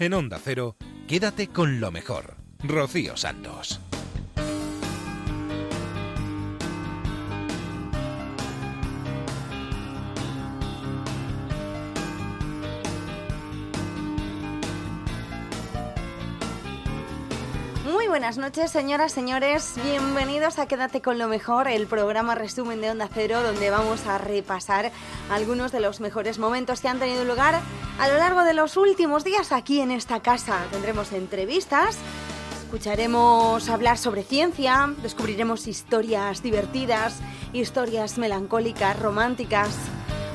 En 0.00 0.14
Onda 0.14 0.38
Cero, 0.40 0.76
quédate 1.08 1.48
con 1.48 1.80
lo 1.80 1.90
mejor. 1.90 2.36
Rocío 2.62 3.16
Santos. 3.16 3.80
Muy 17.84 18.06
buenas 18.06 18.38
noches, 18.38 18.70
señoras, 18.70 19.10
señores. 19.10 19.74
Bienvenidos 19.82 20.60
a 20.60 20.66
Quédate 20.66 21.02
con 21.02 21.18
lo 21.18 21.26
mejor, 21.26 21.66
el 21.66 21.88
programa 21.88 22.36
resumen 22.36 22.80
de 22.80 22.90
Onda 22.92 23.08
Cero, 23.12 23.42
donde 23.42 23.70
vamos 23.70 24.06
a 24.06 24.18
repasar 24.18 24.92
algunos 25.30 25.72
de 25.72 25.80
los 25.80 26.00
mejores 26.00 26.38
momentos 26.38 26.80
que 26.80 26.88
han 26.88 26.98
tenido 26.98 27.24
lugar 27.24 27.60
a 27.98 28.08
lo 28.08 28.16
largo 28.16 28.44
de 28.44 28.54
los 28.54 28.76
últimos 28.76 29.24
días 29.24 29.52
aquí 29.52 29.80
en 29.80 29.90
esta 29.90 30.20
casa. 30.20 30.58
Tendremos 30.70 31.12
entrevistas, 31.12 31.98
escucharemos 32.62 33.68
hablar 33.68 33.98
sobre 33.98 34.22
ciencia, 34.22 34.92
descubriremos 35.02 35.66
historias 35.66 36.42
divertidas, 36.42 37.16
historias 37.52 38.18
melancólicas, 38.18 38.98
románticas. 38.98 39.70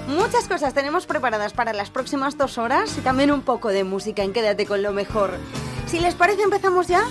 Muchas 0.08 0.48
cosas 0.48 0.74
tenemos 0.74 1.06
preparadas 1.06 1.54
para 1.54 1.74
las 1.74 1.90
próximas 1.90 2.38
dos 2.38 2.58
horas 2.58 2.98
y 2.98 3.02
también 3.02 3.32
un 3.32 3.42
poco 3.42 3.70
de 3.70 3.84
música 3.84 4.24
en 4.24 4.34
Quédate 4.34 4.66
con 4.66 4.84
lo 4.84 4.92
mejor. 4.92 5.32
Si 5.88 6.00
les 6.00 6.16
parece, 6.16 6.42
empezamos 6.42 6.88
ya. 6.88 7.06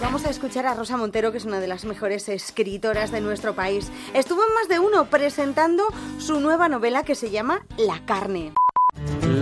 Vamos 0.00 0.24
a 0.24 0.30
escuchar 0.30 0.64
a 0.66 0.74
Rosa 0.74 0.96
Montero, 0.96 1.32
que 1.32 1.38
es 1.38 1.44
una 1.44 1.58
de 1.58 1.66
las 1.66 1.84
mejores 1.84 2.28
escritoras 2.28 3.10
de 3.10 3.20
nuestro 3.20 3.54
país. 3.54 3.90
Estuvo 4.14 4.40
en 4.46 4.54
más 4.54 4.68
de 4.68 4.78
uno 4.78 5.06
presentando 5.06 5.84
su 6.18 6.40
nueva 6.40 6.68
novela 6.68 7.02
que 7.02 7.16
se 7.16 7.30
llama 7.30 7.66
La 7.76 8.04
carne. 8.06 8.52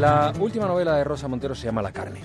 La 0.00 0.32
última 0.40 0.66
novela 0.66 0.96
de 0.96 1.04
Rosa 1.04 1.28
Montero 1.28 1.54
se 1.54 1.66
llama 1.66 1.82
La 1.82 1.92
carne. 1.92 2.20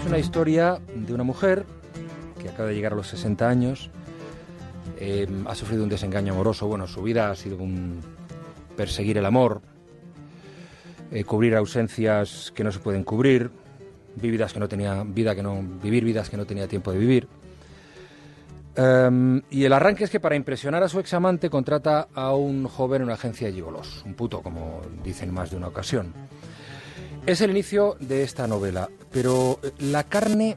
Es 0.00 0.06
una 0.06 0.18
historia 0.18 0.80
de 0.92 1.14
una 1.14 1.22
mujer 1.22 1.66
que 2.40 2.48
acaba 2.48 2.68
de 2.68 2.74
llegar 2.74 2.94
a 2.94 2.96
los 2.96 3.06
60 3.06 3.48
años, 3.48 3.90
eh, 4.98 5.28
ha 5.46 5.54
sufrido 5.54 5.84
un 5.84 5.88
desengaño 5.88 6.32
amoroso, 6.32 6.66
bueno, 6.66 6.88
su 6.88 7.02
vida 7.02 7.30
ha 7.30 7.36
sido 7.36 7.58
un 7.58 8.00
perseguir 8.76 9.18
el 9.18 9.26
amor, 9.26 9.62
eh, 11.12 11.22
cubrir 11.22 11.54
ausencias 11.54 12.52
que 12.54 12.64
no 12.64 12.72
se 12.72 12.80
pueden 12.80 13.04
cubrir, 13.04 13.52
vividas 14.16 14.52
que 14.52 14.60
no 14.60 14.68
tenía 14.68 15.02
vida 15.04 15.34
que 15.34 15.42
no 15.42 15.62
vivir 15.82 16.04
vidas 16.04 16.28
que 16.28 16.36
no 16.36 16.46
tenía 16.46 16.68
tiempo 16.68 16.92
de 16.92 16.98
vivir. 16.98 17.28
Um, 18.74 19.42
y 19.50 19.64
el 19.64 19.72
arranque 19.74 20.04
es 20.04 20.10
que 20.10 20.18
para 20.18 20.34
impresionar 20.34 20.82
a 20.82 20.88
su 20.88 20.98
examante 20.98 21.50
contrata 21.50 22.08
a 22.14 22.34
un 22.34 22.66
joven 22.66 23.02
en 23.02 23.04
una 23.04 23.14
agencia 23.14 23.46
de 23.46 23.52
gigolos, 23.52 24.02
un 24.06 24.14
puto, 24.14 24.40
como 24.40 24.80
dicen 25.04 25.32
más 25.32 25.50
de 25.50 25.58
una 25.58 25.68
ocasión. 25.68 26.14
Es 27.26 27.40
el 27.42 27.50
inicio 27.50 27.96
de 28.00 28.22
esta 28.22 28.46
novela, 28.46 28.88
pero 29.12 29.60
la 29.78 30.04
carne 30.04 30.56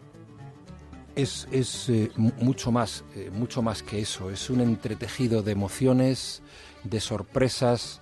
es, 1.16 1.48
es 1.52 1.90
eh, 1.90 2.10
mucho 2.16 2.72
más, 2.72 3.04
eh, 3.16 3.30
mucho 3.34 3.62
más 3.62 3.84
que 3.84 4.00
eso. 4.00 4.32
Es 4.32 4.50
un 4.50 4.62
entretejido 4.62 5.44
de 5.44 5.52
emociones, 5.52 6.42
de 6.84 7.02
sorpresas, 7.02 8.02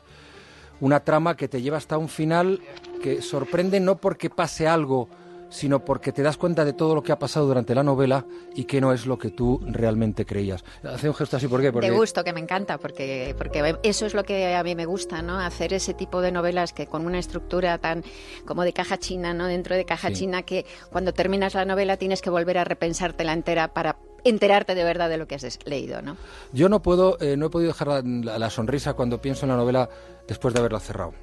una 0.80 1.00
trama 1.00 1.36
que 1.36 1.48
te 1.48 1.62
lleva 1.62 1.78
hasta 1.78 1.98
un 1.98 2.10
final 2.10 2.62
que 3.02 3.22
sorprende 3.22 3.80
no 3.80 3.98
porque 3.98 4.30
pase 4.30 4.68
algo 4.68 5.10
sino 5.54 5.86
porque 5.86 6.12
te 6.12 6.24
das 6.24 6.36
cuenta 6.36 6.66
de 6.66 6.74
todo 6.74 6.96
lo 6.96 7.04
que 7.04 7.12
ha 7.12 7.20
pasado 7.20 7.46
durante 7.46 7.76
la 7.76 7.84
novela 7.84 8.26
y 8.56 8.64
que 8.64 8.82
no 8.82 8.92
es 8.92 9.06
lo 9.06 9.20
que 9.20 9.30
tú 9.30 9.62
realmente 9.64 10.26
creías. 10.26 10.64
Hace 10.84 11.08
un 11.08 11.14
gesto 11.14 11.38
así, 11.38 11.48
¿por 11.48 11.62
qué? 11.62 11.72
Porque... 11.72 11.92
De 11.92 11.96
gusto, 11.96 12.24
que 12.24 12.34
me 12.34 12.40
encanta, 12.40 12.80
porque, 12.80 13.36
porque 13.38 13.78
eso 13.84 14.08
es 14.08 14.16
lo 14.16 14.24
que 14.24 14.56
a 14.56 14.64
mí 14.64 14.74
me 14.74 14.88
gusta, 14.88 15.22
¿no? 15.22 15.40
Hacer 15.40 15.74
ese 15.74 15.94
tipo 15.94 16.22
de 16.22 16.32
novelas 16.32 16.74
que 16.74 16.88
con 16.88 17.06
una 17.06 17.20
estructura 17.20 17.78
tan 17.78 18.04
como 18.46 18.64
de 18.64 18.74
caja 18.74 18.98
china, 18.98 19.36
¿no? 19.36 19.46
Dentro 19.46 19.76
de 19.76 19.86
caja 19.86 20.12
china 20.12 20.42
que 20.42 20.66
cuando 20.92 21.14
terminas 21.14 21.54
la 21.54 21.66
novela 21.66 21.98
tienes 21.98 22.24
que 22.24 22.32
volver 22.32 22.58
a 22.58 22.64
repensártela 22.64 23.32
entera 23.32 23.74
para 23.76 23.98
enterarte 24.24 24.74
de 24.74 24.84
verdad 24.84 25.08
de 25.08 25.18
lo 25.18 25.28
que 25.28 25.36
has 25.36 25.60
leído, 25.66 26.02
¿no? 26.02 26.18
Yo 26.52 26.68
no 26.68 26.82
puedo, 26.82 27.20
eh, 27.22 27.38
no 27.38 27.46
he 27.46 27.50
podido 27.52 27.74
dejar 27.74 27.90
la, 27.90 28.40
la, 28.40 28.50
sonrisa 28.50 28.94
cuando 28.94 29.22
pienso 29.22 29.46
en 29.46 29.52
la 29.52 29.58
novela 29.58 29.88
después 30.28 30.54
de 30.56 30.62
haberla 30.62 30.80
cerrado, 30.80 31.14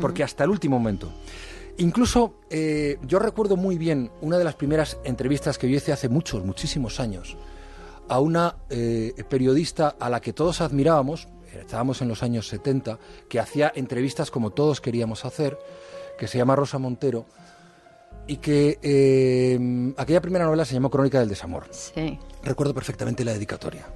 porque 0.00 0.22
hasta 0.22 0.44
el 0.44 0.50
último 0.50 0.78
momento. 0.78 1.10
Incluso 1.80 2.34
eh, 2.50 2.98
yo 3.06 3.18
recuerdo 3.18 3.56
muy 3.56 3.78
bien 3.78 4.10
una 4.20 4.36
de 4.36 4.44
las 4.44 4.54
primeras 4.54 4.98
entrevistas 5.02 5.56
que 5.56 5.68
yo 5.68 5.78
hice 5.78 5.92
hace 5.92 6.10
muchos, 6.10 6.44
muchísimos 6.44 7.00
años 7.00 7.38
a 8.06 8.20
una 8.20 8.56
eh, 8.68 9.14
periodista 9.30 9.96
a 9.98 10.10
la 10.10 10.20
que 10.20 10.34
todos 10.34 10.60
admirábamos, 10.60 11.28
estábamos 11.58 12.02
en 12.02 12.08
los 12.08 12.22
años 12.22 12.48
70, 12.48 12.98
que 13.30 13.40
hacía 13.40 13.72
entrevistas 13.74 14.30
como 14.30 14.50
todos 14.50 14.82
queríamos 14.82 15.24
hacer, 15.24 15.58
que 16.18 16.28
se 16.28 16.36
llama 16.36 16.54
Rosa 16.54 16.76
Montero, 16.76 17.24
y 18.26 18.36
que 18.36 18.78
eh, 18.82 19.94
aquella 19.96 20.20
primera 20.20 20.44
novela 20.44 20.66
se 20.66 20.74
llamó 20.74 20.90
Crónica 20.90 21.20
del 21.20 21.30
Desamor. 21.30 21.68
Sí. 21.70 22.18
Recuerdo 22.42 22.74
perfectamente 22.74 23.24
la 23.24 23.32
dedicatoria. 23.32 23.86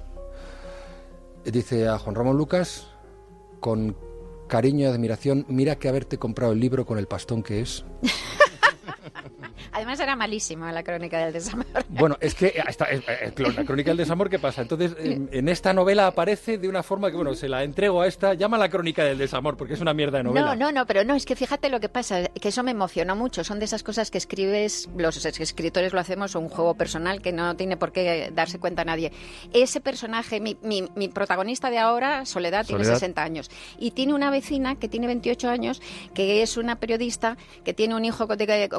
Dice 1.43 1.87
a 1.87 1.99
Juan 1.99 2.15
Ramón 2.15 2.35
Lucas, 2.35 2.87
con 3.59 3.95
cariño 4.47 4.87
y 4.87 4.91
admiración, 4.91 5.45
mira 5.49 5.77
que 5.77 5.89
haberte 5.89 6.17
comprado 6.17 6.53
el 6.53 6.59
libro 6.59 6.85
con 6.85 6.97
el 6.97 7.07
pastón 7.07 7.43
que 7.43 7.61
es. 7.61 7.85
Además 9.71 9.99
era 9.99 10.15
malísima 10.15 10.71
la 10.71 10.83
crónica 10.83 11.19
del 11.19 11.33
desamor. 11.33 11.65
Bueno, 11.89 12.17
es 12.21 12.35
que 12.35 12.53
esta, 12.67 12.85
es, 12.85 13.03
la 13.05 13.65
crónica 13.65 13.91
del 13.91 13.97
desamor, 13.97 14.29
¿qué 14.29 14.39
pasa? 14.39 14.61
Entonces, 14.61 14.95
en, 14.99 15.29
en, 15.31 15.49
esta 15.49 15.73
novela 15.73 16.07
aparece 16.07 16.57
de 16.57 16.67
una 16.67 16.83
forma 16.83 17.09
que, 17.09 17.17
bueno, 17.17 17.33
se 17.33 17.49
la 17.49 17.63
entrego 17.63 18.01
a 18.01 18.07
esta, 18.07 18.33
llama 18.33 18.57
la 18.57 18.69
crónica 18.69 19.03
del 19.03 19.17
desamor, 19.17 19.57
porque 19.57 19.73
es 19.73 19.81
una 19.81 19.93
mierda 19.93 20.19
de 20.19 20.25
novela. 20.25 20.55
No, 20.55 20.55
no, 20.55 20.71
no, 20.71 20.85
pero 20.85 21.03
no, 21.03 21.13
es 21.15 21.25
que 21.25 21.35
fíjate 21.35 21.69
lo 21.69 21.79
que 21.79 21.89
pasa, 21.89 22.23
que 22.27 22.49
eso 22.49 22.63
me 22.63 22.71
emocionó 22.71 23.15
mucho. 23.15 23.43
Son 23.43 23.59
de 23.59 23.65
esas 23.65 23.83
cosas 23.83 24.11
que 24.11 24.17
escribes, 24.17 24.89
los 24.95 25.25
escritores 25.25 25.93
lo 25.93 25.99
hacemos, 25.99 26.35
un 26.35 26.49
juego 26.49 26.75
personal 26.75 27.21
que 27.21 27.31
no 27.31 27.55
tiene 27.55 27.77
por 27.77 27.91
qué 27.91 28.31
darse 28.33 28.59
cuenta 28.59 28.83
a 28.83 28.85
nadie. 28.85 29.11
Ese 29.53 29.81
personaje, 29.81 30.39
mi, 30.39 30.57
mi, 30.61 30.83
mi 30.95 31.09
protagonista 31.09 31.69
de 31.69 31.79
ahora, 31.79 32.25
Soledad, 32.25 32.65
tiene 32.65 32.83
Soledad. 32.83 32.99
60 32.99 33.23
años. 33.23 33.51
Y 33.77 33.91
tiene 33.91 34.13
una 34.13 34.29
vecina 34.29 34.75
que 34.75 34.87
tiene 34.87 35.07
28 35.07 35.49
años, 35.49 35.81
que 36.13 36.41
es 36.41 36.57
una 36.57 36.77
periodista, 36.77 37.37
que 37.63 37.73
tiene 37.73 37.95
un 37.95 38.05
hijo 38.05 38.27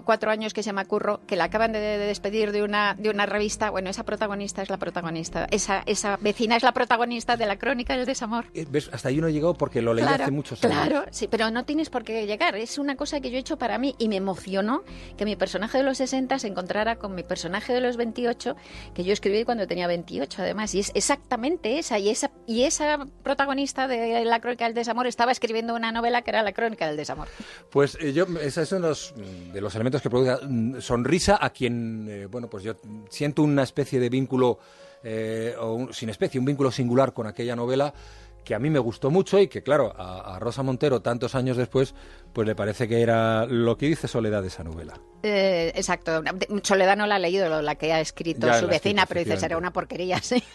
4 0.05 0.31
años 0.31 0.55
que 0.55 0.62
se 0.62 0.67
llama 0.67 0.84
Curro, 0.84 1.21
que 1.27 1.37
la 1.37 1.45
acaban 1.45 1.73
de, 1.73 1.81
de 1.81 1.99
despedir 1.99 2.53
de 2.53 2.62
una, 2.62 2.95
de 2.95 3.11
una 3.11 3.27
revista. 3.27 3.71
Bueno, 3.71 3.91
esa 3.91 4.05
protagonista 4.05 4.62
es 4.62 4.71
la 4.71 4.77
protagonista. 4.77 5.47
Esa, 5.51 5.83
esa 5.87 6.17
vecina 6.21 6.57
es 6.57 6.62
la 6.62 6.73
protagonista 6.73 7.37
de 7.37 7.47
la 7.47 7.57
crónica 7.59 7.97
del 7.97 8.07
desamor. 8.07 8.47
Eh, 8.55 8.67
¿Ves? 8.69 8.91
Hasta 8.93 9.09
ahí 9.09 9.17
no 9.19 9.29
he 9.29 9.33
llegado 9.33 9.55
porque 9.55 9.83
lo 9.83 9.95
leí 9.95 10.05
Claro, 10.05 10.25
hace 10.25 10.33
muchos 10.33 10.62
años. 10.65 10.77
Claro, 10.77 11.05
sí, 11.11 11.29
pero 11.29 11.51
no 11.51 11.65
tienes 11.65 11.91
por 11.91 12.05
qué 12.05 12.27
llegar. 12.27 12.57
Es 12.57 12.79
una 12.79 12.97
cosa 12.97 13.21
que 13.21 13.31
yo 13.31 13.37
he 13.37 13.41
hecho 13.41 13.57
para 13.59 13.79
mí 13.79 13.95
y 13.99 14.09
me 14.09 14.17
emocionó 14.17 14.83
que 15.17 15.25
mi 15.25 15.37
personaje 15.37 15.79
de 15.79 15.84
los 15.84 15.99
60 15.99 16.39
se 16.39 16.49
encontrara 16.49 16.97
con 16.97 17.15
mi 17.15 17.23
personaje 17.23 17.73
de 17.73 17.81
los 17.81 17.97
28, 17.97 18.57
que 18.95 19.05
yo 19.05 19.13
escribí 19.13 19.45
cuando 19.45 19.67
tenía 19.67 19.87
28 19.87 20.43
además. 20.43 20.75
Y 20.75 20.81
es 20.81 20.93
exactamente 20.95 21.78
esa. 21.78 21.99
Y 21.99 22.11
esa, 22.11 22.31
y 22.47 22.63
esa 22.65 23.07
protagonista 23.23 23.89
de 23.89 24.25
la 24.25 24.41
crónica 24.41 24.65
del 24.67 24.75
desamor 24.75 25.07
estaba 25.07 25.33
escribiendo 25.33 25.75
una 25.75 25.93
novela 25.93 26.23
que 26.23 26.31
era 26.31 26.43
la 26.43 26.53
crónica 26.53 26.87
del 26.87 26.97
desamor. 26.97 27.28
Pues 27.71 27.97
eh, 28.01 28.13
yo, 28.13 28.27
ese 28.41 28.63
es 28.63 28.73
uno 28.73 28.83
de 28.83 28.89
los, 28.89 29.15
de 29.53 29.61
los 29.61 29.75
elementos 29.75 29.86
que 29.91 30.11
produce 30.11 30.37
mm, 30.47 30.81
sonrisa 30.81 31.39
a 31.41 31.51
quien, 31.51 32.07
eh, 32.09 32.27
bueno, 32.27 32.49
pues 32.49 32.63
yo 32.65 32.75
siento 33.11 33.43
una 33.43 33.63
especie 33.63 33.99
de 34.01 34.09
vínculo, 34.09 34.59
eh, 35.03 35.55
o 35.61 35.75
un- 35.75 35.93
sin 35.95 36.09
especie, 36.09 36.39
un 36.39 36.47
vínculo 36.47 36.71
singular 36.71 37.13
con 37.13 37.27
aquella 37.27 37.55
novela 37.57 37.93
que 38.45 38.55
a 38.55 38.61
mí 38.61 38.71
me 38.71 38.79
gustó 38.79 39.11
mucho 39.11 39.41
y 39.41 39.49
que, 39.49 39.63
claro, 39.65 39.93
a, 39.97 40.37
a 40.37 40.39
Rosa 40.39 40.63
Montero, 40.63 41.03
tantos 41.03 41.35
años 41.35 41.57
después, 41.57 41.97
pues 42.33 42.47
le 42.47 42.55
parece 42.55 42.87
que 42.87 43.01
era 43.01 43.45
lo 43.47 43.77
que 43.77 43.87
dice 43.87 44.07
Soledad 44.07 44.41
de 44.43 44.49
esa 44.49 44.63
novela. 44.63 45.01
Eh, 45.25 45.73
exacto. 45.75 46.23
Soledad 46.63 46.97
no 46.97 47.09
la 47.09 47.17
ha 47.17 47.19
leído, 47.19 47.61
la 47.61 47.75
que 47.75 47.93
ha 47.93 48.01
escrito 48.01 48.47
Ya, 48.47 48.53
su 48.55 48.67
escrito, 48.67 48.85
vecina, 48.85 49.07
pero 49.07 49.19
dice, 49.21 49.37
será 49.37 49.57
una 49.59 49.73
porquería, 49.73 50.21
sí. 50.23 50.43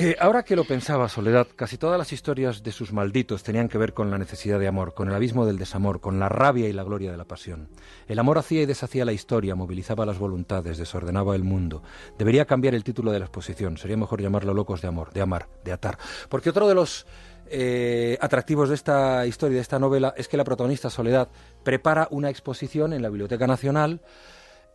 Eh, 0.00 0.14
ahora 0.20 0.44
que 0.44 0.54
lo 0.54 0.62
pensaba, 0.62 1.08
Soledad, 1.08 1.48
casi 1.56 1.76
todas 1.76 1.98
las 1.98 2.12
historias 2.12 2.62
de 2.62 2.70
sus 2.70 2.92
malditos 2.92 3.42
tenían 3.42 3.68
que 3.68 3.78
ver 3.78 3.94
con 3.94 4.12
la 4.12 4.16
necesidad 4.16 4.60
de 4.60 4.68
amor, 4.68 4.94
con 4.94 5.08
el 5.08 5.14
abismo 5.16 5.44
del 5.44 5.58
desamor, 5.58 6.00
con 6.00 6.20
la 6.20 6.28
rabia 6.28 6.68
y 6.68 6.72
la 6.72 6.84
gloria 6.84 7.10
de 7.10 7.16
la 7.16 7.24
pasión. 7.24 7.68
El 8.08 8.18
amor 8.18 8.38
hacía 8.38 8.62
y 8.62 8.66
deshacía 8.66 9.04
la 9.04 9.12
historia, 9.12 9.54
movilizaba 9.54 10.06
las 10.06 10.18
voluntades, 10.18 10.78
desordenaba 10.78 11.36
el 11.36 11.44
mundo. 11.44 11.82
Debería 12.18 12.46
cambiar 12.46 12.74
el 12.74 12.82
título 12.82 13.12
de 13.12 13.18
la 13.18 13.26
exposición, 13.26 13.76
sería 13.76 13.96
mejor 13.96 14.22
llamarlo 14.22 14.54
Locos 14.54 14.80
de 14.80 14.88
Amor, 14.88 15.12
de 15.12 15.20
amar, 15.20 15.48
de 15.62 15.72
atar. 15.72 15.98
Porque 16.28 16.50
otro 16.50 16.66
de 16.66 16.74
los 16.74 17.06
eh, 17.50 18.16
atractivos 18.20 18.70
de 18.70 18.74
esta 18.74 19.26
historia, 19.26 19.56
de 19.56 19.62
esta 19.62 19.78
novela, 19.78 20.14
es 20.16 20.26
que 20.26 20.36
la 20.36 20.44
protagonista 20.44 20.90
Soledad 20.90 21.28
prepara 21.62 22.08
una 22.10 22.30
exposición 22.30 22.92
en 22.94 23.02
la 23.02 23.10
Biblioteca 23.10 23.46
Nacional 23.46 24.00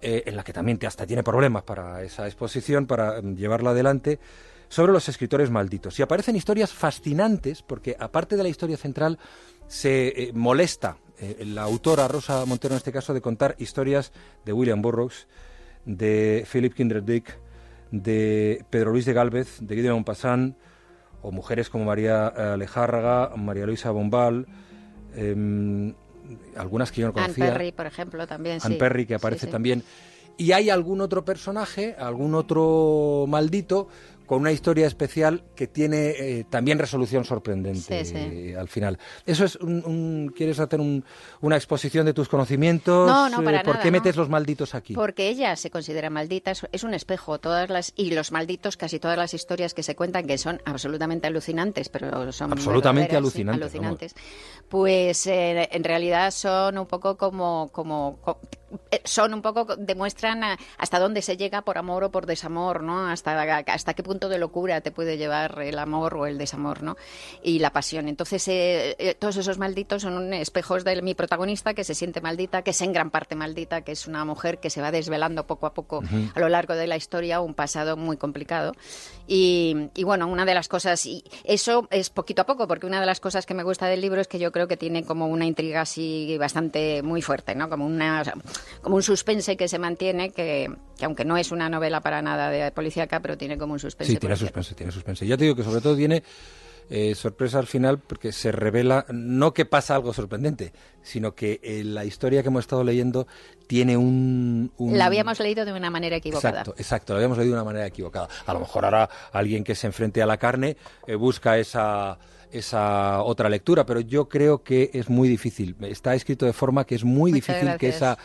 eh, 0.05 0.23
en 0.25 0.35
la 0.35 0.43
que 0.43 0.51
también 0.51 0.77
hasta 0.85 1.07
tiene 1.07 1.23
problemas 1.23 1.63
para 1.63 2.03
esa 2.03 2.25
exposición, 2.27 2.87
para 2.87 3.21
mm, 3.21 3.37
llevarla 3.37 3.69
adelante, 3.69 4.19
sobre 4.67 4.91
los 4.91 5.07
escritores 5.07 5.49
malditos. 5.49 5.97
Y 5.97 6.01
aparecen 6.01 6.35
historias 6.35 6.73
fascinantes, 6.73 7.61
porque 7.61 7.95
aparte 7.97 8.35
de 8.35 8.43
la 8.43 8.49
historia 8.49 8.75
central, 8.75 9.17
se 9.67 10.07
eh, 10.07 10.31
molesta 10.33 10.97
eh, 11.19 11.43
la 11.45 11.63
autora 11.63 12.07
Rosa 12.07 12.45
Montero 12.45 12.73
en 12.73 12.77
este 12.77 12.91
caso 12.91 13.13
de 13.13 13.21
contar 13.21 13.55
historias 13.59 14.11
de 14.45 14.53
William 14.53 14.81
Burroughs, 14.81 15.27
de 15.85 16.45
Philip 16.51 16.73
Kindred 16.73 17.03
Dick, 17.03 17.37
de 17.91 18.65
Pedro 18.69 18.91
Luis 18.91 19.05
de 19.05 19.13
Gálvez, 19.13 19.57
de 19.61 19.75
Guido 19.75 19.89
de 19.89 19.93
Maupassant, 19.93 20.57
o 21.21 21.31
mujeres 21.31 21.69
como 21.69 21.85
María 21.85 22.33
eh, 22.35 22.41
Alejárraga, 22.53 23.35
María 23.37 23.65
Luisa 23.65 23.91
Bombal, 23.91 24.47
em, 25.15 25.93
algunas 26.57 26.91
que 26.91 27.01
yo 27.01 27.07
no 27.07 27.13
conocía. 27.13 27.45
Anne 27.45 27.53
Perry, 27.53 27.71
por 27.71 27.85
ejemplo, 27.85 28.27
también. 28.27 28.59
Anne 28.61 28.75
Perry, 28.75 29.05
que 29.05 29.15
aparece 29.15 29.47
también. 29.47 29.83
Y 30.37 30.51
hay 30.51 30.69
algún 30.69 31.01
otro 31.01 31.23
personaje, 31.23 31.95
algún 31.97 32.33
otro 32.33 33.25
maldito 33.27 33.87
con 34.25 34.41
una 34.41 34.51
historia 34.51 34.87
especial 34.87 35.43
que 35.55 35.67
tiene 35.67 36.09
eh, 36.09 36.45
también 36.49 36.79
resolución 36.79 37.25
sorprendente 37.25 38.55
al 38.57 38.67
final. 38.67 38.97
Eso 39.25 39.45
es 39.45 39.55
un, 39.57 40.33
¿Quieres 40.35 40.59
hacer 40.59 40.79
una 41.41 41.55
exposición 41.55 42.05
de 42.05 42.13
tus 42.13 42.29
conocimientos? 42.29 43.07
No, 43.07 43.29
no, 43.29 43.43
para 43.43 43.61
eh, 43.61 43.63
¿Por 43.63 43.79
qué 43.79 43.91
metes 43.91 44.15
los 44.15 44.29
malditos 44.29 44.75
aquí? 44.75 44.93
Porque 44.93 45.29
ella 45.29 45.55
se 45.55 45.69
considera 45.69 46.09
maldita, 46.09 46.51
es, 46.51 46.83
un 46.83 46.93
espejo. 46.93 47.39
todas 47.39 47.69
las 47.69 47.93
Y 47.95 48.11
los 48.11 48.31
malditos, 48.31 48.77
casi 48.77 48.99
todas 48.99 49.17
las 49.17 49.33
historias 49.33 49.73
que 49.73 49.83
se 49.83 49.95
cuentan, 49.95 50.27
que 50.27 50.37
son 50.37 50.61
absolutamente 50.65 51.27
alucinantes, 51.27 51.89
pero 51.89 52.31
son 52.31 52.51
absolutamente 52.51 53.15
alucinantes. 53.15 53.73
alucinantes 53.73 54.15
pues 54.69 55.27
eh, 55.27 55.69
en 55.71 55.83
realidad 55.83 56.31
son 56.31 56.77
un 56.77 56.87
poco 56.87 57.17
como, 57.17 57.69
como 57.71 58.19
son 59.03 59.33
un 59.33 59.41
poco 59.41 59.75
demuestran 59.75 60.43
hasta 60.77 60.99
dónde 60.99 61.21
se 61.21 61.37
llega 61.37 61.61
por 61.61 61.77
amor 61.77 62.03
o 62.03 62.11
por 62.11 62.25
desamor, 62.25 62.83
¿no? 62.83 63.07
Hasta 63.07 63.41
hasta 63.67 63.93
qué 63.93 64.03
punto 64.03 64.29
de 64.29 64.37
locura 64.37 64.81
te 64.81 64.91
puede 64.91 65.17
llevar 65.17 65.61
el 65.61 65.79
amor 65.79 66.15
o 66.15 66.25
el 66.25 66.37
desamor, 66.37 66.83
¿no? 66.83 66.97
Y 67.41 67.59
la 67.59 67.71
pasión. 67.71 68.07
Entonces, 68.07 68.47
eh, 68.47 68.95
eh, 68.99 69.15
todos 69.15 69.37
esos 69.37 69.57
malditos 69.57 70.03
son 70.03 70.33
espejos 70.33 70.83
de 70.83 71.01
mi 71.01 71.13
protagonista 71.13 71.73
que 71.73 71.83
se 71.83 71.95
siente 71.95 72.21
maldita, 72.21 72.61
que 72.61 72.71
es 72.71 72.81
en 72.81 72.93
gran 72.93 73.09
parte 73.09 73.35
maldita, 73.35 73.81
que 73.81 73.91
es 73.91 74.07
una 74.07 74.25
mujer 74.25 74.59
que 74.59 74.69
se 74.69 74.81
va 74.81 74.91
desvelando 74.91 75.45
poco 75.45 75.65
a 75.65 75.73
poco 75.73 76.03
a 76.35 76.39
lo 76.39 76.49
largo 76.49 76.75
de 76.75 76.87
la 76.87 76.97
historia 76.97 77.41
un 77.41 77.53
pasado 77.53 77.97
muy 77.97 78.17
complicado. 78.17 78.73
Y, 79.27 79.89
bueno, 80.03 80.27
una 80.27 80.45
de 80.45 80.53
las 80.53 80.67
cosas, 80.67 81.05
y 81.05 81.23
eso 81.43 81.87
es 81.91 82.09
poquito 82.09 82.41
a 82.41 82.45
poco, 82.45 82.67
porque 82.67 82.85
una 82.85 82.99
de 82.99 83.05
las 83.05 83.19
cosas 83.19 83.45
que 83.45 83.53
me 83.53 83.63
gusta 83.63 83.87
del 83.87 84.01
libro 84.01 84.19
es 84.19 84.27
que 84.27 84.39
yo 84.39 84.51
creo 84.51 84.67
que 84.67 84.77
tiene 84.77 85.03
como 85.03 85.27
una 85.27 85.45
intriga 85.45 85.81
así 85.81 86.37
bastante 86.37 87.01
muy 87.03 87.21
fuerte, 87.21 87.55
¿no? 87.55 87.69
Como, 87.69 87.85
una, 87.85 88.23
como 88.81 88.95
un 88.95 89.03
suspense 89.03 89.57
que 89.57 89.67
se 89.67 89.79
mantiene, 89.79 90.31
que, 90.31 90.71
que 90.97 91.05
aunque 91.05 91.25
no 91.25 91.37
es 91.37 91.51
una 91.51 91.69
novela 91.69 92.01
para 92.01 92.21
nada 92.21 92.49
de 92.49 92.71
policíaca, 92.71 93.19
pero 93.21 93.37
tiene 93.37 93.57
como 93.57 93.73
un 93.73 93.79
suspense 93.79 94.13
Sí, 94.13 94.19
tiene 94.19 94.35
suspense, 94.35 94.75
tiene 94.75 94.91
suspense. 94.91 95.25
Ya 95.25 95.37
te 95.37 95.43
digo 95.43 95.55
que 95.55 95.63
sobre 95.63 95.81
todo 95.81 95.95
tiene 95.95 96.23
eh, 96.89 97.15
sorpresa 97.15 97.59
al 97.59 97.67
final 97.67 97.99
porque 97.99 98.31
se 98.31 98.51
revela 98.51 99.05
no 99.09 99.53
que 99.53 99.65
pasa 99.65 99.95
algo 99.95 100.13
sorprendente, 100.13 100.73
sino 101.01 101.33
que 101.33 101.59
eh, 101.63 101.83
la 101.83 102.05
historia 102.05 102.41
que 102.41 102.49
hemos 102.49 102.61
estado 102.61 102.83
leyendo 102.83 103.25
tiene 103.67 103.95
un, 103.95 104.71
La 104.77 105.05
habíamos 105.05 105.39
leído 105.39 105.65
de 105.65 105.73
una 105.73 105.89
manera 105.89 106.17
equivocada. 106.17 106.59
Exacto, 106.59 106.75
exacto, 106.77 107.13
la 107.13 107.19
habíamos 107.19 107.37
leído 107.37 107.55
de 107.55 107.61
una 107.61 107.65
manera 107.65 107.87
equivocada. 107.87 108.27
A 108.45 108.53
lo 108.53 108.59
mejor 108.59 108.85
ahora 108.85 109.09
alguien 109.31 109.63
que 109.63 109.75
se 109.75 109.87
enfrente 109.87 110.21
a 110.21 110.25
la 110.25 110.37
carne 110.37 110.75
eh, 111.07 111.15
busca 111.15 111.57
esa 111.57 112.19
esa 112.53 113.21
otra 113.23 113.49
lectura, 113.49 113.85
pero 113.85 113.99
yo 113.99 114.29
creo 114.29 114.63
que 114.63 114.91
es 114.93 115.09
muy 115.09 115.27
difícil. 115.27 115.75
Está 115.81 116.15
escrito 116.15 116.45
de 116.45 116.53
forma 116.53 116.85
que 116.85 116.95
es 116.95 117.03
muy 117.03 117.31
difícil 117.31 117.77
que 117.77 117.89
esa 117.89 118.17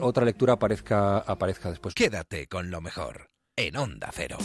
otra 0.00 0.24
lectura 0.24 0.54
aparezca, 0.54 1.18
aparezca 1.18 1.70
después. 1.70 1.94
Quédate 1.94 2.46
con 2.46 2.70
lo 2.70 2.80
mejor 2.80 3.28
en 3.56 3.76
Onda 3.76 4.10
Cero 4.12 4.38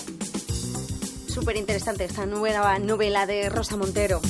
súper 1.39 1.57
interesante 1.57 2.03
esta 2.03 2.25
nueva 2.25 2.79
novela 2.79 3.27
de 3.27 3.47
Rosa 3.49 3.77
Montero. 3.77 4.21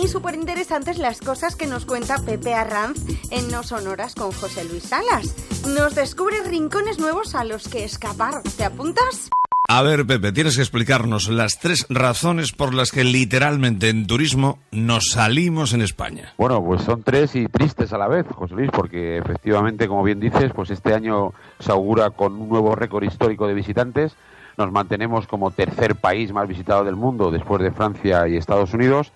Y 0.00 0.06
súper 0.06 0.36
interesantes 0.36 0.96
las 0.96 1.18
cosas 1.18 1.56
que 1.56 1.66
nos 1.66 1.86
cuenta 1.86 2.18
Pepe 2.24 2.54
Arranz 2.54 3.00
en 3.32 3.50
No 3.50 3.64
Sonoras 3.64 4.14
con 4.14 4.30
José 4.30 4.64
Luis 4.66 4.84
Salas. 4.84 5.34
Nos 5.66 5.96
descubre 5.96 6.40
rincones 6.44 7.00
nuevos 7.00 7.34
a 7.34 7.42
los 7.42 7.66
que 7.66 7.82
escapar. 7.82 8.44
¿Te 8.56 8.62
apuntas? 8.62 9.28
A 9.68 9.82
ver, 9.82 10.06
Pepe, 10.06 10.32
tienes 10.32 10.56
que 10.56 10.62
explicarnos 10.62 11.28
las 11.28 11.58
tres 11.58 11.86
razones 11.88 12.52
por 12.52 12.74
las 12.74 12.90
que 12.90 13.04
literalmente 13.04 13.88
en 13.88 14.06
turismo 14.06 14.58
nos 14.70 15.10
salimos 15.10 15.72
en 15.72 15.82
España. 15.82 16.34
Bueno, 16.36 16.62
pues 16.62 16.82
son 16.82 17.02
tres 17.02 17.34
y 17.36 17.46
tristes 17.46 17.92
a 17.92 17.98
la 17.98 18.08
vez, 18.08 18.26
José 18.28 18.54
Luis, 18.54 18.70
porque 18.72 19.18
efectivamente, 19.18 19.88
como 19.88 20.02
bien 20.02 20.20
dices, 20.20 20.52
pues 20.54 20.70
este 20.70 20.94
año 20.94 21.32
se 21.58 21.72
augura 21.72 22.10
con 22.10 22.34
un 22.34 22.48
nuevo 22.48 22.74
récord 22.74 23.04
histórico 23.04 23.46
de 23.46 23.54
visitantes 23.54 24.16
nos 24.56 24.70
mantenemos 24.70 25.26
como 25.26 25.50
tercer 25.50 25.96
país 25.96 26.32
más 26.32 26.48
visitado 26.48 26.84
del 26.84 26.96
mundo 26.96 27.30
después 27.30 27.62
de 27.62 27.70
Francia 27.70 28.28
y 28.28 28.36
Estados 28.36 28.74
Unidos, 28.74 29.12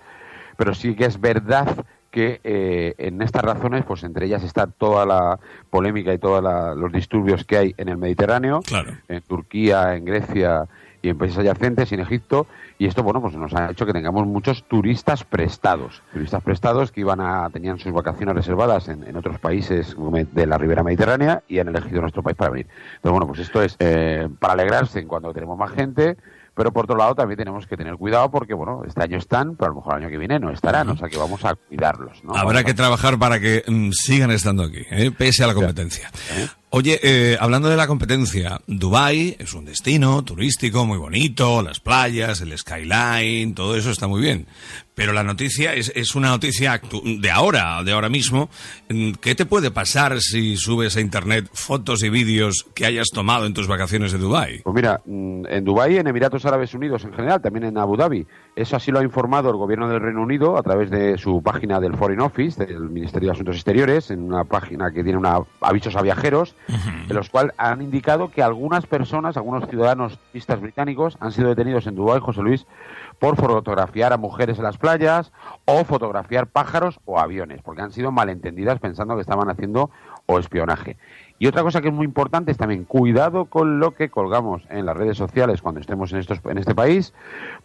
pero 0.56 0.75
sí 0.75 0.94
que 0.94 1.04
es 1.04 1.20
verdad 1.20 1.84
que 2.16 2.40
eh, 2.44 2.94
en 2.96 3.20
estas 3.20 3.44
razones, 3.44 3.84
pues 3.84 4.02
entre 4.02 4.24
ellas 4.24 4.42
está 4.42 4.66
toda 4.66 5.04
la 5.04 5.38
polémica 5.68 6.14
y 6.14 6.18
todos 6.18 6.42
los 6.74 6.90
disturbios 6.90 7.44
que 7.44 7.58
hay 7.58 7.74
en 7.76 7.90
el 7.90 7.98
Mediterráneo, 7.98 8.62
en 9.06 9.20
Turquía, 9.20 9.94
en 9.94 10.06
Grecia 10.06 10.66
y 11.02 11.10
en 11.10 11.18
países 11.18 11.36
adyacentes 11.36 11.92
y 11.92 11.96
en 11.96 12.00
Egipto, 12.00 12.46
y 12.78 12.86
esto, 12.86 13.02
bueno, 13.02 13.20
pues 13.20 13.34
nos 13.34 13.52
ha 13.52 13.70
hecho 13.70 13.84
que 13.84 13.92
tengamos 13.92 14.26
muchos 14.26 14.64
turistas 14.64 15.24
prestados. 15.24 16.02
Turistas 16.10 16.42
prestados 16.42 16.90
que 16.90 17.02
iban 17.02 17.20
a, 17.20 17.50
tenían 17.50 17.78
sus 17.78 17.92
vacaciones 17.92 18.34
reservadas 18.34 18.88
en, 18.88 19.14
otros 19.14 19.38
países 19.38 19.94
de 20.32 20.46
la 20.46 20.56
ribera 20.56 20.82
mediterránea 20.82 21.42
y 21.48 21.58
han 21.58 21.69
elegido 21.69 22.00
nuestro 22.00 22.22
país 22.22 22.38
para 22.38 22.50
venir. 22.50 22.66
Entonces, 22.94 23.10
bueno, 23.10 23.26
pues 23.26 23.40
esto 23.40 23.60
es 23.60 23.76
eh, 23.78 24.26
para 24.38 24.54
alegrarse 24.54 25.00
en 25.00 25.06
cuando 25.06 25.34
tenemos 25.34 25.58
más 25.58 25.70
gente, 25.72 26.16
pero 26.56 26.73
por 26.73 26.85
otro 26.85 26.97
lado 26.97 27.14
también 27.14 27.37
tenemos 27.37 27.67
que 27.67 27.76
tener 27.76 27.97
cuidado 27.97 28.31
porque, 28.31 28.55
bueno, 28.55 28.82
este 28.87 29.03
año 29.03 29.19
están, 29.19 29.56
pero 29.56 29.67
a 29.67 29.69
lo 29.69 29.75
mejor 29.76 29.97
el 29.97 30.03
año 30.05 30.11
que 30.11 30.19
viene 30.19 30.38
no 30.38 30.50
estarán, 30.50 30.88
o 30.88 30.97
sea 30.97 31.08
que 31.08 31.19
vamos 31.19 31.44
a 31.44 31.55
cuidarlos. 31.55 32.25
¿no? 32.25 32.35
Habrá 32.35 32.64
que 32.64 32.73
trabajar 32.73 33.19
para 33.19 33.38
que 33.38 33.62
mm, 33.67 33.91
sigan 33.93 34.31
estando 34.31 34.62
aquí, 34.62 34.81
¿eh? 34.91 35.12
pese 35.17 35.44
a 35.44 35.49
la 35.49 35.55
competencia. 35.55 36.11
¿Eh? 36.35 36.49
Oye, 36.70 36.99
eh, 37.03 37.37
hablando 37.38 37.69
de 37.69 37.76
la 37.76 37.87
competencia, 37.87 38.61
Dubai 38.67 39.37
es 39.38 39.53
un 39.53 39.67
destino 39.67 40.25
turístico 40.25 40.87
muy 40.87 40.97
bonito, 40.97 41.61
las 41.62 41.79
playas, 41.79 42.41
el 42.41 42.56
skyline, 42.56 43.55
todo 43.55 43.76
eso 43.76 43.91
está 43.91 44.06
muy 44.06 44.23
bien. 44.23 44.47
Pero 44.96 45.12
la 45.12 45.22
noticia 45.22 45.75
es, 45.75 45.93
es 45.94 46.14
una 46.14 46.31
noticia 46.31 46.81
de 47.20 47.31
ahora, 47.31 47.82
de 47.84 47.93
ahora 47.93 48.08
mismo. 48.08 48.48
¿Qué 49.20 49.34
te 49.34 49.44
puede 49.44 49.70
pasar 49.70 50.19
si 50.20 50.56
subes 50.56 50.96
a 50.96 51.02
internet 51.02 51.50
fotos 51.52 52.02
y 52.02 52.08
vídeos 52.08 52.66
que 52.75 52.87
hayas 52.87 53.08
tomado 53.12 53.44
en 53.44 53.52
tus 53.52 53.69
vacaciones 53.69 54.12
de 54.12 54.19
Dubai? 54.19 54.62
Pues 54.62 54.75
mira, 54.75 55.02
mm, 55.04 55.44
en 55.50 55.64
Dubai, 55.64 55.98
en 55.98 56.06
Emiratos 56.06 56.46
Árabes 56.46 56.72
Unidos 56.72 57.04
en 57.04 57.12
general, 57.12 57.43
también 57.43 57.66
en 57.66 57.76
Abu 57.76 57.94
Dhabi, 57.98 58.26
eso 58.56 58.75
así 58.75 58.90
lo 58.90 59.00
ha 59.00 59.04
informado 59.04 59.50
el 59.50 59.56
gobierno 59.56 59.87
del 59.87 60.00
Reino 60.00 60.22
Unido 60.22 60.56
a 60.56 60.62
través 60.62 60.88
de 60.90 61.19
su 61.19 61.43
página 61.43 61.78
del 61.78 61.94
Foreign 61.94 62.22
Office, 62.22 62.64
del 62.64 62.88
Ministerio 62.88 63.28
de 63.28 63.32
Asuntos 63.34 63.56
Exteriores, 63.56 64.10
en 64.10 64.22
una 64.22 64.44
página 64.44 64.93
que 64.93 65.04
tiene 65.04 65.19
una, 65.19 65.40
avisos 65.60 65.94
a 65.94 66.00
viajeros, 66.00 66.54
en 67.06 67.14
los 67.14 67.28
cuales 67.28 67.52
han 67.58 67.82
indicado 67.82 68.31
que 68.31 68.43
algunas 68.43 68.87
personas, 68.87 69.37
algunos 69.37 69.69
ciudadanos 69.69 70.19
turistas 70.32 70.58
británicos, 70.58 71.19
han 71.20 71.32
sido 71.32 71.50
detenidos 71.50 71.87
en 71.87 71.96
Dubái, 71.96 72.20
José 72.20 72.40
Luis, 72.40 72.66
por 73.18 73.36
fotografiar 73.36 74.12
a 74.12 74.16
mujeres 74.16 74.58
en 74.58 74.64
las 74.64 74.78
playas 74.78 75.32
o 75.64 75.84
fotografiar 75.84 76.46
pájaros 76.46 77.00
o 77.04 77.18
aviones, 77.18 77.62
porque 77.62 77.82
han 77.82 77.92
sido 77.92 78.12
malentendidas 78.12 78.78
pensando 78.78 79.14
que 79.14 79.22
estaban 79.22 79.48
haciendo 79.48 79.90
o 80.26 80.38
espionaje. 80.38 80.96
Y 81.38 81.46
otra 81.46 81.62
cosa 81.62 81.82
que 81.82 81.88
es 81.88 81.94
muy 81.94 82.06
importante 82.06 82.50
es 82.50 82.56
también 82.56 82.84
cuidado 82.84 83.44
con 83.44 83.79
lo 83.79 83.93
que 83.93 84.08
colgamos 84.08 84.62
en 84.70 84.86
las 84.86 84.96
redes 84.96 85.19
sociales 85.19 85.60
cuando 85.60 85.81
estemos 85.81 86.12
en, 86.12 86.19
estos, 86.19 86.41
en 86.44 86.58
este 86.58 86.74
país, 86.74 87.12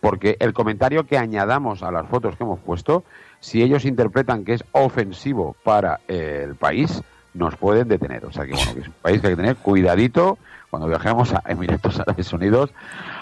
porque 0.01 0.35
el 0.39 0.53
comentario 0.53 1.05
que 1.05 1.17
añadamos 1.17 1.81
a 1.81 1.91
las 1.91 2.07
fotos 2.07 2.35
que 2.35 2.43
hemos 2.43 2.59
puesto, 2.59 3.03
si 3.39 3.63
ellos 3.63 3.85
interpretan 3.85 4.43
que 4.43 4.53
es 4.53 4.63
ofensivo 4.73 5.55
para 5.63 6.01
el 6.07 6.55
país, 6.55 7.01
nos 7.33 7.55
pueden 7.55 7.87
detener. 7.87 8.25
O 8.25 8.31
sea 8.31 8.45
que 8.45 8.53
bueno, 8.53 8.73
que 8.73 8.81
es 8.81 8.87
un 8.87 8.93
país 9.01 9.21
que 9.21 9.27
hay 9.27 9.33
que 9.33 9.41
tener 9.41 9.55
cuidadito 9.57 10.37
cuando 10.69 10.87
viajemos 10.87 11.33
a 11.33 11.43
Emiratos 11.47 11.99
Árabes 11.99 12.31
Unidos 12.33 12.73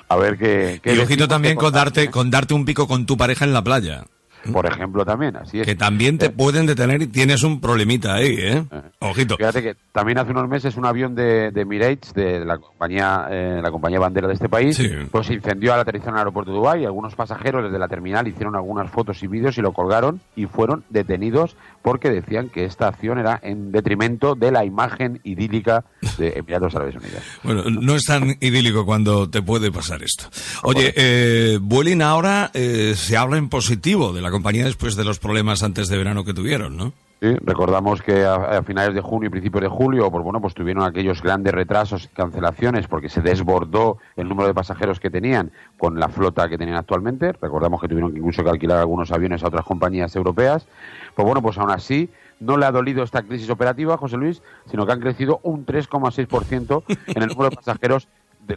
a 0.09 0.15
ver 0.17 0.37
qué... 0.37 0.81
y 0.83 0.99
ojito 0.99 1.27
también 1.27 1.55
con 1.55 1.71
darte, 1.71 2.09
con 2.09 2.29
darte 2.29 2.53
un 2.53 2.65
pico 2.65 2.87
con 2.87 3.05
tu 3.05 3.15
pareja 3.15 3.45
en 3.45 3.53
la 3.53 3.63
playa 3.63 4.03
por 4.51 4.65
ejemplo, 4.65 5.05
también. 5.05 5.35
Así 5.35 5.59
es. 5.59 5.65
Que 5.65 5.75
también 5.75 6.17
te 6.17 6.27
eh, 6.27 6.29
pueden 6.29 6.65
detener 6.65 7.01
y 7.01 7.07
tienes 7.07 7.43
un 7.43 7.59
problemita 7.59 8.15
ahí, 8.15 8.35
¿eh? 8.37 8.65
¿eh? 8.71 8.81
Ojito. 8.99 9.37
Fíjate 9.37 9.61
que 9.61 9.75
también 9.91 10.17
hace 10.17 10.31
unos 10.31 10.47
meses 10.47 10.77
un 10.77 10.85
avión 10.85 11.15
de, 11.15 11.51
de 11.51 11.61
Emirates, 11.61 12.13
de 12.13 12.45
la 12.45 12.57
compañía, 12.57 13.27
eh, 13.29 13.59
la 13.61 13.71
compañía 13.71 13.99
bandera 13.99 14.27
de 14.27 14.33
este 14.33 14.49
país, 14.49 14.81
pues 15.11 15.27
se 15.27 15.33
incendió 15.33 15.73
al 15.73 15.81
aterrizar 15.81 16.09
en 16.09 16.15
el 16.15 16.19
aeropuerto 16.19 16.51
de 16.51 16.57
Dubái. 16.57 16.85
Algunos 16.85 17.15
pasajeros 17.15 17.63
desde 17.63 17.79
la 17.79 17.87
terminal 17.87 18.27
hicieron 18.27 18.55
algunas 18.55 18.89
fotos 18.89 19.21
y 19.23 19.27
vídeos 19.27 19.57
y 19.57 19.61
lo 19.61 19.73
colgaron 19.73 20.21
y 20.35 20.45
fueron 20.45 20.83
detenidos 20.89 21.55
porque 21.81 22.09
decían 22.09 22.49
que 22.49 22.65
esta 22.65 22.87
acción 22.87 23.19
era 23.19 23.39
en 23.41 23.71
detrimento 23.71 24.35
de 24.35 24.51
la 24.51 24.65
imagen 24.65 25.19
idílica 25.23 25.85
de 26.17 26.29
Emiratos 26.37 26.75
Árabes 26.75 26.95
Unidos. 26.95 27.23
Bueno, 27.43 27.63
no 27.69 27.95
es 27.95 28.05
tan 28.05 28.37
idílico 28.39 28.85
cuando 28.85 29.29
te 29.29 29.41
puede 29.41 29.71
pasar 29.71 30.03
esto. 30.03 30.25
Oye, 30.63 30.93
eh, 30.95 31.57
Vueling 31.61 32.01
ahora 32.01 32.51
eh, 32.53 32.93
se 32.95 33.17
habla 33.17 33.37
en 33.37 33.49
positivo 33.49 34.13
de 34.13 34.21
la 34.21 34.31
compañía 34.31 34.65
después 34.65 34.95
de 34.95 35.03
los 35.05 35.19
problemas 35.19 35.63
antes 35.63 35.87
de 35.87 35.97
verano 35.97 36.23
que 36.23 36.33
tuvieron, 36.33 36.77
¿no? 36.77 36.93
Sí, 37.21 37.35
recordamos 37.41 38.01
que 38.01 38.23
a, 38.23 38.63
finales 38.63 38.95
de 38.95 39.01
junio 39.01 39.27
y 39.27 39.29
principios 39.29 39.63
de 39.63 39.67
julio, 39.67 40.09
pues 40.09 40.23
bueno, 40.23 40.39
pues 40.39 40.53
tuvieron 40.53 40.83
aquellos 40.83 41.21
grandes 41.21 41.53
retrasos 41.53 42.05
y 42.05 42.07
cancelaciones 42.07 42.87
porque 42.87 43.09
se 43.09 43.19
desbordó 43.21 43.97
el 44.15 44.29
número 44.29 44.47
de 44.47 44.53
pasajeros 44.53 45.01
que 45.01 45.09
tenían 45.09 45.51
con 45.77 45.99
la 45.99 46.07
flota 46.07 46.47
que 46.47 46.57
tenían 46.57 46.77
actualmente. 46.77 47.33
Recordamos 47.33 47.81
que 47.81 47.89
tuvieron 47.89 48.13
que 48.13 48.19
incluso 48.19 48.41
que 48.41 48.49
alquilar 48.49 48.77
algunos 48.77 49.11
aviones 49.11 49.43
a 49.43 49.47
otras 49.47 49.65
compañías 49.65 50.15
europeas. 50.15 50.65
Pues 51.13 51.25
bueno, 51.25 51.41
pues 51.41 51.57
aún 51.57 51.71
así 51.71 52.09
no 52.39 52.55
le 52.55 52.65
ha 52.65 52.71
dolido 52.71 53.03
esta 53.03 53.21
crisis 53.23 53.49
operativa, 53.49 53.97
José 53.97 54.15
Luis, 54.15 54.41
sino 54.67 54.85
que 54.85 54.93
han 54.93 55.01
crecido 55.01 55.41
un 55.43 55.65
3,6% 55.65 56.83
en 56.87 57.21
el 57.21 57.27
número 57.27 57.49
de 57.49 57.55
pasajeros 57.57 58.07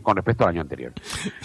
con 0.00 0.16
respecto 0.16 0.44
al 0.44 0.50
año 0.50 0.62
anterior. 0.62 0.92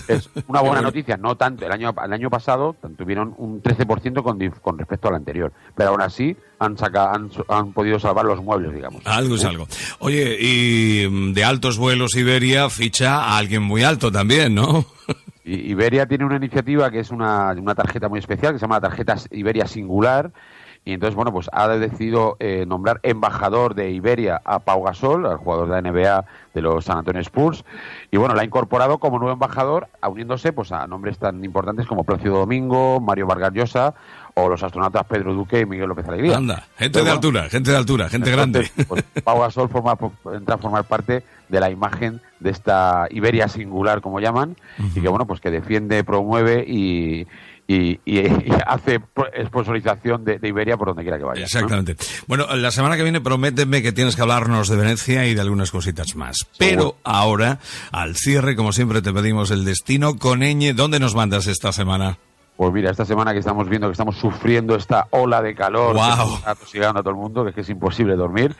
Es 0.07 0.29
una 0.47 0.61
buena 0.61 0.81
noticia, 0.83 1.17
no 1.17 1.35
tanto. 1.35 1.65
El 1.65 1.71
año, 1.71 1.93
el 2.03 2.13
año 2.13 2.29
pasado 2.29 2.75
tuvieron 2.97 3.33
un 3.37 3.61
13% 3.61 4.23
con, 4.23 4.39
con 4.61 4.77
respecto 4.77 5.07
al 5.07 5.15
anterior, 5.15 5.51
pero 5.75 5.89
aún 5.89 6.01
así 6.01 6.35
han, 6.59 6.77
sacado, 6.77 7.09
han, 7.13 7.29
han, 7.49 7.73
podido 7.73 7.99
salvar 7.99 8.25
los 8.25 8.41
muebles, 8.41 8.73
digamos. 8.73 9.01
Algo 9.05 9.35
es 9.35 9.45
algo. 9.45 9.67
Oye, 9.99 10.37
y 10.39 11.07
mm, 11.07 11.33
de 11.33 11.43
altos 11.43 11.77
vuelos 11.77 12.15
Iberia 12.15 12.69
ficha 12.69 13.23
a 13.23 13.37
alguien 13.37 13.63
muy 13.63 13.83
alto 13.83 14.11
también, 14.11 14.55
¿no? 14.55 14.85
Iberia 15.43 16.05
tiene 16.05 16.25
una 16.25 16.35
iniciativa 16.35 16.91
que 16.91 16.99
es 16.99 17.09
una, 17.09 17.53
una 17.53 17.73
tarjeta 17.73 18.09
muy 18.09 18.19
especial 18.19 18.53
que 18.53 18.59
se 18.59 18.63
llama 18.63 18.75
la 18.75 18.89
tarjeta 18.89 19.15
Iberia 19.31 19.65
Singular 19.65 20.31
y 20.87 20.93
entonces, 20.93 21.15
bueno, 21.15 21.33
pues 21.33 21.49
ha 21.51 21.67
decidido 21.67 22.37
eh, 22.39 22.63
nombrar 22.65 23.01
embajador 23.03 23.75
de 23.75 23.91
Iberia 23.91 24.41
a 24.45 24.59
Pau 24.59 24.83
Gasol, 24.83 25.25
al 25.25 25.35
jugador 25.35 25.67
de 25.67 25.81
la 25.81 25.91
NBA 25.91 26.25
de 26.53 26.61
los 26.61 26.85
San 26.85 26.99
Antonio 26.99 27.19
Spurs. 27.19 27.65
Y 28.09 28.15
bueno, 28.15 28.33
la 28.33 28.43
ha 28.43 28.45
incorporado 28.45 28.97
como 28.97 29.19
nuevo 29.19 29.33
embajador, 29.33 29.89
uniéndose 30.01 30.53
pues, 30.53 30.71
a 30.71 30.87
nombres 30.87 31.17
tan 31.17 31.43
importantes 31.43 31.87
como 31.87 32.05
Plácido 32.05 32.37
Domingo, 32.37 33.01
Mario 33.01 33.27
Vargas 33.27 33.51
Llosa 33.51 33.95
o 34.35 34.47
los 34.47 34.63
astronautas 34.63 35.03
Pedro 35.07 35.33
Duque 35.33 35.59
y 35.59 35.65
Miguel 35.65 35.89
López 35.89 36.07
Alegría. 36.07 36.37
Anda, 36.37 36.63
gente 36.77 37.03
de 37.03 37.11
altura, 37.11 37.49
gente 37.49 37.71
de 37.71 37.77
altura, 37.77 38.07
gente 38.07 38.31
grande. 38.31 38.71
Pues, 38.87 39.03
Pau 39.25 39.41
Gasol 39.41 39.67
forma, 39.67 39.97
entra 40.33 40.55
a 40.55 40.57
formar 40.57 40.85
parte 40.85 41.25
de 41.49 41.59
la 41.59 41.69
imagen 41.69 42.21
de 42.39 42.51
esta 42.51 43.07
Iberia 43.09 43.49
singular, 43.49 43.99
como 43.99 44.21
llaman, 44.21 44.55
y 44.95 45.01
que 45.01 45.09
bueno, 45.09 45.27
pues 45.27 45.41
que 45.41 45.51
defiende, 45.51 46.01
promueve 46.05 46.63
y, 46.65 47.27
y, 47.69 47.99
hace 48.65 49.01
sponsorización 49.45 50.23
de, 50.23 50.39
Iberia 50.41 50.77
por 50.77 50.87
donde 50.87 51.03
quiera 51.03 51.17
que 51.17 51.25
vaya. 51.25 51.43
Exactamente. 51.43 51.97
Bueno, 52.25 52.45
la 52.55 52.71
semana 52.71 52.95
que 52.95 53.03
viene 53.03 53.19
prométeme 53.19 53.81
que 53.81 53.91
tienes 53.91 54.15
que 54.15 54.21
hablarnos 54.21 54.69
de 54.69 54.77
Venecia 54.77 55.25
y 55.25 55.35
de 55.35 55.41
algunas 55.41 55.71
cositas 55.71 56.15
más. 56.15 56.47
Pero 56.57 56.95
ahora, 57.03 57.59
al 57.91 58.15
cierre, 58.15 58.55
como 58.55 58.71
siempre, 58.71 59.01
te 59.01 59.11
pedimos 59.11 59.51
el 59.51 59.65
destino 59.65 60.15
con 60.15 60.43
Eñe. 60.43 60.73
¿Dónde 60.73 60.99
nos 60.99 61.13
mandas 61.13 61.47
esta 61.47 61.73
semana? 61.73 62.17
Pues 62.55 62.71
mira, 62.71 62.89
esta 62.89 63.05
semana 63.05 63.33
que 63.33 63.39
estamos 63.39 63.67
viendo 63.69 63.87
que 63.87 63.91
estamos 63.91 64.17
sufriendo 64.17 64.75
esta 64.75 65.07
ola 65.11 65.41
de 65.41 65.53
calor 65.53 65.93
wow. 65.93 66.39
que 66.39 66.79
está 66.79 66.89
a 66.89 66.93
todo 66.93 67.09
el 67.11 67.15
mundo, 67.15 67.43
que 67.43 67.49
es 67.49 67.55
que 67.55 67.61
es 67.61 67.69
imposible 67.69 68.15
dormir, 68.15 68.55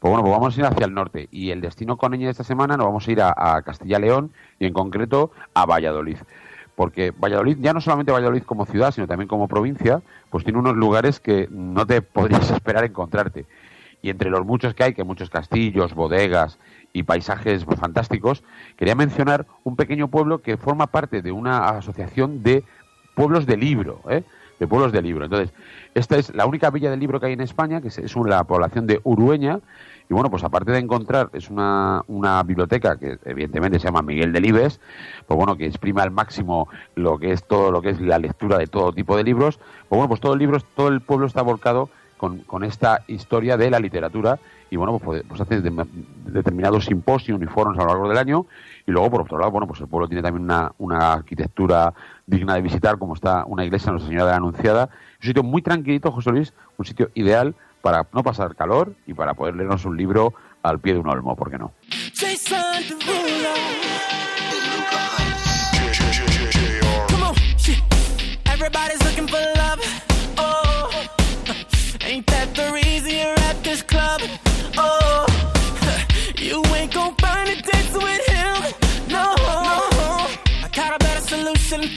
pues 0.00 0.10
bueno, 0.10 0.22
pues 0.22 0.32
vamos 0.32 0.56
a 0.56 0.60
ir 0.60 0.66
hacia 0.66 0.84
el 0.84 0.92
norte. 0.92 1.28
Y 1.30 1.50
el 1.50 1.60
destino 1.60 1.96
con 1.96 2.12
Eñe 2.12 2.24
de 2.24 2.32
esta 2.32 2.44
semana 2.44 2.76
nos 2.76 2.86
vamos 2.86 3.06
a 3.06 3.12
ir 3.12 3.22
a, 3.22 3.32
a 3.36 3.62
Castilla-León 3.62 4.32
y 4.58 4.66
en 4.66 4.72
concreto 4.74 5.30
a 5.54 5.64
Valladolid 5.64 6.18
porque 6.78 7.10
Valladolid, 7.10 7.58
ya 7.60 7.72
no 7.72 7.80
solamente 7.80 8.12
Valladolid 8.12 8.44
como 8.44 8.64
ciudad, 8.64 8.92
sino 8.92 9.08
también 9.08 9.26
como 9.26 9.48
provincia, 9.48 10.00
pues 10.30 10.44
tiene 10.44 10.60
unos 10.60 10.76
lugares 10.76 11.18
que 11.18 11.48
no 11.50 11.84
te 11.84 12.02
podrías 12.02 12.48
esperar 12.52 12.84
encontrarte. 12.84 13.46
Y 14.00 14.10
entre 14.10 14.30
los 14.30 14.46
muchos 14.46 14.74
que 14.74 14.84
hay, 14.84 14.94
que 14.94 15.00
hay 15.00 15.06
muchos 15.06 15.28
castillos, 15.28 15.92
bodegas 15.92 16.56
y 16.92 17.02
paisajes 17.02 17.64
fantásticos, 17.64 18.44
quería 18.76 18.94
mencionar 18.94 19.44
un 19.64 19.74
pequeño 19.74 20.06
pueblo 20.06 20.40
que 20.40 20.56
forma 20.56 20.86
parte 20.86 21.20
de 21.20 21.32
una 21.32 21.68
asociación 21.70 22.44
de 22.44 22.62
pueblos 23.16 23.44
de 23.44 23.56
libro, 23.56 24.00
¿eh? 24.08 24.22
de 24.60 24.66
pueblos 24.68 24.92
de 24.92 25.02
libro. 25.02 25.24
Entonces, 25.24 25.52
esta 25.96 26.16
es 26.16 26.32
la 26.32 26.46
única 26.46 26.70
villa 26.70 26.92
del 26.92 27.00
libro 27.00 27.18
que 27.18 27.26
hay 27.26 27.32
en 27.32 27.40
España, 27.40 27.80
que 27.80 27.88
es, 27.88 27.98
es 27.98 28.14
la 28.14 28.44
población 28.44 28.86
de 28.86 29.00
Urueña, 29.02 29.58
y 30.10 30.14
bueno, 30.14 30.30
pues 30.30 30.42
aparte 30.42 30.72
de 30.72 30.78
encontrar, 30.78 31.28
es 31.34 31.50
una, 31.50 32.02
una 32.08 32.42
biblioteca 32.42 32.96
que 32.96 33.18
evidentemente 33.24 33.78
se 33.78 33.86
llama 33.86 34.00
Miguel 34.00 34.32
Delibes, 34.32 34.80
pues 35.26 35.36
bueno, 35.36 35.56
que 35.56 35.66
exprime 35.66 36.00
al 36.00 36.10
máximo 36.10 36.68
lo 36.94 37.18
que 37.18 37.32
es 37.32 37.44
todo 37.44 37.70
lo 37.70 37.82
que 37.82 37.90
es 37.90 38.00
la 38.00 38.18
lectura 38.18 38.56
de 38.58 38.66
todo 38.66 38.92
tipo 38.92 39.16
de 39.16 39.24
libros. 39.24 39.58
Pues 39.58 39.98
bueno, 39.98 40.08
pues 40.08 40.20
todo 40.20 40.32
el 40.32 40.38
libro, 40.38 40.58
todo 40.74 40.88
el 40.88 41.02
pueblo 41.02 41.26
está 41.26 41.42
volcado 41.42 41.90
con, 42.16 42.38
con 42.38 42.64
esta 42.64 43.02
historia 43.06 43.58
de 43.58 43.70
la 43.70 43.80
literatura 43.80 44.38
y 44.70 44.76
bueno, 44.76 44.98
pues, 44.98 45.22
pues 45.28 45.40
hace 45.40 45.60
determinados 45.60 46.86
simposios 46.86 47.40
y 47.40 47.46
foros 47.46 47.78
a 47.78 47.82
lo 47.82 47.88
largo 47.88 48.08
del 48.08 48.18
año 48.18 48.46
y 48.86 48.90
luego 48.90 49.10
por 49.10 49.22
otro 49.22 49.38
lado, 49.38 49.50
bueno, 49.50 49.66
pues 49.66 49.80
el 49.80 49.88
pueblo 49.88 50.08
tiene 50.08 50.22
también 50.22 50.44
una, 50.44 50.72
una 50.78 51.12
arquitectura 51.12 51.92
digna 52.26 52.54
de 52.54 52.62
visitar 52.62 52.98
como 52.98 53.14
está 53.14 53.44
una 53.46 53.64
iglesia 53.64 53.92
Nuestra 53.92 54.08
Señora 54.08 54.26
de 54.26 54.30
la 54.32 54.36
Anunciada, 54.36 54.90
un 55.20 55.26
sitio 55.26 55.42
muy 55.42 55.62
tranquilito, 55.62 56.12
José 56.12 56.30
Luis, 56.30 56.54
un 56.76 56.84
sitio 56.84 57.10
ideal 57.14 57.54
para 57.80 58.06
no 58.12 58.22
pasar 58.22 58.54
calor 58.54 58.94
y 59.06 59.14
para 59.14 59.34
poder 59.34 59.56
leernos 59.56 59.84
un 59.84 59.96
libro 59.96 60.34
al 60.62 60.80
pie 60.80 60.94
de 60.94 61.00
un 61.00 61.08
olmo, 61.08 61.36
¿por 61.36 61.50
qué 61.50 61.58
no? 61.58 61.72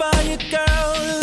For 0.01 1.20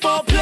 beautiful. 0.00 0.33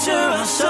picture 0.00 0.12
of 0.12 0.46
so 0.46 0.69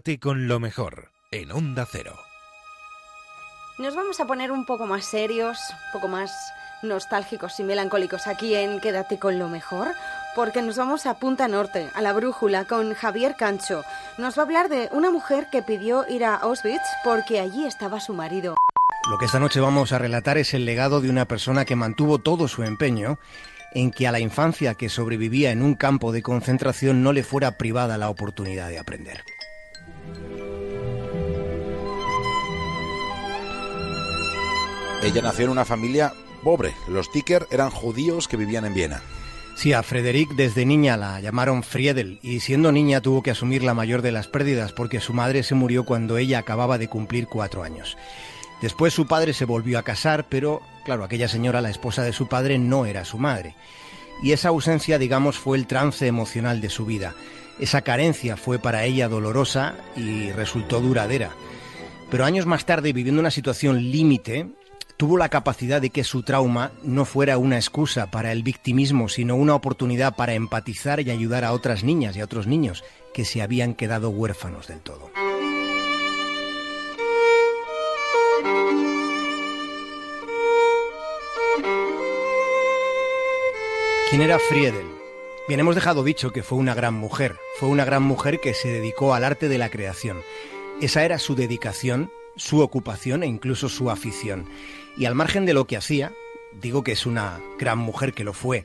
Quédate 0.00 0.18
con 0.18 0.48
lo 0.48 0.60
mejor 0.60 1.10
en 1.30 1.52
Onda 1.52 1.84
Cero. 1.84 2.14
Nos 3.78 3.94
vamos 3.94 4.18
a 4.18 4.26
poner 4.26 4.50
un 4.50 4.64
poco 4.64 4.86
más 4.86 5.04
serios, 5.04 5.58
un 5.88 5.92
poco 5.92 6.08
más 6.08 6.32
nostálgicos 6.82 7.60
y 7.60 7.64
melancólicos 7.64 8.26
aquí 8.26 8.54
en 8.54 8.80
Quédate 8.80 9.18
con 9.18 9.38
lo 9.38 9.48
mejor, 9.48 9.88
porque 10.34 10.62
nos 10.62 10.78
vamos 10.78 11.04
a 11.04 11.18
Punta 11.18 11.48
Norte, 11.48 11.90
a 11.92 12.00
la 12.00 12.14
brújula, 12.14 12.64
con 12.64 12.94
Javier 12.94 13.36
Cancho. 13.36 13.84
Nos 14.16 14.38
va 14.38 14.42
a 14.42 14.46
hablar 14.46 14.70
de 14.70 14.88
una 14.92 15.10
mujer 15.10 15.48
que 15.52 15.60
pidió 15.60 16.06
ir 16.08 16.24
a 16.24 16.36
Auschwitz 16.36 16.80
porque 17.04 17.38
allí 17.38 17.66
estaba 17.66 18.00
su 18.00 18.14
marido. 18.14 18.54
Lo 19.10 19.18
que 19.18 19.26
esta 19.26 19.38
noche 19.38 19.60
vamos 19.60 19.92
a 19.92 19.98
relatar 19.98 20.38
es 20.38 20.54
el 20.54 20.64
legado 20.64 21.02
de 21.02 21.10
una 21.10 21.26
persona 21.26 21.66
que 21.66 21.76
mantuvo 21.76 22.20
todo 22.20 22.48
su 22.48 22.62
empeño 22.62 23.18
en 23.74 23.90
que 23.90 24.08
a 24.08 24.12
la 24.12 24.20
infancia 24.20 24.76
que 24.76 24.88
sobrevivía 24.88 25.50
en 25.50 25.60
un 25.60 25.74
campo 25.74 26.10
de 26.10 26.22
concentración 26.22 27.02
no 27.02 27.12
le 27.12 27.22
fuera 27.22 27.58
privada 27.58 27.98
la 27.98 28.08
oportunidad 28.08 28.70
de 28.70 28.78
aprender. 28.78 29.24
Ella 35.02 35.22
nació 35.22 35.46
en 35.46 35.50
una 35.52 35.64
familia 35.64 36.12
pobre. 36.44 36.74
Los 36.86 37.10
Ticker 37.10 37.46
eran 37.50 37.70
judíos 37.70 38.28
que 38.28 38.36
vivían 38.36 38.66
en 38.66 38.74
Viena. 38.74 39.02
Sí, 39.56 39.72
a 39.72 39.82
Frederick 39.82 40.30
desde 40.34 40.66
niña 40.66 40.98
la 40.98 41.20
llamaron 41.20 41.62
Friedel 41.62 42.18
y 42.22 42.40
siendo 42.40 42.70
niña 42.70 43.00
tuvo 43.00 43.22
que 43.22 43.30
asumir 43.30 43.62
la 43.62 43.72
mayor 43.72 44.02
de 44.02 44.12
las 44.12 44.28
pérdidas 44.28 44.72
porque 44.72 45.00
su 45.00 45.14
madre 45.14 45.42
se 45.42 45.54
murió 45.54 45.84
cuando 45.84 46.18
ella 46.18 46.38
acababa 46.38 46.76
de 46.76 46.88
cumplir 46.88 47.28
cuatro 47.28 47.62
años. 47.62 47.96
Después 48.60 48.92
su 48.92 49.06
padre 49.06 49.32
se 49.32 49.46
volvió 49.46 49.78
a 49.78 49.82
casar, 49.82 50.26
pero 50.28 50.60
claro, 50.84 51.02
aquella 51.02 51.28
señora, 51.28 51.62
la 51.62 51.70
esposa 51.70 52.02
de 52.02 52.12
su 52.12 52.28
padre, 52.28 52.58
no 52.58 52.84
era 52.84 53.06
su 53.06 53.16
madre. 53.16 53.54
Y 54.22 54.32
esa 54.32 54.50
ausencia, 54.50 54.98
digamos, 54.98 55.38
fue 55.38 55.56
el 55.56 55.66
trance 55.66 56.06
emocional 56.06 56.60
de 56.60 56.68
su 56.68 56.84
vida. 56.84 57.14
Esa 57.58 57.80
carencia 57.80 58.36
fue 58.36 58.58
para 58.58 58.84
ella 58.84 59.08
dolorosa 59.08 59.76
y 59.96 60.30
resultó 60.32 60.80
duradera. 60.80 61.30
Pero 62.10 62.24
años 62.24 62.44
más 62.44 62.66
tarde, 62.66 62.92
viviendo 62.92 63.20
una 63.20 63.30
situación 63.30 63.90
límite, 63.90 64.48
tuvo 65.00 65.16
la 65.16 65.30
capacidad 65.30 65.80
de 65.80 65.88
que 65.88 66.04
su 66.04 66.22
trauma 66.22 66.72
no 66.82 67.06
fuera 67.06 67.38
una 67.38 67.56
excusa 67.56 68.10
para 68.10 68.32
el 68.32 68.42
victimismo, 68.42 69.08
sino 69.08 69.34
una 69.34 69.54
oportunidad 69.54 70.14
para 70.14 70.34
empatizar 70.34 71.00
y 71.00 71.10
ayudar 71.10 71.42
a 71.42 71.54
otras 71.54 71.84
niñas 71.84 72.18
y 72.18 72.20
a 72.20 72.24
otros 72.24 72.46
niños 72.46 72.84
que 73.14 73.24
se 73.24 73.40
habían 73.40 73.72
quedado 73.72 74.10
huérfanos 74.10 74.68
del 74.68 74.80
todo. 74.80 75.10
¿Quién 84.10 84.20
era 84.20 84.38
Friedel? 84.38 84.86
Bien, 85.48 85.60
hemos 85.60 85.76
dejado 85.76 86.04
dicho 86.04 86.30
que 86.30 86.42
fue 86.42 86.58
una 86.58 86.74
gran 86.74 86.92
mujer. 86.92 87.36
Fue 87.58 87.70
una 87.70 87.86
gran 87.86 88.02
mujer 88.02 88.38
que 88.38 88.52
se 88.52 88.68
dedicó 88.68 89.14
al 89.14 89.24
arte 89.24 89.48
de 89.48 89.56
la 89.56 89.70
creación. 89.70 90.20
Esa 90.82 91.06
era 91.06 91.18
su 91.18 91.36
dedicación, 91.36 92.10
su 92.40 92.60
ocupación 92.60 93.22
e 93.22 93.26
incluso 93.26 93.68
su 93.68 93.90
afición. 93.90 94.46
Y 94.96 95.04
al 95.04 95.14
margen 95.14 95.44
de 95.44 95.52
lo 95.52 95.66
que 95.66 95.76
hacía, 95.76 96.12
digo 96.62 96.82
que 96.82 96.92
es 96.92 97.04
una 97.04 97.38
gran 97.58 97.78
mujer 97.78 98.14
que 98.14 98.24
lo 98.24 98.32
fue. 98.32 98.64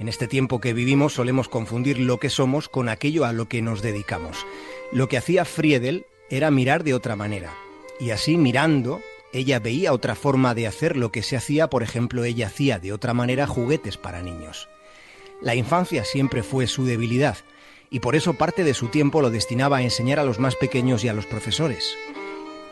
En 0.00 0.08
este 0.08 0.26
tiempo 0.26 0.60
que 0.60 0.72
vivimos 0.72 1.12
solemos 1.12 1.48
confundir 1.48 2.00
lo 2.00 2.18
que 2.18 2.30
somos 2.30 2.68
con 2.68 2.88
aquello 2.88 3.24
a 3.24 3.32
lo 3.32 3.46
que 3.46 3.62
nos 3.62 3.80
dedicamos. 3.80 4.44
Lo 4.90 5.08
que 5.08 5.18
hacía 5.18 5.44
Friedel 5.44 6.04
era 6.30 6.50
mirar 6.50 6.82
de 6.82 6.94
otra 6.94 7.14
manera. 7.14 7.54
Y 8.00 8.10
así 8.10 8.36
mirando, 8.36 9.00
ella 9.32 9.60
veía 9.60 9.92
otra 9.92 10.16
forma 10.16 10.54
de 10.56 10.66
hacer 10.66 10.96
lo 10.96 11.12
que 11.12 11.22
se 11.22 11.36
hacía, 11.36 11.70
por 11.70 11.84
ejemplo, 11.84 12.24
ella 12.24 12.48
hacía 12.48 12.80
de 12.80 12.92
otra 12.92 13.14
manera 13.14 13.46
juguetes 13.46 13.96
para 13.96 14.20
niños. 14.20 14.68
La 15.40 15.54
infancia 15.54 16.04
siempre 16.04 16.42
fue 16.42 16.66
su 16.66 16.84
debilidad 16.84 17.38
y 17.88 18.00
por 18.00 18.16
eso 18.16 18.34
parte 18.34 18.64
de 18.64 18.74
su 18.74 18.88
tiempo 18.88 19.22
lo 19.22 19.30
destinaba 19.30 19.76
a 19.76 19.82
enseñar 19.82 20.18
a 20.18 20.24
los 20.24 20.40
más 20.40 20.56
pequeños 20.56 21.04
y 21.04 21.08
a 21.08 21.12
los 21.14 21.26
profesores. 21.26 21.96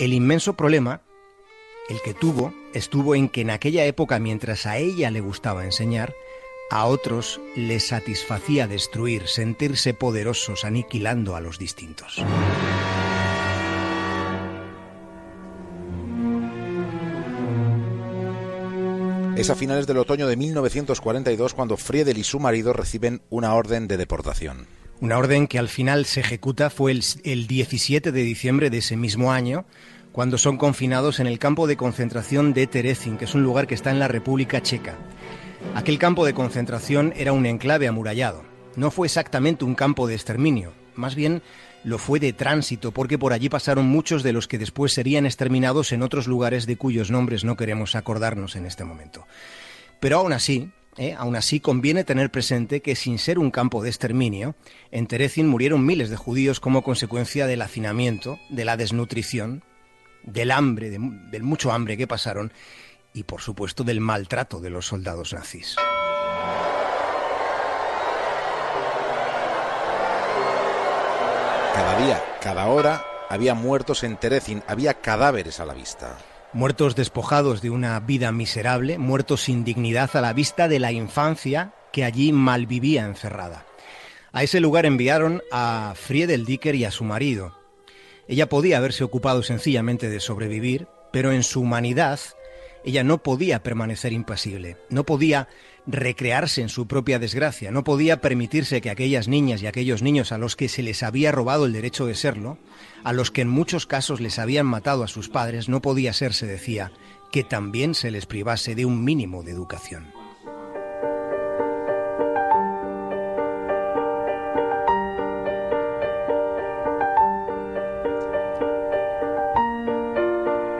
El 0.00 0.14
inmenso 0.14 0.54
problema, 0.54 1.02
el 1.90 2.00
que 2.00 2.14
tuvo, 2.14 2.54
estuvo 2.72 3.14
en 3.14 3.28
que 3.28 3.42
en 3.42 3.50
aquella 3.50 3.84
época, 3.84 4.18
mientras 4.18 4.64
a 4.64 4.78
ella 4.78 5.10
le 5.10 5.20
gustaba 5.20 5.66
enseñar, 5.66 6.14
a 6.70 6.86
otros 6.86 7.38
les 7.54 7.88
satisfacía 7.88 8.66
destruir, 8.66 9.28
sentirse 9.28 9.92
poderosos, 9.92 10.64
aniquilando 10.64 11.36
a 11.36 11.42
los 11.42 11.58
distintos. 11.58 12.16
Es 19.36 19.50
a 19.50 19.54
finales 19.54 19.86
del 19.86 19.98
otoño 19.98 20.26
de 20.26 20.36
1942 20.36 21.52
cuando 21.52 21.76
Friedel 21.76 22.16
y 22.16 22.24
su 22.24 22.40
marido 22.40 22.72
reciben 22.72 23.20
una 23.28 23.52
orden 23.52 23.86
de 23.86 23.98
deportación. 23.98 24.79
Una 25.00 25.16
orden 25.16 25.46
que 25.46 25.58
al 25.58 25.70
final 25.70 26.04
se 26.04 26.20
ejecuta 26.20 26.68
fue 26.68 26.92
el, 26.92 27.46
17 27.46 28.12
de 28.12 28.22
diciembre 28.22 28.68
de 28.68 28.78
ese 28.78 28.98
mismo 28.98 29.32
año, 29.32 29.64
cuando 30.12 30.36
son 30.36 30.58
confinados 30.58 31.20
en 31.20 31.26
el 31.26 31.38
campo 31.38 31.66
de 31.66 31.78
concentración 31.78 32.52
de 32.52 32.66
Terezin, 32.66 33.16
que 33.16 33.24
es 33.24 33.34
un 33.34 33.42
lugar 33.42 33.66
que 33.66 33.74
está 33.74 33.90
en 33.90 33.98
la 33.98 34.08
República 34.08 34.60
Checa. 34.60 34.98
Aquel 35.74 35.98
campo 35.98 36.26
de 36.26 36.34
concentración 36.34 37.14
era 37.16 37.32
un 37.32 37.46
enclave 37.46 37.88
amurallado. 37.88 38.44
No 38.76 38.90
fue 38.90 39.06
exactamente 39.06 39.64
un 39.64 39.74
campo 39.74 40.06
de 40.06 40.16
exterminio, 40.16 40.74
más 40.94 41.14
bien 41.14 41.42
lo 41.82 41.96
fue 41.96 42.20
de 42.20 42.34
tránsito, 42.34 42.92
porque 42.92 43.18
por 43.18 43.32
allí 43.32 43.48
pasaron 43.48 43.86
muchos 43.86 44.22
de 44.22 44.34
los 44.34 44.48
que 44.48 44.58
después 44.58 44.92
serían 44.92 45.24
exterminados 45.24 45.92
en 45.92 46.02
otros 46.02 46.26
lugares 46.26 46.66
de 46.66 46.76
cuyos 46.76 47.10
nombres 47.10 47.42
no 47.42 47.56
queremos 47.56 47.94
acordarnos 47.94 48.54
en 48.54 48.66
este 48.66 48.84
momento. 48.84 49.26
Pero 49.98 50.18
aún 50.18 50.34
así, 50.34 50.70
¿eh? 50.96 51.14
aún 51.16 51.36
así 51.36 51.60
conviene 51.60 52.04
tener 52.04 52.30
presente 52.30 52.80
que 52.82 52.96
sin 52.96 53.18
ser 53.18 53.38
un 53.38 53.50
campo 53.50 53.82
de 53.82 53.88
exterminio, 53.88 54.54
en 54.90 55.06
Terezin 55.06 55.48
murieron 55.48 55.84
miles 55.84 56.10
de 56.10 56.16
judíos 56.16 56.60
como 56.60 56.82
consecuencia 56.82 57.46
del 57.46 57.62
hacinamiento, 57.62 58.38
de 58.48 58.64
la 58.64 58.76
desnutrición, 58.76 59.62
del 60.22 60.50
hambre, 60.50 60.90
del 60.90 61.42
mucho 61.42 61.72
hambre 61.72 61.96
que 61.96 62.06
pasaron 62.06 62.52
y 63.12 63.24
por 63.24 63.40
supuesto 63.40 63.84
del 63.84 64.00
maltrato 64.00 64.60
de 64.60 64.70
los 64.70 64.86
soldados 64.86 65.32
nazis. 65.32 65.76
Cada 71.74 72.04
día, 72.04 72.22
cada 72.40 72.66
hora, 72.66 73.04
había 73.28 73.54
muertos 73.54 74.02
en 74.04 74.16
Terezin, 74.16 74.62
había 74.66 74.94
cadáveres 74.94 75.60
a 75.60 75.64
la 75.64 75.72
vista. 75.72 76.18
Muertos 76.52 76.96
despojados 76.96 77.62
de 77.62 77.70
una 77.70 78.00
vida 78.00 78.32
miserable, 78.32 78.98
muertos 78.98 79.42
sin 79.42 79.62
dignidad 79.62 80.10
a 80.14 80.20
la 80.20 80.32
vista 80.32 80.66
de 80.66 80.80
la 80.80 80.90
infancia 80.90 81.74
que 81.92 82.04
allí 82.04 82.32
malvivía 82.32 83.04
encerrada. 83.04 83.66
A 84.32 84.42
ese 84.42 84.58
lugar 84.58 84.84
enviaron 84.84 85.42
a 85.52 85.94
Friedel 85.94 86.44
Dicker 86.44 86.74
y 86.74 86.84
a 86.84 86.90
su 86.90 87.04
marido. 87.04 87.56
Ella 88.26 88.48
podía 88.48 88.78
haberse 88.78 89.04
ocupado 89.04 89.44
sencillamente 89.44 90.08
de 90.08 90.18
sobrevivir, 90.18 90.88
pero 91.12 91.30
en 91.30 91.44
su 91.44 91.60
humanidad 91.60 92.18
ella 92.84 93.04
no 93.04 93.22
podía 93.22 93.62
permanecer 93.62 94.12
impasible, 94.12 94.76
no 94.88 95.04
podía 95.04 95.48
recrearse 95.86 96.62
en 96.62 96.68
su 96.68 96.86
propia 96.86 97.18
desgracia, 97.18 97.70
no 97.70 97.84
podía 97.84 98.20
permitirse 98.20 98.80
que 98.80 98.90
aquellas 98.90 99.28
niñas 99.28 99.62
y 99.62 99.66
aquellos 99.66 100.02
niños 100.02 100.32
a 100.32 100.38
los 100.38 100.56
que 100.56 100.68
se 100.68 100.82
les 100.82 101.02
había 101.02 101.32
robado 101.32 101.66
el 101.66 101.72
derecho 101.72 102.06
de 102.06 102.14
serlo, 102.14 102.58
a 103.04 103.12
los 103.12 103.30
que 103.30 103.42
en 103.42 103.48
muchos 103.48 103.86
casos 103.86 104.20
les 104.20 104.38
habían 104.38 104.66
matado 104.66 105.02
a 105.02 105.08
sus 105.08 105.28
padres, 105.28 105.68
no 105.68 105.80
podía 105.82 106.12
ser, 106.12 106.34
se 106.34 106.46
decía, 106.46 106.92
que 107.32 107.44
también 107.44 107.94
se 107.94 108.10
les 108.10 108.26
privase 108.26 108.74
de 108.74 108.84
un 108.84 109.04
mínimo 109.04 109.42
de 109.42 109.52
educación. 109.52 110.19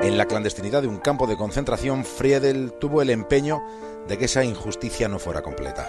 En 0.03 0.17
la 0.17 0.25
clandestinidad 0.25 0.81
de 0.81 0.89
un 0.89 0.97
campo 0.97 1.27
de 1.27 1.37
concentración, 1.37 2.07
Friedel 2.07 2.73
tuvo 2.81 3.03
el 3.03 3.11
empeño 3.11 3.63
de 4.09 4.17
que 4.17 4.25
esa 4.25 4.43
injusticia 4.43 5.09
no 5.09 5.19
fuera 5.19 5.43
completa. 5.43 5.87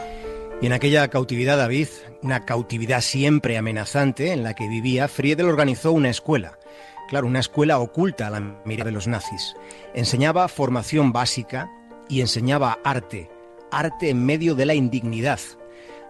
Y 0.62 0.66
en 0.66 0.74
aquella 0.74 1.08
cautividad, 1.08 1.58
David, 1.58 1.88
una 2.22 2.46
cautividad 2.46 3.00
siempre 3.00 3.58
amenazante 3.58 4.34
en 4.34 4.44
la 4.44 4.54
que 4.54 4.68
vivía, 4.68 5.08
Friedel 5.08 5.48
organizó 5.48 5.94
una 5.94 6.10
escuela. 6.10 6.60
Claro, 7.08 7.26
una 7.26 7.40
escuela 7.40 7.80
oculta 7.80 8.28
a 8.28 8.32
la 8.32 8.42
mirada 8.66 8.90
de 8.90 8.92
los 8.92 9.08
nazis. 9.08 9.56
Enseñaba 9.94 10.50
formación 10.50 11.14
básica 11.14 11.72
y 12.10 12.20
enseñaba 12.20 12.80
arte, 12.84 13.30
arte 13.72 14.10
en 14.10 14.26
medio 14.26 14.56
de 14.56 14.66
la 14.66 14.74
indignidad. 14.74 15.40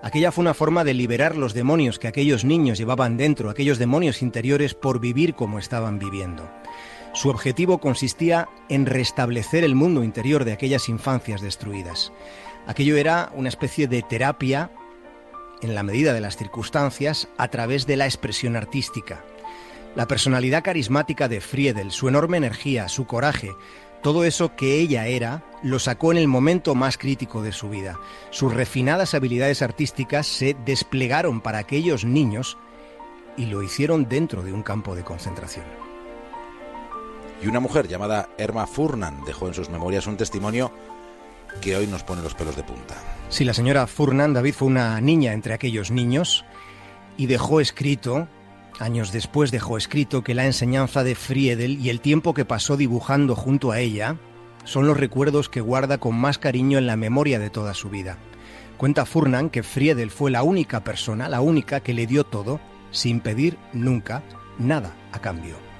Aquella 0.01 0.31
fue 0.31 0.41
una 0.41 0.55
forma 0.55 0.83
de 0.83 0.95
liberar 0.95 1.37
los 1.37 1.53
demonios 1.53 1.99
que 1.99 2.07
aquellos 2.07 2.45
niños 2.45 2.79
llevaban 2.79 3.15
dentro, 3.15 3.51
aquellos 3.51 3.77
demonios 3.77 4.23
interiores 4.23 4.73
por 4.73 4.99
vivir 4.99 5.35
como 5.35 5.59
estaban 5.59 5.99
viviendo. 5.99 6.49
Su 7.13 7.29
objetivo 7.29 7.79
consistía 7.79 8.47
en 8.69 8.85
restablecer 8.85 9.63
el 9.63 9.75
mundo 9.75 10.03
interior 10.03 10.45
de 10.45 10.53
aquellas 10.53 10.87
infancias 10.87 11.41
destruidas. 11.41 12.13
Aquello 12.67 12.95
era 12.95 13.31
una 13.35 13.49
especie 13.49 13.87
de 13.87 14.01
terapia, 14.01 14.71
en 15.61 15.75
la 15.75 15.83
medida 15.83 16.13
de 16.13 16.21
las 16.21 16.37
circunstancias, 16.37 17.27
a 17.37 17.49
través 17.49 17.85
de 17.85 17.97
la 17.97 18.05
expresión 18.05 18.55
artística. 18.55 19.23
La 19.93 20.07
personalidad 20.07 20.63
carismática 20.63 21.27
de 21.27 21.41
Friedel, 21.41 21.91
su 21.91 22.07
enorme 22.07 22.37
energía, 22.37 22.87
su 22.87 23.05
coraje, 23.05 23.51
todo 24.01 24.23
eso 24.23 24.55
que 24.55 24.79
ella 24.79 25.07
era, 25.07 25.43
lo 25.63 25.79
sacó 25.79 26.13
en 26.13 26.17
el 26.17 26.29
momento 26.29 26.75
más 26.75 26.97
crítico 26.97 27.43
de 27.43 27.51
su 27.51 27.69
vida. 27.69 27.99
Sus 28.29 28.53
refinadas 28.53 29.13
habilidades 29.13 29.61
artísticas 29.61 30.27
se 30.27 30.55
desplegaron 30.65 31.41
para 31.41 31.59
aquellos 31.59 32.05
niños 32.05 32.57
y 33.35 33.47
lo 33.47 33.61
hicieron 33.61 34.07
dentro 34.07 34.43
de 34.43 34.53
un 34.53 34.63
campo 34.63 34.95
de 34.95 35.03
concentración. 35.03 35.90
Y 37.41 37.47
una 37.47 37.59
mujer 37.59 37.87
llamada 37.87 38.29
Erma 38.37 38.67
Furnan 38.67 39.25
dejó 39.25 39.47
en 39.47 39.53
sus 39.53 39.69
memorias 39.69 40.07
un 40.07 40.17
testimonio 40.17 40.71
que 41.59 41.75
hoy 41.75 41.87
nos 41.87 42.03
pone 42.03 42.21
los 42.21 42.35
pelos 42.35 42.55
de 42.55 42.63
punta. 42.63 42.95
Sí, 43.29 43.43
la 43.43 43.53
señora 43.53 43.87
Furnan 43.87 44.33
David 44.33 44.53
fue 44.53 44.67
una 44.67 45.01
niña 45.01 45.33
entre 45.33 45.53
aquellos 45.53 45.91
niños 45.91 46.45
y 47.17 47.25
dejó 47.25 47.59
escrito, 47.59 48.27
años 48.79 49.11
después 49.11 49.51
dejó 49.51 49.77
escrito 49.77 50.23
que 50.23 50.35
la 50.35 50.45
enseñanza 50.45 51.03
de 51.03 51.15
Friedel 51.15 51.79
y 51.79 51.89
el 51.89 51.99
tiempo 51.99 52.33
que 52.33 52.45
pasó 52.45 52.77
dibujando 52.77 53.35
junto 53.35 53.71
a 53.71 53.79
ella 53.79 54.17
son 54.63 54.87
los 54.87 54.97
recuerdos 54.97 55.49
que 55.49 55.61
guarda 55.61 55.97
con 55.97 56.15
más 56.15 56.37
cariño 56.37 56.77
en 56.77 56.87
la 56.87 56.95
memoria 56.95 57.39
de 57.39 57.49
toda 57.49 57.73
su 57.73 57.89
vida. 57.89 58.17
Cuenta 58.77 59.05
Furnan 59.05 59.49
que 59.49 59.63
Friedel 59.63 60.11
fue 60.11 60.31
la 60.31 60.43
única 60.43 60.83
persona, 60.83 61.29
la 61.29 61.41
única 61.41 61.81
que 61.81 61.93
le 61.93 62.07
dio 62.07 62.23
todo, 62.23 62.59
sin 62.91 63.19
pedir 63.19 63.57
nunca 63.73 64.23
nada 64.57 64.93
a 65.11 65.19
cambio. 65.19 65.70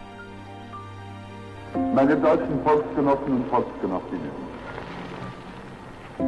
Meine 1.76 2.16
deutschen 2.18 2.62
Volksgenossen 2.64 3.32
und 3.34 3.50
Volksgenossinnen, 3.50 4.32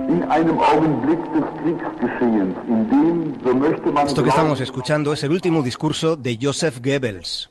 in 0.10 0.23
einem 0.23 0.58
Augenblick 0.60 1.19
des 1.34 1.43
Kriegsgeschehens, 1.62 2.56
in 2.67 2.89
dem, 2.89 3.36
so 3.43 3.53
möchte 3.53 3.91
man 3.91 4.08
Esto 4.08 4.23
que 4.23 4.29
estamos 4.29 4.60
escuchando 4.62 5.13
es 5.13 5.23
el 5.23 5.32
último 5.32 5.62
discurso 5.62 6.15
de 6.15 6.38
Joseph 6.41 6.79
Goebbels. 6.84 7.49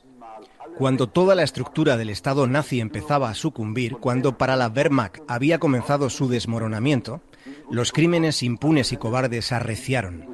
Cuando 0.77 1.07
toda 1.07 1.35
la 1.35 1.43
estructura 1.43 1.97
del 1.97 2.09
Estado 2.09 2.47
nazi 2.47 2.79
empezaba 2.79 3.29
a 3.29 3.35
sucumbir, 3.35 3.97
cuando 3.97 4.37
para 4.39 4.55
la 4.55 4.69
Wehrmacht 4.69 5.19
había 5.27 5.59
comenzado 5.59 6.09
su 6.09 6.27
desmoronamiento, 6.27 7.21
los 7.69 7.91
crímenes 7.91 8.41
impunes 8.41 8.91
y 8.91 8.97
cobardes 8.97 9.51
arreciaron. 9.51 10.25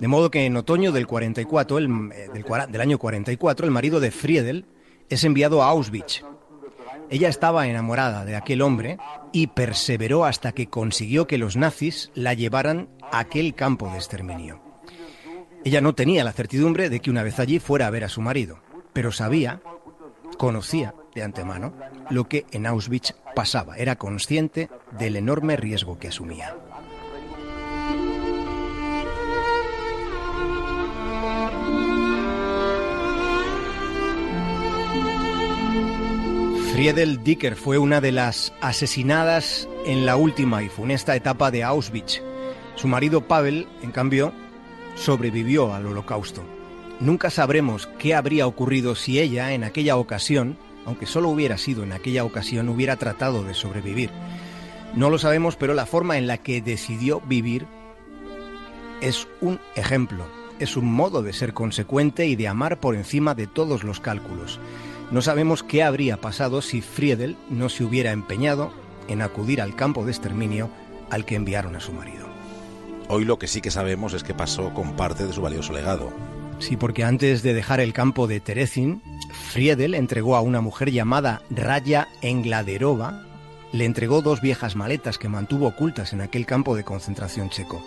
De 0.00 0.08
modo 0.08 0.30
que 0.30 0.44
en 0.44 0.56
otoño 0.58 0.92
del 0.92 1.06
44, 1.06 1.78
el- 1.78 1.88
eh, 2.12 2.28
del 2.68 2.80
año 2.80 2.98
44, 2.98 3.64
el 3.64 3.72
marido 3.72 4.00
de 4.00 4.10
Friedel 4.10 4.66
es 5.08 5.24
enviado 5.24 5.62
a 5.62 5.68
Auschwitz. 5.70 6.22
Ella 7.10 7.28
estaba 7.28 7.66
enamorada 7.66 8.24
de 8.24 8.36
aquel 8.36 8.62
hombre 8.62 8.98
y 9.32 9.48
perseveró 9.48 10.24
hasta 10.24 10.52
que 10.52 10.68
consiguió 10.68 11.26
que 11.26 11.38
los 11.38 11.56
nazis 11.56 12.10
la 12.14 12.34
llevaran 12.34 12.88
a 13.12 13.20
aquel 13.20 13.54
campo 13.54 13.90
de 13.90 13.96
exterminio. 13.96 14.60
Ella 15.64 15.80
no 15.80 15.94
tenía 15.94 16.24
la 16.24 16.32
certidumbre 16.32 16.90
de 16.90 17.00
que 17.00 17.10
una 17.10 17.22
vez 17.22 17.38
allí 17.38 17.58
fuera 17.58 17.86
a 17.86 17.90
ver 17.90 18.04
a 18.04 18.08
su 18.08 18.20
marido, 18.20 18.60
pero 18.92 19.12
sabía, 19.12 19.60
conocía 20.36 20.94
de 21.14 21.22
antemano 21.22 21.74
lo 22.10 22.28
que 22.28 22.44
en 22.50 22.66
Auschwitz 22.66 23.14
pasaba, 23.34 23.76
era 23.76 23.96
consciente 23.96 24.68
del 24.98 25.16
enorme 25.16 25.56
riesgo 25.56 25.98
que 25.98 26.08
asumía. 26.08 26.56
Friedel 36.74 37.22
Dicker 37.22 37.54
fue 37.54 37.78
una 37.78 38.00
de 38.00 38.10
las 38.10 38.52
asesinadas 38.60 39.68
en 39.86 40.04
la 40.04 40.16
última 40.16 40.64
y 40.64 40.68
funesta 40.68 41.14
etapa 41.14 41.52
de 41.52 41.62
Auschwitz. 41.62 42.20
Su 42.74 42.88
marido 42.88 43.28
Pavel, 43.28 43.68
en 43.82 43.92
cambio, 43.92 44.32
sobrevivió 44.96 45.72
al 45.72 45.86
holocausto. 45.86 46.42
Nunca 46.98 47.30
sabremos 47.30 47.88
qué 48.00 48.16
habría 48.16 48.48
ocurrido 48.48 48.96
si 48.96 49.20
ella, 49.20 49.52
en 49.52 49.62
aquella 49.62 49.96
ocasión, 49.96 50.58
aunque 50.84 51.06
solo 51.06 51.28
hubiera 51.28 51.58
sido 51.58 51.84
en 51.84 51.92
aquella 51.92 52.24
ocasión, 52.24 52.68
hubiera 52.68 52.96
tratado 52.96 53.44
de 53.44 53.54
sobrevivir. 53.54 54.10
No 54.96 55.10
lo 55.10 55.18
sabemos, 55.18 55.54
pero 55.54 55.74
la 55.74 55.86
forma 55.86 56.18
en 56.18 56.26
la 56.26 56.38
que 56.38 56.60
decidió 56.60 57.20
vivir 57.20 57.68
es 59.00 59.28
un 59.40 59.60
ejemplo, 59.76 60.26
es 60.58 60.76
un 60.76 60.92
modo 60.92 61.22
de 61.22 61.34
ser 61.34 61.54
consecuente 61.54 62.26
y 62.26 62.34
de 62.34 62.48
amar 62.48 62.80
por 62.80 62.96
encima 62.96 63.36
de 63.36 63.46
todos 63.46 63.84
los 63.84 64.00
cálculos. 64.00 64.58
No 65.10 65.22
sabemos 65.22 65.62
qué 65.62 65.82
habría 65.82 66.20
pasado 66.20 66.62
si 66.62 66.80
Friedel 66.80 67.36
no 67.50 67.68
se 67.68 67.84
hubiera 67.84 68.12
empeñado 68.12 68.72
en 69.08 69.22
acudir 69.22 69.60
al 69.60 69.76
campo 69.76 70.04
de 70.04 70.12
exterminio 70.12 70.70
al 71.10 71.24
que 71.24 71.36
enviaron 71.36 71.76
a 71.76 71.80
su 71.80 71.92
marido. 71.92 72.26
Hoy 73.08 73.24
lo 73.24 73.38
que 73.38 73.46
sí 73.46 73.60
que 73.60 73.70
sabemos 73.70 74.14
es 74.14 74.24
que 74.24 74.34
pasó 74.34 74.72
con 74.72 74.96
parte 74.96 75.26
de 75.26 75.32
su 75.32 75.42
valioso 75.42 75.72
legado. 75.72 76.10
Sí, 76.58 76.76
porque 76.76 77.04
antes 77.04 77.42
de 77.42 77.52
dejar 77.52 77.80
el 77.80 77.92
campo 77.92 78.26
de 78.26 78.40
Terezin, 78.40 79.02
Friedel 79.52 79.94
entregó 79.94 80.36
a 80.36 80.40
una 80.40 80.60
mujer 80.60 80.90
llamada 80.90 81.42
Raya 81.50 82.08
Engladerova, 82.22 83.26
le 83.72 83.84
entregó 83.84 84.22
dos 84.22 84.40
viejas 84.40 84.74
maletas 84.76 85.18
que 85.18 85.28
mantuvo 85.28 85.66
ocultas 85.66 86.12
en 86.12 86.22
aquel 86.22 86.46
campo 86.46 86.76
de 86.76 86.84
concentración 86.84 87.50
checo. 87.50 87.84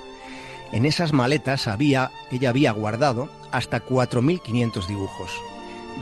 En 0.71 0.85
esas 0.85 1.13
maletas 1.13 1.67
había, 1.67 2.11
ella 2.29 2.49
había 2.49 2.71
guardado 2.71 3.29
hasta 3.51 3.83
4.500 3.83 4.85
dibujos. 4.85 5.31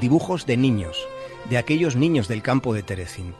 Dibujos 0.01 0.45
de 0.45 0.57
niños, 0.57 1.07
de 1.49 1.57
aquellos 1.57 1.95
niños 1.95 2.27
del 2.27 2.41
campo 2.41 2.73
de 2.73 2.83
Terezin. 2.83 3.33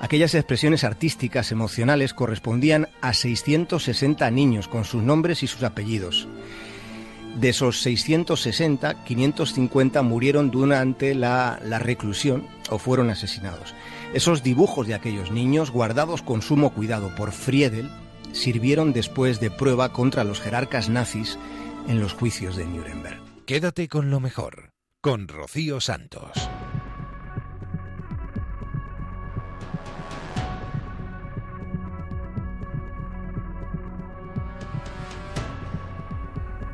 Aquellas 0.00 0.34
expresiones 0.34 0.82
artísticas 0.82 1.52
emocionales 1.52 2.14
correspondían 2.14 2.88
a 3.00 3.12
660 3.12 4.30
niños 4.30 4.66
con 4.66 4.84
sus 4.84 5.02
nombres 5.02 5.42
y 5.42 5.46
sus 5.46 5.62
apellidos. 5.62 6.26
De 7.36 7.50
esos 7.50 7.80
660, 7.82 9.04
550 9.04 10.02
murieron 10.02 10.50
durante 10.50 11.14
la, 11.14 11.60
la, 11.64 11.78
reclusión 11.78 12.46
o 12.70 12.78
fueron 12.78 13.08
asesinados. 13.10 13.74
Esos 14.14 14.42
dibujos 14.42 14.86
de 14.88 14.94
aquellos 14.94 15.30
niños, 15.30 15.70
guardados 15.70 16.22
con 16.22 16.42
sumo 16.42 16.70
cuidado 16.70 17.14
por 17.14 17.30
Friedel, 17.30 17.88
sirvieron 18.32 18.92
después 18.92 19.38
de 19.38 19.50
prueba 19.50 19.92
contra 19.92 20.24
los 20.24 20.40
jerarcas 20.40 20.88
nazis 20.88 21.38
en 21.88 22.00
los 22.00 22.14
juicios 22.14 22.56
de 22.56 22.64
Nuremberg. 22.64 23.20
Quédate 23.46 23.88
con 23.88 24.10
lo 24.10 24.20
mejor, 24.20 24.69
con 25.00 25.28
Rocío 25.28 25.80
Santos. 25.80 26.30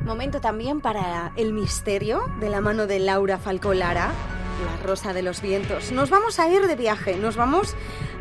Momento 0.01 0.41
también 0.41 0.81
para 0.81 1.31
el 1.37 1.53
misterio 1.53 2.21
de 2.41 2.49
la 2.49 2.59
mano 2.59 2.85
de 2.85 2.99
Laura 2.99 3.37
Falcó 3.37 3.73
Lara, 3.73 4.11
la 4.65 4.83
Rosa 4.85 5.13
de 5.13 5.21
los 5.21 5.41
Vientos. 5.41 5.93
Nos 5.93 6.09
vamos 6.09 6.39
a 6.39 6.49
ir 6.49 6.67
de 6.67 6.75
viaje, 6.75 7.15
nos 7.15 7.37
vamos 7.37 7.75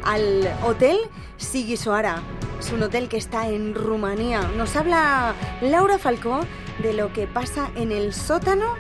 al 0.05 0.49
Hotel 0.65 0.99
Sigisoara. 1.37 2.23
Es 2.61 2.73
un 2.73 2.83
hotel 2.83 3.09
que 3.09 3.17
está 3.17 3.49
en 3.49 3.75
Rumanía. 3.75 4.43
Nos 4.57 4.77
habla 4.77 5.35
Laura 5.61 5.99
Falcó 5.99 6.41
de 6.81 6.93
lo 6.93 7.13
que 7.13 7.27
pasa 7.27 7.71
en 7.75 7.91
el 7.91 8.13
sótano 8.13 8.75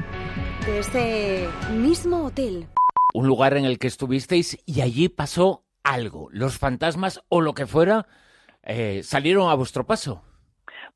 de 0.66 0.80
ese 0.80 1.48
mismo 1.72 2.24
hotel. 2.24 2.68
Un 3.14 3.28
lugar 3.28 3.56
en 3.56 3.64
el 3.64 3.78
que 3.78 3.86
estuvisteis 3.86 4.58
y 4.66 4.80
allí 4.80 5.08
pasó 5.08 5.64
algo. 5.84 6.28
Los 6.32 6.58
fantasmas 6.58 7.22
o 7.28 7.40
lo 7.40 7.54
que 7.54 7.66
fuera 7.66 8.06
eh, 8.62 9.02
salieron 9.04 9.48
a 9.48 9.54
vuestro 9.54 9.86
paso. 9.86 10.22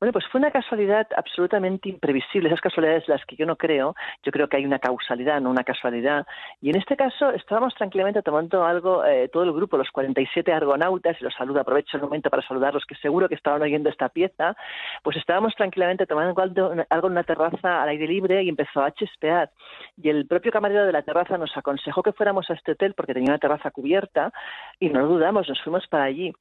Bueno, 0.01 0.13
pues 0.13 0.25
fue 0.31 0.39
una 0.39 0.49
casualidad 0.49 1.07
absolutamente 1.15 1.87
imprevisible, 1.87 2.49
esas 2.49 2.59
casualidades 2.59 3.07
las 3.07 3.23
que 3.23 3.35
yo 3.35 3.45
no 3.45 3.55
creo, 3.55 3.95
yo 4.23 4.31
creo 4.31 4.49
que 4.49 4.57
hay 4.57 4.65
una 4.65 4.79
causalidad, 4.79 5.39
no 5.39 5.51
una 5.51 5.63
casualidad. 5.63 6.25
Y 6.59 6.71
en 6.71 6.77
este 6.77 6.97
caso 6.97 7.29
estábamos 7.29 7.75
tranquilamente 7.75 8.23
tomando 8.23 8.63
algo, 8.65 9.05
eh, 9.05 9.29
todo 9.31 9.43
el 9.43 9.53
grupo, 9.53 9.77
los 9.77 9.91
47 9.91 10.51
argonautas, 10.51 11.17
y 11.21 11.23
los 11.23 11.35
saludo, 11.35 11.59
aprovecho 11.59 11.97
el 11.97 12.01
momento 12.01 12.31
para 12.31 12.41
saludarlos, 12.41 12.83
que 12.87 12.95
seguro 12.95 13.29
que 13.29 13.35
estaban 13.35 13.61
oyendo 13.61 13.91
esta 13.91 14.09
pieza, 14.09 14.55
pues 15.03 15.17
estábamos 15.17 15.53
tranquilamente 15.53 16.07
tomando 16.07 16.41
algo 16.41 17.07
en 17.07 17.11
una 17.11 17.23
terraza 17.23 17.83
al 17.83 17.89
aire 17.89 18.07
libre 18.07 18.41
y 18.41 18.49
empezó 18.49 18.81
a 18.81 18.89
chispear. 18.93 19.51
Y 19.97 20.09
el 20.09 20.25
propio 20.25 20.51
camarero 20.51 20.85
de 20.85 20.91
la 20.91 21.01
terraza 21.01 21.37
nos 21.37 21.55
aconsejó 21.55 22.01
que 22.01 22.13
fuéramos 22.13 22.49
a 22.49 22.53
este 22.53 22.71
hotel 22.71 22.93
porque 22.93 23.13
tenía 23.13 23.31
una 23.31 23.39
terraza 23.39 23.71
cubierta 23.71 24.31
y 24.79 24.89
no 24.89 25.05
dudamos, 25.05 25.47
nos 25.47 25.61
fuimos 25.61 25.87
para 25.87 26.05
allí. 26.05 26.33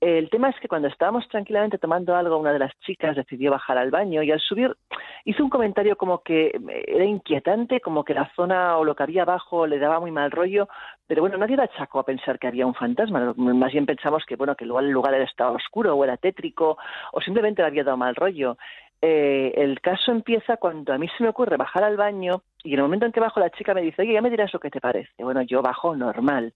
El 0.00 0.30
tema 0.30 0.50
es 0.50 0.60
que 0.60 0.68
cuando 0.68 0.88
estábamos 0.88 1.26
tranquilamente 1.28 1.78
tomando 1.78 2.14
algo, 2.14 2.38
una 2.38 2.52
de 2.52 2.58
las 2.58 2.72
chicas 2.80 3.16
decidió 3.16 3.50
bajar 3.50 3.78
al 3.78 3.90
baño 3.90 4.22
y 4.22 4.30
al 4.30 4.40
subir 4.40 4.76
hizo 5.24 5.42
un 5.42 5.50
comentario 5.50 5.96
como 5.96 6.22
que 6.22 6.52
era 6.86 7.04
inquietante, 7.04 7.80
como 7.80 8.04
que 8.04 8.14
la 8.14 8.30
zona 8.34 8.76
o 8.76 8.84
lo 8.84 8.94
que 8.94 9.02
había 9.02 9.22
abajo 9.22 9.66
le 9.66 9.78
daba 9.78 10.00
muy 10.00 10.10
mal 10.10 10.30
rollo, 10.30 10.68
pero 11.06 11.22
bueno, 11.22 11.38
nadie 11.38 11.56
la 11.56 11.64
achacó 11.64 12.00
a 12.00 12.04
pensar 12.04 12.38
que 12.38 12.46
había 12.46 12.66
un 12.66 12.74
fantasma, 12.74 13.34
más 13.36 13.72
bien 13.72 13.86
pensamos 13.86 14.24
que 14.26 14.36
bueno, 14.36 14.54
que 14.54 14.64
el 14.64 14.90
lugar 14.90 15.14
estaba 15.14 15.52
oscuro 15.52 15.94
o 15.94 16.04
era 16.04 16.16
tétrico 16.16 16.78
o 17.12 17.20
simplemente 17.20 17.62
le 17.62 17.68
había 17.68 17.84
dado 17.84 17.96
mal 17.96 18.14
rollo. 18.14 18.56
Eh, 19.00 19.52
el 19.56 19.80
caso 19.80 20.10
empieza 20.10 20.56
cuando 20.56 20.92
a 20.92 20.98
mí 20.98 21.08
se 21.16 21.22
me 21.22 21.28
ocurre 21.28 21.56
bajar 21.56 21.84
al 21.84 21.96
baño 21.96 22.42
y 22.64 22.72
en 22.72 22.78
el 22.78 22.82
momento 22.82 23.06
en 23.06 23.12
que 23.12 23.20
bajo 23.20 23.40
la 23.40 23.50
chica 23.50 23.74
me 23.74 23.82
dice, 23.82 24.02
oye, 24.02 24.14
ya 24.14 24.22
me 24.22 24.30
dirás 24.30 24.52
lo 24.52 24.60
que 24.60 24.70
te 24.70 24.80
parece. 24.80 25.22
Bueno, 25.22 25.42
yo 25.42 25.62
bajo 25.62 25.94
normal 25.96 26.52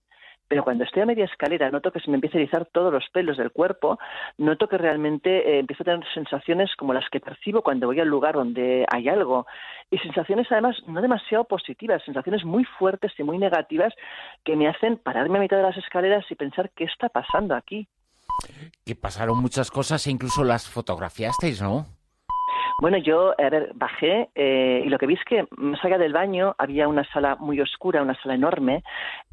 pero 0.52 0.64
cuando 0.64 0.84
estoy 0.84 1.00
a 1.00 1.06
media 1.06 1.24
escalera 1.24 1.70
noto 1.70 1.90
que 1.90 2.00
se 2.00 2.10
me 2.10 2.16
empieza 2.16 2.36
a 2.36 2.42
erizar 2.42 2.66
todos 2.66 2.92
los 2.92 3.08
pelos 3.10 3.38
del 3.38 3.52
cuerpo, 3.52 3.98
noto 4.36 4.68
que 4.68 4.76
realmente 4.76 5.30
eh, 5.48 5.60
empiezo 5.60 5.82
a 5.82 5.86
tener 5.86 6.04
sensaciones 6.12 6.68
como 6.76 6.92
las 6.92 7.08
que 7.08 7.20
percibo 7.20 7.62
cuando 7.62 7.86
voy 7.86 8.00
al 8.00 8.08
lugar 8.08 8.34
donde 8.34 8.84
hay 8.92 9.08
algo, 9.08 9.46
y 9.90 9.96
sensaciones 9.96 10.46
además 10.50 10.76
no 10.86 11.00
demasiado 11.00 11.44
positivas, 11.44 12.02
sensaciones 12.04 12.44
muy 12.44 12.64
fuertes 12.64 13.12
y 13.16 13.22
muy 13.22 13.38
negativas 13.38 13.94
que 14.44 14.54
me 14.54 14.68
hacen 14.68 14.98
pararme 14.98 15.38
a 15.38 15.40
mitad 15.40 15.56
de 15.56 15.62
las 15.62 15.78
escaleras 15.78 16.26
y 16.30 16.34
pensar 16.34 16.70
qué 16.76 16.84
está 16.84 17.08
pasando 17.08 17.54
aquí. 17.54 17.88
Que 18.84 18.94
pasaron 18.94 19.38
muchas 19.38 19.70
cosas 19.70 20.06
e 20.06 20.10
incluso 20.10 20.44
las 20.44 20.68
fotografiasteis, 20.68 21.62
¿no? 21.62 21.86
Bueno, 22.82 22.98
yo, 22.98 23.32
a 23.38 23.48
ver, 23.48 23.70
bajé 23.76 24.30
eh, 24.34 24.82
y 24.84 24.88
lo 24.88 24.98
que 24.98 25.06
vi 25.06 25.14
es 25.14 25.24
que 25.24 25.46
más 25.56 25.78
allá 25.84 25.98
del 25.98 26.12
baño 26.12 26.56
había 26.58 26.88
una 26.88 27.04
sala 27.12 27.36
muy 27.36 27.60
oscura, 27.60 28.02
una 28.02 28.20
sala 28.20 28.34
enorme. 28.34 28.82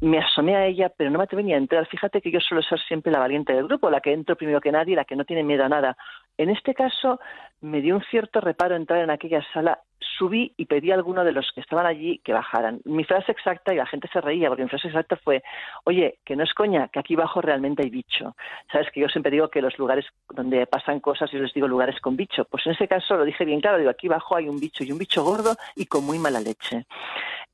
Me 0.00 0.20
asomé 0.20 0.54
a 0.54 0.66
ella, 0.66 0.92
pero 0.96 1.10
no 1.10 1.18
me 1.18 1.24
atreví 1.24 1.52
a 1.52 1.56
entrar. 1.56 1.84
Fíjate 1.88 2.20
que 2.22 2.30
yo 2.30 2.38
suelo 2.38 2.62
ser 2.62 2.78
siempre 2.78 3.10
la 3.10 3.18
valiente 3.18 3.52
del 3.52 3.66
grupo, 3.66 3.90
la 3.90 4.00
que 4.00 4.12
entro 4.12 4.36
primero 4.36 4.60
que 4.60 4.70
nadie, 4.70 4.94
la 4.94 5.04
que 5.04 5.16
no 5.16 5.24
tiene 5.24 5.42
miedo 5.42 5.64
a 5.64 5.68
nada. 5.68 5.96
En 6.38 6.48
este 6.48 6.74
caso, 6.74 7.18
me 7.60 7.80
dio 7.80 7.96
un 7.96 8.02
cierto 8.02 8.40
reparo 8.40 8.76
entrar 8.76 9.02
en 9.02 9.10
aquella 9.10 9.44
sala 9.52 9.80
subí 10.20 10.52
y 10.58 10.66
pedí 10.66 10.90
a 10.90 10.96
alguno 10.96 11.24
de 11.24 11.32
los 11.32 11.50
que 11.54 11.62
estaban 11.62 11.86
allí 11.86 12.20
que 12.22 12.34
bajaran. 12.34 12.80
Mi 12.84 13.04
frase 13.04 13.32
exacta, 13.32 13.72
y 13.72 13.78
la 13.78 13.86
gente 13.86 14.06
se 14.12 14.20
reía, 14.20 14.48
porque 14.48 14.64
mi 14.64 14.68
frase 14.68 14.88
exacta 14.88 15.16
fue, 15.16 15.42
oye, 15.84 16.18
que 16.26 16.36
no 16.36 16.44
es 16.44 16.52
coña, 16.52 16.88
que 16.88 17.00
aquí 17.00 17.14
abajo 17.14 17.40
realmente 17.40 17.82
hay 17.82 17.88
bicho. 17.88 18.36
Sabes 18.70 18.88
que 18.92 19.00
yo 19.00 19.08
siempre 19.08 19.32
digo 19.32 19.48
que 19.48 19.62
los 19.62 19.78
lugares 19.78 20.04
donde 20.28 20.66
pasan 20.66 21.00
cosas, 21.00 21.30
yo 21.32 21.38
les 21.38 21.54
digo 21.54 21.66
lugares 21.66 21.98
con 22.00 22.16
bicho. 22.16 22.44
Pues 22.44 22.66
en 22.66 22.72
ese 22.72 22.86
caso 22.86 23.16
lo 23.16 23.24
dije 23.24 23.46
bien 23.46 23.62
claro, 23.62 23.78
digo, 23.78 23.90
aquí 23.90 24.08
abajo 24.08 24.36
hay 24.36 24.46
un 24.46 24.60
bicho 24.60 24.84
y 24.84 24.92
un 24.92 24.98
bicho 24.98 25.24
gordo 25.24 25.56
y 25.74 25.86
con 25.86 26.04
muy 26.04 26.18
mala 26.18 26.40
leche. 26.40 26.84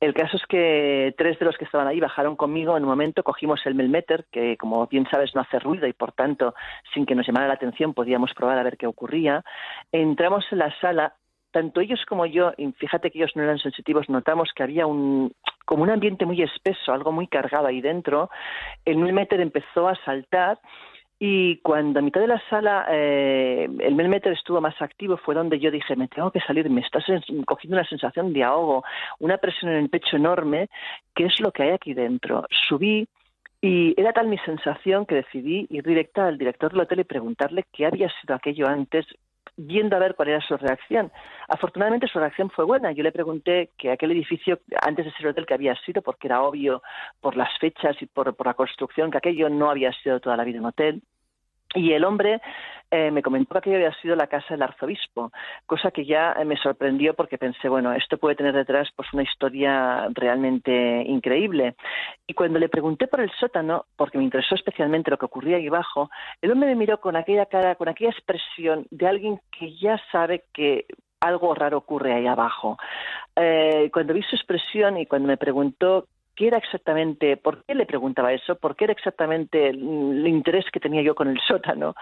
El 0.00 0.12
caso 0.12 0.36
es 0.36 0.44
que 0.46 1.14
tres 1.16 1.38
de 1.38 1.46
los 1.46 1.56
que 1.56 1.64
estaban 1.64 1.86
ahí 1.86 2.00
bajaron 2.00 2.36
conmigo 2.36 2.76
en 2.76 2.82
un 2.82 2.90
momento, 2.90 3.22
cogimos 3.22 3.64
el 3.64 3.74
Melmeter, 3.74 4.26
que 4.30 4.56
como 4.56 4.86
bien 4.88 5.06
sabes 5.10 5.34
no 5.34 5.40
hace 5.40 5.58
ruido 5.58 5.86
y 5.86 5.92
por 5.92 6.12
tanto, 6.12 6.54
sin 6.92 7.06
que 7.06 7.14
nos 7.14 7.26
llamara 7.26 7.48
la 7.48 7.54
atención, 7.54 7.94
podíamos 7.94 8.34
probar 8.34 8.58
a 8.58 8.62
ver 8.62 8.76
qué 8.76 8.86
ocurría. 8.86 9.42
Entramos 9.92 10.44
en 10.50 10.58
la 10.58 10.74
sala 10.80 11.14
tanto 11.56 11.80
ellos 11.80 12.04
como 12.06 12.26
yo, 12.26 12.52
y 12.58 12.70
fíjate 12.72 13.10
que 13.10 13.18
ellos 13.18 13.32
no 13.34 13.42
eran 13.42 13.58
sensitivos, 13.58 14.10
notamos 14.10 14.50
que 14.54 14.62
había 14.62 14.86
un 14.86 15.32
como 15.64 15.84
un 15.84 15.88
ambiente 15.88 16.26
muy 16.26 16.42
espeso, 16.42 16.92
algo 16.92 17.12
muy 17.12 17.28
cargado 17.28 17.66
ahí 17.66 17.80
dentro. 17.80 18.28
El 18.84 18.98
Melmeter 18.98 19.40
empezó 19.40 19.88
a 19.88 19.96
saltar 20.04 20.58
y 21.18 21.56
cuando 21.62 21.98
a 21.98 22.02
mitad 22.02 22.20
de 22.20 22.26
la 22.26 22.42
sala 22.50 22.86
eh, 22.90 23.70
el 23.78 23.94
Melmeter 23.94 24.34
estuvo 24.34 24.60
más 24.60 24.74
activo 24.82 25.16
fue 25.16 25.34
donde 25.34 25.58
yo 25.58 25.70
dije, 25.70 25.96
me 25.96 26.08
tengo 26.08 26.30
que 26.30 26.40
salir, 26.40 26.68
me 26.68 26.82
está 26.82 26.98
cogiendo 27.46 27.78
una 27.78 27.88
sensación 27.88 28.34
de 28.34 28.44
ahogo, 28.44 28.84
una 29.18 29.38
presión 29.38 29.72
en 29.72 29.78
el 29.78 29.88
pecho 29.88 30.18
enorme, 30.18 30.68
¿qué 31.14 31.24
es 31.24 31.40
lo 31.40 31.52
que 31.52 31.62
hay 31.62 31.70
aquí 31.70 31.94
dentro? 31.94 32.44
Subí 32.68 33.08
y 33.62 33.98
era 33.98 34.12
tal 34.12 34.28
mi 34.28 34.36
sensación 34.38 35.06
que 35.06 35.14
decidí 35.14 35.66
ir 35.70 35.82
directa 35.84 36.26
al 36.26 36.36
director 36.36 36.70
del 36.70 36.82
hotel 36.82 37.00
y 37.00 37.04
preguntarle 37.04 37.64
qué 37.72 37.86
había 37.86 38.10
sido 38.20 38.34
aquello 38.34 38.68
antes, 38.68 39.06
viendo 39.56 39.96
a 39.96 39.98
ver 39.98 40.14
cuál 40.14 40.28
era 40.28 40.40
su 40.40 40.56
reacción. 40.56 41.10
Afortunadamente 41.48 42.08
su 42.08 42.18
reacción 42.18 42.50
fue 42.50 42.64
buena. 42.64 42.92
Yo 42.92 43.02
le 43.02 43.12
pregunté 43.12 43.70
que 43.78 43.90
aquel 43.90 44.12
edificio, 44.12 44.60
antes 44.82 45.04
de 45.04 45.12
ser 45.12 45.28
hotel, 45.28 45.46
que 45.46 45.54
había 45.54 45.74
sido, 45.76 46.02
porque 46.02 46.28
era 46.28 46.42
obvio 46.42 46.82
por 47.20 47.36
las 47.36 47.56
fechas 47.58 47.96
y 48.00 48.06
por, 48.06 48.34
por 48.34 48.46
la 48.46 48.54
construcción, 48.54 49.10
que 49.10 49.18
aquello 49.18 49.48
no 49.48 49.70
había 49.70 49.92
sido 49.92 50.20
toda 50.20 50.36
la 50.36 50.44
vida 50.44 50.60
un 50.60 50.66
hotel. 50.66 51.02
Y 51.76 51.92
el 51.92 52.04
hombre 52.04 52.40
eh, 52.90 53.10
me 53.10 53.22
comentó 53.22 53.52
que 53.54 53.58
aquello 53.58 53.76
había 53.76 53.94
sido 54.00 54.16
la 54.16 54.28
casa 54.28 54.46
del 54.50 54.62
arzobispo, 54.62 55.30
cosa 55.66 55.90
que 55.90 56.06
ya 56.06 56.32
eh, 56.32 56.44
me 56.44 56.56
sorprendió 56.56 57.14
porque 57.14 57.36
pensé, 57.36 57.68
bueno, 57.68 57.92
esto 57.92 58.16
puede 58.16 58.36
tener 58.36 58.54
detrás 58.54 58.88
pues 58.96 59.12
una 59.12 59.24
historia 59.24 60.08
realmente 60.14 61.02
increíble. 61.02 61.74
Y 62.26 62.34
cuando 62.34 62.58
le 62.58 62.70
pregunté 62.70 63.08
por 63.08 63.20
el 63.20 63.30
sótano, 63.32 63.84
porque 63.96 64.18
me 64.18 64.24
interesó 64.24 64.54
especialmente 64.54 65.10
lo 65.10 65.18
que 65.18 65.26
ocurría 65.26 65.58
ahí 65.58 65.66
abajo, 65.66 66.10
el 66.40 66.52
hombre 66.52 66.70
me 66.70 66.76
miró 66.76 66.98
con 66.98 67.16
aquella 67.16 67.46
cara, 67.46 67.74
con 67.74 67.88
aquella 67.88 68.10
expresión 68.10 68.86
de 68.90 69.06
alguien 69.06 69.40
que 69.50 69.76
ya 69.76 70.00
sabe 70.10 70.44
que 70.54 70.86
algo 71.20 71.54
raro 71.54 71.78
ocurre 71.78 72.14
ahí 72.14 72.26
abajo. 72.26 72.78
Eh, 73.34 73.90
cuando 73.92 74.14
vi 74.14 74.22
su 74.22 74.36
expresión 74.36 74.96
y 74.96 75.06
cuando 75.06 75.28
me 75.28 75.36
preguntó 75.36 76.06
qué 76.36 76.48
era 76.48 76.58
exactamente, 76.58 77.36
por 77.36 77.64
qué 77.64 77.74
le 77.74 77.86
preguntaba 77.86 78.32
eso, 78.32 78.56
por 78.56 78.76
qué 78.76 78.84
era 78.84 78.92
exactamente 78.92 79.68
el, 79.68 80.26
interés 80.26 80.66
que 80.70 80.80
tenía 80.80 81.02
yo 81.02 81.14
con 81.14 81.28
el 81.28 81.40
sótano, 81.40 81.94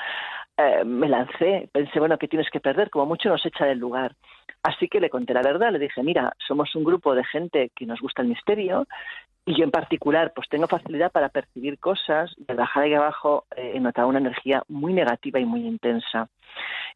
eh, 0.57 0.85
me 0.85 1.09
lancé, 1.09 1.69
pensé, 1.73 1.99
bueno, 1.99 2.19
¿qué 2.19 2.29
tienes 2.29 2.51
que 2.51 2.61
perder? 2.61 2.91
Como 2.91 3.07
mucho 3.07 3.29
nos 3.29 3.45
echa 3.47 3.65
del 3.65 3.79
lugar. 3.79 4.15
Así 4.63 4.89
que 4.89 5.01
le 5.01 5.11
conté 5.11 5.35
la 5.35 5.43
verdad, 5.43 5.73
le 5.73 5.79
dije, 5.79 6.03
mira, 6.03 6.35
somos 6.47 6.75
un 6.75 6.85
grupo 6.85 7.15
de 7.15 7.25
gente 7.25 7.71
que 7.75 7.87
nos 7.87 8.01
gusta 8.01 8.23
el 8.23 8.29
misterio 8.29 8.87
y 9.47 9.57
yo 9.59 9.65
en 9.65 9.71
particular 9.71 10.33
pues 10.35 10.49
tengo 10.49 10.67
facilidad 10.67 11.13
para 11.13 11.29
percibir 11.29 11.79
cosas 11.79 12.35
y 12.37 12.45
bajar 12.53 12.85
ahí 12.85 12.95
abajo 12.95 13.45
eh, 13.57 13.73
he 13.75 13.81
notado 13.81 14.09
una 14.09 14.19
energía 14.19 14.63
muy 14.69 14.93
negativa 14.95 15.39
y 15.39 15.45
muy 15.45 15.67
intensa. 15.67 16.29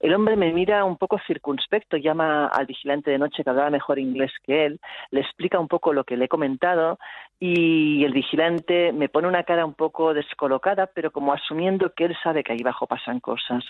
El 0.01 0.15
hombre 0.15 0.37
me 0.37 0.53
mira 0.53 0.85
un 0.85 0.97
poco 0.97 1.19
circunspecto, 1.27 1.97
llama 1.97 2.47
al 2.47 2.67
vigilante 2.67 3.11
de 3.11 3.19
noche 3.19 3.43
que 3.43 3.51
hablaba 3.51 3.71
mejor 3.71 3.99
inglés 3.99 4.31
que 4.45 4.67
él, 4.67 4.81
le 5.11 5.21
explica 5.21 5.59
un 5.59 5.69
poco 5.69 5.93
lo 5.93 6.05
que 6.05 6.17
le 6.17 6.27
he 6.27 6.29
comentado 6.29 6.99
y 7.41 8.05
el 8.05 8.13
vigilante 8.13 8.93
me 8.93 9.09
pone 9.09 9.29
una 9.29 9.45
cara 9.45 9.65
un 9.65 9.75
poco 9.75 10.13
descolocada, 10.13 10.87
pero 10.87 11.11
como 11.13 11.33
asumiendo 11.33 11.93
que 11.95 12.07
él 12.07 12.17
sabe 12.23 12.43
que 12.43 12.53
ahí 12.53 12.61
abajo 12.63 12.87
pasan 12.87 13.21
cosas. 13.21 13.65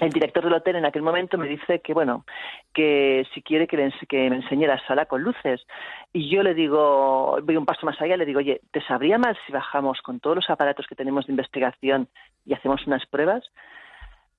El 0.00 0.10
director 0.10 0.42
del 0.42 0.54
hotel 0.54 0.76
en 0.76 0.86
aquel 0.86 1.02
momento 1.02 1.38
me 1.38 1.46
dice 1.46 1.80
que 1.80 1.94
bueno 1.94 2.24
que 2.72 3.24
si 3.32 3.42
quiere 3.42 3.68
que, 3.68 3.92
que 4.08 4.28
me 4.28 4.36
enseñe 4.36 4.66
la 4.66 4.84
sala 4.86 5.06
con 5.06 5.22
luces. 5.22 5.64
Y 6.12 6.28
yo 6.28 6.42
le 6.42 6.54
digo 6.54 7.38
voy 7.42 7.56
un 7.56 7.64
paso 7.64 7.86
más 7.86 8.00
allá 8.00 8.16
le 8.16 8.26
digo 8.26 8.40
oye 8.40 8.60
te 8.72 8.80
sabría 8.82 9.18
mal 9.18 9.38
si 9.46 9.52
bajamos 9.52 10.00
con 10.02 10.18
todos 10.18 10.36
los 10.36 10.50
aparatos 10.50 10.86
que 10.88 10.96
tenemos 10.96 11.26
de 11.26 11.32
investigación 11.32 12.08
y 12.44 12.54
hacemos 12.54 12.84
unas 12.88 13.06
pruebas 13.06 13.44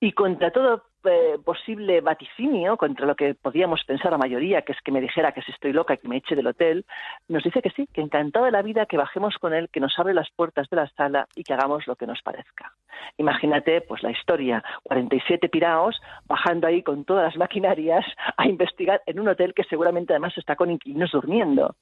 y 0.00 0.12
contra 0.12 0.50
todo 0.50 0.84
eh, 1.04 1.38
posible 1.44 2.00
vaticinio, 2.00 2.76
contra 2.76 3.06
lo 3.06 3.14
que 3.14 3.34
podíamos 3.34 3.84
pensar 3.84 4.10
la 4.10 4.18
mayoría, 4.18 4.62
que 4.62 4.72
es 4.72 4.78
que 4.82 4.92
me 4.92 5.00
dijera 5.00 5.32
que 5.32 5.42
si 5.42 5.52
estoy 5.52 5.72
loca 5.72 5.94
y 5.94 5.98
que 5.98 6.08
me 6.08 6.16
eche 6.16 6.34
del 6.34 6.48
hotel, 6.48 6.84
nos 7.28 7.44
dice 7.44 7.62
que 7.62 7.70
sí, 7.70 7.88
que 7.92 8.00
encantado 8.00 8.44
de 8.44 8.50
la 8.50 8.62
vida, 8.62 8.86
que 8.86 8.96
bajemos 8.96 9.36
con 9.38 9.54
él, 9.54 9.68
que 9.70 9.80
nos 9.80 9.98
abre 9.98 10.14
las 10.14 10.30
puertas 10.30 10.68
de 10.68 10.76
la 10.76 10.88
sala 10.88 11.28
y 11.34 11.44
que 11.44 11.54
hagamos 11.54 11.86
lo 11.86 11.96
que 11.96 12.06
nos 12.06 12.20
parezca. 12.22 12.72
Imagínate, 13.18 13.80
pues 13.82 14.02
la 14.02 14.10
historia, 14.10 14.62
47 14.82 15.48
piraos 15.48 16.00
bajando 16.26 16.66
ahí 16.66 16.82
con 16.82 17.04
todas 17.04 17.24
las 17.24 17.36
maquinarias 17.36 18.04
a 18.36 18.46
investigar 18.46 19.02
en 19.06 19.20
un 19.20 19.28
hotel 19.28 19.54
que 19.54 19.64
seguramente 19.64 20.12
además 20.12 20.36
está 20.36 20.56
con 20.56 20.70
inquilinos 20.70 21.12
durmiendo. 21.12 21.76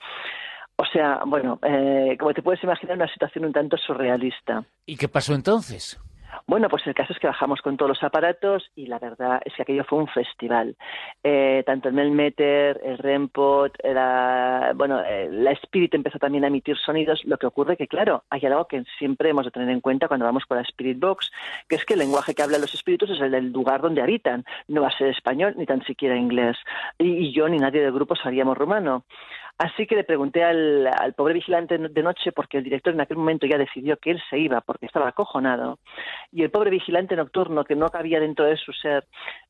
O 0.77 0.85
sea, 0.85 1.21
bueno, 1.25 1.59
eh, 1.63 2.17
como 2.19 2.35
te 2.35 2.43
puedes 2.43 2.63
imaginar, 2.63 2.97
una 2.97 3.13
situación 3.13 3.45
un 3.45 3.53
tanto 3.53 3.77
surrealista. 3.77 4.65
¿Y 4.87 4.97
qué 4.97 5.09
pasó 5.09 5.35
entonces? 5.35 6.01
Bueno, 6.47 6.69
pues 6.69 6.87
el 6.87 6.95
caso 6.95 7.15
es 7.15 7.19
que 7.19 7.27
bajamos 7.27 7.63
con 7.63 7.79
todos 7.79 7.89
los 7.89 8.03
aparatos 8.03 8.71
y 8.77 8.87
la 8.87 8.99
verdad 8.99 9.41
es 9.47 9.55
que 9.55 9.63
aquello 9.63 9.83
fue 9.85 9.99
un 9.99 10.09
festival. 10.09 10.77
Eh, 11.23 11.63
tanto 11.65 11.89
el 11.89 11.95
Melmeter, 11.95 12.83
el 12.85 12.99
Rempot, 12.99 13.73
la, 13.83 14.73
bueno, 14.77 15.01
eh, 15.01 15.31
la 15.33 15.53
Spirit 15.53 15.95
empezó 15.95 16.19
también 16.19 16.45
a 16.45 16.49
emitir 16.49 16.77
sonidos. 16.77 17.23
Lo 17.25 17.39
que 17.39 17.47
ocurre 17.47 17.79
que, 17.79 17.89
claro, 17.89 18.25
hay 18.29 18.45
algo 18.45 18.67
que 18.67 18.85
siempre 18.99 19.31
hemos 19.31 19.47
de 19.47 19.53
tener 19.53 19.71
en 19.71 19.81
cuenta 19.81 20.07
cuando 20.07 20.27
vamos 20.27 20.45
con 20.45 20.59
la 20.59 20.65
Spirit 20.65 21.01
Box, 21.01 21.31
que 21.67 21.77
es 21.77 21.85
que 21.87 21.95
el 21.95 22.01
lenguaje 22.01 22.35
que 22.35 22.43
hablan 22.43 22.61
los 22.61 22.75
espíritus 22.75 23.09
es 23.09 23.21
el 23.23 23.31
del 23.31 23.51
lugar 23.51 23.81
donde 23.81 24.03
habitan. 24.03 24.45
No 24.69 24.83
va 24.83 24.89
a 24.89 24.99
ser 24.99 25.09
español 25.09 25.55
ni 25.57 25.65
tan 25.65 25.83
siquiera 25.85 26.15
inglés. 26.15 26.59
Y, 26.99 27.33
yo 27.33 27.49
ni 27.49 27.57
nadie 27.57 27.81
del 27.81 27.93
grupo 27.93 28.17
sabíamos 28.17 28.59
rumano. 28.59 29.05
Así 29.57 29.87
que 29.87 29.95
le 29.95 30.03
pregunté 30.03 30.43
al, 30.43 31.15
pobre 31.17 31.35
vigilante 31.35 31.79
de 31.79 32.03
noche, 32.03 32.33
porque 32.33 32.59
el 32.59 32.65
director 32.65 32.93
en 32.93 33.01
aquel 33.01 33.19
momento 33.19 33.47
ya 33.47 33.57
decidió 33.57 33.97
que 33.99 34.11
él 34.11 34.23
se 34.29 34.39
iba 34.39 34.61
porque 34.61 34.87
estaba 34.87 35.09
acojonado, 35.09 35.79
y 36.33 36.43
el 36.43 36.51
pobre 36.51 36.71
vigilante 36.71 37.15
nocturno, 37.15 37.65
que 37.65 37.77
no 37.77 37.89
cabía 37.89 38.19
dentro 38.19 38.47
de 38.47 38.57
su 38.57 38.73
ser, 38.73 39.05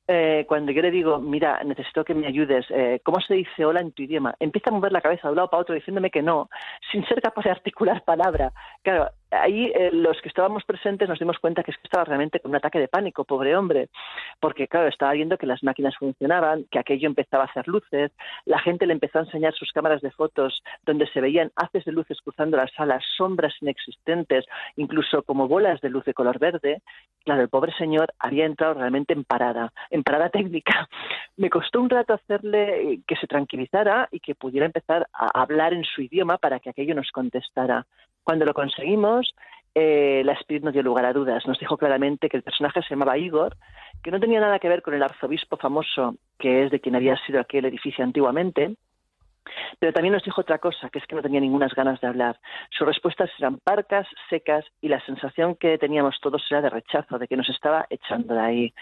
eh, 0.06 0.44
cuando 0.46 0.70
yo 0.70 0.82
le 0.82 0.90
digo, 0.90 1.18
mira, 1.18 1.62
necesito 1.64 2.04
que 2.04 2.14
me 2.14 2.26
ayudes, 2.26 2.66
eh, 2.70 3.00
¿cómo 3.02 3.20
se 3.20 3.34
dice 3.34 3.64
hola 3.64 3.80
en 3.80 3.92
tu 3.92 4.02
idioma? 4.02 4.34
Empieza 4.38 4.68
a 4.68 4.72
mover 4.74 4.92
la 4.92 5.00
cabeza 5.00 5.28
de 5.28 5.32
un 5.32 5.36
lado 5.36 5.48
para 5.48 5.62
otro 5.62 5.74
diciéndome 5.74 6.10
que 6.10 6.22
no, 6.22 6.50
sin 6.92 7.06
ser 7.06 7.22
capaz 7.22 7.44
de 7.44 7.50
articular 7.50 8.04
palabra. 8.04 8.52
Claro, 8.82 9.08
ahí 9.30 9.72
eh, 9.74 9.90
los 9.92 10.20
que 10.20 10.28
estábamos 10.28 10.64
presentes 10.64 11.08
nos 11.08 11.18
dimos 11.18 11.38
cuenta 11.38 11.62
que, 11.62 11.70
es 11.70 11.78
que 11.78 11.84
estaba 11.84 12.04
realmente 12.04 12.38
con 12.40 12.50
un 12.50 12.56
ataque 12.56 12.78
de 12.78 12.88
pánico, 12.88 13.24
pobre 13.24 13.56
hombre, 13.56 13.88
porque 14.40 14.68
claro, 14.68 14.88
estaba 14.88 15.12
viendo 15.12 15.38
que 15.38 15.46
las 15.46 15.62
máquinas 15.62 15.96
funcionaban, 15.96 16.66
que 16.70 16.78
aquello 16.78 17.08
empezaba 17.08 17.44
a 17.44 17.46
hacer 17.46 17.66
luces, 17.66 18.12
la 18.44 18.58
gente 18.58 18.86
le 18.86 18.92
empezó 18.92 19.20
a 19.20 19.22
enseñar 19.22 19.54
sus 19.54 19.72
cámaras 19.72 20.02
de 20.02 20.10
fotos 20.10 20.62
donde 20.82 21.06
se 21.08 21.22
veían 21.22 21.50
haces 21.56 21.84
de 21.86 21.92
luces 21.92 22.18
cruzando 22.22 22.58
las 22.58 22.72
salas, 22.74 23.02
sombras 23.16 23.54
inexistentes, 23.62 24.44
incluso 24.76 25.22
como 25.22 25.48
bolas 25.48 25.80
de 25.80 25.88
luz 25.88 26.04
de 26.04 26.12
color 26.12 26.38
verde. 26.38 26.82
Claro, 27.24 27.40
el 27.40 27.48
pobre 27.48 27.72
señor 27.78 28.12
había 28.18 28.44
entrado 28.44 28.74
realmente 28.74 29.14
en 29.14 29.24
parada 29.24 29.72
en 29.94 30.02
parada 30.02 30.28
técnica. 30.28 30.88
Me 31.36 31.48
costó 31.48 31.80
un 31.80 31.88
rato 31.88 32.14
hacerle 32.14 32.92
eh, 32.92 33.00
que 33.06 33.16
se 33.16 33.26
tranquilizara 33.26 34.08
y 34.10 34.20
que 34.20 34.34
pudiera 34.34 34.66
empezar 34.66 35.06
a 35.12 35.40
hablar 35.40 35.72
en 35.72 35.84
su 35.84 36.02
idioma 36.02 36.36
para 36.38 36.58
que 36.58 36.70
aquello 36.70 36.94
nos 36.94 37.10
contestara. 37.12 37.86
Cuando 38.24 38.44
lo 38.44 38.54
conseguimos, 38.54 39.34
eh, 39.74 40.22
la 40.24 40.32
Spirit 40.34 40.64
no 40.64 40.72
dio 40.72 40.82
lugar 40.82 41.04
a 41.04 41.12
dudas. 41.12 41.46
Nos 41.46 41.58
dijo 41.58 41.76
claramente 41.76 42.28
que 42.28 42.36
el 42.36 42.42
personaje 42.42 42.82
se 42.82 42.90
llamaba 42.90 43.18
Igor, 43.18 43.56
que 44.02 44.10
no 44.10 44.18
tenía 44.18 44.40
nada 44.40 44.58
que 44.58 44.68
ver 44.68 44.82
con 44.82 44.94
el 44.94 45.02
arzobispo 45.02 45.56
famoso, 45.56 46.16
que 46.38 46.64
es 46.64 46.70
de 46.70 46.80
quien 46.80 46.96
había 46.96 47.16
sido 47.26 47.40
aquel 47.40 47.64
edificio 47.64 48.04
antiguamente, 48.04 48.74
Pero 49.78 49.92
también 49.92 50.14
nos 50.14 50.22
dijo 50.22 50.40
otra 50.40 50.58
cosa, 50.58 50.88
que 50.90 50.98
es 50.98 51.06
que 51.06 51.16
no 51.16 51.22
tenía 51.22 51.40
ninguna 51.40 51.64
ganas 51.74 52.00
de 52.00 52.08
hablar. 52.08 52.38
Sus 52.70 52.86
respuestas 52.86 53.30
eran 53.38 53.58
parcas, 53.58 54.06
secas, 54.28 54.64
y 54.80 54.88
la 54.88 55.00
sensación 55.04 55.56
que 55.56 55.78
teníamos 55.78 56.18
todos 56.20 56.42
era 56.50 56.60
de 56.60 56.70
rechazo, 56.70 57.18
de 57.18 57.28
que 57.28 57.36
nos 57.36 57.48
estaba 57.48 57.86
echando 57.90 58.34
de 58.34 58.40
ahí. 58.40 58.74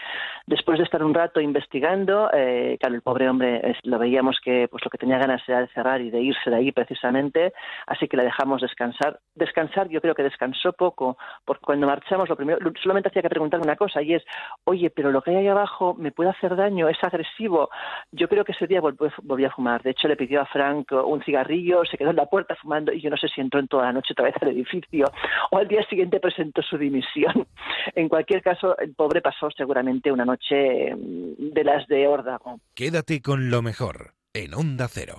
Después 0.47 0.77
de 0.77 0.85
estar 0.85 1.03
un 1.03 1.13
rato 1.13 1.39
investigando, 1.39 2.29
eh, 2.33 2.77
claro, 2.79 2.95
el 2.95 3.01
pobre 3.01 3.29
hombre 3.29 3.77
lo 3.83 3.99
veíamos 3.99 4.39
que 4.43 4.67
pues 4.69 4.83
lo 4.83 4.89
que 4.89 4.97
tenía 4.97 5.17
ganas 5.17 5.41
era 5.47 5.61
de 5.61 5.67
cerrar 5.67 6.01
y 6.01 6.09
de 6.09 6.21
irse 6.21 6.49
de 6.49 6.55
ahí 6.55 6.71
precisamente, 6.71 7.53
así 7.87 8.07
que 8.07 8.17
la 8.17 8.23
dejamos 8.23 8.61
descansar. 8.61 9.19
Descansar, 9.35 9.89
yo 9.89 10.01
creo 10.01 10.15
que 10.15 10.23
descansó 10.23 10.73
poco, 10.73 11.17
porque 11.45 11.65
cuando 11.65 11.87
marchamos 11.87 12.29
lo 12.29 12.35
primero, 12.35 12.59
solamente 12.81 13.09
hacía 13.09 13.21
que 13.21 13.29
preguntar 13.29 13.59
una 13.59 13.75
cosa, 13.75 14.01
y 14.01 14.13
es, 14.13 14.23
oye, 14.65 14.89
pero 14.89 15.11
lo 15.11 15.21
que 15.21 15.31
hay 15.31 15.37
ahí 15.37 15.47
abajo 15.47 15.93
me 15.93 16.11
puede 16.11 16.29
hacer 16.29 16.55
daño, 16.55 16.89
es 16.89 16.97
agresivo. 17.03 17.69
Yo 18.11 18.27
creo 18.27 18.43
que 18.43 18.51
ese 18.51 18.67
día 18.67 18.81
volvió, 18.81 19.47
a 19.47 19.51
fumar. 19.51 19.81
De 19.81 19.91
hecho, 19.91 20.07
le 20.07 20.15
pidió 20.15 20.41
a 20.41 20.43
Frank 20.53 20.91
un 20.91 21.21
cigarrillo, 21.23 21.83
se 21.83 21.97
quedó 21.97 22.11
en 22.11 22.15
la 22.15 22.27
puerta 22.27 22.55
fumando 22.55 22.93
y 22.93 23.01
yo 23.01 23.09
no 23.09 23.17
sé 23.17 23.27
si 23.27 23.41
entró 23.41 23.59
en 23.59 23.67
toda 23.67 23.85
la 23.85 23.93
noche 23.93 24.13
otra 24.13 24.25
vez 24.25 24.35
al 24.39 24.49
edificio 24.49 25.11
o 25.51 25.57
al 25.57 25.67
día 25.67 25.83
siguiente 25.89 26.19
presentó 26.19 26.61
su 26.61 26.77
dimisión. 26.77 27.47
En 27.95 28.07
cualquier 28.07 28.41
caso, 28.41 28.77
el 28.77 28.93
pobre 28.93 29.21
pasó 29.21 29.49
seguramente 29.51 30.11
una 30.11 30.25
noche 30.25 30.95
mm, 30.95 31.51
de 31.53 31.63
las 31.63 31.85
de 31.87 32.07
órdago. 32.07 32.59
Quédate 32.73 33.21
con 33.21 33.49
lo 33.49 33.61
mejor 33.61 34.13
en 34.33 34.53
Onda 34.53 34.87
Cero. 34.87 35.15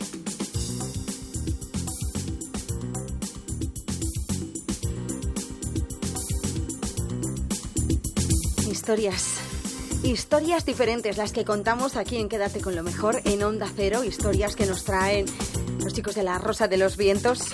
Historias 8.71 9.44
Historias 10.05 10.67
diferentes, 10.67 11.17
las 11.17 11.33
que 11.33 11.47
contamos 11.47 11.97
aquí 11.97 12.19
en 12.19 12.29
Quédate 12.29 12.61
con 12.61 12.77
lo 12.77 12.83
mejor 12.83 13.23
en 13.25 13.43
Onda 13.43 13.67
Cero, 13.75 14.05
historias 14.05 14.55
que 14.55 14.67
nos 14.67 14.85
traen 14.85 15.25
los 15.83 15.95
chicos 15.95 16.15
de 16.15 16.23
la 16.23 16.39
Rosa 16.39 16.69
de 16.69 16.77
los 16.77 16.99
Vientos, 16.99 17.49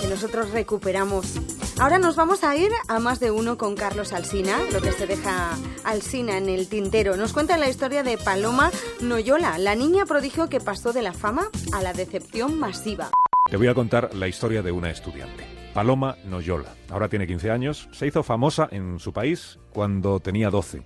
que 0.00 0.06
nosotros 0.06 0.52
recuperamos. 0.52 1.34
Ahora 1.80 1.98
nos 1.98 2.14
vamos 2.14 2.44
a 2.44 2.56
ir 2.56 2.70
a 2.86 3.00
más 3.00 3.18
de 3.18 3.32
uno 3.32 3.58
con 3.58 3.74
Carlos 3.74 4.12
Alsina, 4.12 4.60
lo 4.72 4.80
que 4.80 4.92
se 4.92 5.08
deja 5.08 5.58
Alsina 5.82 6.38
en 6.38 6.48
el 6.48 6.68
tintero. 6.68 7.16
Nos 7.16 7.32
cuenta 7.32 7.58
la 7.58 7.68
historia 7.68 8.04
de 8.04 8.16
Paloma 8.16 8.70
Noyola, 9.00 9.58
la 9.58 9.74
niña 9.74 10.06
prodigio 10.06 10.48
que 10.48 10.60
pasó 10.60 10.92
de 10.92 11.02
la 11.02 11.12
fama 11.12 11.50
a 11.72 11.82
la 11.82 11.94
decepción 11.94 12.60
masiva. 12.60 13.10
Te 13.50 13.56
voy 13.56 13.66
a 13.66 13.74
contar 13.74 14.14
la 14.14 14.28
historia 14.28 14.62
de 14.62 14.70
una 14.70 14.90
estudiante. 14.90 15.44
Paloma 15.74 16.16
Noyola. 16.24 16.76
Ahora 16.90 17.08
tiene 17.08 17.26
15 17.26 17.50
años. 17.50 17.88
Se 17.90 18.06
hizo 18.06 18.22
famosa 18.22 18.68
en 18.70 19.00
su 19.00 19.12
país 19.12 19.58
cuando 19.72 20.20
tenía 20.20 20.48
12 20.50 20.84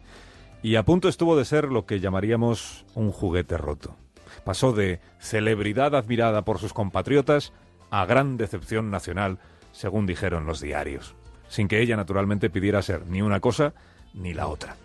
y 0.62 0.76
a 0.76 0.84
punto 0.84 1.08
estuvo 1.08 1.36
de 1.36 1.44
ser 1.44 1.70
lo 1.70 1.86
que 1.86 2.00
llamaríamos 2.00 2.86
un 2.94 3.10
juguete 3.10 3.58
roto. 3.58 3.96
Pasó 4.44 4.72
de 4.72 5.00
celebridad 5.18 5.94
admirada 5.94 6.42
por 6.42 6.58
sus 6.58 6.72
compatriotas 6.72 7.52
a 7.90 8.06
gran 8.06 8.36
decepción 8.36 8.90
nacional, 8.90 9.38
según 9.72 10.06
dijeron 10.06 10.46
los 10.46 10.60
diarios, 10.60 11.14
sin 11.48 11.68
que 11.68 11.80
ella 11.80 11.96
naturalmente 11.96 12.48
pidiera 12.48 12.80
ser 12.80 13.06
ni 13.06 13.22
una 13.22 13.40
cosa 13.40 13.74
ni 14.14 14.34
la 14.34 14.46
otra. 14.46 14.76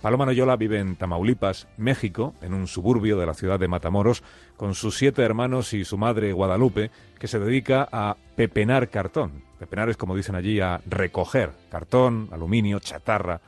Paloma 0.00 0.26
Noyola 0.26 0.56
vive 0.56 0.78
en 0.78 0.96
Tamaulipas, 0.96 1.66
México, 1.78 2.34
en 2.42 2.52
un 2.52 2.66
suburbio 2.66 3.16
de 3.18 3.26
la 3.26 3.34
ciudad 3.34 3.58
de 3.58 3.68
Matamoros, 3.68 4.22
con 4.56 4.74
sus 4.74 4.98
siete 4.98 5.22
hermanos 5.22 5.72
y 5.72 5.84
su 5.84 5.96
madre 5.96 6.32
Guadalupe, 6.32 6.90
que 7.18 7.26
se 7.26 7.38
dedica 7.38 7.88
a 7.90 8.16
pepenar 8.36 8.90
cartón. 8.90 9.44
Pepenar 9.58 9.88
es, 9.88 9.96
como 9.96 10.14
dicen 10.14 10.34
allí, 10.34 10.60
a 10.60 10.82
recoger 10.84 11.52
cartón, 11.70 12.28
aluminio, 12.32 12.80
chatarra, 12.80 13.40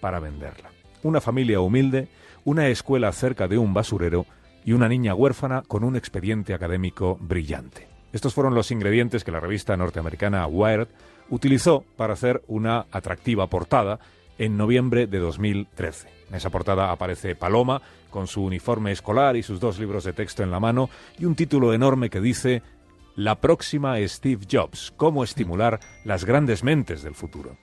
para 0.00 0.18
venderla 0.18 0.77
una 1.02 1.20
familia 1.20 1.60
humilde, 1.60 2.08
una 2.44 2.68
escuela 2.68 3.12
cerca 3.12 3.48
de 3.48 3.58
un 3.58 3.74
basurero 3.74 4.26
y 4.64 4.72
una 4.72 4.88
niña 4.88 5.14
huérfana 5.14 5.62
con 5.66 5.84
un 5.84 5.96
expediente 5.96 6.54
académico 6.54 7.16
brillante. 7.20 7.88
Estos 8.12 8.34
fueron 8.34 8.54
los 8.54 8.70
ingredientes 8.70 9.24
que 9.24 9.32
la 9.32 9.40
revista 9.40 9.76
norteamericana 9.76 10.46
Wired 10.46 10.88
utilizó 11.30 11.84
para 11.96 12.14
hacer 12.14 12.42
una 12.46 12.86
atractiva 12.90 13.48
portada 13.48 13.98
en 14.38 14.56
noviembre 14.56 15.06
de 15.06 15.18
2013. 15.18 16.08
En 16.28 16.34
esa 16.34 16.50
portada 16.50 16.90
aparece 16.90 17.34
Paloma 17.34 17.82
con 18.10 18.26
su 18.26 18.42
uniforme 18.44 18.92
escolar 18.92 19.36
y 19.36 19.42
sus 19.42 19.60
dos 19.60 19.78
libros 19.78 20.04
de 20.04 20.12
texto 20.12 20.42
en 20.42 20.50
la 20.50 20.60
mano 20.60 20.88
y 21.18 21.24
un 21.24 21.34
título 21.34 21.74
enorme 21.74 22.10
que 22.10 22.20
dice 22.20 22.62
La 23.16 23.40
próxima 23.40 23.96
Steve 24.06 24.46
Jobs, 24.50 24.92
cómo 24.96 25.24
estimular 25.24 25.80
las 26.04 26.24
grandes 26.24 26.64
mentes 26.64 27.02
del 27.02 27.14
futuro. 27.14 27.56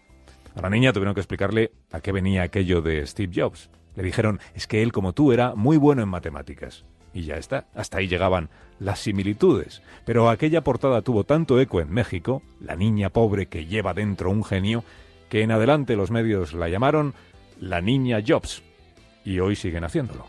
A 0.56 0.62
la 0.62 0.70
niña 0.70 0.94
tuvieron 0.94 1.14
que 1.14 1.20
explicarle 1.20 1.72
a 1.92 2.00
qué 2.00 2.12
venía 2.12 2.44
aquello 2.44 2.82
de 2.82 3.06
Steve 3.06 3.34
Jobs. 3.36 3.70
Le 3.96 4.04
dijeron, 4.04 4.40
es 4.54 4.68
que 4.68 4.82
él 4.82 4.92
como 4.92 5.14
tú 5.14 5.32
era 5.34 5.54
muy 5.54 5.78
bueno 5.78 6.02
en 6.02 6.10
matemáticas. 6.10 6.86
Y 7.14 7.24
ya 7.24 7.36
está, 7.36 7.68
hasta 7.74 7.98
ahí 7.98 8.08
llegaban 8.08 8.50
las 8.80 9.00
similitudes. 9.00 9.82
Pero 10.06 10.30
aquella 10.30 10.64
portada 10.64 11.02
tuvo 11.02 11.24
tanto 11.24 11.60
eco 11.60 11.82
en 11.82 11.92
México, 11.92 12.42
la 12.60 12.76
niña 12.76 13.10
pobre 13.10 13.48
que 13.48 13.66
lleva 13.66 13.94
dentro 13.94 14.32
un 14.32 14.44
genio, 14.44 14.84
que 15.30 15.42
en 15.42 15.52
adelante 15.52 15.96
los 15.96 16.12
medios 16.12 16.54
la 16.54 16.70
llamaron 16.70 17.14
la 17.60 17.82
niña 17.82 18.22
Jobs. 18.26 18.64
Y 19.24 19.40
hoy 19.40 19.56
siguen 19.56 19.84
haciéndolo. 19.84 20.26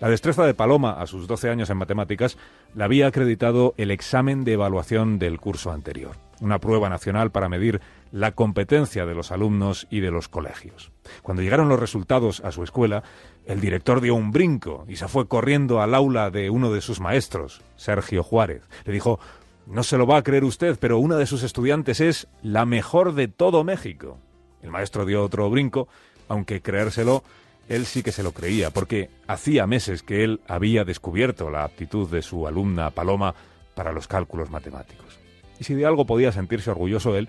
La 0.00 0.08
destreza 0.08 0.44
de 0.44 0.54
Paloma 0.54 1.00
a 1.00 1.06
sus 1.06 1.26
12 1.26 1.50
años 1.50 1.70
en 1.70 1.76
matemáticas 1.76 2.36
la 2.74 2.86
había 2.86 3.06
acreditado 3.06 3.74
el 3.76 3.90
examen 3.90 4.44
de 4.44 4.54
evaluación 4.54 5.18
del 5.18 5.38
curso 5.38 5.70
anterior, 5.70 6.16
una 6.40 6.58
prueba 6.58 6.88
nacional 6.88 7.30
para 7.30 7.48
medir 7.48 7.80
la 8.12 8.32
competencia 8.32 9.06
de 9.06 9.14
los 9.14 9.32
alumnos 9.32 9.86
y 9.90 10.00
de 10.00 10.10
los 10.10 10.28
colegios. 10.28 10.92
Cuando 11.22 11.42
llegaron 11.42 11.68
los 11.68 11.80
resultados 11.80 12.40
a 12.44 12.52
su 12.52 12.62
escuela, 12.62 13.02
el 13.46 13.60
director 13.60 14.00
dio 14.00 14.14
un 14.14 14.30
brinco 14.30 14.84
y 14.88 14.96
se 14.96 15.08
fue 15.08 15.26
corriendo 15.26 15.80
al 15.80 15.94
aula 15.94 16.30
de 16.30 16.50
uno 16.50 16.72
de 16.72 16.80
sus 16.80 17.00
maestros, 17.00 17.62
Sergio 17.76 18.22
Juárez. 18.22 18.62
Le 18.84 18.92
dijo, 18.92 19.18
no 19.66 19.82
se 19.82 19.98
lo 19.98 20.06
va 20.06 20.18
a 20.18 20.22
creer 20.22 20.44
usted, 20.44 20.78
pero 20.78 20.98
una 20.98 21.16
de 21.16 21.26
sus 21.26 21.42
estudiantes 21.42 22.00
es 22.00 22.28
la 22.42 22.66
mejor 22.66 23.14
de 23.14 23.28
todo 23.28 23.64
México. 23.64 24.18
El 24.62 24.70
maestro 24.70 25.04
dio 25.04 25.22
otro 25.22 25.50
brinco, 25.50 25.88
aunque 26.28 26.62
creérselo, 26.62 27.22
él 27.68 27.86
sí 27.86 28.02
que 28.02 28.12
se 28.12 28.22
lo 28.22 28.32
creía, 28.32 28.70
porque 28.70 29.10
hacía 29.26 29.66
meses 29.66 30.02
que 30.02 30.22
él 30.24 30.40
había 30.46 30.84
descubierto 30.84 31.50
la 31.50 31.64
aptitud 31.64 32.08
de 32.10 32.22
su 32.22 32.46
alumna 32.46 32.90
Paloma 32.90 33.34
para 33.74 33.92
los 33.92 34.06
cálculos 34.06 34.50
matemáticos. 34.50 35.23
Y 35.58 35.64
si 35.64 35.74
de 35.74 35.86
algo 35.86 36.06
podía 36.06 36.32
sentirse 36.32 36.70
orgulloso 36.70 37.16
él, 37.16 37.28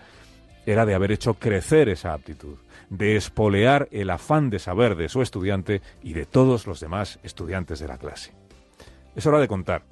era 0.65 0.85
de 0.85 0.95
haber 0.95 1.11
hecho 1.11 1.35
crecer 1.35 1.89
esa 1.89 2.13
aptitud, 2.13 2.57
de 2.89 3.15
espolear 3.15 3.87
el 3.91 4.09
afán 4.09 4.49
de 4.49 4.59
saber 4.59 4.95
de 4.95 5.09
su 5.09 5.21
estudiante 5.21 5.81
y 6.01 6.13
de 6.13 6.25
todos 6.25 6.67
los 6.67 6.79
demás 6.79 7.19
estudiantes 7.23 7.79
de 7.79 7.87
la 7.87 7.97
clase. 7.97 8.33
Es 9.15 9.25
hora 9.25 9.39
de 9.39 9.47
contar 9.47 9.83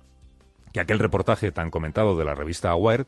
que 0.72 0.80
aquel 0.80 1.00
reportaje 1.00 1.52
tan 1.52 1.69
comentado 1.69 2.17
de 2.17 2.26
la 2.26 2.36
revista 2.36 2.76
Wired 2.76 3.06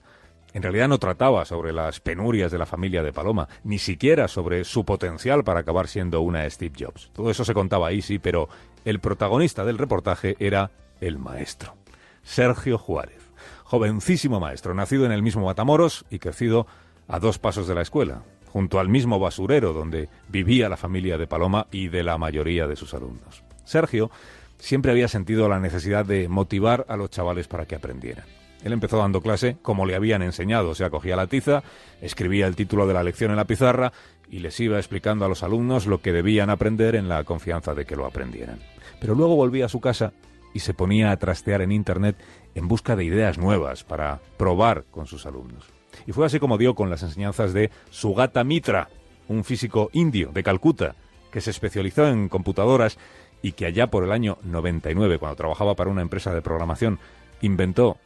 en 0.54 0.64
realidad 0.64 0.88
no 0.88 1.00
trataba 1.00 1.44
sobre 1.44 1.74
las 1.74 2.00
penurias 2.00 2.50
de 2.50 2.58
la 2.58 2.66
familia 2.66 3.04
de 3.04 3.12
Paloma, 3.12 3.50
ni 3.66 3.78
siquiera 3.78 4.30
sobre 4.30 4.64
su 4.64 4.86
potencial 4.86 5.44
para 5.44 5.60
acabar 5.60 5.90
siendo 5.90 6.22
una 6.22 6.50
Steve 6.50 6.76
Jobs. 6.80 7.12
Todo 7.12 7.30
eso 7.30 7.44
se 7.44 7.54
contaba 7.54 7.88
ahí, 7.88 8.02
sí, 8.02 8.20
pero 8.20 8.48
el 8.86 9.02
protagonista 9.02 9.66
del 9.66 9.78
reportaje 9.78 10.38
era 10.40 10.72
el 11.02 11.20
maestro, 11.20 11.76
Sergio 12.24 12.78
Juárez, 12.78 13.25
jovencísimo 13.66 14.40
maestro, 14.40 14.74
nacido 14.74 15.06
en 15.06 15.12
el 15.12 15.24
mismo 15.24 15.46
Matamoros 15.46 16.06
y 16.10 16.20
crecido 16.20 16.68
a 17.08 17.20
dos 17.20 17.40
pasos 17.40 17.68
de 17.68 17.76
la 17.76 17.82
escuela, 17.82 18.24
junto 18.48 18.80
al 18.80 18.88
mismo 18.88 19.20
basurero 19.20 19.74
donde 19.74 20.08
vivía 20.30 20.70
la 20.70 20.78
familia 20.78 21.18
de 21.18 21.28
Paloma 21.28 21.68
y 21.72 21.90
de 21.90 22.04
la 22.04 22.18
mayoría 22.18 22.68
de 22.68 22.76
sus 22.76 22.94
alumnos. 22.94 23.44
Sergio 23.66 24.12
siempre 24.60 24.92
había 24.92 25.08
sentido 25.08 25.50
la 25.50 25.60
necesidad 25.60 26.06
de 26.06 26.30
motivar 26.30 26.86
a 26.88 26.96
los 26.96 27.10
chavales 27.10 27.48
para 27.48 27.66
que 27.66 27.76
aprendieran. 27.76 28.26
Él 28.64 28.72
empezó 28.72 28.98
dando 28.98 29.22
clase 29.22 29.58
como 29.62 29.86
le 29.86 29.96
habían 29.96 30.22
enseñado, 30.22 30.70
o 30.70 30.76
sea, 30.76 30.90
cogía 30.90 31.16
la 31.16 31.28
tiza, 31.28 31.64
escribía 32.02 32.48
el 32.48 32.56
título 32.56 32.88
de 32.88 32.94
la 32.94 33.04
lección 33.04 33.32
en 33.32 33.38
la 33.38 33.46
pizarra 33.46 33.92
y 34.30 34.40
les 34.40 34.60
iba 34.60 34.78
explicando 34.78 35.26
a 35.26 35.28
los 35.28 35.44
alumnos 35.44 35.88
lo 35.88 36.02
que 36.02 36.14
debían 36.14 36.50
aprender 36.50 36.96
en 36.96 37.10
la 37.10 37.24
confianza 37.24 37.74
de 37.74 37.86
que 37.86 37.96
lo 37.96 38.06
aprendieran. 38.06 38.60
Pero 39.00 39.16
luego 39.16 39.36
volvía 39.36 39.66
a 39.66 39.70
su 39.70 39.82
casa 39.82 40.14
y 40.54 40.60
se 40.60 40.74
ponía 40.74 41.12
a 41.12 41.18
trastear 41.18 41.62
en 41.62 41.72
Internet 41.72 42.16
en 42.56 42.68
busca 42.68 42.96
de 42.96 43.04
ideas 43.04 43.38
nuevas 43.38 43.84
para 43.84 44.20
probar 44.38 44.86
con 44.90 45.06
sus 45.06 45.26
alumnos. 45.26 45.66
Y 46.08 46.12
fue 46.12 46.26
así 46.26 46.40
como 46.40 46.58
dio 46.58 46.74
con 46.76 46.90
las 46.90 47.04
enseñanzas 47.04 47.54
de 47.54 47.70
Sugata 47.90 48.44
Mitra, 48.44 48.90
un 49.28 49.44
físico 49.44 49.90
indio 49.94 50.32
de 50.34 50.44
Calcuta, 50.44 50.96
que 51.32 51.42
se 51.42 51.52
especializó 51.52 52.08
en 52.08 52.30
computadoras 52.30 52.98
y 53.42 53.52
que 53.52 53.66
allá 53.66 53.88
por 53.88 54.04
el 54.04 54.12
año 54.12 54.38
99, 54.44 55.20
cuando 55.20 55.36
trabajaba 55.36 55.76
para 55.76 55.90
una 55.90 56.02
empresa 56.02 56.34
de 56.34 56.42
programación, 56.42 57.00
inventó, 57.42 57.98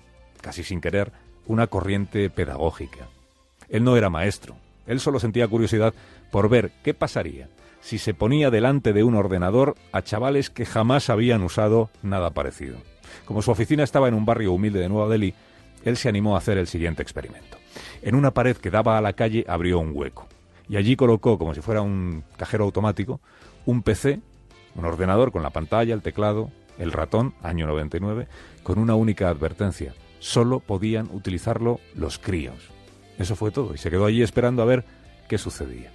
casi 0.42 0.64
sin 0.64 0.82
querer, 0.82 1.12
una 1.46 1.68
corriente 1.68 2.30
pedagógica. 2.30 3.08
Él 3.70 3.84
no 3.84 3.96
era 3.96 4.10
maestro, 4.10 4.56
él 4.88 5.00
solo 5.00 5.20
sentía 5.20 5.48
curiosidad 5.48 5.94
por 6.32 6.50
ver 6.50 6.72
qué 6.84 6.94
pasaría 6.94 7.50
si 7.82 7.98
se 7.98 8.14
ponía 8.14 8.52
delante 8.52 8.94
de 8.94 9.04
un 9.04 9.16
ordenador 9.16 9.76
a 9.92 10.02
chavales 10.02 10.50
que 10.50 10.66
jamás 10.66 11.10
habían 11.10 11.44
usado 11.44 11.90
nada 12.02 12.32
parecido. 12.32 12.78
Como 13.30 13.44
su 13.44 13.52
oficina 13.52 13.84
estaba 13.84 14.08
en 14.08 14.16
un 14.16 14.26
barrio 14.26 14.54
humilde 14.54 14.80
de 14.80 14.90
Nueva 14.90 15.08
Delhi, 15.08 15.36
él 15.86 15.98
se 15.98 16.10
animó 16.10 16.34
a 16.34 16.40
hacer 16.40 16.58
el 16.58 16.66
siguiente 16.66 17.04
experimento. 17.04 17.60
En 18.02 18.16
una 18.16 18.32
pared 18.32 18.58
que 18.58 18.72
daba 18.72 18.98
a 18.98 19.02
la 19.02 19.14
calle 19.14 19.46
abrió 19.48 19.78
un 19.78 19.92
hueco 19.94 20.28
y 20.68 20.78
allí 20.78 20.96
colocó, 20.96 21.38
como 21.38 21.54
si 21.54 21.62
fuera 21.62 21.84
un 21.84 22.24
cajero 22.38 22.64
automático, 22.64 23.22
un 23.68 23.84
PC, 23.84 24.20
un 24.74 24.84
ordenador 24.84 25.32
con 25.32 25.44
la 25.44 25.52
pantalla, 25.52 25.94
el 25.94 26.02
teclado, 26.02 26.50
el 26.80 26.92
ratón, 26.92 27.36
año 27.44 27.68
99, 27.68 28.28
con 28.64 28.80
una 28.80 28.96
única 28.96 29.30
advertencia. 29.30 29.94
solo 30.18 30.60
podían 30.60 31.08
utilizarlo 31.14 31.80
los 31.94 32.18
críos. 32.18 32.72
Eso 33.20 33.36
fue 33.36 33.52
todo, 33.52 33.76
y 33.76 33.78
se 33.78 33.92
quedó 33.92 34.08
allí 34.08 34.24
esperando 34.24 34.64
a 34.64 34.66
ver 34.66 34.86
qué 35.28 35.38
sucedía. 35.38 35.92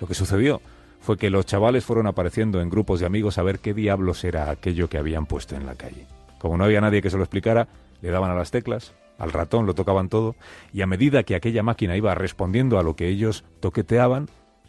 Lo 0.00 0.06
que 0.06 0.14
sucedió 0.14 0.62
fue 1.00 1.18
que 1.18 1.28
los 1.28 1.44
chavales 1.44 1.84
fueron 1.84 2.06
apareciendo 2.06 2.62
en 2.62 2.70
grupos 2.70 2.98
de 3.00 3.04
amigos 3.04 3.36
a 3.36 3.42
ver 3.42 3.58
qué 3.58 3.74
diablos 3.74 4.24
era 4.24 4.48
aquello 4.48 4.88
que 4.88 4.96
habían 4.96 5.26
puesto 5.26 5.54
en 5.54 5.66
la 5.66 5.74
calle. 5.74 6.06
Como 6.38 6.56
no 6.56 6.64
había 6.64 6.80
nadie 6.80 7.02
que 7.02 7.10
se 7.10 7.16
lo 7.16 7.24
explicara, 7.24 7.68
le 8.00 8.10
daban 8.10 8.30
a 8.30 8.34
las 8.34 8.50
teclas, 8.50 8.94
al 9.18 9.32
ratón 9.32 9.66
lo 9.66 9.74
tocaban 9.74 10.08
todo, 10.08 10.36
y 10.72 10.82
a 10.82 10.86
medida 10.86 11.24
que 11.24 11.34
aquella 11.34 11.62
máquina 11.62 11.96
iba 11.96 12.14
respondiendo 12.14 12.78
a 12.78 12.82
lo 12.82 12.96
que 12.96 13.08
ellos 13.08 13.44
toqueteaban, 13.60 14.28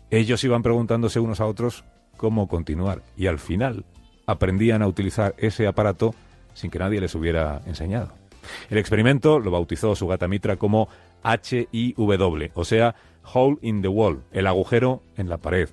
ellos 0.10 0.44
iban 0.44 0.64
preguntándose 0.64 1.20
unos 1.20 1.40
a 1.40 1.46
otros 1.46 1.84
cómo 2.18 2.48
continuar, 2.48 3.04
y 3.16 3.28
al 3.28 3.40
final 3.40 3.86
aprendían 4.26 4.82
a 4.82 4.88
utilizar 4.88 5.36
ese 5.38 5.68
aparato 5.68 6.16
sin 6.54 6.72
que 6.72 6.80
nadie 6.80 7.00
les 7.00 7.16
hubiera 7.16 7.62
enseñado. 7.66 8.12
El 8.70 8.78
experimento 8.78 9.40
lo 9.40 9.52
bautizó 9.52 9.96
su 9.96 10.08
gata 10.08 10.28
Mitra 10.28 10.58
como 10.58 10.90
HIW, 11.24 12.52
o 12.54 12.66
sea, 12.66 12.96
Hole 13.34 13.58
in 13.62 13.82
the 13.82 13.88
Wall, 13.88 14.24
el 14.32 14.48
agujero 14.48 15.04
en 15.18 15.30
la 15.30 15.38
pared. 15.38 15.70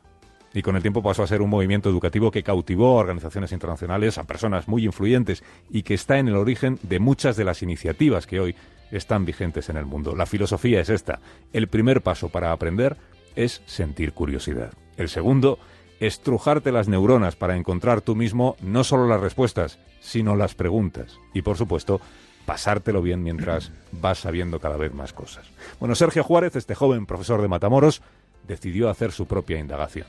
Y 0.57 0.63
con 0.63 0.75
el 0.75 0.81
tiempo 0.81 1.03
pasó 1.03 1.23
a 1.23 1.27
ser 1.27 1.43
un 1.43 1.51
movimiento 1.51 1.91
educativo 1.91 2.31
que 2.31 2.43
cautivó 2.43 2.97
a 2.97 3.03
organizaciones 3.03 3.53
internacionales, 3.53 4.17
a 4.17 4.25
personas 4.25 4.69
muy 4.69 4.87
influyentes 4.87 5.45
y 5.69 5.83
que 5.83 5.93
está 5.93 6.17
en 6.17 6.29
el 6.29 6.37
origen 6.37 6.79
de 6.83 6.99
muchas 6.99 7.37
de 7.37 7.45
las 7.45 7.63
iniciativas 7.63 8.27
que 8.27 8.41
hoy 8.41 8.57
están 8.91 9.27
vigentes 9.27 9.69
en 9.69 9.77
el 9.77 9.85
mundo. 9.85 10.17
La 10.17 10.25
filosofía 10.25 10.81
es 10.81 10.89
esta. 10.89 11.21
El 11.53 11.69
primer 11.69 12.01
paso 12.01 12.31
para 12.31 12.53
aprender 12.53 12.97
es 13.35 13.61
sentir 13.67 14.15
curiosidad. 14.15 14.73
El 14.97 15.11
segundo, 15.11 15.59
estrujarte 16.01 16.73
las 16.73 16.89
neuronas 16.89 17.37
para 17.37 17.55
encontrar 17.55 18.01
tú 18.01 18.17
mismo 18.17 18.57
no 18.63 18.83
solo 18.83 19.07
las 19.07 19.21
respuestas, 19.21 19.79
sino 20.01 20.37
las 20.37 20.55
preguntas. 20.55 21.21
Y 21.35 21.43
por 21.43 21.59
supuesto, 21.59 22.01
pasártelo 22.47 23.03
bien 23.03 23.23
mientras 23.23 23.73
vas 23.93 24.21
sabiendo 24.21 24.59
cada 24.59 24.79
vez 24.79 24.95
más 24.95 25.13
cosas. 25.13 25.51
Bueno, 25.81 25.95
Sergio 25.95 26.25
Juárez, 26.25 26.57
este 26.57 26.75
joven 26.75 27.05
profesor 27.05 27.43
de 27.43 27.49
Matamoros, 27.49 28.01
decidió 28.49 28.89
hacer 28.89 29.13
su 29.13 29.27
propia 29.27 29.59
indagación. 29.59 30.07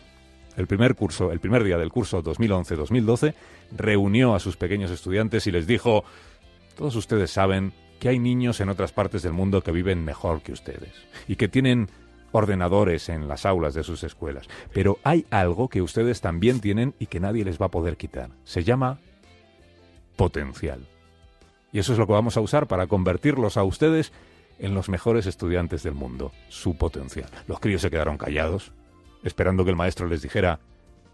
El 0.58 0.66
primer 0.66 0.96
curso, 0.96 1.32
el 1.32 1.40
primer 1.40 1.64
día 1.64 1.78
del 1.78 1.92
curso 1.92 2.24
2011-2012, 2.24 3.36
reunió 3.78 4.34
a 4.34 4.40
sus 4.40 4.58
pequeños 4.58 4.92
estudiantes 4.92 5.46
y 5.48 5.52
les 5.52 5.68
dijo: 5.68 6.04
"Todos 6.76 6.96
ustedes 6.96 7.30
saben 7.32 7.74
que 8.00 8.10
hay 8.10 8.20
niños 8.20 8.60
en 8.60 8.70
otras 8.70 8.92
partes 8.92 9.22
del 9.22 9.34
mundo 9.34 9.62
que 9.62 9.72
viven 9.72 10.04
mejor 10.04 10.42
que 10.42 10.52
ustedes 10.52 10.92
y 11.28 11.36
que 11.36 11.48
tienen 11.48 11.90
ordenadores 12.32 13.08
en 13.10 13.28
las 13.28 13.46
aulas 13.46 13.76
de 13.76 13.84
sus 13.84 14.04
escuelas, 14.04 14.48
pero 14.74 15.00
hay 15.04 15.26
algo 15.30 15.70
que 15.70 15.82
ustedes 15.82 16.22
también 16.22 16.60
tienen 16.60 16.96
y 17.00 17.06
que 17.06 17.20
nadie 17.20 17.46
les 17.46 17.62
va 17.62 17.68
a 17.68 17.72
poder 17.72 17.96
quitar. 17.96 18.32
Se 18.44 18.64
llama 18.64 19.00
potencial." 20.16 20.88
Y 21.72 21.80
eso 21.80 21.94
es 21.94 22.00
lo 22.00 22.08
que 22.08 22.14
vamos 22.14 22.36
a 22.36 22.42
usar 22.42 22.66
para 22.66 22.88
convertirlos 22.88 23.58
a 23.58 23.64
ustedes 23.64 24.12
en 24.58 24.74
los 24.74 24.90
mejores 24.90 25.28
estudiantes 25.28 25.84
del 25.84 25.94
mundo, 25.94 26.32
su 26.50 26.78
potencial. 26.78 27.30
Los 27.48 27.60
críos 27.60 27.82
se 27.82 27.92
quedaron 27.92 28.18
callados, 28.18 28.72
esperando 29.24 29.64
que 29.64 29.72
el 29.72 29.76
maestro 29.76 30.08
les 30.08 30.22
dijera 30.22 30.60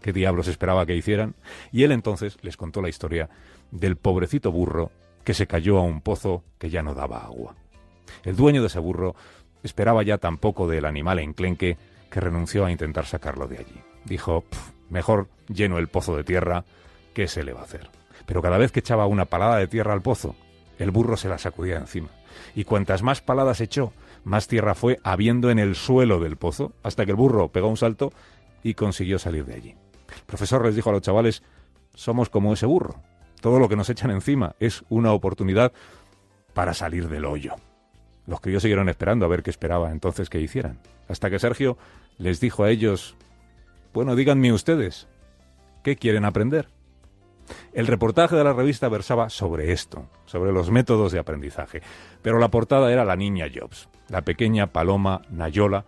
qué 0.02 0.12
diablos 0.12 0.48
esperaba 0.48 0.86
que 0.86 0.96
hicieran, 0.96 1.34
y 1.72 1.84
él 1.84 1.92
entonces 1.92 2.36
les 2.42 2.56
contó 2.56 2.82
la 2.82 2.88
historia 2.88 3.30
del 3.70 3.96
pobrecito 3.96 4.52
burro 4.52 4.90
que 5.24 5.34
se 5.34 5.46
cayó 5.46 5.78
a 5.78 5.82
un 5.82 6.00
pozo 6.00 6.44
que 6.58 6.70
ya 6.70 6.82
no 6.82 6.94
daba 6.94 7.24
agua. 7.24 7.54
El 8.22 8.36
dueño 8.36 8.60
de 8.60 8.66
ese 8.68 8.78
burro 8.78 9.14
esperaba 9.62 10.02
ya 10.02 10.18
tan 10.18 10.36
poco 10.36 10.68
del 10.68 10.84
animal 10.84 11.18
enclenque 11.18 11.78
que 12.10 12.20
renunció 12.20 12.64
a 12.64 12.70
intentar 12.70 13.06
sacarlo 13.06 13.48
de 13.48 13.58
allí. 13.58 13.82
Dijo, 14.04 14.44
mejor 14.90 15.28
lleno 15.48 15.78
el 15.78 15.88
pozo 15.88 16.16
de 16.16 16.24
tierra, 16.24 16.64
¿qué 17.14 17.26
se 17.26 17.42
le 17.42 17.52
va 17.52 17.60
a 17.60 17.64
hacer? 17.64 17.88
Pero 18.26 18.42
cada 18.42 18.58
vez 18.58 18.72
que 18.72 18.80
echaba 18.80 19.06
una 19.06 19.24
palada 19.24 19.56
de 19.56 19.66
tierra 19.66 19.94
al 19.94 20.02
pozo, 20.02 20.36
el 20.78 20.90
burro 20.90 21.16
se 21.16 21.28
la 21.28 21.38
sacudía 21.38 21.78
encima. 21.78 22.08
Y 22.54 22.64
cuantas 22.64 23.02
más 23.02 23.20
paladas 23.20 23.60
echó, 23.60 23.92
más 24.24 24.48
tierra 24.48 24.74
fue 24.74 24.98
habiendo 25.04 25.50
en 25.50 25.58
el 25.58 25.76
suelo 25.76 26.18
del 26.18 26.36
pozo, 26.36 26.72
hasta 26.82 27.04
que 27.04 27.12
el 27.12 27.16
burro 27.16 27.48
pegó 27.48 27.68
un 27.68 27.76
salto 27.76 28.12
y 28.62 28.74
consiguió 28.74 29.18
salir 29.18 29.44
de 29.44 29.54
allí. 29.54 29.70
El 29.70 30.24
profesor 30.26 30.64
les 30.64 30.74
dijo 30.74 30.90
a 30.90 30.92
los 30.92 31.02
chavales, 31.02 31.42
somos 31.94 32.30
como 32.30 32.52
ese 32.52 32.66
burro. 32.66 32.96
Todo 33.40 33.58
lo 33.58 33.68
que 33.68 33.76
nos 33.76 33.90
echan 33.90 34.10
encima 34.10 34.56
es 34.58 34.84
una 34.88 35.12
oportunidad 35.12 35.72
para 36.54 36.72
salir 36.72 37.08
del 37.08 37.26
hoyo. 37.26 37.54
Los 38.26 38.40
críos 38.40 38.62
siguieron 38.62 38.88
esperando 38.88 39.26
a 39.26 39.28
ver 39.28 39.42
qué 39.42 39.50
esperaba 39.50 39.90
entonces 39.90 40.30
que 40.30 40.40
hicieran, 40.40 40.78
hasta 41.08 41.28
que 41.28 41.38
Sergio 41.38 41.76
les 42.16 42.40
dijo 42.40 42.64
a 42.64 42.70
ellos, 42.70 43.16
bueno, 43.92 44.16
díganme 44.16 44.52
ustedes, 44.52 45.08
¿qué 45.82 45.96
quieren 45.96 46.24
aprender? 46.24 46.68
El 47.74 47.86
reportaje 47.86 48.34
de 48.36 48.44
la 48.44 48.54
revista 48.54 48.88
versaba 48.88 49.28
sobre 49.28 49.72
esto, 49.72 50.08
sobre 50.24 50.52
los 50.52 50.70
métodos 50.70 51.12
de 51.12 51.18
aprendizaje, 51.18 51.82
pero 52.22 52.38
la 52.38 52.50
portada 52.50 52.90
era 52.90 53.04
la 53.04 53.16
niña 53.16 53.46
Jobs, 53.54 53.90
la 54.08 54.22
pequeña 54.22 54.68
paloma 54.68 55.22
Nayola, 55.30 55.84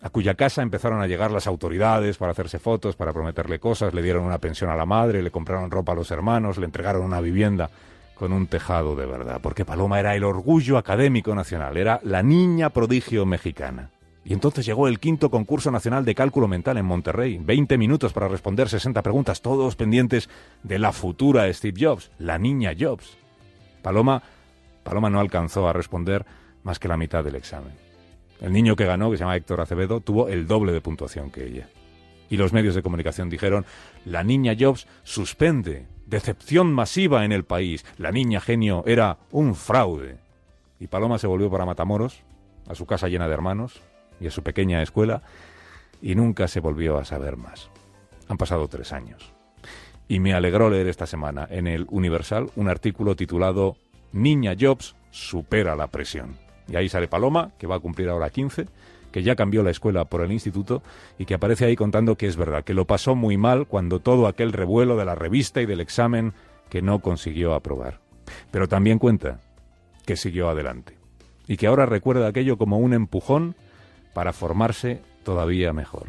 a 0.00 0.10
cuya 0.10 0.34
casa 0.34 0.62
empezaron 0.62 1.00
a 1.00 1.06
llegar 1.06 1.30
las 1.30 1.46
autoridades 1.46 2.18
para 2.18 2.32
hacerse 2.32 2.58
fotos, 2.58 2.94
para 2.94 3.12
prometerle 3.12 3.58
cosas, 3.58 3.94
le 3.94 4.02
dieron 4.02 4.24
una 4.24 4.38
pensión 4.38 4.70
a 4.70 4.76
la 4.76 4.86
madre, 4.86 5.22
le 5.22 5.30
compraron 5.30 5.70
ropa 5.70 5.92
a 5.92 5.96
los 5.96 6.10
hermanos, 6.10 6.58
le 6.58 6.66
entregaron 6.66 7.02
una 7.02 7.20
vivienda 7.20 7.70
con 8.14 8.32
un 8.32 8.46
tejado 8.46 8.96
de 8.96 9.06
verdad, 9.06 9.40
porque 9.42 9.64
Paloma 9.64 10.00
era 10.00 10.14
el 10.14 10.24
orgullo 10.24 10.76
académico 10.76 11.34
nacional, 11.34 11.76
era 11.76 12.00
la 12.02 12.22
niña 12.22 12.70
prodigio 12.70 13.26
mexicana. 13.26 13.90
Y 14.24 14.34
entonces 14.34 14.66
llegó 14.66 14.88
el 14.88 14.98
quinto 14.98 15.30
concurso 15.30 15.70
nacional 15.70 16.04
de 16.04 16.14
cálculo 16.14 16.48
mental 16.48 16.76
en 16.76 16.84
Monterrey. 16.84 17.38
20 17.38 17.78
minutos 17.78 18.12
para 18.12 18.28
responder 18.28 18.68
60 18.68 19.02
preguntas, 19.02 19.40
todos 19.40 19.74
pendientes 19.74 20.28
de 20.62 20.78
la 20.78 20.92
futura 20.92 21.50
Steve 21.52 21.78
Jobs, 21.80 22.10
la 22.18 22.38
niña 22.38 22.72
Jobs. 22.78 23.16
Paloma, 23.80 24.22
Paloma 24.82 25.08
no 25.08 25.20
alcanzó 25.20 25.66
a 25.66 25.72
responder 25.72 26.26
más 26.62 26.78
que 26.78 26.88
la 26.88 26.96
mitad 26.96 27.24
del 27.24 27.34
examen. 27.34 27.72
El 28.40 28.52
niño 28.52 28.76
que 28.76 28.86
ganó, 28.86 29.10
que 29.10 29.16
se 29.16 29.24
llama 29.24 29.36
Héctor 29.36 29.60
Acevedo, 29.60 30.00
tuvo 30.00 30.28
el 30.28 30.46
doble 30.46 30.72
de 30.72 30.80
puntuación 30.80 31.30
que 31.30 31.46
ella. 31.46 31.68
Y 32.30 32.36
los 32.36 32.52
medios 32.52 32.74
de 32.74 32.82
comunicación 32.82 33.30
dijeron, 33.30 33.64
la 34.04 34.22
niña 34.22 34.54
Jobs 34.58 34.86
suspende, 35.02 35.86
decepción 36.06 36.72
masiva 36.72 37.24
en 37.24 37.32
el 37.32 37.44
país, 37.44 37.84
la 37.96 38.12
niña 38.12 38.40
genio 38.40 38.84
era 38.86 39.18
un 39.30 39.54
fraude. 39.54 40.18
Y 40.78 40.86
Paloma 40.86 41.18
se 41.18 41.26
volvió 41.26 41.50
para 41.50 41.66
Matamoros, 41.66 42.22
a 42.68 42.74
su 42.74 42.86
casa 42.86 43.08
llena 43.08 43.26
de 43.26 43.34
hermanos, 43.34 43.80
y 44.20 44.26
a 44.26 44.30
su 44.30 44.42
pequeña 44.42 44.82
escuela 44.82 45.22
y 46.00 46.14
nunca 46.14 46.48
se 46.48 46.60
volvió 46.60 46.98
a 46.98 47.04
saber 47.04 47.36
más. 47.36 47.70
Han 48.28 48.36
pasado 48.36 48.68
tres 48.68 48.92
años. 48.92 49.32
Y 50.06 50.20
me 50.20 50.34
alegró 50.34 50.70
leer 50.70 50.88
esta 50.88 51.06
semana 51.06 51.46
en 51.50 51.66
el 51.66 51.86
Universal 51.90 52.50
un 52.56 52.68
artículo 52.68 53.16
titulado 53.16 53.76
Niña 54.12 54.54
Jobs 54.58 54.96
supera 55.10 55.76
la 55.76 55.88
presión. 55.88 56.36
Y 56.68 56.76
ahí 56.76 56.88
sale 56.88 57.08
Paloma, 57.08 57.52
que 57.58 57.66
va 57.66 57.76
a 57.76 57.80
cumplir 57.80 58.08
ahora 58.08 58.30
15, 58.30 58.66
que 59.10 59.22
ya 59.22 59.36
cambió 59.36 59.62
la 59.62 59.70
escuela 59.70 60.04
por 60.04 60.22
el 60.22 60.32
instituto 60.32 60.82
y 61.18 61.24
que 61.24 61.34
aparece 61.34 61.64
ahí 61.64 61.76
contando 61.76 62.16
que 62.16 62.26
es 62.26 62.36
verdad, 62.36 62.64
que 62.64 62.74
lo 62.74 62.86
pasó 62.86 63.14
muy 63.14 63.36
mal 63.36 63.66
cuando 63.66 64.00
todo 64.00 64.26
aquel 64.26 64.52
revuelo 64.52 64.96
de 64.96 65.04
la 65.04 65.14
revista 65.14 65.62
y 65.62 65.66
del 65.66 65.80
examen 65.80 66.34
que 66.68 66.82
no 66.82 67.00
consiguió 67.00 67.54
aprobar. 67.54 68.00
Pero 68.50 68.68
también 68.68 68.98
cuenta 68.98 69.40
que 70.04 70.16
siguió 70.16 70.48
adelante 70.48 70.98
y 71.46 71.56
que 71.56 71.66
ahora 71.66 71.86
recuerda 71.86 72.28
aquello 72.28 72.58
como 72.58 72.78
un 72.78 72.92
empujón 72.92 73.56
para 74.12 74.32
formarse 74.32 75.00
todavía 75.24 75.72
mejor. 75.72 76.06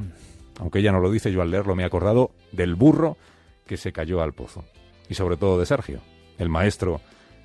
Aunque 0.60 0.80
ella 0.80 0.92
no 0.92 1.00
lo 1.00 1.10
dice, 1.10 1.32
yo 1.32 1.42
al 1.42 1.52
leerlo 1.52 1.76
me 1.76 1.84
he 1.84 1.86
acordado 1.86 2.32
del 2.52 2.76
burro 2.76 3.18
que 3.66 3.78
se 3.78 3.94
cayó 3.94 4.22
al 4.22 4.34
pozo. 4.34 4.66
Y 5.08 5.14
sobre 5.14 5.38
todo 5.38 5.58
de 5.58 5.66
Sergio, 5.66 6.02
el 6.38 6.50
maestro 6.50 7.02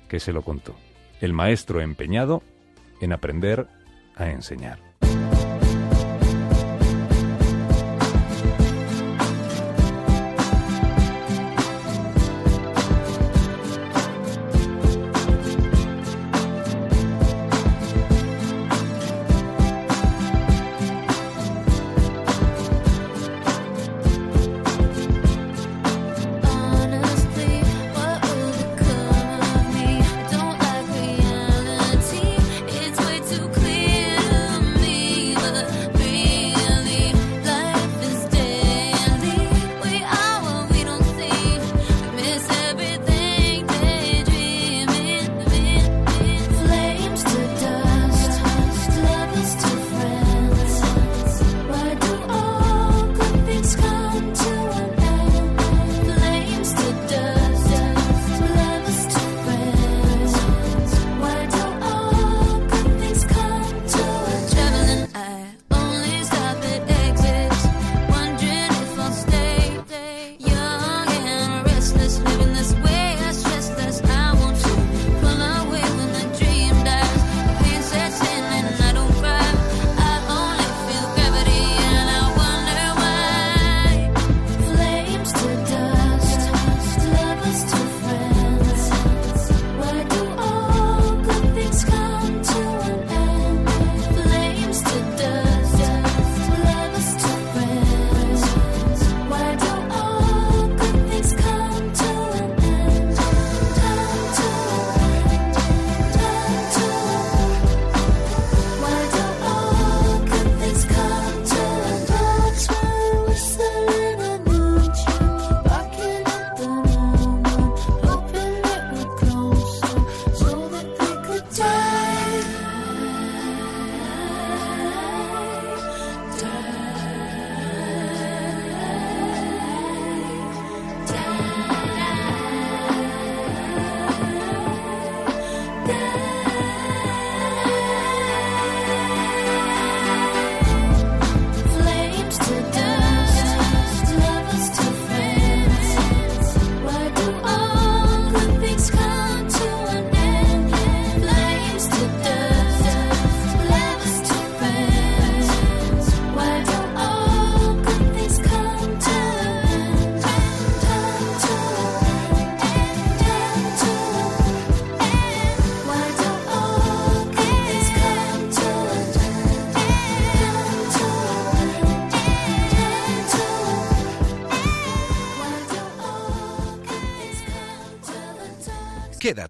que 0.09 0.19
se 0.19 0.33
lo 0.33 0.41
contó. 0.41 0.75
El 1.21 1.31
maestro 1.33 1.81
empeñado 1.81 2.43
en 3.01 3.13
aprender 3.13 3.67
a 4.15 4.29
enseñar. 4.29 4.79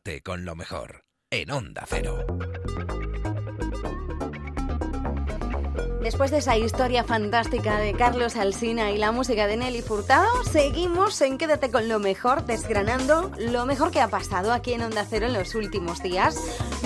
Quédate 0.05 0.21
con 0.21 0.45
lo 0.45 0.55
mejor 0.55 1.03
en 1.31 1.49
Onda 1.49 1.83
Cero. 1.87 2.23
Después 5.99 6.29
de 6.29 6.37
esa 6.37 6.55
historia 6.55 7.03
fantástica 7.03 7.79
de 7.79 7.93
Carlos 7.93 8.35
Alsina 8.35 8.91
y 8.91 8.99
la 8.99 9.11
música 9.11 9.47
de 9.47 9.57
Nelly 9.57 9.81
Furtado, 9.81 10.43
seguimos 10.43 11.19
en 11.21 11.39
Quédate 11.39 11.71
con 11.71 11.89
lo 11.89 11.97
mejor, 11.97 12.45
desgranando 12.45 13.31
lo 13.39 13.65
mejor 13.65 13.89
que 13.89 13.99
ha 13.99 14.07
pasado 14.07 14.53
aquí 14.53 14.73
en 14.73 14.83
Onda 14.83 15.07
Cero 15.09 15.25
en 15.25 15.33
los 15.33 15.55
últimos 15.55 16.03
días. 16.03 16.37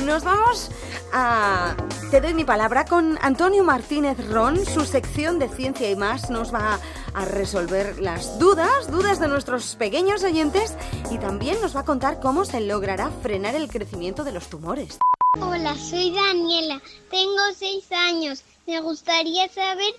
Nos 0.05 0.23
vamos 0.23 0.71
a... 1.11 1.75
Te 2.11 2.21
doy 2.21 2.33
mi 2.33 2.45
palabra 2.45 2.85
con 2.85 3.19
Antonio 3.21 3.65
Martínez 3.65 4.17
Ron, 4.29 4.65
su 4.65 4.85
sección 4.85 5.37
de 5.37 5.49
ciencia 5.49 5.91
y 5.91 5.97
más 5.97 6.29
nos 6.29 6.53
va 6.53 6.79
a 7.13 7.25
resolver 7.25 7.99
las 7.99 8.39
dudas, 8.39 8.89
dudas 8.89 9.19
de 9.19 9.27
nuestros 9.27 9.75
pequeños 9.75 10.23
oyentes 10.23 10.75
y 11.11 11.17
también 11.17 11.59
nos 11.61 11.75
va 11.75 11.81
a 11.81 11.85
contar 11.85 12.19
cómo 12.19 12.45
se 12.45 12.61
logrará 12.61 13.09
frenar 13.21 13.55
el 13.55 13.67
crecimiento 13.67 14.23
de 14.23 14.31
los 14.31 14.47
tumores. 14.49 14.99
Hola, 15.41 15.75
soy 15.75 16.11
Daniela, 16.11 16.81
tengo 17.09 17.39
seis 17.55 17.91
años. 17.91 18.43
Me 18.67 18.79
gustaría 18.81 19.47
saber 19.49 19.93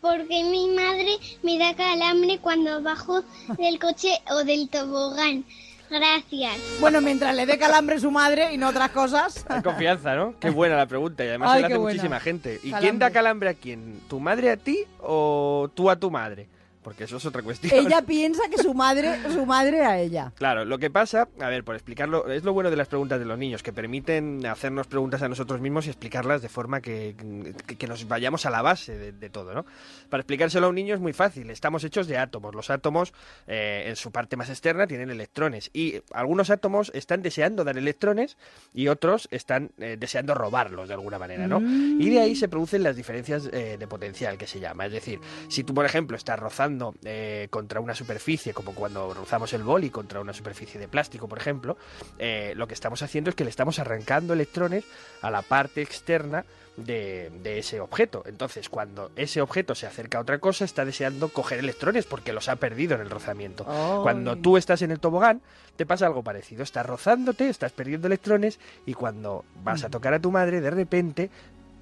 por 0.00 0.26
qué 0.28 0.44
mi 0.44 0.68
madre 0.68 1.16
me 1.42 1.58
da 1.58 1.74
calambre 1.74 2.38
cuando 2.40 2.82
bajo 2.82 3.22
del 3.58 3.78
coche 3.78 4.20
o 4.30 4.44
del 4.44 4.68
tobogán. 4.68 5.44
Gracias. 5.90 6.56
Bueno, 6.80 7.02
mientras 7.02 7.34
le 7.34 7.44
dé 7.44 7.58
calambre 7.58 8.00
su 8.00 8.10
madre 8.10 8.54
y 8.54 8.58
no 8.58 8.68
otras 8.68 8.90
cosas. 8.90 9.44
Hay 9.48 9.62
confianza, 9.62 10.14
¿no? 10.14 10.34
Qué 10.40 10.48
buena 10.48 10.76
la 10.76 10.86
pregunta 10.86 11.22
y 11.24 11.28
además 11.28 11.50
Ay, 11.50 11.56
se 11.58 11.62
la 11.62 11.68
qué 11.68 11.74
hace 11.74 11.78
buena. 11.80 11.94
muchísima 11.94 12.20
gente. 12.20 12.54
¿Y 12.62 12.70
Calambre. 12.70 12.80
quién 12.80 12.98
da 12.98 13.10
calambre 13.10 13.48
a 13.50 13.54
quién? 13.54 14.00
¿Tu 14.08 14.18
madre 14.18 14.50
a 14.50 14.56
ti 14.56 14.84
o 15.00 15.70
tú 15.74 15.90
a 15.90 15.96
tu 15.96 16.10
madre? 16.10 16.48
Porque 16.82 17.04
eso 17.04 17.16
es 17.18 17.26
otra 17.26 17.42
cuestión. 17.42 17.72
Ella 17.86 18.02
piensa 18.06 18.42
que 18.50 18.58
su 18.60 18.74
madre, 18.74 19.16
su 19.32 19.46
madre 19.46 19.84
a 19.84 20.00
ella. 20.00 20.32
Claro, 20.34 20.64
lo 20.64 20.78
que 20.78 20.90
pasa, 20.90 21.28
a 21.40 21.48
ver, 21.48 21.62
por 21.64 21.74
explicarlo, 21.76 22.28
es 22.28 22.42
lo 22.44 22.52
bueno 22.52 22.70
de 22.70 22.76
las 22.76 22.88
preguntas 22.88 23.18
de 23.20 23.24
los 23.24 23.38
niños, 23.38 23.62
que 23.62 23.72
permiten 23.72 24.44
hacernos 24.46 24.86
preguntas 24.88 25.22
a 25.22 25.28
nosotros 25.28 25.60
mismos 25.60 25.86
y 25.86 25.90
explicarlas 25.90 26.42
de 26.42 26.48
forma 26.48 26.80
que, 26.80 27.14
que- 27.66 27.76
que 27.76 27.86
nos 27.86 28.06
vayamos 28.08 28.46
a 28.46 28.50
la 28.50 28.62
base 28.62 28.98
de, 28.98 29.12
de 29.12 29.30
todo, 29.30 29.54
¿no? 29.54 29.64
Para 30.10 30.22
explicárselo 30.22 30.66
a 30.66 30.68
un 30.70 30.74
niño 30.74 30.94
es 30.94 31.00
muy 31.00 31.12
fácil, 31.12 31.50
estamos 31.50 31.84
hechos 31.84 32.06
de 32.08 32.18
átomos. 32.18 32.54
Los 32.54 32.68
átomos, 32.70 33.12
eh, 33.46 33.84
en 33.86 33.96
su 33.96 34.10
parte 34.10 34.36
más 34.36 34.50
externa, 34.50 34.86
tienen 34.86 35.10
electrones 35.10 35.70
y 35.72 36.00
algunos 36.12 36.50
átomos 36.50 36.90
están 36.94 37.22
deseando 37.22 37.64
dar 37.64 37.78
electrones 37.78 38.36
y 38.74 38.88
otros 38.88 39.28
están 39.30 39.70
eh, 39.78 39.96
deseando 39.98 40.34
robarlos 40.34 40.88
de 40.88 40.94
alguna 40.94 41.18
manera, 41.18 41.46
¿no? 41.46 41.60
Y 41.60 42.10
de 42.10 42.20
ahí 42.20 42.34
se 42.34 42.48
producen 42.48 42.82
las 42.82 42.96
diferencias 42.96 43.48
eh, 43.52 43.76
de 43.78 43.86
potencial, 43.86 44.36
que 44.36 44.46
se 44.46 44.58
llama. 44.60 44.86
Es 44.86 44.92
decir, 44.92 45.20
si 45.48 45.62
tú, 45.64 45.74
por 45.74 45.84
ejemplo, 45.86 46.16
estás 46.16 46.38
rozando 46.38 46.71
eh, 47.04 47.48
contra 47.50 47.80
una 47.80 47.94
superficie, 47.94 48.52
como 48.54 48.74
cuando 48.74 49.14
rozamos 49.14 49.52
el 49.52 49.62
boli 49.62 49.90
contra 49.90 50.20
una 50.20 50.32
superficie 50.32 50.80
de 50.80 50.88
plástico, 50.88 51.28
por 51.28 51.38
ejemplo, 51.38 51.76
eh, 52.18 52.52
lo 52.56 52.66
que 52.66 52.74
estamos 52.74 53.02
haciendo 53.02 53.30
es 53.30 53.36
que 53.36 53.44
le 53.44 53.50
estamos 53.50 53.78
arrancando 53.78 54.32
electrones 54.32 54.84
a 55.20 55.30
la 55.30 55.42
parte 55.42 55.82
externa 55.82 56.44
de, 56.76 57.30
de 57.42 57.58
ese 57.58 57.80
objeto. 57.80 58.22
Entonces, 58.26 58.68
cuando 58.68 59.10
ese 59.16 59.40
objeto 59.42 59.74
se 59.74 59.86
acerca 59.86 60.18
a 60.18 60.22
otra 60.22 60.38
cosa, 60.38 60.64
está 60.64 60.84
deseando 60.84 61.28
coger 61.28 61.58
electrones 61.58 62.06
porque 62.06 62.32
los 62.32 62.48
ha 62.48 62.56
perdido 62.56 62.94
en 62.94 63.02
el 63.02 63.10
rozamiento. 63.10 63.64
Cuando 64.02 64.36
tú 64.36 64.56
estás 64.56 64.82
en 64.82 64.90
el 64.90 65.00
tobogán, 65.00 65.42
te 65.76 65.86
pasa 65.86 66.06
algo 66.06 66.22
parecido. 66.22 66.62
Estás 66.62 66.86
rozándote, 66.86 67.48
estás 67.48 67.72
perdiendo 67.72 68.06
electrones 68.06 68.58
y 68.86 68.94
cuando 68.94 69.44
vas 69.62 69.84
a 69.84 69.90
tocar 69.90 70.14
a 70.14 70.20
tu 70.20 70.30
madre, 70.30 70.60
de 70.60 70.70
repente 70.70 71.30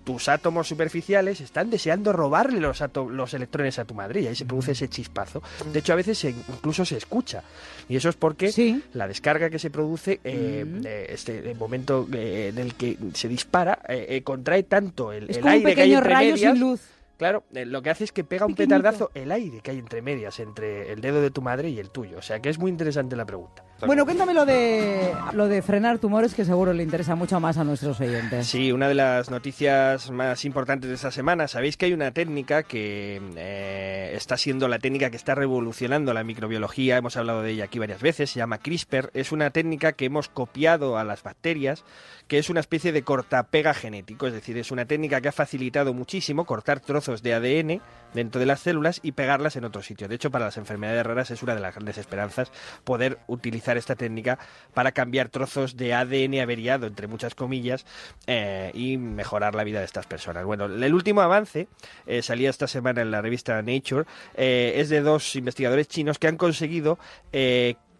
tus 0.04 0.28
átomos 0.28 0.66
superficiales 0.68 1.40
están 1.40 1.70
deseando 1.70 2.12
robarle 2.12 2.60
los, 2.60 2.82
los 3.10 3.34
electrones 3.34 3.78
a 3.78 3.84
tu 3.84 3.94
madre 3.94 4.20
y 4.22 4.26
ahí 4.26 4.34
se 4.34 4.44
produce 4.44 4.72
ese 4.72 4.88
chispazo. 4.88 5.42
De 5.72 5.78
hecho, 5.80 5.92
a 5.92 5.96
veces 5.96 6.18
se- 6.18 6.30
incluso 6.30 6.84
se 6.84 6.96
escucha. 6.96 7.42
Y 7.88 7.96
eso 7.96 8.08
es 8.08 8.16
porque 8.16 8.50
la 8.94 9.06
descarga 9.08 9.50
que 9.50 9.58
se 9.58 9.70
produce, 9.70 10.20
eh, 10.24 10.64
de 10.66 11.12
este 11.12 11.54
momento 11.54 12.08
eh, 12.12 12.48
en 12.52 12.58
el 12.58 12.74
que 12.74 12.96
se 13.14 13.28
dispara, 13.28 13.80
eh, 13.88 14.06
eh, 14.08 14.22
contrae 14.22 14.62
tanto 14.64 15.12
el, 15.12 15.30
Es 15.30 15.36
el 15.36 15.42
como 15.42 15.54
un 15.54 15.58
aire 15.58 15.64
que 15.64 15.68
hay 15.70 15.74
pequeño 15.88 15.98
entre 15.98 16.14
rayo 16.14 16.34
medias. 16.34 16.52
sin 16.52 16.60
luz. 16.60 16.80
Claro, 17.18 17.44
eh, 17.52 17.66
lo 17.66 17.82
que 17.82 17.90
hace 17.90 18.04
es 18.04 18.12
que 18.12 18.24
pega 18.24 18.46
un 18.46 18.54
petardazo 18.54 19.10
el 19.14 19.30
aire 19.30 19.60
que 19.60 19.72
hay 19.72 19.78
entre 19.78 20.00
medias, 20.00 20.40
entre 20.40 20.90
el 20.92 21.00
dedo 21.02 21.20
de 21.20 21.30
tu 21.30 21.42
madre 21.42 21.68
y 21.68 21.78
el 21.78 21.90
tuyo. 21.90 22.16
O 22.18 22.22
sea 22.22 22.40
que 22.40 22.48
es 22.48 22.58
muy 22.58 22.70
interesante 22.70 23.14
la 23.16 23.26
pregunta. 23.26 23.62
Bueno, 23.86 24.04
cuéntame 24.04 24.34
lo 24.34 24.44
de, 24.44 25.12
lo 25.32 25.48
de 25.48 25.62
frenar 25.62 25.98
tumores, 25.98 26.34
que 26.34 26.44
seguro 26.44 26.72
le 26.72 26.82
interesa 26.82 27.14
mucho 27.14 27.40
más 27.40 27.56
a 27.56 27.64
nuestros 27.64 28.00
oyentes. 28.00 28.46
Sí, 28.46 28.72
una 28.72 28.88
de 28.88 28.94
las 28.94 29.30
noticias 29.30 30.10
más 30.10 30.44
importantes 30.44 30.88
de 30.88 30.96
esta 30.96 31.10
semana. 31.10 31.48
Sabéis 31.48 31.76
que 31.76 31.86
hay 31.86 31.92
una 31.92 32.10
técnica 32.10 32.62
que 32.62 33.20
eh, 33.36 34.12
está 34.14 34.36
siendo 34.36 34.68
la 34.68 34.78
técnica 34.78 35.10
que 35.10 35.16
está 35.16 35.34
revolucionando 35.34 36.12
la 36.12 36.24
microbiología. 36.24 36.98
Hemos 36.98 37.16
hablado 37.16 37.42
de 37.42 37.52
ella 37.52 37.64
aquí 37.64 37.78
varias 37.78 38.02
veces. 38.02 38.30
Se 38.30 38.38
llama 38.38 38.58
CRISPR. 38.58 39.10
Es 39.14 39.32
una 39.32 39.50
técnica 39.50 39.92
que 39.92 40.04
hemos 40.04 40.28
copiado 40.28 40.98
a 40.98 41.04
las 41.04 41.22
bacterias, 41.22 41.84
que 42.28 42.38
es 42.38 42.50
una 42.50 42.60
especie 42.60 42.92
de 42.92 43.02
cortapega 43.02 43.72
genético. 43.72 44.26
Es 44.26 44.32
decir, 44.32 44.58
es 44.58 44.70
una 44.70 44.84
técnica 44.84 45.20
que 45.20 45.28
ha 45.28 45.32
facilitado 45.32 45.94
muchísimo 45.94 46.44
cortar 46.44 46.80
trozos 46.80 47.22
de 47.22 47.34
ADN 47.34 47.82
dentro 48.14 48.40
de 48.40 48.46
las 48.46 48.60
células 48.60 49.00
y 49.02 49.12
pegarlas 49.12 49.56
en 49.56 49.64
otro 49.64 49.82
sitio. 49.82 50.08
De 50.08 50.16
hecho, 50.16 50.30
para 50.30 50.46
las 50.46 50.56
enfermedades 50.56 51.04
raras 51.04 51.30
es 51.30 51.42
una 51.42 51.54
de 51.54 51.60
las 51.60 51.74
grandes 51.74 51.98
esperanzas 51.98 52.52
poder 52.84 53.18
utilizar 53.26 53.69
esta 53.76 53.96
técnica 53.96 54.38
para 54.74 54.92
cambiar 54.92 55.28
trozos 55.28 55.76
de 55.76 55.94
ADN 55.94 56.40
averiado, 56.40 56.86
entre 56.86 57.06
muchas 57.06 57.34
comillas, 57.34 57.86
eh, 58.26 58.70
y 58.74 58.96
mejorar 58.96 59.54
la 59.54 59.64
vida 59.64 59.80
de 59.80 59.84
estas 59.84 60.06
personas. 60.06 60.44
Bueno, 60.44 60.66
el 60.66 60.94
último 60.94 61.20
avance 61.20 61.68
eh, 62.06 62.22
salía 62.22 62.50
esta 62.50 62.66
semana 62.66 63.02
en 63.02 63.10
la 63.10 63.22
revista 63.22 63.60
Nature, 63.62 64.04
eh, 64.34 64.74
es 64.76 64.88
de 64.88 65.00
dos 65.00 65.36
investigadores 65.36 65.88
chinos 65.88 66.18
que 66.18 66.28
han 66.28 66.36
conseguido 66.36 66.98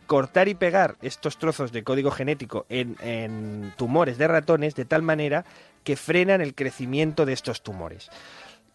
cortar 0.07 0.49
y 0.49 0.55
pegar 0.55 0.97
estos 1.03 1.39
trozos 1.39 1.71
de 1.71 1.85
código 1.85 2.11
genético 2.11 2.67
en, 2.69 2.97
en 3.01 3.73
tumores 3.77 4.19
de 4.19 4.27
ratones 4.27 4.75
de 4.75 4.85
tal 4.85 5.03
manera 5.03 5.45
que 5.85 5.97
frenan 5.97 6.41
el 6.41 6.55
crecimiento 6.55 7.27
de 7.27 7.33
estos 7.33 7.63
tumores. 7.63 8.11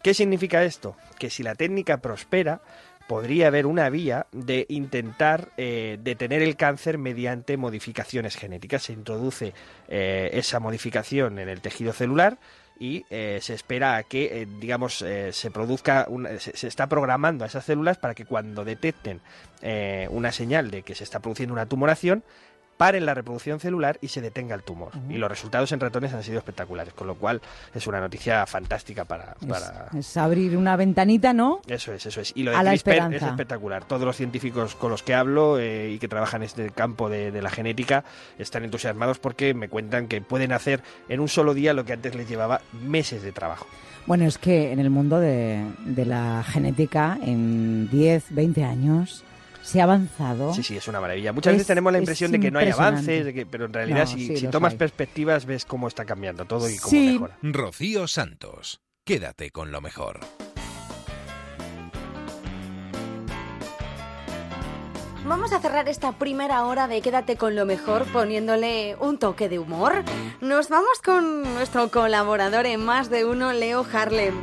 ¿Qué 0.02 0.14
significa 0.14 0.64
esto? 0.64 0.96
Que 1.18 1.30
si 1.30 1.42
la 1.42 1.54
técnica 1.54 1.98
prospera, 1.98 2.60
podría 3.06 3.48
haber 3.48 3.66
una 3.66 3.88
vía 3.90 4.26
de 4.32 4.66
intentar 4.68 5.50
eh, 5.56 5.98
detener 6.02 6.42
el 6.42 6.56
cáncer 6.56 6.98
mediante 6.98 7.56
modificaciones 7.56 8.36
genéticas. 8.36 8.84
Se 8.84 8.92
introduce 8.92 9.54
eh, 9.88 10.30
esa 10.32 10.60
modificación 10.60 11.38
en 11.38 11.48
el 11.48 11.60
tejido 11.60 11.92
celular 11.92 12.38
y 12.78 13.04
eh, 13.08 13.38
se 13.40 13.54
espera 13.54 13.96
a 13.96 14.02
que, 14.02 14.46
digamos, 14.60 15.04
se 15.30 15.50
produzca, 15.50 16.06
se, 16.38 16.56
se 16.56 16.68
está 16.68 16.88
programando 16.88 17.44
a 17.44 17.46
esas 17.46 17.64
células 17.64 17.96
para 17.96 18.14
que 18.14 18.26
cuando 18.26 18.64
detecten 18.64 19.20
una 20.10 20.30
señal 20.30 20.70
de 20.70 20.82
que 20.82 20.94
se 20.94 21.04
está 21.04 21.20
produciendo 21.20 21.54
una 21.54 21.66
tumoración, 21.66 22.22
paren 22.76 23.06
la 23.06 23.14
reproducción 23.14 23.60
celular 23.60 23.98
y 24.00 24.08
se 24.08 24.20
detenga 24.20 24.54
el 24.54 24.62
tumor. 24.62 24.92
Y 25.08 25.14
los 25.14 25.30
resultados 25.30 25.72
en 25.72 25.80
ratones 25.80 26.12
han 26.12 26.22
sido 26.22 26.38
espectaculares, 26.38 26.94
con 26.94 27.06
lo 27.06 27.14
cual 27.14 27.40
es 27.74 27.86
una 27.86 28.00
noticia 28.00 28.46
fantástica 28.46 29.04
para... 29.04 29.34
para... 29.48 29.88
Es 29.96 30.16
abrir 30.16 30.56
una 30.56 30.76
ventanita, 30.76 31.32
¿no? 31.32 31.60
Eso 31.66 31.92
es, 31.92 32.06
eso 32.06 32.20
es. 32.20 32.32
Y 32.34 32.42
lo 32.42 32.52
de 32.52 32.58
CRISPR 32.58 33.14
es 33.14 33.22
espectacular. 33.22 33.84
Todos 33.84 34.02
los 34.02 34.16
científicos 34.16 34.74
con 34.74 34.90
los 34.90 35.02
que 35.02 35.14
hablo 35.14 35.58
eh, 35.58 35.90
y 35.90 35.98
que 35.98 36.08
trabajan 36.08 36.42
en 36.42 36.46
este 36.46 36.70
campo 36.70 37.08
de, 37.08 37.30
de 37.30 37.42
la 37.42 37.50
genética 37.50 38.04
están 38.38 38.64
entusiasmados 38.64 39.18
porque 39.18 39.54
me 39.54 39.68
cuentan 39.68 40.08
que 40.08 40.20
pueden 40.20 40.52
hacer 40.52 40.82
en 41.08 41.20
un 41.20 41.28
solo 41.28 41.54
día 41.54 41.72
lo 41.72 41.84
que 41.84 41.92
antes 41.92 42.14
les 42.14 42.28
llevaba 42.28 42.60
meses 42.72 43.22
de 43.22 43.32
trabajo. 43.32 43.66
Bueno, 44.06 44.24
es 44.24 44.38
que 44.38 44.70
en 44.70 44.78
el 44.78 44.88
mundo 44.88 45.18
de, 45.18 45.64
de 45.84 46.04
la 46.04 46.44
genética, 46.44 47.18
en 47.22 47.90
10, 47.90 48.34
20 48.34 48.62
años, 48.62 49.24
se 49.66 49.80
ha 49.80 49.84
avanzado. 49.84 50.54
Sí, 50.54 50.62
sí, 50.62 50.76
es 50.76 50.86
una 50.88 51.00
maravilla. 51.00 51.32
Muchas 51.32 51.52
Es- 51.52 51.56
veces 51.58 51.66
tenemos 51.66 51.92
la 51.92 51.98
es 51.98 52.02
impresión 52.02 52.30
de 52.32 52.40
que 52.40 52.50
no 52.50 52.58
hay 52.58 52.70
avances, 52.70 53.24
de 53.24 53.34
que, 53.34 53.46
pero 53.46 53.64
en 53.66 53.72
realidad 53.72 54.00
No, 54.00 54.06
si, 54.06 54.26
sí, 54.26 54.36
si 54.36 54.42
los 54.44 54.52
tomas 54.52 54.72
hay. 54.72 54.78
perspectivas 54.78 55.44
ves 55.44 55.64
cómo 55.64 55.88
está 55.88 56.04
cambiando 56.04 56.44
todo 56.44 56.68
y 56.70 56.76
cómo 56.78 56.90
Sí. 56.90 57.12
mejora. 57.14 57.38
Rocío 57.42 58.06
Santos. 58.06 58.80
Quédate 59.04 59.50
con 59.50 59.72
lo 59.72 59.80
mejor. 59.80 60.20
Vamos 65.26 65.52
a 65.52 65.58
cerrar 65.60 65.88
esta 65.88 66.12
primera 66.12 66.64
hora 66.66 66.86
de 66.86 67.00
Quédate 67.00 67.36
con 67.36 67.56
lo 67.56 67.66
mejor 67.66 68.04
poniéndole 68.12 68.96
un 69.00 69.18
toque 69.18 69.48
de 69.48 69.58
humor. 69.58 70.04
Nos 70.40 70.68
vamos 70.68 71.02
con 71.04 71.42
nuestro 71.54 71.90
colaborador 71.90 72.64
en 72.66 72.84
más 72.84 73.10
de 73.10 73.24
uno, 73.24 73.52
Leo 73.52 73.84
Harlem. 73.92 74.34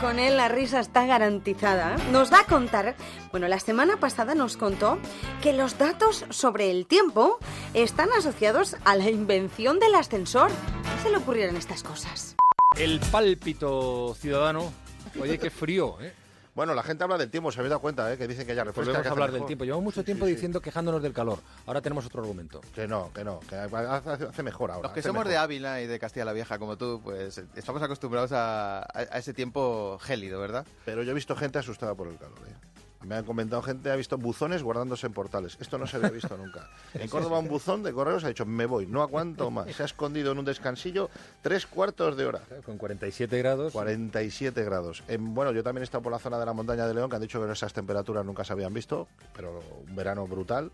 Con 0.00 0.18
él 0.18 0.38
la 0.38 0.48
risa 0.48 0.80
está 0.80 1.04
garantizada. 1.04 1.96
Nos 2.10 2.32
va 2.32 2.40
a 2.40 2.46
contar, 2.46 2.96
bueno, 3.32 3.48
la 3.48 3.60
semana 3.60 3.98
pasada 3.98 4.34
nos 4.34 4.56
contó 4.56 4.98
que 5.42 5.52
los 5.52 5.76
datos 5.76 6.24
sobre 6.30 6.70
el 6.70 6.86
tiempo 6.86 7.38
están 7.74 8.08
asociados 8.16 8.76
a 8.86 8.96
la 8.96 9.10
invención 9.10 9.78
del 9.78 9.94
ascensor. 9.94 10.50
¿Qué 10.50 11.02
se 11.02 11.10
le 11.10 11.18
ocurrieron 11.18 11.56
estas 11.56 11.82
cosas? 11.82 12.34
El 12.78 12.98
pálpito 13.12 14.14
ciudadano. 14.14 14.72
Oye, 15.20 15.38
qué 15.38 15.50
frío, 15.50 15.98
¿eh? 16.00 16.14
Bueno, 16.60 16.74
la 16.74 16.82
gente 16.82 17.02
habla 17.04 17.16
del 17.16 17.30
tiempo, 17.30 17.50
se 17.50 17.58
habéis 17.58 17.70
dado 17.70 17.80
cuenta, 17.80 18.12
¿eh? 18.12 18.18
que 18.18 18.28
dicen 18.28 18.46
que 18.46 18.54
ya 18.54 18.64
refresca. 18.64 18.82
Volvemos 18.92 19.02
que 19.02 19.08
a 19.08 19.12
hablar 19.12 19.28
del 19.30 19.36
mejor. 19.36 19.46
tiempo. 19.46 19.64
Llevamos 19.64 19.82
mucho 19.84 20.00
Sí, 20.02 20.04
tiempo 20.04 20.26
sí, 20.26 20.32
sí. 20.32 20.34
diciendo 20.34 20.60
quejándonos 20.60 21.02
del 21.02 21.14
calor. 21.14 21.38
Ahora 21.64 21.80
tenemos 21.80 22.04
otro 22.04 22.20
argumento. 22.20 22.60
Que 22.74 22.86
no, 22.86 23.10
que 23.14 23.24
no, 23.24 23.40
que 23.48 23.54
hace, 23.56 24.42
mejor 24.42 24.70
ahora. 24.70 24.88
Los 24.88 24.92
que 24.92 25.00
somos 25.00 25.20
mejor. 25.20 25.28
de 25.28 25.36
Ávila 25.38 25.80
y 25.80 25.86
de 25.86 25.98
Castilla 25.98 26.26
la 26.26 26.34
Vieja 26.34 26.58
como 26.58 26.76
tú, 26.76 27.00
pues 27.02 27.38
estamos 27.56 27.80
acostumbrados 27.82 28.32
a, 28.32 28.80
a- 28.80 28.86
a 28.92 29.18
ese 29.18 29.32
tiempo 29.32 29.98
gélido, 30.02 30.38
¿verdad? 30.38 30.66
Pero 30.84 31.02
yo 31.02 31.12
he 31.12 31.14
visto 31.14 31.34
gente 31.34 31.58
asustada 31.58 31.94
por 31.94 32.08
el 32.08 32.18
calor. 32.18 32.36
¿eh? 32.46 32.54
Me 33.02 33.14
han 33.16 33.24
comentado 33.24 33.62
gente, 33.62 33.90
ha 33.90 33.96
visto 33.96 34.18
buzones 34.18 34.62
guardándose 34.62 35.06
en 35.06 35.14
portales. 35.14 35.56
Esto 35.58 35.78
no 35.78 35.86
se 35.86 35.96
había 35.96 36.10
visto 36.10 36.36
nunca. 36.36 36.68
En 36.94 37.08
Córdoba 37.08 37.38
un 37.38 37.48
buzón 37.48 37.82
de 37.82 37.92
correos 37.92 38.24
ha 38.24 38.28
dicho, 38.28 38.44
me 38.44 38.66
voy, 38.66 38.86
no 38.86 39.00
aguanto 39.02 39.50
más. 39.50 39.74
Se 39.74 39.82
ha 39.82 39.86
escondido 39.86 40.32
en 40.32 40.38
un 40.38 40.44
descansillo 40.44 41.08
tres 41.40 41.66
cuartos 41.66 42.16
de 42.16 42.26
hora. 42.26 42.40
Con 42.64 42.76
47 42.76 43.38
grados. 43.38 43.72
47 43.72 44.62
grados. 44.64 45.02
En- 45.08 45.34
bueno, 45.34 45.52
yo 45.52 45.62
también 45.62 45.82
he 45.82 45.84
estado 45.84 46.02
por 46.02 46.12
la 46.12 46.18
zona 46.18 46.38
de 46.38 46.44
la 46.44 46.52
montaña 46.52 46.86
de 46.86 46.92
León, 46.92 47.08
que 47.08 47.16
han 47.16 47.22
dicho 47.22 47.44
que 47.44 47.50
esas 47.50 47.72
temperaturas 47.72 48.24
nunca 48.24 48.44
se 48.44 48.52
habían 48.52 48.74
visto, 48.74 49.08
pero 49.34 49.62
un 49.88 49.96
verano 49.96 50.26
brutal. 50.26 50.70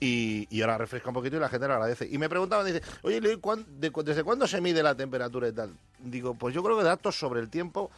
Y, 0.00 0.46
y 0.56 0.60
ahora 0.62 0.78
refresca 0.78 1.08
un 1.08 1.14
poquito 1.14 1.36
y 1.36 1.40
la 1.40 1.48
gente 1.48 1.66
lo 1.66 1.74
agradece. 1.74 2.06
Y 2.08 2.18
me 2.18 2.28
preguntaban, 2.28 2.64
dice, 2.66 2.82
oye, 3.02 3.20
¿cuán- 3.38 3.66
de 3.80 3.90
¿desde 3.90 4.22
cuándo 4.22 4.46
se 4.46 4.60
mide 4.60 4.80
la 4.80 4.94
temperatura 4.94 5.48
y 5.48 5.52
tal? 5.52 5.74
Digo, 5.98 6.34
pues 6.34 6.54
yo 6.54 6.62
creo 6.62 6.78
que 6.78 6.84
datos 6.84 7.18
sobre 7.18 7.40
el 7.40 7.50
tiempo 7.50 7.90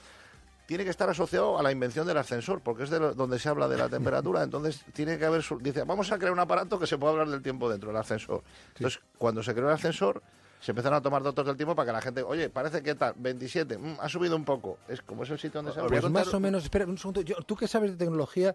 tiene 0.70 0.84
que 0.84 0.90
estar 0.90 1.10
asociado 1.10 1.58
a 1.58 1.64
la 1.64 1.72
invención 1.72 2.06
del 2.06 2.16
ascensor, 2.16 2.60
porque 2.60 2.84
es 2.84 2.90
de 2.90 3.00
lo- 3.00 3.12
donde 3.12 3.40
se 3.40 3.48
habla 3.48 3.66
de 3.66 3.76
la 3.76 3.88
temperatura. 3.88 4.44
Entonces, 4.44 4.84
tiene 4.92 5.18
que 5.18 5.24
haber. 5.24 5.42
Dice, 5.62 5.82
vamos 5.82 6.12
a 6.12 6.16
crear 6.16 6.32
un 6.32 6.38
aparato 6.38 6.78
que 6.78 6.86
se 6.86 6.96
pueda 6.96 7.10
hablar 7.10 7.28
del 7.28 7.42
tiempo 7.42 7.68
dentro 7.68 7.88
del 7.88 7.96
ascensor. 7.96 8.44
Entonces, 8.76 9.00
cuando 9.18 9.42
se 9.42 9.52
creó 9.52 9.66
el 9.66 9.74
ascensor, 9.74 10.22
se 10.60 10.70
empezaron 10.70 10.96
a 10.96 11.02
tomar 11.02 11.24
datos 11.24 11.44
del 11.44 11.56
tiempo 11.56 11.74
para 11.74 11.86
que 11.86 11.92
la 11.92 12.00
gente, 12.00 12.22
oye, 12.22 12.50
parece 12.50 12.84
que 12.84 12.94
tal, 12.94 13.14
27, 13.16 13.78
mm, 13.78 13.96
ha 14.00 14.08
subido 14.08 14.36
un 14.36 14.44
poco. 14.44 14.78
Es 14.86 15.02
como 15.02 15.24
es 15.24 15.30
el 15.30 15.40
sitio 15.40 15.58
donde 15.58 15.72
se 15.72 15.80
habla. 15.80 15.90
Pues 16.00 16.08
más 16.12 16.32
o 16.32 16.38
menos, 16.38 16.62
espera 16.62 16.86
un 16.86 16.98
segundo, 16.98 17.20
yo- 17.22 17.34
tú 17.44 17.56
que 17.56 17.66
sabes 17.66 17.90
de 17.90 17.96
tecnología, 17.96 18.54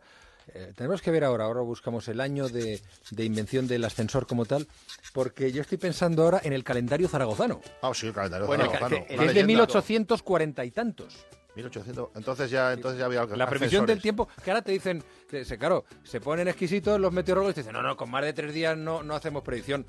eh, 0.54 0.72
tenemos 0.74 1.02
que 1.02 1.12
ver 1.12 1.26
ahora, 1.26 1.44
ahora 1.44 1.60
buscamos 1.62 2.08
el 2.08 2.22
año 2.22 2.48
de, 2.48 2.82
de 3.12 3.24
invención 3.26 3.68
del 3.68 3.84
ascensor 3.84 4.26
como 4.26 4.46
tal, 4.46 4.70
porque 5.12 5.52
yo 5.52 5.62
estoy 5.64 5.80
pensando 5.80 6.24
ahora 6.24 6.40
en 6.46 6.54
el 6.54 6.64
calendario 6.64 7.10
zaragozano. 7.10 7.60
Ah, 7.82 7.92
sí, 7.94 8.08
el 8.08 8.14
calendario 8.14 8.48
Bueno, 8.48 8.66
zaragozano. 8.68 8.96
es 9.10 9.20
de 9.20 9.26
leyenda. 9.26 9.48
1840 9.48 10.64
y 10.64 10.72
tantos. 10.72 11.26
1800. 11.56 12.10
Entonces 12.16 12.50
ya, 12.52 12.74
entonces 12.74 13.00
ya 13.00 13.06
había 13.06 13.22
algo- 13.22 13.36
La 13.36 13.46
previsión 13.48 13.86
del 13.86 14.02
tiempo, 14.02 14.28
que 14.44 14.52
ahora 14.52 14.62
te 14.62 14.72
dicen, 14.72 15.04
se, 15.30 15.46
se- 15.46 15.58
claro, 15.58 15.86
se 16.04 16.20
ponen 16.22 16.48
exquisitos 16.48 17.00
los 17.00 17.12
meteorólogos 17.14 17.52
y 17.54 17.56
te 17.56 17.62
dicen, 17.62 17.74
no, 17.74 17.82
no, 17.82 17.96
con 17.98 18.10
más 18.12 18.24
de 18.24 18.34
tres 18.34 18.54
días 18.54 18.78
no, 18.78 19.04
no 19.04 19.16
hacemos 19.16 19.44
predicción. 19.44 19.86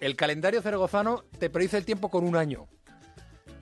El 0.00 0.14
calendario 0.16 0.60
zaragozano 0.60 1.24
te 1.38 1.48
predice 1.50 1.78
el 1.78 1.84
tiempo 1.84 2.10
con 2.10 2.24
un 2.24 2.36
año. 2.36 2.68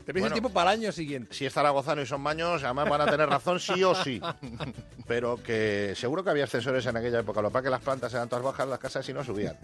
Te 0.05 0.13
Bueno, 0.13 0.27
el 0.27 0.33
tiempo 0.33 0.51
para 0.51 0.73
el 0.75 0.81
año 0.81 0.93
siguiente. 0.93 1.35
Si 1.35 1.47
es 1.47 1.53
zaragozano 1.53 2.03
y 2.03 2.07
son 2.07 2.21
maños, 2.21 2.63
además 2.63 2.89
van 2.89 3.01
a 3.01 3.07
tener 3.07 3.29
razón 3.29 3.59
sí 3.61 3.83
o 3.85 3.95
sí. 3.95 4.21
Pero 5.07 5.43
que 5.43 5.93
seguro 5.97 6.25
que 6.25 6.31
había 6.31 6.45
ascensores 6.45 6.85
en 6.87 6.97
aquella 6.97 7.21
época. 7.21 7.43
Lo 7.43 7.49
que 7.49 7.53
pasa 7.53 7.61
es 7.61 7.65
que 7.65 7.71
las 7.71 7.81
plantas 7.83 8.15
eran 8.15 8.29
todas 8.29 8.45
bajas, 8.45 8.69
las 8.69 8.79
casas 8.79 9.05
sí 9.05 9.13
no 9.13 9.23
subían. 9.25 9.57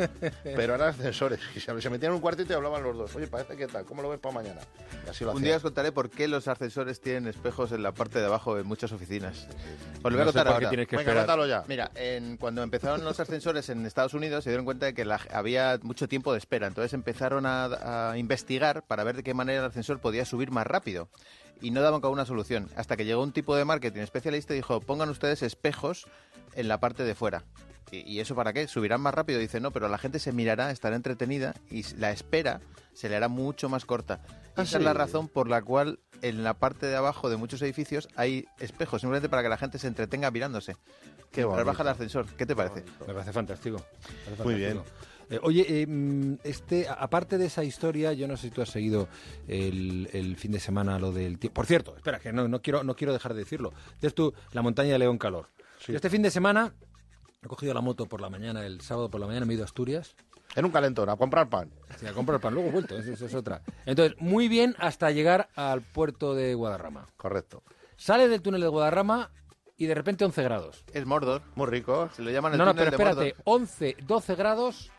Pero 0.43 0.75
eran 0.75 0.89
ascensores. 0.89 1.41
Y 1.55 1.61
se, 1.61 1.73
metían 1.73 2.11
en 2.11 2.17
un 2.17 2.21
cuartito 2.21 2.53
y 2.53 2.57
hablaban 2.57 2.83
los 2.83 2.97
dos. 2.97 3.15
Oye, 3.17 3.27
parece 3.27 3.57
que 3.57 3.67
tal, 3.67 3.85
¿cómo 3.85 4.03
lo 4.03 4.11
ves 4.11 4.19
para 4.21 4.35
mañana? 4.35 4.61
Y 5.07 5.11
así 5.11 5.25
lo 5.25 5.31
Un 5.31 5.37
hacían. 5.39 5.45
día 5.45 5.57
os 5.57 5.63
contaré 5.63 5.93
por 5.93 6.11
qué 6.11 6.29
los 6.29 6.47
ascensores 6.49 7.01
tienen 7.01 7.27
espejos 7.29 7.73
en 7.73 7.83
la 7.83 7.93
parte 7.93 8.19
de 8.19 8.27
abajo 8.27 8.55
de 8.57 8.63
muchas 8.63 8.93
oficinas. 8.93 9.47
Os 10.03 10.05
lo 10.05 10.11
voy 10.11 10.21
a 10.21 10.25
No 10.25 10.33
sé 10.33 10.39
contar 10.39 10.49
ahora. 10.49 10.71
que 10.71 10.77
Venga, 10.77 10.83
esperar. 10.83 11.15
cuéntalo 11.15 11.47
ya. 11.47 11.65
Mira, 11.69 11.91
en- 11.95 12.37
cuando 12.37 12.63
empezaron 12.63 13.03
los 13.05 13.19
ascensores 13.21 13.69
en 13.71 13.85
Estados 13.87 14.15
Unidos 14.15 14.45
se 14.45 14.51
dieron 14.51 14.65
cuenta 14.65 14.87
de 14.87 14.95
que 14.95 15.05
la- 15.05 15.21
había 15.33 15.79
mucho 15.83 16.09
tiempo 16.09 16.33
de 16.33 16.39
espera. 16.39 16.67
Entonces 16.67 16.93
empezaron 16.93 17.47
a, 17.47 18.11
a 18.11 18.19
investigar 18.19 18.83
para 18.83 19.05
ver 19.05 19.17
de 19.17 19.23
qué 19.23 19.35
manera 19.35 19.61
el 19.61 19.67
ascensor 19.67 20.01
podía 20.01 20.25
subir 20.31 20.51
más 20.51 20.67
rápido. 20.67 21.09
Y 21.61 21.73
no 21.73 21.83
daban 21.83 22.01
con 22.01 22.13
una 22.13 22.25
solución. 22.25 22.71
Hasta 22.77 22.97
que 22.97 23.05
llegó 23.05 23.23
un 23.23 23.33
tipo 23.33 23.55
de 23.55 23.67
marketing 23.67 24.01
especialista 24.01 24.55
y 24.55 24.57
dijo, 24.57 24.81
pongan 24.81 25.11
ustedes 25.11 25.43
espejos 25.43 26.07
en 26.55 26.69
la 26.69 26.81
parte 26.81 27.05
de 27.05 27.15
fuera. 27.15 27.45
¿Y, 27.93 28.21
eso 28.21 28.35
para 28.35 28.53
qué? 28.53 28.69
¿Subirán 28.69 29.01
más 29.01 29.13
rápido? 29.13 29.41
Dice, 29.41 29.61
no, 29.61 29.73
pero 29.73 29.89
la 29.89 29.99
gente 29.99 30.21
se 30.21 30.33
mirará, 30.33 30.71
estará 30.71 30.97
entretenida 30.97 31.55
y 31.71 31.83
la 31.97 32.13
espera 32.13 32.61
se 32.93 33.09
le 33.09 33.17
hará 33.17 33.29
mucho 33.29 33.69
más 33.69 33.85
corta. 33.85 34.21
Ah, 34.57 34.63
Esa 34.63 34.79
es 34.79 34.85
la 34.85 34.93
sí. 34.93 34.99
razón 34.99 35.29
por 35.29 35.49
la 35.49 35.61
cual 35.61 35.99
en 36.23 36.45
la 36.45 36.55
parte 36.55 36.87
de 36.87 36.97
abajo 36.97 37.31
de 37.31 37.37
muchos 37.37 37.61
edificios 37.63 38.09
hay 38.15 38.47
espejos, 38.59 39.01
simplemente 39.01 39.29
para 39.29 39.43
que 39.43 39.49
la 39.49 39.57
gente 39.57 39.79
se 39.79 39.89
entretenga 39.89 40.31
mirándose. 40.31 40.77
Bonito. 41.33 41.65
bajar 41.65 41.87
el 41.87 41.93
ascensor. 41.93 42.27
¿Qué 42.37 42.45
te 42.45 42.57
parece? 42.57 42.85
Me 43.07 43.15
parece 43.15 43.33
fantástico. 43.33 43.77
Me 43.79 44.25
parece 44.25 44.43
Muy 44.43 44.55
bien. 44.55 44.83
Eh, 45.31 45.39
oye, 45.43 45.65
eh, 45.83 45.87
mm, 45.87 46.39
este, 46.43 46.89
aparte 46.89 47.39
de 47.39 47.47
esa 47.47 47.63
historia, 47.63 48.13
yo 48.13 48.27
no 48.27 48.37
sé 48.37 48.49
si 48.49 48.51
tú 48.51 48.63
has 48.63 48.69
seguido 48.69 49.09
el, 49.47 50.09
el 50.13 50.37
fin 50.37 50.51
de 50.51 50.59
semana 50.61 50.99
lo 50.99 51.13
del 51.13 51.39
tiempo. 51.39 51.55
Por 51.55 51.67
cierto, 51.67 51.97
espera, 51.97 52.19
que 52.19 52.33
no, 52.33 52.49
no 52.49 52.61
quiero, 52.61 52.83
no 52.83 52.97
quiero 52.97 53.13
dejar 53.13 53.35
de 53.35 53.41
decirlo. 53.41 53.73
Es 54.03 54.15
tú, 54.15 54.35
la 54.53 54.61
montaña 54.61 54.93
de 54.93 54.99
León 54.99 55.19
Calor. 55.19 55.49
Este 55.87 56.11
fin 56.11 56.23
de 56.23 56.31
semana 56.31 56.75
he 57.43 57.47
cogido 57.47 57.73
la 57.73 57.81
moto 57.81 58.07
por 58.07 58.21
la 58.21 58.29
mañana, 58.29 58.67
el 58.67 58.81
sábado 58.81 59.09
por 59.09 59.21
la 59.21 59.27
mañana 59.27 59.47
me 59.47 59.53
he 59.53 59.55
ido 59.55 59.65
a 59.65 59.67
Asturias. 59.67 60.15
En 60.57 60.65
un 60.65 60.73
calentón, 60.73 61.09
a 61.09 61.17
comprar 61.17 61.49
pan. 61.49 61.71
Sí, 61.99 62.07
a 62.07 62.13
comprar 62.13 62.41
pan, 62.41 62.53
luego 62.53 62.69
he 62.69 62.73
vuelto, 62.73 62.99
eso, 62.99 63.13
eso 63.13 63.27
es 63.27 63.35
otra. 63.35 63.63
Entonces, 63.87 64.21
muy 64.21 64.49
bien 64.49 64.75
hasta 64.79 65.13
llegar 65.13 65.49
al 65.55 65.81
puerto 65.81 66.35
de 66.35 66.55
Guadarrama. 66.55 67.07
Correcto. 67.17 67.63
Sale 67.97 68.29
del 68.29 68.43
túnel 68.43 68.61
de 68.63 68.67
Guadarrama 68.69 69.31
y 69.77 69.87
de 69.87 69.95
repente 69.95 70.25
11 70.25 70.43
grados. 70.43 70.85
Es 70.93 71.07
Mordor. 71.07 71.43
Muy 71.55 71.67
rico. 71.69 72.11
Se 72.17 72.23
lo 72.23 72.31
llaman 72.31 72.53
el 72.53 72.59
No, 72.59 72.65
no, 72.65 72.73
túnel 72.75 72.91
pero 72.91 72.97
de 72.97 73.11
espérate, 73.29 73.43
Mordor. 73.47 73.63
11, 73.63 73.97
12 74.07 74.35
grados 74.35 74.91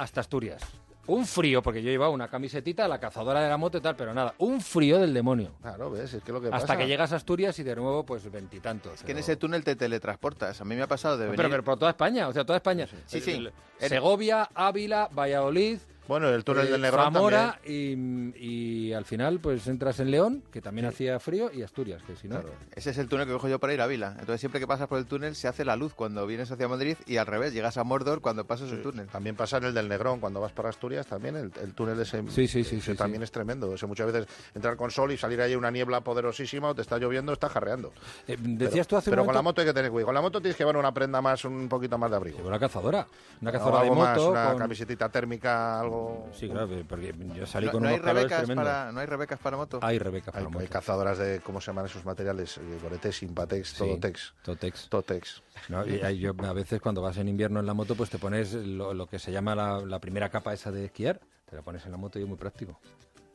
hasta 0.00 0.20
Asturias. 0.20 0.62
Un 1.06 1.26
frío, 1.26 1.60
porque 1.62 1.82
yo 1.82 1.90
llevaba 1.90 2.12
una 2.12 2.28
camisetita, 2.28 2.86
la 2.86 3.00
cazadora 3.00 3.40
de 3.42 3.48
la 3.48 3.56
moto 3.56 3.78
y 3.78 3.80
tal, 3.80 3.96
pero 3.96 4.14
nada, 4.14 4.34
un 4.38 4.60
frío 4.60 4.98
del 4.98 5.12
demonio. 5.12 5.50
Claro, 5.60 5.90
ves, 5.90 6.14
es 6.14 6.22
que 6.22 6.30
lo 6.30 6.40
que 6.40 6.48
Hasta 6.48 6.60
pasa... 6.60 6.76
que 6.76 6.86
llegas 6.86 7.12
a 7.12 7.16
Asturias 7.16 7.58
y 7.58 7.64
de 7.64 7.74
nuevo, 7.74 8.04
pues 8.04 8.30
veintitantos. 8.30 9.02
Que 9.02 9.12
en 9.12 9.18
ese 9.18 9.36
túnel 9.36 9.64
te 9.64 9.74
teletransportas. 9.74 10.60
A 10.60 10.64
mí 10.64 10.76
me 10.76 10.82
ha 10.82 10.86
pasado 10.86 11.16
de 11.16 11.24
venir... 11.24 11.36
Pero, 11.36 11.50
pero 11.50 11.64
por 11.64 11.78
toda 11.78 11.90
España, 11.90 12.28
o 12.28 12.32
sea, 12.32 12.44
toda 12.44 12.58
España. 12.58 12.86
Sí, 13.06 13.20
sí. 13.20 13.32
El- 13.78 13.88
Segovia, 13.88 14.50
Ávila, 14.54 15.08
Valladolid. 15.12 15.78
Bueno, 16.10 16.28
el 16.28 16.42
túnel 16.42 16.66
eh, 16.66 16.70
del 16.72 16.80
Negrón 16.80 17.04
Zamora 17.04 17.60
y, 17.64 17.94
y 18.36 18.92
al 18.92 19.04
final, 19.04 19.38
pues 19.38 19.64
entras 19.68 20.00
en 20.00 20.10
León, 20.10 20.42
que 20.50 20.60
también 20.60 20.88
hacía 20.88 21.20
frío, 21.20 21.52
y 21.54 21.62
Asturias, 21.62 22.02
que 22.02 22.16
si 22.16 22.26
no. 22.26 22.40
Ese 22.74 22.90
es 22.90 22.98
el 22.98 23.08
túnel 23.08 23.28
que 23.28 23.32
cojo 23.32 23.46
yo 23.48 23.60
para 23.60 23.72
ir 23.74 23.80
a 23.80 23.86
Vila. 23.86 24.08
Entonces 24.18 24.40
siempre 24.40 24.58
que 24.58 24.66
pasas 24.66 24.88
por 24.88 24.98
el 24.98 25.06
túnel 25.06 25.36
se 25.36 25.46
hace 25.46 25.64
la 25.64 25.76
luz 25.76 25.94
cuando 25.94 26.26
vienes 26.26 26.50
hacia 26.50 26.66
Madrid 26.66 26.96
y 27.06 27.18
al 27.18 27.28
revés, 27.28 27.52
llegas 27.54 27.76
a 27.76 27.84
Mordor 27.84 28.20
cuando 28.22 28.44
pasas 28.44 28.72
el 28.72 28.82
túnel. 28.82 29.06
También 29.06 29.36
pasa 29.36 29.58
en 29.58 29.64
el 29.66 29.74
del 29.74 29.88
Negrón, 29.88 30.18
cuando 30.18 30.40
vas 30.40 30.50
para 30.50 30.68
Asturias, 30.70 31.06
también 31.06 31.36
el, 31.36 31.52
el 31.62 31.74
túnel 31.74 32.00
ese, 32.00 32.24
Sí, 32.28 32.48
sí, 32.48 32.64
sí, 32.64 32.78
ese 32.78 32.90
sí, 32.92 32.96
también 32.98 33.22
es 33.22 33.30
tremendo. 33.30 33.72
Ese 33.72 33.86
muchas 33.86 34.12
veces 34.12 34.26
entrar 34.56 34.76
con 34.76 34.90
sol 34.90 35.12
y 35.12 35.16
salir 35.16 35.40
ahí 35.40 35.54
una 35.54 35.70
niebla 35.70 36.00
poderosísima 36.00 36.70
o 36.70 36.74
te 36.74 36.82
está 36.82 36.98
lloviendo, 36.98 37.32
está 37.32 37.48
jarreando. 37.48 37.92
Eh, 38.26 38.36
decías 38.36 38.88
tú 38.88 38.96
hace 38.96 39.10
un 39.10 39.12
Pero 39.12 39.22
con 39.22 39.26
momento- 39.26 39.38
la 39.38 39.42
moto 39.42 39.60
hay 39.60 39.66
que 39.68 39.74
tener 39.74 39.90
cuidado. 39.92 40.06
Con 40.06 40.14
la 40.16 40.22
moto 40.22 40.40
tienes 40.40 40.56
que 40.56 40.62
llevar 40.64 40.76
una 40.76 40.92
prenda 40.92 41.22
más, 41.22 41.44
un 41.44 41.68
poquito 41.68 41.96
más 41.98 42.10
de 42.10 42.16
abrigo. 42.16 42.40
Una 42.44 42.58
cazadora. 42.58 43.06
Una 43.40 43.50
O 43.50 43.52
cazadora 43.52 43.76
de 43.82 43.88
algo 43.88 43.94
moto. 43.94 44.30
una 44.32 44.48
con- 44.48 44.58
camisetita 44.58 45.08
térmica, 45.08 45.78
algo... 45.80 45.99
Sí, 46.32 46.48
claro, 46.48 46.68
porque 46.88 47.14
yo 47.34 47.46
salí 47.46 47.66
No, 47.66 47.72
con 47.72 47.82
no 47.82 47.88
hay 47.88 47.94
unos 47.94 48.04
calores 48.04 48.22
rebecas 48.24 48.38
tremendos. 48.46 48.64
para, 48.64 48.92
no 48.92 49.00
hay 49.00 49.06
rebecas 49.06 49.38
para 49.40 49.56
moto. 49.56 49.78
Hay 49.82 49.98
rebecas 49.98 50.32
para 50.32 50.44
Hay, 50.44 50.52
moto. 50.52 50.58
hay 50.60 50.68
cazadoras 50.68 51.18
de, 51.18 51.40
¿cómo 51.40 51.60
se 51.60 51.66
llaman 51.68 51.86
esos 51.86 52.04
materiales? 52.04 52.58
Eh, 52.58 52.78
Goretex, 52.82 53.22
Impatex, 53.22 53.74
Todotex. 53.74 54.34
Totex. 54.42 54.88
Totex. 54.88 55.42
No, 55.68 55.86
y 55.86 56.00
hay- 56.02 56.18
yo, 56.18 56.32
a 56.44 56.52
veces 56.52 56.80
cuando 56.80 57.02
vas 57.02 57.16
en 57.16 57.28
invierno 57.28 57.60
en 57.60 57.66
la 57.66 57.74
moto, 57.74 57.94
pues 57.94 58.10
te 58.10 58.18
pones 58.18 58.52
lo, 58.54 58.94
lo 58.94 59.06
que 59.06 59.18
se 59.18 59.32
llama 59.32 59.54
la, 59.54 59.80
la 59.80 59.98
primera 59.98 60.28
capa 60.30 60.52
esa 60.54 60.70
de 60.70 60.84
esquiar, 60.86 61.20
te 61.48 61.56
la 61.56 61.62
pones 61.62 61.84
en 61.86 61.90
la 61.92 61.96
moto 61.98 62.18
y 62.18 62.22
es 62.22 62.28
muy 62.28 62.36
práctico. 62.38 62.78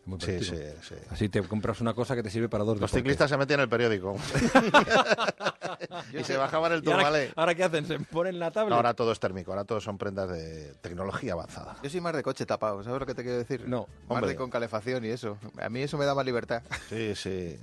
Muy 0.05 0.19
Sí, 0.21 0.39
sí, 0.43 0.55
sí. 0.81 0.95
Así 1.09 1.29
te 1.29 1.41
compras 1.41 1.81
una 1.81 1.93
cosa 1.95 2.15
que 2.15 2.21
te 2.23 2.29
sirve 2.29 2.47
para 2.47 2.63
dos 2.63 2.73
Los 2.79 2.91
deportes. 2.91 2.97
ciclistas 2.99 3.29
se 3.29 3.37
metían 3.37 3.59
en 3.59 3.63
el 3.63 3.69
periódico. 3.69 4.15
y 6.13 6.23
se 6.23 6.37
bajaban 6.37 6.71
el 6.73 6.83
¿Y 6.83 6.87
ahora, 6.91 7.03
turmalé. 7.03 7.31
ahora 7.35 7.55
qué 7.55 7.63
hacen? 7.63 7.85
¿Se 7.87 7.99
ponen 7.99 8.39
la 8.39 8.51
tabla? 8.51 8.75
Ahora 8.75 8.93
todo 8.93 9.11
es 9.11 9.19
térmico, 9.19 9.51
ahora 9.51 9.63
todo 9.63 9.81
son 9.81 9.97
prendas 9.97 10.29
de 10.29 10.73
tecnología 10.81 11.33
avanzada. 11.33 11.75
Yo 11.83 11.89
soy 11.89 12.01
más 12.01 12.15
de 12.15 12.23
coche 12.23 12.45
tapado, 12.45 12.83
¿sabes 12.83 12.99
lo 12.99 13.05
que 13.05 13.15
te 13.15 13.23
quiero 13.23 13.37
decir? 13.37 13.67
No, 13.67 13.87
Más 14.07 14.17
hombre. 14.17 14.29
de 14.29 14.35
con 14.35 14.49
calefacción 14.49 15.03
y 15.05 15.09
eso. 15.09 15.37
A 15.61 15.69
mí 15.69 15.81
eso 15.81 15.97
me 15.97 16.05
da 16.05 16.13
más 16.15 16.25
libertad. 16.25 16.61
Sí, 16.89 17.15
sí. 17.15 17.57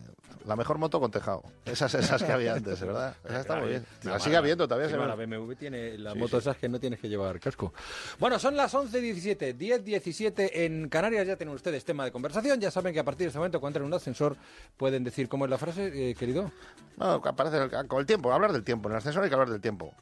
La 0.47 0.57
mejor 0.57 0.79
moto 0.79 0.99
con 1.01 1.11
tejado. 1.11 1.43
Esas, 1.65 1.95
esas 1.95 2.23
que 2.23 2.33
había 2.33 2.55
antes, 2.55 2.81
¿verdad? 2.81 3.15
Esa 3.25 3.41
está 3.41 3.57
muy 3.57 3.69
bien. 3.71 3.87
La 4.03 4.19
sigue 4.19 4.37
habiendo 4.37 4.67
todavía. 4.67 4.89
Sí, 4.89 4.95
se 4.95 4.99
la 4.99 5.15
BMW 5.15 5.53
tiene 5.55 5.99
la 5.99 6.13
Sí, 6.13 6.19
moto 6.19 6.37
sí. 6.37 6.49
esas 6.49 6.57
que 6.57 6.69
no 6.69 6.81
tienes 6.81 6.99
que 7.01 7.09
llevar 7.09 7.39
casco. 7.41 7.73
Bueno, 8.19 8.39
son 8.39 8.57
las 8.57 8.75
11.17, 8.75 9.57
10.17 9.57 10.51
en 10.55 10.89
Canarias. 10.89 11.27
Ya 11.27 11.37
tienen 11.37 11.55
ustedes 11.55 11.85
tema 11.85 12.05
de 12.05 12.13
conversación. 12.13 12.61
Ya 12.61 12.71
saben 12.71 12.93
que 12.93 13.01
a 13.01 13.05
partir 13.05 13.27
de 13.27 13.29
este 13.29 13.39
momento, 13.39 13.61
cuando 13.61 13.79
entren 13.79 13.85
en 13.87 13.93
un 13.93 13.97
ascensor, 13.97 14.37
pueden 14.77 15.05
decir 15.05 15.29
cómo 15.29 15.45
es 15.45 15.51
la 15.51 15.59
frase, 15.59 16.11
eh, 16.11 16.15
querido. 16.15 16.51
No, 16.97 17.13
aparece 17.25 17.59
el- 17.59 17.89
con 17.89 18.01
el 18.01 18.07
tiempo, 18.07 18.33
hablar 18.33 18.53
del 18.53 18.65
tiempo. 18.65 18.89
En 18.89 18.93
el 18.95 18.99
ascensor 18.99 19.23
hay 19.23 19.29
que 19.29 19.35
hablar 19.35 19.51
del 19.51 19.61
tiempo. 19.61 19.95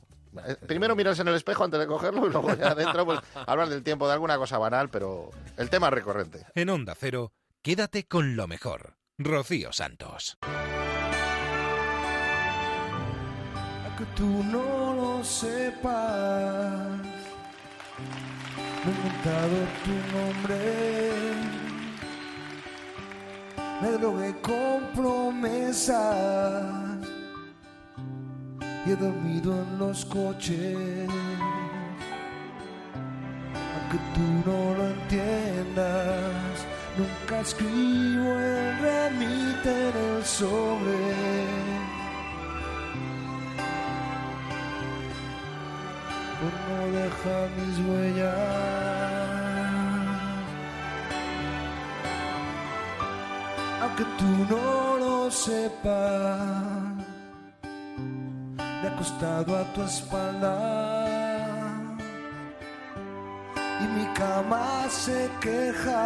Eh, 0.47 0.57
Primero 0.67 0.95
mirarse 0.95 1.23
en 1.23 1.29
el 1.29 1.35
espejo 1.35 1.65
antes 1.65 1.81
de 1.81 1.87
cogerlo 1.87 2.27
y 2.27 2.31
luego 2.31 2.55
ya 2.55 2.71
adentro 2.71 3.05
pues, 3.05 3.19
hablar 3.47 3.69
del 3.69 3.83
tiempo, 3.83 4.07
de 4.07 4.15
alguna 4.15 4.37
cosa 4.39 4.59
banal, 4.59 4.89
pero 4.89 5.31
el 5.57 5.69
tema 5.71 5.89
es 5.89 5.93
recurrente. 5.95 6.47
En 6.55 6.71
Onda 6.71 6.95
Cero, 6.99 7.33
quédate 7.63 8.07
con 8.07 8.37
lo 8.37 8.47
mejor. 8.47 8.95
Rocío 9.23 9.71
Santos. 9.71 10.39
que 13.99 14.07
tú 14.17 14.43
no 14.45 14.95
lo 14.95 15.23
sepas. 15.23 17.03
Me 18.83 18.91
he 18.91 18.95
inventado 18.97 19.57
tu 19.85 19.95
nombre. 20.17 20.59
Me 23.83 23.91
drogué 23.99 24.35
con 24.41 24.89
promesas. 24.95 26.65
Y 28.87 28.93
he 28.93 28.97
dormido 28.97 29.53
en 29.53 29.79
los 29.79 30.07
coches. 30.07 31.11
Aunque 33.75 33.99
tú 34.15 34.25
no 34.47 34.75
lo 34.79 34.85
entiendas, 34.89 36.65
nunca 36.99 37.41
escribo 37.41 38.39
el 38.39 38.79
remite 38.79 39.89
en 39.89 40.17
el 40.17 40.25
sobre. 40.25 41.51
dejan 46.93 47.49
mis 47.57 47.79
huellas. 47.87 48.35
Aunque 53.83 54.05
tú 54.19 54.31
no 54.51 54.99
lo 54.99 55.31
sepas, 55.31 56.41
me 58.83 58.85
he 58.85 58.89
acostado 58.89 59.57
a 59.57 59.65
tu 59.73 59.83
espalda 59.83 61.10
y 63.83 63.87
mi 63.97 64.07
cama 64.15 64.87
se 64.89 65.31
queja 65.41 66.05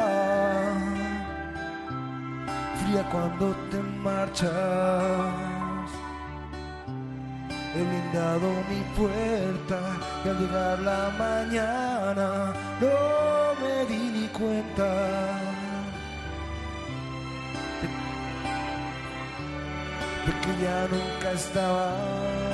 fría 2.84 3.02
cuando 3.10 3.54
te 3.70 3.78
marchas. 4.02 4.50
He 7.76 7.82
blindado 7.82 8.48
mi 8.70 8.80
puerta 8.96 9.80
y 10.24 10.28
al 10.28 10.38
llegar 10.38 10.78
la 10.78 11.10
mañana 11.18 12.54
no 12.80 12.96
me 13.60 13.84
di 13.86 14.02
ni 14.16 14.28
cuenta. 14.28 14.90
De 20.24 20.32
que 20.40 20.62
ya 20.62 20.86
nunca 20.88 21.32
estaba. 21.32 22.53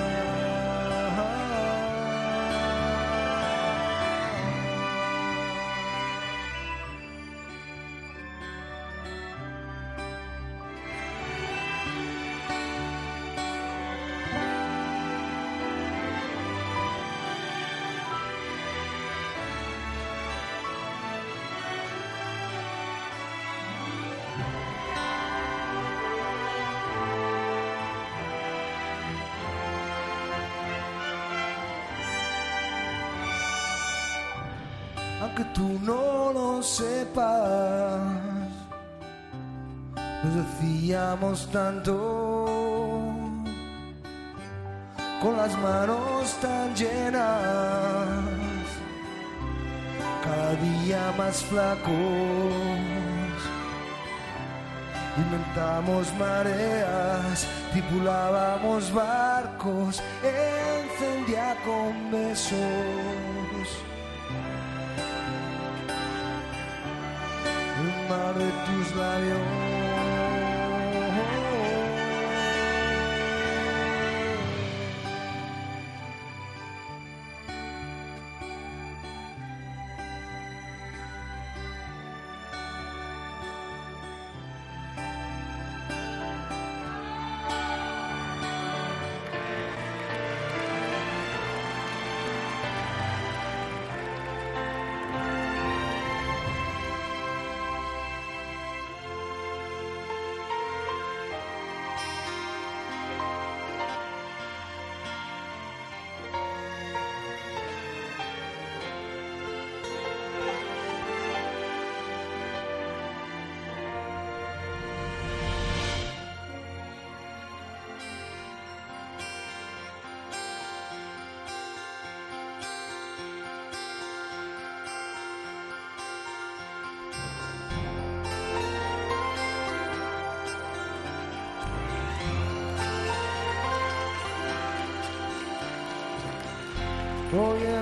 Tú 35.54 35.78
no 35.82 36.32
lo 36.32 36.62
sepas. 36.62 38.00
Nos 40.22 40.34
decíamos 40.34 41.48
tanto, 41.50 42.46
con 45.22 45.36
las 45.36 45.56
manos 45.58 46.34
tan 46.42 46.74
llenas, 46.74 47.28
cada 50.22 50.54
día 50.54 51.14
más 51.16 51.42
flacos. 51.44 51.90
Inventamos 55.16 56.12
mareas, 56.18 57.46
tripulábamos 57.72 58.92
barcos, 58.92 60.02
encendía 60.22 61.56
con 61.64 62.10
besos. 62.10 62.60
El 68.10 68.16
mar 68.16 68.34
de 68.34 69.89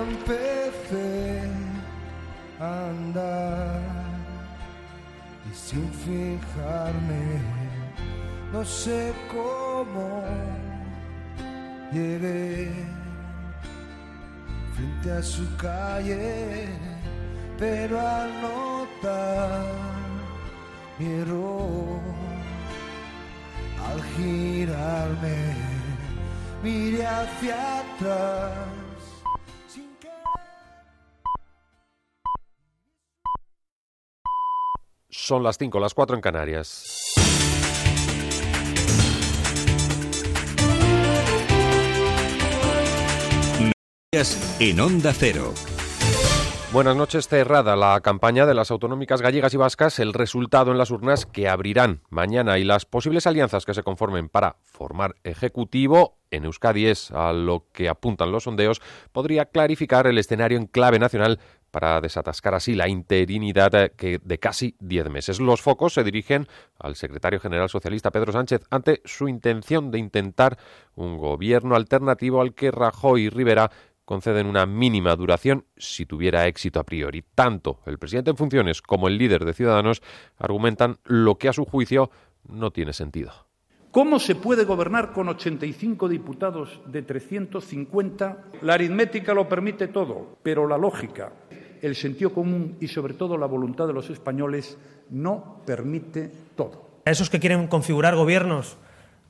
empecé 0.02 1.42
a 2.60 2.88
andar 2.88 3.80
y 5.50 5.54
sin 5.54 5.90
fijarme, 5.92 7.40
no 8.52 8.64
sé 8.64 9.12
cómo 9.30 10.22
llegué 11.92 12.72
frente 14.74 15.12
a 15.12 15.22
su 15.22 15.44
calle, 15.56 16.68
pero 17.58 17.98
al 18.00 18.30
notar 18.42 19.64
mi 20.98 21.06
error, 21.06 22.00
al 23.90 24.02
girarme, 24.16 25.54
miré 26.62 27.06
hacia 27.06 27.80
atrás. 27.80 28.77
Son 35.28 35.42
las 35.42 35.58
5, 35.58 35.78
las 35.78 35.92
4 35.92 36.16
en 36.16 36.22
Canarias. 36.22 37.12
En 44.58 44.80
Onda 44.80 45.12
Cero. 45.12 45.52
Buenas 46.72 46.96
noches. 46.96 47.28
Cerrada 47.28 47.76
la 47.76 48.00
campaña 48.00 48.46
de 48.46 48.54
las 48.54 48.70
autonómicas 48.70 49.20
gallegas 49.20 49.52
y 49.52 49.58
vascas, 49.58 49.98
el 49.98 50.14
resultado 50.14 50.70
en 50.72 50.78
las 50.78 50.90
urnas 50.90 51.26
que 51.26 51.46
abrirán 51.46 52.00
mañana 52.08 52.56
y 52.56 52.64
las 52.64 52.86
posibles 52.86 53.26
alianzas 53.26 53.66
que 53.66 53.74
se 53.74 53.82
conformen 53.82 54.30
para 54.30 54.56
formar 54.64 55.16
ejecutivo 55.24 56.18
en 56.30 56.44
Euskadi 56.44 56.86
es 56.86 57.10
a 57.10 57.32
lo 57.32 57.66
que 57.72 57.88
apuntan 57.88 58.32
los 58.32 58.44
sondeos, 58.44 58.80
podría 59.12 59.46
clarificar 59.46 60.06
el 60.06 60.18
escenario 60.18 60.58
en 60.58 60.66
clave 60.66 60.98
nacional 60.98 61.40
para 61.70 62.00
desatascar 62.00 62.54
así 62.54 62.74
la 62.74 62.88
interinidad 62.88 63.92
que 63.92 64.18
de 64.22 64.38
casi 64.38 64.76
diez 64.78 65.08
meses. 65.10 65.40
Los 65.40 65.60
focos 65.60 65.94
se 65.94 66.04
dirigen 66.04 66.46
al 66.78 66.96
secretario 66.96 67.40
general 67.40 67.68
socialista 67.68 68.10
Pedro 68.10 68.32
Sánchez 68.32 68.62
ante 68.70 69.02
su 69.04 69.28
intención 69.28 69.90
de 69.90 69.98
intentar 69.98 70.58
un 70.94 71.18
gobierno 71.18 71.76
alternativo 71.76 72.40
al 72.40 72.54
que 72.54 72.70
Rajoy 72.70 73.22
y 73.22 73.28
Rivera 73.28 73.70
conceden 74.04 74.46
una 74.46 74.64
mínima 74.64 75.14
duración 75.16 75.66
si 75.76 76.06
tuviera 76.06 76.46
éxito 76.46 76.80
a 76.80 76.84
priori. 76.84 77.22
Tanto 77.34 77.80
el 77.84 77.98
presidente 77.98 78.30
en 78.30 78.38
funciones 78.38 78.80
como 78.80 79.06
el 79.06 79.18
líder 79.18 79.44
de 79.44 79.52
Ciudadanos 79.52 80.00
argumentan 80.38 80.96
lo 81.04 81.36
que 81.36 81.48
a 81.48 81.52
su 81.52 81.66
juicio 81.66 82.10
no 82.48 82.70
tiene 82.70 82.94
sentido. 82.94 83.48
¿Cómo 83.90 84.18
se 84.18 84.34
puede 84.34 84.64
gobernar 84.64 85.12
con 85.12 85.28
85 85.28 86.08
diputados 86.08 86.80
de 86.86 87.02
350? 87.02 88.44
La 88.60 88.74
aritmética 88.74 89.32
lo 89.32 89.48
permite 89.48 89.88
todo, 89.88 90.38
pero 90.42 90.68
la 90.68 90.76
lógica, 90.76 91.32
el 91.82 91.96
sentido 91.96 92.32
común 92.32 92.76
y 92.80 92.88
sobre 92.88 93.14
todo 93.14 93.36
la 93.36 93.46
voluntad 93.46 93.86
de 93.86 93.92
los 93.92 94.10
españoles 94.10 94.78
no 95.10 95.62
permite 95.66 96.30
todo. 96.56 96.88
A 97.04 97.10
esos 97.10 97.30
que 97.30 97.40
quieren 97.40 97.66
configurar 97.68 98.16
gobiernos 98.16 98.76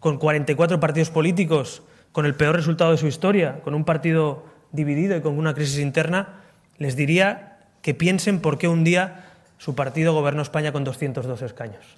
con 0.00 0.18
44 0.18 0.80
partidos 0.80 1.10
políticos, 1.10 1.82
con 2.12 2.26
el 2.26 2.34
peor 2.34 2.56
resultado 2.56 2.92
de 2.92 2.96
su 2.98 3.06
historia, 3.06 3.60
con 3.62 3.74
un 3.74 3.84
partido 3.84 4.44
dividido 4.72 5.16
y 5.16 5.20
con 5.20 5.38
una 5.38 5.54
crisis 5.54 5.78
interna, 5.78 6.42
les 6.78 6.96
diría 6.96 7.58
que 7.82 7.94
piensen 7.94 8.40
por 8.40 8.58
qué 8.58 8.68
un 8.68 8.84
día 8.84 9.32
su 9.58 9.74
partido 9.74 10.12
gobernó 10.14 10.42
España 10.42 10.72
con 10.72 10.84
202 10.84 11.42
escaños. 11.42 11.97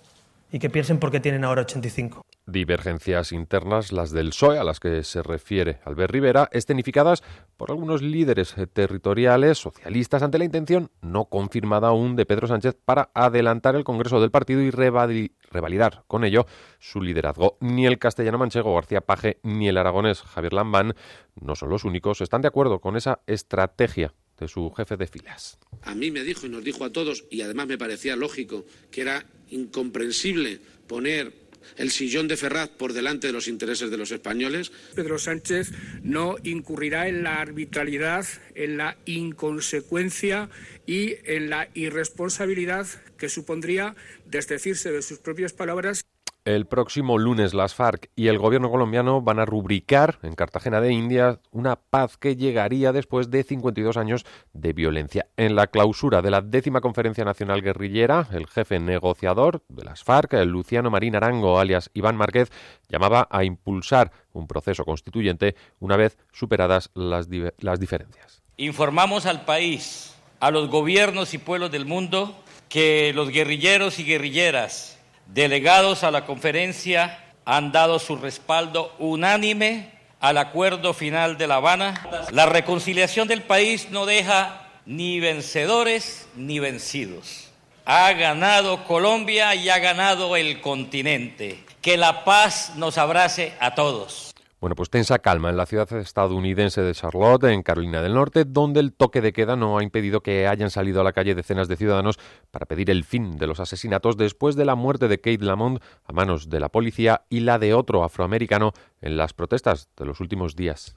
Y 0.53 0.59
que 0.59 0.71
piensen 0.71 0.99
por 0.99 1.11
qué 1.11 1.21
tienen 1.21 1.45
ahora 1.45 1.63
85. 1.63 2.23
Divergencias 2.47 3.33
internas, 3.33 3.93
las 3.93 4.11
del 4.11 4.31
PSOE, 4.31 4.59
a 4.59 4.65
las 4.65 4.81
que 4.81 5.05
se 5.05 5.23
refiere 5.23 5.79
Albert 5.85 6.13
Rivera, 6.13 6.49
escenificadas 6.53 7.23
por 7.57 7.71
algunos 7.71 8.03
líderes 8.03 8.55
territoriales 8.73 9.59
socialistas 9.59 10.23
ante 10.23 10.39
la 10.39 10.45
intención 10.45 10.91
no 11.01 11.27
confirmada 11.27 11.89
aún 11.89 12.17
de 12.17 12.27
Pedro 12.27 12.49
Sánchez 12.49 12.77
para 12.85 13.11
adelantar 13.15 13.77
el 13.77 13.85
Congreso 13.85 14.21
del 14.21 14.31
partido 14.31 14.63
y 14.63 14.71
revalidar 14.71 16.05
con 16.07 16.25
ello 16.25 16.47
su 16.79 17.01
liderazgo. 17.01 17.57
Ni 17.61 17.87
el 17.87 17.99
castellano 17.99 18.39
manchego 18.39 18.75
García 18.75 19.03
Paje 19.03 19.39
ni 19.43 19.69
el 19.69 19.77
aragonés 19.77 20.23
Javier 20.23 20.53
Lambán 20.53 20.95
no 21.41 21.55
son 21.55 21.69
los 21.69 21.85
únicos, 21.85 22.21
están 22.21 22.43
de 22.43 22.49
acuerdo 22.49 22.81
con 22.81 22.97
esa 22.97 23.21
estrategia 23.27 24.15
de 24.39 24.49
su 24.49 24.71
jefe 24.73 24.97
de 24.97 25.07
filas. 25.07 25.59
A 25.83 25.95
mí 25.95 26.11
me 26.11 26.23
dijo 26.23 26.47
y 26.47 26.49
nos 26.49 26.65
dijo 26.65 26.85
a 26.85 26.91
todos, 26.91 27.27
y 27.31 27.43
además 27.43 27.67
me 27.67 27.79
parecía 27.79 28.17
lógico, 28.17 28.65
que 28.91 29.03
era 29.03 29.25
incomprensible 29.51 30.61
poner 30.87 31.33
el 31.77 31.91
sillón 31.91 32.29
de 32.29 32.37
Ferraz 32.37 32.69
por 32.69 32.93
delante 32.93 33.27
de 33.27 33.33
los 33.33 33.49
intereses 33.49 33.91
de 33.91 33.97
los 33.97 34.11
españoles. 34.11 34.73
Pedro 34.95 35.19
Sánchez 35.19 35.71
no 36.03 36.37
incurrirá 36.43 37.09
en 37.09 37.23
la 37.23 37.41
arbitrariedad, 37.41 38.27
en 38.55 38.77
la 38.77 38.97
inconsecuencia 39.05 40.51
y 40.87 41.15
en 41.25 41.51
la 41.51 41.69
irresponsabilidad 41.75 42.87
que 43.19 43.29
supondría 43.29 43.95
desdecirse 44.27 44.91
de 44.91 45.03
sus 45.03 45.19
propias 45.19 45.53
palabras. 45.53 46.03
El 46.47 46.67
próximo 46.67 47.19
lunes 47.19 47.53
las 47.53 47.75
FARC 47.75 48.09
y 48.17 48.29
el 48.29 48.39
gobierno 48.39 48.71
colombiano 48.71 49.21
van 49.21 49.41
a 49.41 49.45
rubricar 49.45 50.19
en 50.23 50.35
Cartagena 50.35 50.81
de 50.81 50.91
India 50.91 51.39
una 51.51 51.77
paz 51.77 52.17
que 52.17 52.35
llegaría 52.35 52.93
después 52.93 53.31
de 53.31 53.43
52 53.43 53.99
años 53.99 54.25
de 54.55 54.73
violencia. 54.73 55.27
En 55.37 55.55
la 55.55 55.67
clausura 55.67 56.23
de 56.23 56.31
la 56.31 56.41
décima 56.41 56.81
conferencia 56.81 57.27
nacional 57.27 57.61
guerrillera, 57.61 58.27
el 58.33 58.47
jefe 58.47 58.81
negociador 58.81 59.63
de 59.69 59.85
las 59.85 60.03
FARC, 60.03 60.33
el 60.33 60.49
Luciano 60.49 60.91
Marín 60.91 61.15
Arango, 61.15 61.59
alias 61.59 61.91
Iván 61.93 62.17
Márquez, 62.17 62.51
llamaba 62.89 63.29
a 63.31 63.45
impulsar 63.45 64.11
un 64.33 64.47
proceso 64.47 64.87
constituyente 64.87 65.57
una 65.79 65.99
vez 65.99 66.17
superadas 66.33 66.91
las, 66.95 67.29
las 67.59 67.79
diferencias. 67.79 68.43
Informamos 68.57 69.27
al 69.27 69.45
país, 69.45 70.15
a 70.41 70.51
los 70.51 70.71
gobiernos 70.71 71.35
y 71.35 71.39
pueblos 71.39 71.71
del 71.71 71.85
mundo, 71.85 72.35
que 72.71 73.13
los 73.15 73.29
guerrilleros 73.29 73.99
y 73.99 74.05
guerrilleras 74.05 75.00
delegados 75.33 76.05
a 76.05 76.11
la 76.11 76.27
conferencia 76.27 77.19
han 77.45 77.73
dado 77.73 77.99
su 77.99 78.17
respaldo 78.17 78.95
unánime 78.99 79.91
al 80.21 80.39
acuerdo 80.39 80.93
final 80.93 81.39
de 81.39 81.47
La 81.47 81.57
Habana. 81.57 82.27
La 82.31 82.47
reconciliación 82.47 83.27
del 83.27 83.43
país 83.43 83.89
no 83.91 84.07
deja 84.07 84.69
ni 84.87 85.21
vencedores 85.21 86.29
ni 86.37 86.59
vencidos. 86.59 87.49
Ha 87.87 88.13
ganado 88.13 88.85
Colombia 88.85 89.55
y 89.55 89.69
ha 89.69 89.79
ganado 89.79 90.37
el 90.37 90.61
continente. 90.61 91.65
Que 91.81 91.97
la 91.97 92.25
paz 92.25 92.73
nos 92.77 92.99
abrace 92.99 93.55
a 93.59 93.75
todos. 93.75 94.30
Bueno, 94.61 94.77
pues 94.77 94.91
tensa 94.91 95.21
calma 95.21 95.49
en 95.49 95.57
la 95.57 95.65
ciudad 95.65 95.91
estadounidense 95.95 96.83
de 96.83 96.93
Charlotte, 96.93 97.45
en 97.45 97.63
Carolina 97.63 98.03
del 98.03 98.13
Norte, 98.13 98.45
donde 98.45 98.81
el 98.81 98.93
toque 98.93 99.23
de 99.23 99.33
queda 99.33 99.57
no 99.57 99.79
ha 99.79 99.83
impedido 99.83 100.21
que 100.21 100.47
hayan 100.47 100.69
salido 100.69 101.01
a 101.01 101.05
la 101.05 101.15
calle 101.15 101.35
decenas 101.35 101.67
de 101.67 101.79
ciudadanos 101.79 102.19
para 102.51 102.67
pedir 102.67 102.91
el 102.91 103.05
fin 103.05 103.39
de 103.39 103.47
los 103.47 103.59
asesinatos 103.59 104.19
después 104.19 104.57
de 104.57 104.67
la 104.67 104.75
muerte 104.75 105.09
de 105.09 105.19
Kate 105.19 105.43
Lamont 105.43 105.83
a 106.05 106.13
manos 106.13 106.51
de 106.51 106.61
la 106.61 106.69
policía 106.69 107.23
y 107.31 107.41
la 107.41 107.59
de 107.59 107.73
otro 107.73 108.05
afroamericano 108.05 108.73
en 109.01 109.17
las 109.17 109.33
protestas 109.33 109.89
de 109.97 110.05
los 110.05 110.21
últimos 110.21 110.57
días. 110.57 110.95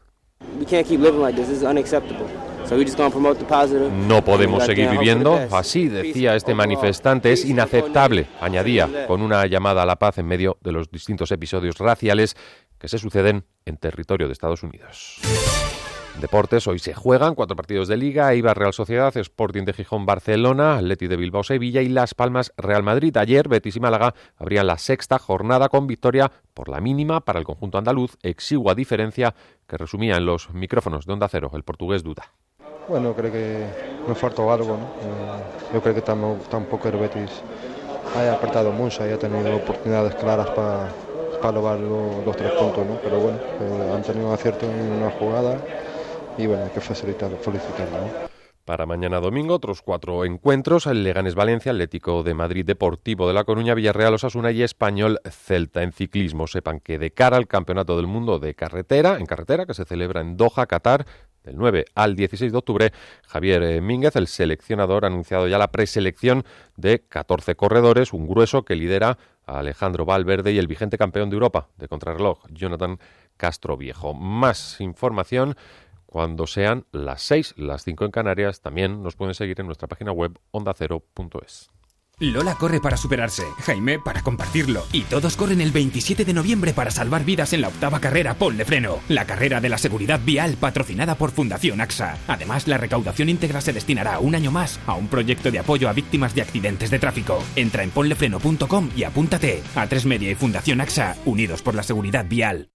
No 3.90 4.24
podemos 4.24 4.66
seguir 4.66 4.90
viviendo 4.90 5.40
así, 5.52 5.88
decía 5.88 6.36
este 6.36 6.54
manifestante. 6.54 7.32
Es 7.32 7.46
inaceptable, 7.46 8.28
añadía, 8.42 9.08
con 9.08 9.22
una 9.22 9.46
llamada 9.48 9.84
a 9.84 9.86
la 9.86 9.98
paz 9.98 10.18
en 10.18 10.28
medio 10.28 10.58
de 10.62 10.72
los 10.72 10.92
distintos 10.92 11.32
episodios 11.32 11.78
raciales 11.78 12.36
que 12.78 12.88
se 12.88 12.98
suceden 12.98 13.46
en 13.66 13.78
territorio 13.78 14.28
de 14.28 14.34
Estados 14.34 14.64
Unidos. 14.64 15.20
Deportes, 16.20 16.68
hoy 16.68 16.78
se 16.78 16.94
juegan 16.94 17.34
cuatro 17.34 17.56
partidos 17.56 17.88
de 17.88 17.98
Liga, 17.98 18.36
Ibar 18.36 18.58
Real 18.58 18.72
Sociedad, 18.72 19.16
Sporting 19.18 19.64
de 19.64 19.74
Gijón 19.74 20.06
Barcelona, 20.06 20.78
Atleti 20.78 21.08
de 21.08 21.18
Bilbao 21.18 21.44
Sevilla 21.44 21.82
y 21.82 21.90
Las 21.90 22.14
Palmas 22.14 22.54
Real 22.56 22.84
Madrid. 22.84 23.18
Ayer 23.18 23.50
Betis 23.50 23.78
y 23.78 23.80
Málaga 23.80 24.14
abrían 24.38 24.68
la 24.68 24.78
sexta 24.78 25.18
jornada 25.18 25.70
con 25.70 25.88
victoria 25.88 26.32
por 26.54 26.70
la 26.70 26.82
mínima 26.82 27.22
para 27.22 27.40
el 27.40 27.46
conjunto 27.46 27.80
andaluz, 27.80 28.18
exigua 28.22 28.76
diferencia 28.76 29.34
que 29.68 29.78
resumía 29.78 30.18
en 30.18 30.26
los 30.26 30.54
micrófonos 30.54 31.08
de 31.08 31.14
Onda 31.14 31.28
Cero 31.30 31.50
el 31.56 31.64
portugués 31.64 32.04
Duda. 32.04 32.32
Bueno, 32.88 33.14
creo 33.14 33.32
que 33.32 33.66
me 34.08 34.16
faltó 34.16 34.52
algo. 34.52 34.76
Eh, 34.76 35.74
yo 35.74 35.82
creo 35.82 35.96
que 35.96 36.02
tampoco 36.02 36.90
el 36.90 36.98
Betis 36.98 37.42
haya 38.16 38.34
apretado 38.34 38.72
mucho, 38.72 39.04
haya 39.04 39.18
tenido 39.18 39.56
oportunidades 39.56 40.16
claras 40.16 40.50
para 40.50 41.52
lograr 41.52 41.80
los, 41.80 42.36
tres 42.36 42.52
puntos, 42.52 42.86
¿no? 42.86 42.98
Pero 43.02 43.20
bueno, 43.20 43.38
eh, 43.62 43.92
han 43.96 44.02
tenido 44.02 44.34
acierto 44.34 44.66
en 44.66 44.92
una 44.92 45.12
jugada 45.12 45.58
y 46.38 46.48
bueno, 46.48 46.64
hay 46.64 46.70
que 46.70 46.82
facilitarlo, 46.82 47.38
felicitarlo. 47.38 48.34
Para 48.66 48.86
mañana 48.86 49.20
domingo, 49.20 49.56
otros 49.56 49.82
cuatro 49.82 50.24
encuentros: 50.24 50.88
el 50.88 51.04
Leganes 51.04 51.36
Valencia, 51.36 51.74
Atlético 51.74 52.24
de 52.24 52.34
Madrid, 52.34 52.66
Deportivo 52.66 53.28
de 53.28 53.34
La 53.34 53.44
Coruña, 53.44 53.74
Villarreal, 53.74 54.14
Osasuna 54.14 54.52
y 54.52 54.64
Español 54.64 55.20
Celta. 55.30 55.84
En 55.84 55.92
ciclismo, 55.92 56.48
sepan 56.48 56.80
que 56.80 56.98
de 56.98 57.12
cara 57.12 57.36
al 57.36 57.48
Campeonato 57.48 57.98
del 57.98 58.08
Mundo 58.08 58.40
de 58.40 58.56
Carretera, 58.56 59.18
en 59.20 59.26
carretera, 59.26 59.66
que 59.66 59.74
se 59.74 59.84
celebra 59.84 60.22
en 60.22 60.38
Doha, 60.38 60.66
Qatar, 60.66 61.06
del 61.44 61.58
9 61.58 61.86
al 61.96 62.16
16 62.16 62.52
de 62.52 62.58
octubre, 62.58 62.94
Javier 63.28 63.64
eh, 63.64 63.82
Mínguez, 63.82 64.16
el 64.16 64.28
seleccionador, 64.28 65.06
ha 65.06 65.08
anunciado 65.08 65.48
ya 65.48 65.58
la 65.58 65.72
preselección 65.72 66.44
de 66.78 67.00
14 67.00 67.56
corredores, 67.56 68.14
un 68.14 68.28
grueso 68.28 68.64
que 68.64 68.76
lidera 68.76 69.18
a 69.46 69.60
Alejandro 69.60 70.06
Valverde 70.06 70.52
y 70.52 70.58
el 70.58 70.68
vigente 70.68 70.98
campeón 70.98 71.30
de 71.30 71.36
Europa 71.36 71.68
de 71.78 71.88
contrarreloj, 71.88 72.40
Jonathan 72.50 73.00
Castro 73.38 73.78
Viejo. 73.78 74.14
Más 74.14 74.80
información 74.80 75.56
cuando 76.06 76.46
sean 76.46 76.86
las 76.92 77.24
6, 77.24 77.56
las 77.58 77.84
5 77.84 78.06
en 78.06 78.12
Canarias. 78.12 78.62
También 78.62 79.02
nos 79.02 79.16
pueden 79.16 79.34
seguir 79.34 79.60
en 79.60 79.66
nuestra 79.66 79.88
página 79.88 80.12
web 80.12 80.38
ondacero.es. 80.52 81.72
Lola 82.20 82.56
corre 82.56 82.80
para 82.80 82.96
superarse, 82.96 83.44
Jaime 83.66 84.00
para 84.00 84.22
compartirlo 84.22 84.86
y 84.92 85.02
todos 85.02 85.36
corren 85.36 85.62
el 85.62 85.72
27 85.72 86.24
de 86.24 86.34
noviembre 86.34 86.72
para 86.72 86.92
salvar 86.92 87.26
vidas 87.26 87.54
en 87.54 87.62
la 87.62 87.70
octava 87.70 88.00
carrera 88.00 88.36
Ponle 88.36 88.66
Freno, 88.66 89.00
la 89.10 89.26
carrera 89.26 89.60
de 89.60 89.70
la 89.70 89.78
seguridad 89.78 90.20
vial 90.24 90.56
patrocinada 90.60 91.16
por 91.16 91.32
Fundación 91.32 91.82
AXA. 91.82 92.18
Además, 92.28 92.68
la 92.68 92.78
recaudación 92.78 93.30
íntegra 93.30 93.62
se 93.62 93.74
destinará 93.74 94.20
un 94.20 94.36
año 94.36 94.52
más 94.52 94.80
a 94.86 94.94
un 94.94 95.08
proyecto 95.08 95.52
de 95.52 95.60
apoyo 95.60 95.90
a 95.90 95.94
víctimas 95.94 96.36
de 96.36 96.44
accidentes 96.44 96.92
de 96.92 97.00
tráfico. 97.00 97.44
Entra 97.56 97.84
en 97.84 97.90
ponlefreno.com 97.90 98.92
y 98.96 99.04
apúntate 99.04 99.64
a 99.76 99.88
Tres 99.88 100.06
Media 100.06 100.30
y 100.30 100.36
Fundación 100.36 100.82
AXA, 100.82 101.18
unidos 101.26 101.62
por 101.62 101.74
la 101.76 101.84
seguridad 101.84 102.26
vial. 102.28 102.73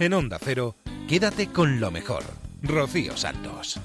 En 0.00 0.12
Onda 0.12 0.38
Cero, 0.40 0.74
quédate 1.08 1.52
con 1.52 1.78
lo 1.78 1.92
mejor. 1.92 2.24
Rocío 2.62 3.16
Santos. 3.16 3.78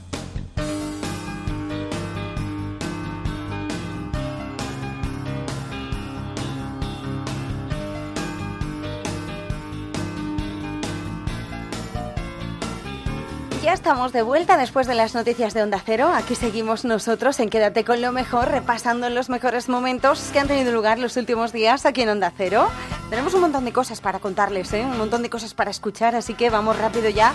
Ya 13.61 13.73
estamos 13.73 14.13
de 14.13 14.21
vuelta 14.21 14.55
después 14.55 14.87
de 14.87 14.95
las 14.95 15.13
noticias 15.13 15.53
de 15.53 15.61
Onda 15.61 15.81
Cero. 15.85 16.09
Aquí 16.15 16.33
seguimos 16.33 16.85
nosotros 16.85 17.41
en 17.41 17.49
Quédate 17.49 17.83
con 17.83 18.01
lo 18.01 18.13
mejor, 18.13 18.47
repasando 18.49 19.09
los 19.09 19.29
mejores 19.29 19.67
momentos 19.67 20.29
que 20.31 20.39
han 20.39 20.47
tenido 20.47 20.71
lugar 20.71 20.97
los 20.97 21.17
últimos 21.17 21.51
días 21.51 21.85
aquí 21.85 22.03
en 22.03 22.09
Onda 22.09 22.31
Cero. 22.37 22.69
Tenemos 23.09 23.33
un 23.33 23.41
montón 23.41 23.65
de 23.65 23.73
cosas 23.73 23.99
para 23.99 24.19
contarles, 24.19 24.71
¿eh? 24.71 24.85
un 24.85 24.97
montón 24.97 25.23
de 25.23 25.29
cosas 25.29 25.53
para 25.53 25.71
escuchar, 25.71 26.15
así 26.15 26.35
que 26.35 26.49
vamos 26.49 26.77
rápido 26.77 27.09
ya 27.09 27.33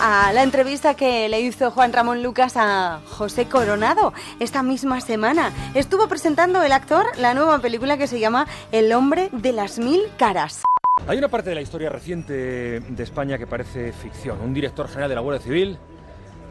a 0.00 0.32
la 0.32 0.44
entrevista 0.44 0.94
que 0.94 1.28
le 1.28 1.42
hizo 1.42 1.70
Juan 1.70 1.92
Ramón 1.92 2.22
Lucas 2.22 2.54
a 2.56 3.00
José 3.10 3.46
Coronado 3.46 4.14
esta 4.40 4.62
misma 4.62 5.02
semana. 5.02 5.52
Estuvo 5.74 6.08
presentando 6.08 6.62
el 6.62 6.72
actor 6.72 7.04
la 7.18 7.34
nueva 7.34 7.58
película 7.58 7.98
que 7.98 8.06
se 8.06 8.18
llama 8.18 8.46
El 8.72 8.94
hombre 8.94 9.28
de 9.32 9.52
las 9.52 9.78
mil 9.78 10.00
caras. 10.16 10.62
Hay 11.08 11.18
una 11.18 11.28
parte 11.28 11.50
de 11.50 11.54
la 11.54 11.60
historia 11.60 11.88
reciente 11.88 12.80
de 12.80 13.02
España 13.04 13.38
que 13.38 13.46
parece 13.46 13.92
ficción. 13.92 14.40
Un 14.40 14.52
director 14.52 14.88
general 14.88 15.08
de 15.08 15.14
la 15.14 15.20
Guardia 15.20 15.40
Civil, 15.40 15.78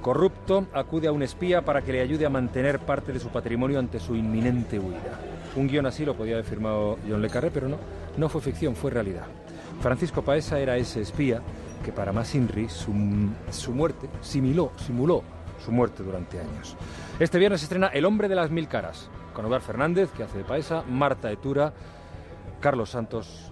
corrupto, 0.01 0.67
acude 0.71 1.09
a 1.09 1.11
un 1.11 1.23
espía 1.23 1.65
para 1.65 1.81
que 1.81 1.91
le 1.91 1.99
ayude 1.99 2.25
a 2.25 2.29
mantener 2.29 2.79
parte 2.79 3.11
de 3.11 3.19
su 3.19 3.27
patrimonio 3.27 3.79
ante 3.79 3.99
su 3.99 4.15
inminente 4.15 4.79
huida. 4.79 5.19
Un 5.57 5.67
guion 5.67 5.87
así 5.87 6.05
lo 6.05 6.15
podía 6.15 6.35
haber 6.35 6.45
firmado 6.45 6.97
John 7.05 7.21
Le 7.21 7.29
Carré, 7.29 7.51
pero 7.51 7.67
no, 7.67 7.75
no 8.15 8.29
fue 8.29 8.39
ficción, 8.39 8.77
fue 8.77 8.91
realidad. 8.91 9.25
Francisco 9.81 10.21
Paesa 10.21 10.57
era 10.57 10.77
ese 10.77 11.01
espía 11.01 11.41
que 11.83 11.91
para 11.91 12.13
más 12.13 12.33
Inri 12.33 12.69
su, 12.69 12.91
muerte 12.93 14.07
simuló, 14.21 14.71
simuló 14.77 15.21
su 15.65 15.73
muerte 15.73 16.01
durante 16.01 16.39
años. 16.39 16.77
Este 17.19 17.39
viernes 17.39 17.61
estrena 17.61 17.87
El 17.87 18.05
hombre 18.05 18.29
de 18.29 18.35
las 18.35 18.51
mil 18.51 18.69
caras, 18.69 19.09
con 19.33 19.43
Ovar 19.43 19.59
Fernández, 19.59 20.11
que 20.11 20.23
hace 20.23 20.37
de 20.37 20.45
Paesa, 20.45 20.83
Marta 20.83 21.29
Etura, 21.29 21.73
Carlos 22.61 22.91
Santos 22.91 23.51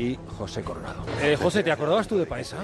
y 0.00 0.18
José 0.38 0.62
Coronado. 0.62 1.04
Eh, 1.20 1.36
José, 1.40 1.62
¿te 1.62 1.70
acordabas 1.70 2.08
tú 2.08 2.16
de 2.18 2.24
Paesa? 2.26 2.56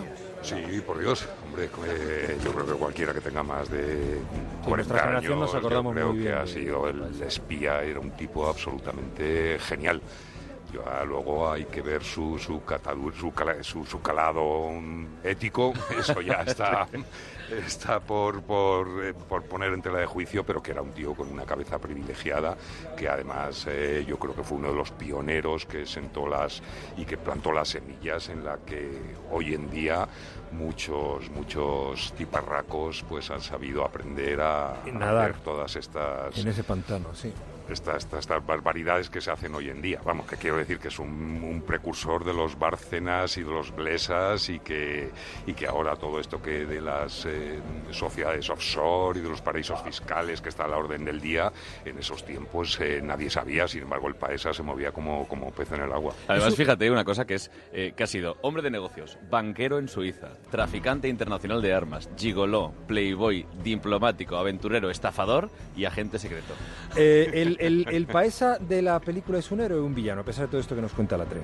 Sí, 0.43 0.57
por 0.87 0.99
Dios, 0.99 1.29
hombre, 1.45 1.69
eh, 1.87 2.37
yo 2.43 2.53
creo 2.53 2.67
que 2.67 2.73
cualquiera 2.73 3.13
que 3.13 3.21
tenga 3.21 3.43
más 3.43 3.69
de 3.71 4.19
40 4.65 4.69
nuestra 4.95 4.99
generación 5.01 5.33
años, 5.35 5.41
nos 5.53 5.55
acordamos 5.55 5.91
yo 5.91 5.95
creo 5.95 6.07
muy 6.09 6.17
que 6.19 6.23
bien 6.29 6.35
ha 6.35 6.41
de- 6.43 6.47
sido 6.47 6.89
el 6.89 7.23
espía, 7.23 7.83
era 7.83 8.01
un 8.01 8.13
tipo 8.13 8.49
absolutamente 8.49 9.59
genial. 9.61 10.01
Ya 10.85 11.05
luego 11.05 11.51
hay 11.51 11.65
que 11.65 11.81
ver 11.81 12.03
su 12.05 12.39
su, 12.39 12.61
catadu- 12.65 13.13
su, 13.15 13.33
cala- 13.33 13.63
su, 13.63 13.85
su 13.87 14.01
calado 14.03 14.71
ético, 15.25 15.73
eso 15.99 16.21
ya 16.21 16.43
está, 16.47 16.87
está 17.67 18.01
por, 18.01 18.43
por, 18.43 19.05
eh, 19.05 19.15
por 19.15 19.43
poner 19.45 19.73
en 19.73 19.81
tela 19.83 19.99
de 19.99 20.07
juicio, 20.07 20.45
pero 20.45 20.63
que 20.63 20.73
era 20.73 20.83
un 20.83 20.93
tío 20.93 21.15
con 21.15 21.29
una 21.29 21.45
cabeza 21.45 21.79
privilegiada, 21.79 22.57
que 22.97 23.09
además 23.09 23.67
eh, 23.69 24.05
yo 24.07 24.19
creo 24.19 24.35
que 24.35 24.43
fue 24.43 24.59
uno 24.59 24.69
de 24.71 24.75
los 24.77 24.91
pioneros 24.91 25.65
que 25.67 25.87
sentó 25.87 26.27
las 26.29 26.63
y 26.97 27.05
que 27.05 27.17
plantó 27.17 27.53
las 27.53 27.69
semillas 27.69 28.29
en 28.29 28.45
la 28.45 28.59
que 28.59 28.91
hoy 29.31 29.55
en 29.55 29.71
día 29.71 30.07
muchos 30.53 31.29
muchos 31.31 32.13
tiparracos 32.17 33.05
pues 33.09 33.31
han 33.31 33.41
sabido 33.41 33.85
aprender 33.85 34.41
a, 34.41 34.75
Nadar. 34.93 35.35
todas 35.45 35.75
estas 35.77 36.37
En 36.39 36.49
ese 36.49 36.63
pantano, 36.65 37.15
sí. 37.15 37.33
Estas, 37.71 38.05
estas, 38.05 38.21
estas 38.21 38.47
barbaridades 38.47 39.11
que 39.11 39.21
se 39.21 39.31
hacen 39.31 39.55
hoy 39.55 39.69
en 39.71 39.83
día. 39.83 40.01
Vamos, 40.05 40.27
que 40.27 40.37
quiero 40.37 40.57
decir 40.57 40.79
que 40.79 40.89
es 40.89 40.99
un, 40.99 41.43
un 41.43 41.63
precursor 41.63 42.25
de 42.25 42.33
los 42.33 42.59
Bárcenas 42.59 43.37
y 43.37 43.43
de 43.43 43.51
los 43.51 43.75
Blesas 43.75 44.49
y 44.49 44.59
que, 44.61 45.11
y 45.47 45.53
que 45.55 45.67
ahora 45.67 45.97
todo 45.97 46.21
esto 46.21 46.41
que 46.41 46.67
de 46.67 46.81
las 46.81 47.27
eh, 47.27 47.61
sociedades 47.91 48.49
offshore 48.51 49.19
y 49.19 49.23
de 49.23 49.29
los 49.29 49.41
paraísos 49.41 49.83
fiscales 49.83 50.41
que 50.41 50.49
está 50.49 50.65
a 50.65 50.69
la 50.69 50.77
orden 50.77 51.05
del 51.05 51.21
día, 51.21 51.53
en 51.85 51.99
esos 51.99 52.25
tiempos 52.25 52.79
eh, 52.81 53.01
nadie 53.03 53.31
sabía, 53.31 53.67
sin 53.69 53.83
embargo 53.83 54.09
el 54.09 54.15
Paesa 54.15 54.53
se 54.53 54.63
movía 54.63 54.93
como, 54.93 55.27
como 55.29 55.51
pez 55.51 55.73
en 55.73 55.83
el 55.83 55.93
agua. 55.93 56.15
Además, 56.29 56.55
fíjate 56.55 56.91
una 56.91 57.05
cosa 57.05 57.27
que 57.27 57.35
es 57.35 57.51
eh, 57.73 57.93
que 57.97 58.05
ha 58.05 58.07
sido 58.07 58.37
hombre 58.43 58.63
de 58.63 58.71
negocios, 58.71 59.19
banquero 59.31 59.79
en 59.79 59.89
Suiza, 59.89 60.29
traficante 60.51 61.09
internacional 61.09 61.63
de 61.63 61.73
armas, 61.73 62.09
gigoló, 62.17 62.73
playboy, 62.87 63.47
diplomático, 63.63 64.37
aventurero, 64.37 64.91
estafador 64.91 65.51
y 65.77 65.85
agente 65.85 66.19
secreto. 66.19 66.55
Eh, 66.97 67.56
el, 67.59 67.87
el, 67.89 67.95
el 67.95 68.07
Paesa 68.07 68.59
de 68.59 68.83
la 68.83 69.01
película 69.01 69.39
es 69.39 69.51
un 69.51 69.61
héroe 69.61 69.79
o 69.81 69.85
un 69.85 69.95
villano, 69.95 70.21
a 70.23 70.25
pesar 70.25 70.47
de 70.47 70.51
todo 70.53 70.61
esto 70.61 70.75
que 70.75 70.83
nos 70.83 70.93
cuenta 70.93 71.17
la 71.17 71.25
tre. 71.25 71.41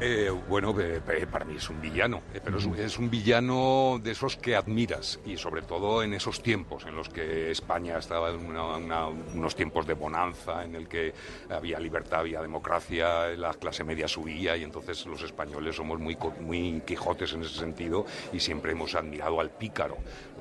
Eh, 0.00 0.30
bueno, 0.48 0.78
eh, 0.80 1.00
eh, 1.08 1.26
para 1.26 1.44
mí 1.44 1.56
es 1.56 1.68
un 1.70 1.80
villano, 1.80 2.22
eh, 2.32 2.40
pero 2.44 2.58
es 2.58 2.64
un, 2.64 2.76
es 2.76 2.98
un 3.00 3.10
villano 3.10 3.98
de 4.00 4.12
esos 4.12 4.36
que 4.36 4.54
admiras 4.54 5.18
y 5.26 5.36
sobre 5.36 5.62
todo 5.62 6.04
en 6.04 6.14
esos 6.14 6.40
tiempos 6.40 6.86
en 6.86 6.94
los 6.94 7.08
que 7.08 7.50
España 7.50 7.98
estaba 7.98 8.30
en 8.30 8.46
una- 8.46 8.76
una- 8.76 9.08
unos 9.08 9.56
tiempos 9.56 9.88
de 9.88 9.94
bonanza, 9.94 10.62
en 10.64 10.76
el 10.76 10.86
que 10.86 11.12
había 11.50 11.80
libertad, 11.80 12.20
había 12.20 12.40
democracia, 12.40 13.26
la 13.36 13.52
clase 13.54 13.82
media 13.82 14.06
subía 14.06 14.56
y 14.56 14.62
entonces 14.62 15.04
los 15.04 15.20
españoles 15.24 15.74
somos 15.74 15.98
muy, 15.98 16.16
muy 16.42 16.80
quijotes 16.86 17.32
en 17.32 17.42
ese 17.42 17.58
sentido 17.58 18.06
y 18.32 18.38
siempre 18.38 18.70
hemos 18.70 18.94
admirado 18.94 19.40
al 19.40 19.50
pícaro. 19.50 19.96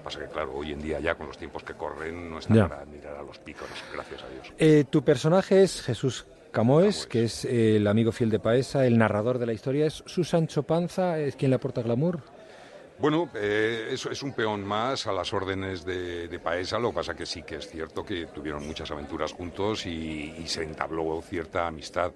Pasa 0.08 0.20
que, 0.22 0.28
claro, 0.28 0.54
hoy 0.56 0.72
en 0.72 0.82
día 0.82 1.02
ya 1.02 1.16
con 1.16 1.28
los 1.28 1.38
tiempos 1.38 1.64
que 1.64 1.74
corren 1.74 2.30
no 2.30 2.40
está 2.40 2.54
Ya. 2.54 2.70
para 2.70 2.84
admirar 2.84 3.18
a 3.18 3.24
los 3.24 3.38
pícaros, 3.40 3.78
gracias 3.94 4.24
a 4.24 4.30
Dios. 4.30 4.54
Eh, 4.58 4.86
tu 4.90 5.04
personaje 5.04 5.64
es 5.64 5.82
Jesús 5.82 6.26
Camoes, 6.52 7.06
que 7.08 7.26
es 7.26 7.44
eh, 7.44 7.76
el 7.76 7.86
amigo 7.88 8.14
fiel 8.14 8.30
de 8.30 8.40
Paesa, 8.40 8.86
el 8.88 8.98
narrador 8.98 9.38
de 9.38 9.46
la 9.48 9.52
historia. 9.52 9.86
¿Es 9.86 10.02
su 10.06 10.24
Sancho 10.24 10.64
Panza? 10.64 11.20
¿Es 11.20 11.36
quien 11.36 11.52
le 11.52 11.56
aporta 11.58 11.82
glamour? 11.82 12.22
Bueno, 13.00 13.30
eh, 13.36 13.90
eso 13.92 14.10
es 14.10 14.24
un 14.24 14.32
peón 14.32 14.64
más 14.64 15.08
a 15.08 15.12
las 15.12 15.34
órdenes 15.34 15.84
de, 15.84 16.30
de 16.30 16.40
Paesa, 16.40 16.80
lo 16.80 16.92
que 16.92 16.96
pasa 16.96 17.14
que 17.14 17.26
sí 17.26 17.44
que 17.44 17.58
es 17.58 17.68
cierto 17.70 18.06
que 18.06 18.28
tuvieron 18.28 18.66
muchas 18.66 18.90
aventuras 18.90 19.34
juntos 19.34 19.86
y, 19.86 20.34
y 20.42 20.48
se 20.48 20.64
entabló 20.64 21.22
cierta 21.22 21.68
amistad. 21.68 22.14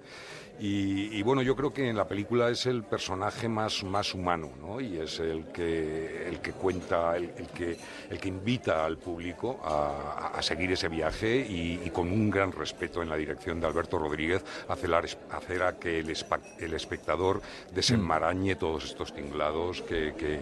Y, 0.64 1.18
y 1.18 1.22
bueno, 1.22 1.42
yo 1.42 1.56
creo 1.56 1.72
que 1.74 1.88
en 1.88 1.96
la 1.96 2.06
película 2.06 2.48
es 2.48 2.66
el 2.66 2.84
personaje 2.84 3.48
más, 3.48 3.82
más 3.82 4.14
humano, 4.14 4.52
¿no? 4.60 4.80
Y 4.80 4.96
es 4.96 5.18
el 5.18 5.46
que, 5.46 6.28
el 6.28 6.38
que 6.40 6.52
cuenta, 6.52 7.16
el, 7.16 7.32
el 7.36 7.48
que, 7.48 7.76
el 8.08 8.20
que 8.20 8.28
invita 8.28 8.84
al 8.84 8.96
público 8.96 9.58
a, 9.64 10.30
a 10.38 10.40
seguir 10.40 10.70
ese 10.70 10.86
viaje 10.86 11.36
y, 11.36 11.80
y 11.84 11.90
con 11.90 12.12
un 12.12 12.30
gran 12.30 12.52
respeto 12.52 13.02
en 13.02 13.08
la 13.08 13.16
dirección 13.16 13.58
de 13.60 13.66
Alberto 13.66 13.98
Rodríguez 13.98 14.44
hacer, 14.68 14.94
a- 14.94 15.02
hacer 15.36 15.62
a 15.64 15.78
que 15.80 15.98
el, 15.98 16.08
espa- 16.10 16.38
el 16.60 16.74
espectador 16.74 17.42
desenmarañe 17.74 18.54
todos 18.54 18.84
estos 18.84 19.12
tinglados 19.12 19.82
que, 19.82 20.14
que 20.16 20.38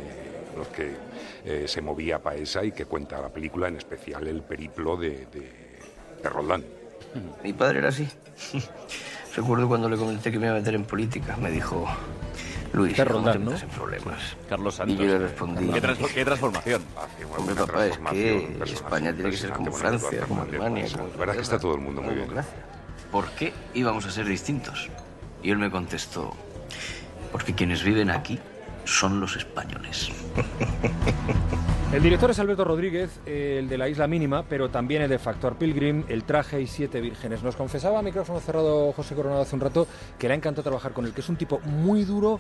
los 0.55 0.69
que 0.69 0.91
eh, 1.47 1.65
se 1.67 1.81
movía 1.81 2.19
Paesa 2.19 2.63
y 2.63 2.73
que 2.73 2.85
cuenta 2.85 3.23
la 3.23 3.31
película, 3.31 3.69
en 3.69 3.77
especial 3.77 4.27
el 4.29 4.43
periplo 4.43 4.99
de, 4.99 5.25
de, 5.33 5.51
de 6.23 6.29
Roldán. 6.29 6.63
Mi 7.43 7.55
padre 7.55 7.79
era 7.79 7.89
así. 7.89 8.07
Recuerdo 9.37 9.69
cuando 9.69 9.89
le 9.89 9.97
comenté 9.97 10.31
que 10.33 10.39
me 10.39 10.47
iba 10.47 10.57
a 10.57 10.59
meter 10.59 10.75
en 10.75 10.85
política. 10.85 11.37
Me 11.37 11.51
dijo, 11.51 11.87
Luis, 12.73 12.95
Qué 12.95 13.05
¿cómo 13.05 13.25
te 13.25 13.33
Roldán, 13.33 13.45
¿no? 13.45 13.51
metes 13.53 13.63
en 13.63 13.69
problemas? 13.71 14.37
Carlos 14.49 14.75
Y 14.75 14.77
Santos. 14.79 14.97
yo 14.99 15.05
le 15.05 15.19
respondí... 15.19 15.69
¿Qué, 15.69 15.83
transfo- 15.83 16.13
qué 16.15 16.25
transformación? 16.25 16.83
Hombre, 17.37 17.55
papá, 17.55 17.87
es 17.87 17.99
que 18.11 18.59
España 18.65 19.13
tiene 19.15 19.31
que 19.31 19.37
ser 19.37 19.51
como 19.51 19.73
Francia, 19.73 20.21
como 20.27 20.43
Alemania, 20.43 20.87
como 20.93 21.09
La 21.09 21.17
verdad 21.17 21.35
que 21.35 21.41
está 21.43 21.59
todo 21.59 21.75
el 21.75 21.81
mundo 21.81 22.03
muy 22.03 22.15
bien. 22.15 22.29
¿Por 23.13 23.29
qué 23.31 23.53
íbamos 23.75 24.05
a 24.07 24.11
ser 24.11 24.27
distintos? 24.27 24.89
Y 25.43 25.51
él 25.51 25.59
me 25.59 25.71
contestó, 25.71 26.33
porque 27.33 27.55
quienes 27.55 27.83
viven 27.83 28.11
aquí 28.11 28.39
son 28.91 29.21
los 29.21 29.37
españoles. 29.37 30.11
El 31.93 32.05
director 32.05 32.31
es 32.31 32.39
Alberto 32.39 32.63
Rodríguez, 32.65 33.19
el 33.27 33.69
de 33.69 33.77
la 33.77 33.89
Isla 33.89 34.07
Mínima, 34.07 34.45
pero 34.49 34.69
también 34.71 35.03
el 35.03 35.11
de 35.11 35.19
Factor 35.19 35.57
Pilgrim, 35.57 36.05
El 36.09 36.23
traje 36.23 36.61
y 36.61 36.69
Siete 36.69 37.01
Vírgenes. 37.01 37.43
Nos 37.43 37.57
confesaba 37.57 37.99
a 37.99 38.03
micrófono 38.03 38.39
cerrado 38.39 38.93
José 38.93 39.17
Coronado 39.17 39.43
hace 39.43 39.57
un 39.57 39.61
rato 39.61 39.89
que 40.17 40.29
le 40.29 40.35
ha 40.35 40.37
encantado 40.37 40.63
trabajar 40.63 40.93
con 40.93 41.05
él, 41.05 41.13
que 41.13 41.21
es 41.21 41.29
un 41.29 41.35
tipo 41.35 41.59
muy 41.65 42.05
duro, 42.05 42.39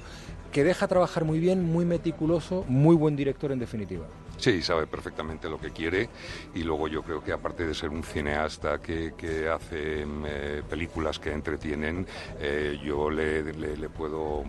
que 0.52 0.62
deja 0.62 0.86
trabajar 0.86 1.24
muy 1.24 1.40
bien, 1.40 1.64
muy 1.64 1.84
meticuloso, 1.84 2.64
muy 2.68 2.94
buen 2.94 3.16
director 3.16 3.50
en 3.50 3.58
definitiva. 3.58 4.06
Sí, 4.36 4.62
sabe 4.62 4.86
perfectamente 4.86 5.48
lo 5.50 5.58
que 5.58 5.70
quiere 5.70 6.08
y 6.54 6.62
luego 6.62 6.86
yo 6.86 7.02
creo 7.02 7.20
que 7.22 7.32
aparte 7.32 7.66
de 7.66 7.74
ser 7.74 7.88
un 7.90 8.04
cineasta 8.04 8.80
que, 8.80 9.14
que 9.18 9.48
hace 9.48 10.06
mm, 10.06 10.24
eh, 10.28 10.62
películas 10.70 11.18
que 11.18 11.32
entretienen, 11.32 12.06
eh, 12.38 12.78
yo 12.84 13.10
le, 13.10 13.52
le- 13.52 13.76
le 13.76 13.88
puedo 13.88 14.44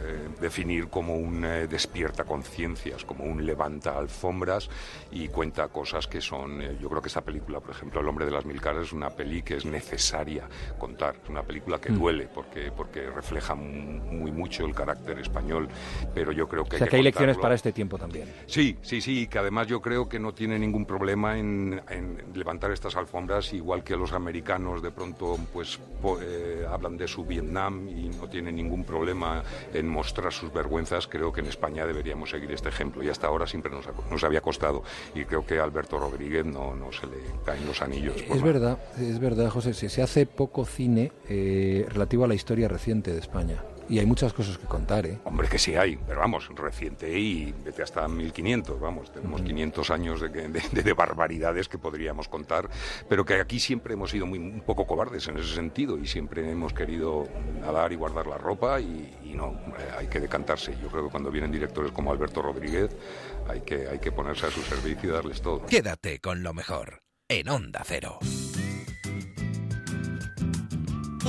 eh, 0.00 0.28
definir 0.40 0.88
como 0.88 1.16
un 1.16 1.44
eh, 1.44 1.66
despierta 1.66 2.24
conciencias, 2.24 3.04
como 3.04 3.24
un 3.24 3.44
levanta 3.44 3.98
alfombras 3.98 4.68
y 5.10 5.28
cuenta 5.28 5.68
cosas 5.68 6.06
que 6.06 6.20
son, 6.20 6.62
eh, 6.62 6.76
yo 6.80 6.88
creo 6.88 7.02
que 7.02 7.08
esta 7.08 7.22
película, 7.22 7.60
por 7.60 7.70
ejemplo, 7.70 8.00
El 8.00 8.08
hombre 8.08 8.24
de 8.24 8.30
las 8.32 8.44
mil 8.44 8.60
caras 8.60 8.84
es 8.86 8.92
una 8.92 9.10
peli 9.10 9.42
que 9.42 9.56
es 9.56 9.64
necesaria 9.64 10.48
contar, 10.78 11.16
es 11.22 11.28
una 11.28 11.42
película 11.42 11.78
que 11.80 11.90
Mm. 11.90 11.98
duele 11.98 12.28
porque, 12.32 12.70
porque 12.74 13.08
refleja 13.10 13.54
mu- 13.54 14.00
muy 14.12 14.30
mucho 14.32 14.64
el 14.66 14.74
carácter 14.74 15.18
español, 15.18 15.68
pero 16.14 16.32
yo 16.32 16.46
creo 16.48 16.64
que 16.64 16.76
O 16.76 16.78
sea 16.78 16.84
hay 16.86 16.90
que 16.90 16.96
hay 16.96 17.02
lecciones 17.02 17.36
para 17.38 17.54
este 17.54 17.72
tiempo 17.72 17.98
también. 17.98 18.28
Sí, 18.46 18.76
sí, 18.82 19.00
sí, 19.00 19.26
que 19.26 19.38
además 19.38 19.66
yo 19.66 19.80
creo 19.80 20.08
que 20.08 20.18
no 20.18 20.32
tiene 20.32 20.58
ningún 20.58 20.84
problema 20.86 21.38
en, 21.38 21.80
en 21.90 22.22
levantar 22.34 22.70
estas 22.70 22.94
alfombras, 22.96 23.52
igual 23.52 23.82
que 23.82 23.96
los 23.96 24.12
americanos 24.12 24.82
de 24.82 24.90
pronto 24.90 25.36
pues 25.52 25.78
po- 26.00 26.18
eh, 26.20 26.64
hablan 26.68 26.96
de 26.96 27.08
su 27.08 27.24
Vietnam 27.24 27.88
y 27.88 28.08
no 28.08 28.28
tienen 28.28 28.56
ningún 28.56 28.84
problema 28.84 29.42
en 29.72 29.87
mostrar 29.88 30.32
sus 30.32 30.52
vergüenzas, 30.52 31.06
creo 31.06 31.32
que 31.32 31.40
en 31.40 31.46
España 31.46 31.86
deberíamos 31.86 32.30
seguir 32.30 32.50
este 32.52 32.68
ejemplo 32.68 33.02
y 33.02 33.08
hasta 33.08 33.26
ahora 33.26 33.46
siempre 33.46 33.70
nos, 33.70 33.86
nos 34.10 34.24
había 34.24 34.40
costado 34.40 34.82
y 35.14 35.24
creo 35.24 35.44
que 35.46 35.58
a 35.58 35.64
Alberto 35.64 35.98
Rodríguez 35.98 36.44
no, 36.44 36.74
no 36.74 36.92
se 36.92 37.06
le 37.06 37.16
caen 37.44 37.66
los 37.66 37.82
anillos. 37.82 38.16
Es 38.28 38.42
verdad, 38.42 38.78
es 38.98 39.18
verdad, 39.18 39.50
José. 39.50 39.74
Se 39.74 40.02
hace 40.02 40.26
poco 40.26 40.64
cine 40.64 41.12
eh, 41.28 41.86
relativo 41.88 42.24
a 42.24 42.28
la 42.28 42.34
historia 42.34 42.68
reciente 42.68 43.12
de 43.12 43.20
España. 43.20 43.62
Y 43.88 43.98
hay 43.98 44.06
muchas 44.06 44.32
cosas 44.34 44.58
que 44.58 44.66
contar, 44.66 45.06
¿eh? 45.06 45.18
Hombre, 45.24 45.48
que 45.48 45.58
sí 45.58 45.74
hay, 45.74 45.96
pero 46.06 46.20
vamos, 46.20 46.48
reciente 46.54 47.18
y 47.18 47.52
vete 47.64 47.82
hasta 47.82 48.06
1500, 48.06 48.78
vamos, 48.78 49.10
tenemos 49.12 49.40
500 49.40 49.90
años 49.90 50.20
de, 50.20 50.30
que- 50.30 50.48
de- 50.48 50.82
de 50.82 50.92
barbaridades 50.92 51.68
que 51.68 51.78
podríamos 51.78 52.28
contar, 52.28 52.68
pero 53.08 53.24
que 53.24 53.34
aquí 53.40 53.58
siempre 53.58 53.94
hemos 53.94 54.10
sido 54.10 54.26
muy, 54.26 54.38
un 54.38 54.60
poco 54.60 54.86
cobardes 54.86 55.26
en 55.28 55.38
ese 55.38 55.54
sentido 55.54 55.96
y 55.98 56.06
siempre 56.06 56.50
hemos 56.50 56.72
querido 56.74 57.26
nadar 57.60 57.92
y 57.92 57.96
guardar 57.96 58.26
la 58.26 58.36
ropa 58.38 58.78
y, 58.80 59.16
y 59.24 59.34
no, 59.34 59.46
hombre, 59.46 59.82
hay 59.96 60.06
que 60.08 60.20
decantarse. 60.20 60.76
Yo 60.82 60.88
creo 60.88 61.04
que 61.06 61.10
cuando 61.10 61.30
vienen 61.30 61.50
directores 61.50 61.90
como 61.92 62.12
Alberto 62.12 62.42
Rodríguez 62.42 62.90
hay 63.48 63.62
que, 63.62 63.88
hay 63.88 63.98
que 63.98 64.12
ponerse 64.12 64.46
a 64.46 64.50
su 64.50 64.60
servicio 64.62 65.08
y 65.08 65.12
darles 65.12 65.40
todo. 65.40 65.64
Quédate 65.66 66.18
con 66.20 66.42
lo 66.42 66.52
mejor 66.52 67.02
en 67.28 67.48
Onda 67.48 67.82
Cero. 67.86 68.18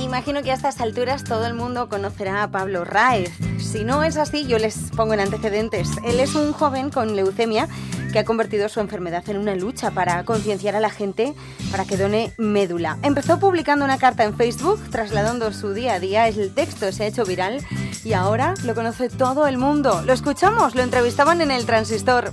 Imagino 0.02 0.42
que 0.42 0.50
a 0.50 0.54
estas 0.54 0.80
alturas 0.80 1.24
todo 1.24 1.46
el 1.46 1.54
mundo 1.54 1.88
conocerá 1.88 2.42
a 2.42 2.50
Pablo 2.50 2.84
Raez. 2.84 3.30
Si 3.58 3.84
no 3.84 4.02
es 4.02 4.16
así, 4.16 4.46
yo 4.46 4.58
les 4.58 4.90
pongo 4.96 5.14
en 5.14 5.20
antecedentes. 5.20 5.90
Él 6.04 6.20
es 6.20 6.34
un 6.34 6.52
joven 6.52 6.90
con 6.90 7.14
leucemia 7.14 7.68
que 8.12 8.18
ha 8.18 8.24
convertido 8.24 8.68
su 8.68 8.80
enfermedad 8.80 9.28
en 9.28 9.36
una 9.36 9.54
lucha 9.54 9.90
para 9.90 10.24
concienciar 10.24 10.74
a 10.74 10.80
la 10.80 10.90
gente 10.90 11.34
para 11.70 11.84
que 11.84 11.96
done 11.96 12.32
médula. 12.38 12.98
Empezó 13.02 13.38
publicando 13.38 13.84
una 13.84 13.98
carta 13.98 14.24
en 14.24 14.34
Facebook, 14.34 14.80
trasladando 14.90 15.52
su 15.52 15.74
día 15.74 15.94
a 15.94 16.00
día. 16.00 16.26
El 16.26 16.54
texto 16.54 16.90
se 16.92 17.04
ha 17.04 17.06
hecho 17.06 17.24
viral 17.24 17.60
y 18.02 18.14
ahora 18.14 18.54
lo 18.64 18.74
conoce 18.74 19.10
todo 19.10 19.46
el 19.46 19.58
mundo. 19.58 20.02
Lo 20.04 20.12
escuchamos, 20.12 20.74
lo 20.74 20.82
entrevistaban 20.82 21.40
en 21.40 21.50
el 21.50 21.66
transistor. 21.66 22.32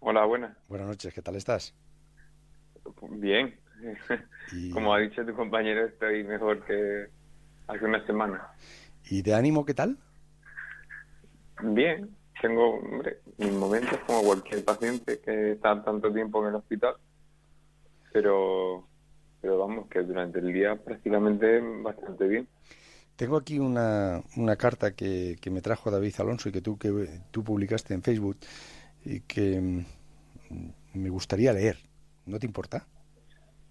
Hola, 0.00 0.24
buenas. 0.26 0.56
Buenas 0.68 0.86
noches, 0.86 1.12
¿qué 1.14 1.22
tal 1.22 1.36
estás? 1.36 1.74
Bien. 3.10 3.58
Como 4.72 4.94
ha 4.94 5.00
dicho 5.00 5.24
tu 5.24 5.34
compañero, 5.34 5.86
estoy 5.86 6.24
mejor 6.24 6.64
que 6.64 7.06
hace 7.66 7.84
una 7.84 8.04
semana. 8.06 8.48
¿Y 9.10 9.22
de 9.22 9.34
ánimo 9.34 9.64
qué 9.64 9.74
tal? 9.74 9.98
Bien, 11.62 12.14
tengo, 12.40 12.74
hombre, 12.76 13.20
mis 13.38 13.52
momentos 13.52 13.98
como 14.06 14.22
cualquier 14.22 14.64
paciente 14.64 15.20
que 15.20 15.52
está 15.52 15.82
tanto 15.82 16.12
tiempo 16.12 16.42
en 16.42 16.50
el 16.50 16.54
hospital, 16.56 16.94
pero, 18.12 18.86
pero 19.40 19.58
vamos, 19.58 19.88
que 19.88 20.00
durante 20.00 20.38
el 20.38 20.52
día 20.52 20.76
prácticamente 20.76 21.60
bastante 21.82 22.26
bien. 22.26 22.48
Tengo 23.16 23.38
aquí 23.38 23.58
una, 23.58 24.22
una 24.36 24.56
carta 24.56 24.94
que, 24.94 25.38
que 25.40 25.50
me 25.50 25.62
trajo 25.62 25.90
David 25.90 26.14
Alonso 26.18 26.50
y 26.50 26.52
que 26.52 26.60
tú, 26.60 26.76
que 26.76 27.20
tú 27.30 27.42
publicaste 27.42 27.94
en 27.94 28.02
Facebook 28.02 28.36
y 29.04 29.20
que 29.20 29.58
mm, 29.58 29.84
me 30.94 31.08
gustaría 31.08 31.52
leer. 31.52 31.78
¿No 32.26 32.38
te 32.38 32.46
importa? 32.46 32.86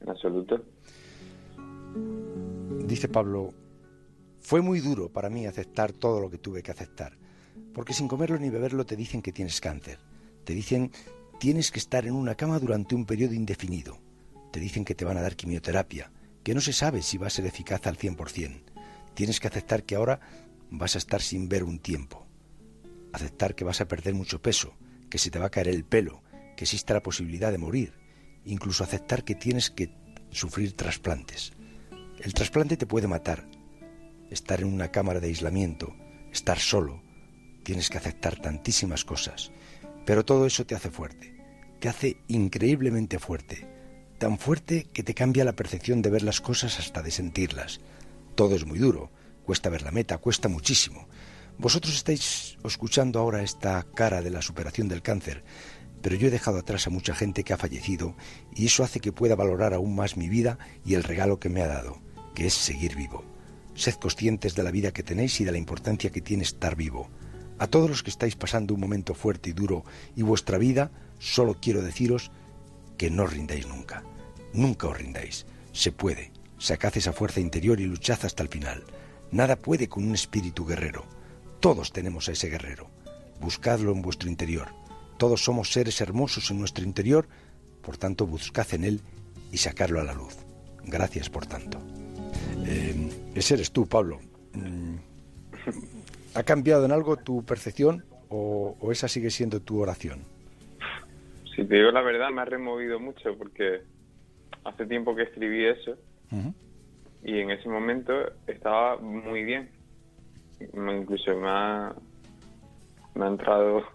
En 0.01 0.09
absoluto. 0.09 0.63
Dice 2.85 3.07
Pablo, 3.07 3.53
fue 4.41 4.61
muy 4.61 4.79
duro 4.79 5.09
para 5.09 5.29
mí 5.29 5.47
aceptar 5.47 5.91
todo 5.91 6.19
lo 6.19 6.29
que 6.29 6.37
tuve 6.37 6.61
que 6.61 6.71
aceptar, 6.71 7.17
porque 7.73 7.93
sin 7.93 8.07
comerlo 8.07 8.37
ni 8.37 8.49
beberlo 8.49 8.85
te 8.85 8.95
dicen 8.95 9.21
que 9.21 9.31
tienes 9.31 9.59
cáncer, 9.59 9.97
te 10.43 10.53
dicen 10.53 10.91
tienes 11.39 11.71
que 11.71 11.79
estar 11.79 12.05
en 12.05 12.13
una 12.13 12.35
cama 12.35 12.59
durante 12.59 12.93
un 12.93 13.05
periodo 13.05 13.33
indefinido, 13.33 13.97
te 14.51 14.59
dicen 14.59 14.85
que 14.85 14.95
te 14.95 15.03
van 15.03 15.17
a 15.17 15.21
dar 15.21 15.35
quimioterapia, 15.35 16.11
que 16.43 16.53
no 16.53 16.61
se 16.61 16.73
sabe 16.73 17.01
si 17.01 17.17
va 17.17 17.27
a 17.27 17.31
ser 17.31 17.47
eficaz 17.47 17.87
al 17.87 17.97
100%, 17.97 18.61
tienes 19.15 19.39
que 19.39 19.47
aceptar 19.47 19.83
que 19.83 19.95
ahora 19.95 20.19
vas 20.69 20.93
a 20.95 20.99
estar 20.99 21.21
sin 21.21 21.49
ver 21.49 21.63
un 21.63 21.79
tiempo, 21.79 22.25
aceptar 23.13 23.55
que 23.55 23.63
vas 23.63 23.81
a 23.81 23.87
perder 23.87 24.13
mucho 24.13 24.41
peso, 24.41 24.75
que 25.09 25.17
se 25.17 25.31
te 25.31 25.39
va 25.39 25.47
a 25.47 25.51
caer 25.51 25.69
el 25.69 25.85
pelo, 25.85 26.21
que 26.55 26.65
existe 26.65 26.93
la 26.93 27.01
posibilidad 27.01 27.51
de 27.51 27.57
morir, 27.57 28.04
incluso 28.45 28.83
aceptar 28.83 29.23
que 29.23 29.35
tienes 29.35 29.69
que 29.69 29.89
sufrir 30.31 30.73
trasplantes. 30.73 31.53
El 32.19 32.33
trasplante 32.33 32.77
te 32.77 32.85
puede 32.85 33.07
matar. 33.07 33.47
Estar 34.29 34.61
en 34.61 34.67
una 34.67 34.91
cámara 34.91 35.19
de 35.19 35.27
aislamiento, 35.27 35.95
estar 36.31 36.59
solo, 36.59 37.03
tienes 37.63 37.89
que 37.89 37.97
aceptar 37.97 38.39
tantísimas 38.39 39.05
cosas. 39.05 39.51
Pero 40.05 40.25
todo 40.25 40.45
eso 40.45 40.65
te 40.65 40.75
hace 40.75 40.91
fuerte, 40.91 41.35
te 41.79 41.89
hace 41.89 42.17
increíblemente 42.27 43.19
fuerte, 43.19 43.67
tan 44.17 44.37
fuerte 44.37 44.87
que 44.93 45.03
te 45.03 45.13
cambia 45.13 45.45
la 45.45 45.55
percepción 45.55 46.01
de 46.01 46.09
ver 46.09 46.23
las 46.23 46.41
cosas 46.41 46.79
hasta 46.79 47.01
de 47.01 47.11
sentirlas. 47.11 47.81
Todo 48.35 48.55
es 48.55 48.65
muy 48.65 48.79
duro, 48.79 49.11
cuesta 49.45 49.69
ver 49.69 49.81
la 49.81 49.91
meta, 49.91 50.17
cuesta 50.17 50.47
muchísimo. 50.47 51.07
Vosotros 51.57 51.95
estáis 51.95 52.57
escuchando 52.65 53.19
ahora 53.19 53.41
esta 53.41 53.83
cara 53.95 54.21
de 54.21 54.29
la 54.29 54.41
superación 54.41 54.87
del 54.87 55.01
cáncer, 55.01 55.43
pero 56.05 56.17
yo 56.17 56.27
he 56.27 56.31
dejado 56.31 56.59
atrás 56.59 56.85
a 56.85 56.91
mucha 56.91 57.15
gente 57.15 57.43
que 57.43 57.51
ha 57.51 57.57
fallecido 57.57 58.13
y 58.53 58.67
eso 58.67 58.83
hace 58.83 58.99
que 58.99 59.11
pueda 59.11 59.35
valorar 59.35 59.73
aún 59.73 59.95
más 59.95 60.17
mi 60.17 60.29
vida 60.29 60.59
y 60.85 60.93
el 60.93 61.03
regalo 61.03 61.39
que 61.39 61.49
me 61.49 61.63
ha 61.63 61.67
dado 61.67 61.97
que 62.35 62.45
es 62.45 62.53
seguir 62.53 62.95
vivo. 62.95 63.23
Sed 63.73 63.95
conscientes 63.95 64.53
de 64.53 64.61
la 64.61 64.69
vida 64.69 64.91
que 64.91 65.01
tenéis 65.01 65.41
y 65.41 65.45
de 65.45 65.51
la 65.51 65.57
importancia 65.57 66.11
que 66.11 66.21
tiene 66.21 66.43
estar 66.43 66.75
vivo. 66.75 67.09
A 67.57 67.65
todos 67.65 67.89
los 67.89 68.03
que 68.03 68.11
estáis 68.11 68.35
pasando 68.35 68.75
un 68.75 68.81
momento 68.81 69.15
fuerte 69.15 69.49
y 69.49 69.53
duro 69.53 69.83
y 70.15 70.21
vuestra 70.21 70.59
vida, 70.59 70.91
solo 71.17 71.57
quiero 71.59 71.81
deciros 71.81 72.29
que 72.99 73.09
no 73.09 73.23
os 73.23 73.33
rindáis 73.33 73.67
nunca. 73.67 74.03
Nunca 74.53 74.87
os 74.87 74.99
rindáis. 74.99 75.47
Se 75.71 75.91
puede. 75.91 76.31
Sacad 76.59 76.95
esa 76.97 77.13
fuerza 77.13 77.39
interior 77.39 77.79
y 77.79 77.85
luchad 77.85 78.19
hasta 78.25 78.43
el 78.43 78.49
final. 78.49 78.83
Nada 79.31 79.55
puede 79.55 79.89
con 79.89 80.05
un 80.05 80.13
espíritu 80.13 80.67
guerrero. 80.67 81.03
Todos 81.59 81.91
tenemos 81.91 82.29
a 82.29 82.33
ese 82.33 82.49
guerrero. 82.49 82.91
Buscadlo 83.41 83.91
en 83.91 84.03
vuestro 84.03 84.29
interior. 84.29 84.84
Todos 85.17 85.43
somos 85.43 85.71
seres 85.71 86.01
hermosos 86.01 86.51
en 86.51 86.59
nuestro 86.59 86.83
interior, 86.83 87.27
por 87.81 87.97
tanto 87.97 88.27
buscad 88.27 88.73
en 88.73 88.83
él 88.83 89.01
y 89.51 89.57
sacarlo 89.57 90.01
a 90.01 90.03
la 90.03 90.13
luz. 90.13 90.35
Gracias 90.83 91.29
por 91.29 91.45
tanto. 91.45 91.79
Eh, 92.65 93.09
ese 93.35 93.53
eres 93.53 93.71
tú, 93.71 93.87
Pablo. 93.87 94.19
Mm, 94.53 94.95
¿Ha 96.35 96.43
cambiado 96.43 96.85
en 96.85 96.91
algo 96.91 97.17
tu 97.17 97.45
percepción 97.45 98.03
o, 98.29 98.75
o, 98.79 98.91
esa 98.91 99.07
sigue 99.07 99.29
siendo 99.29 99.61
tu 99.61 99.79
oración? 99.79 100.19
Si 101.55 101.63
te 101.63 101.75
digo 101.75 101.91
la 101.91 102.01
verdad, 102.01 102.29
me 102.31 102.41
ha 102.41 102.45
removido 102.45 102.99
mucho 102.99 103.37
porque 103.37 103.81
hace 104.65 104.85
tiempo 104.85 105.15
que 105.15 105.23
escribí 105.23 105.65
eso 105.65 105.91
uh 106.31 106.35
-huh. 106.35 106.53
y 107.23 107.39
en 107.39 107.51
ese 107.51 107.69
momento 107.69 108.13
estaba 108.47 108.97
muy 108.97 109.43
bien. 109.43 109.69
Incluso 110.59 111.35
me 111.37 111.47
ha, 111.47 111.95
me 113.13 113.25
ha 113.25 113.27
entrado 113.27 113.94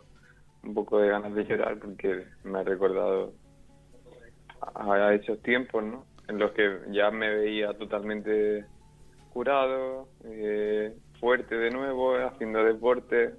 un 0.63 0.75
poco 0.75 0.99
de 0.99 1.09
ganas 1.09 1.35
de 1.35 1.45
llorar 1.45 1.79
porque 1.79 2.25
me 2.45 2.61
ha 2.61 2.63
recordado 2.63 3.33
a, 4.61 5.15
esos 5.15 5.41
tiempos, 5.43 5.83
¿no? 5.83 6.05
en 6.29 6.39
los 6.39 6.53
que 6.53 6.81
ya 6.91 7.11
me 7.11 7.29
veía 7.35 7.73
totalmente 7.75 8.65
curado, 9.33 10.09
eh, 10.25 10.95
fuerte 11.19 11.57
de 11.57 11.71
nuevo, 11.71 12.15
haciendo 12.17 12.63
deporte 12.65 13.35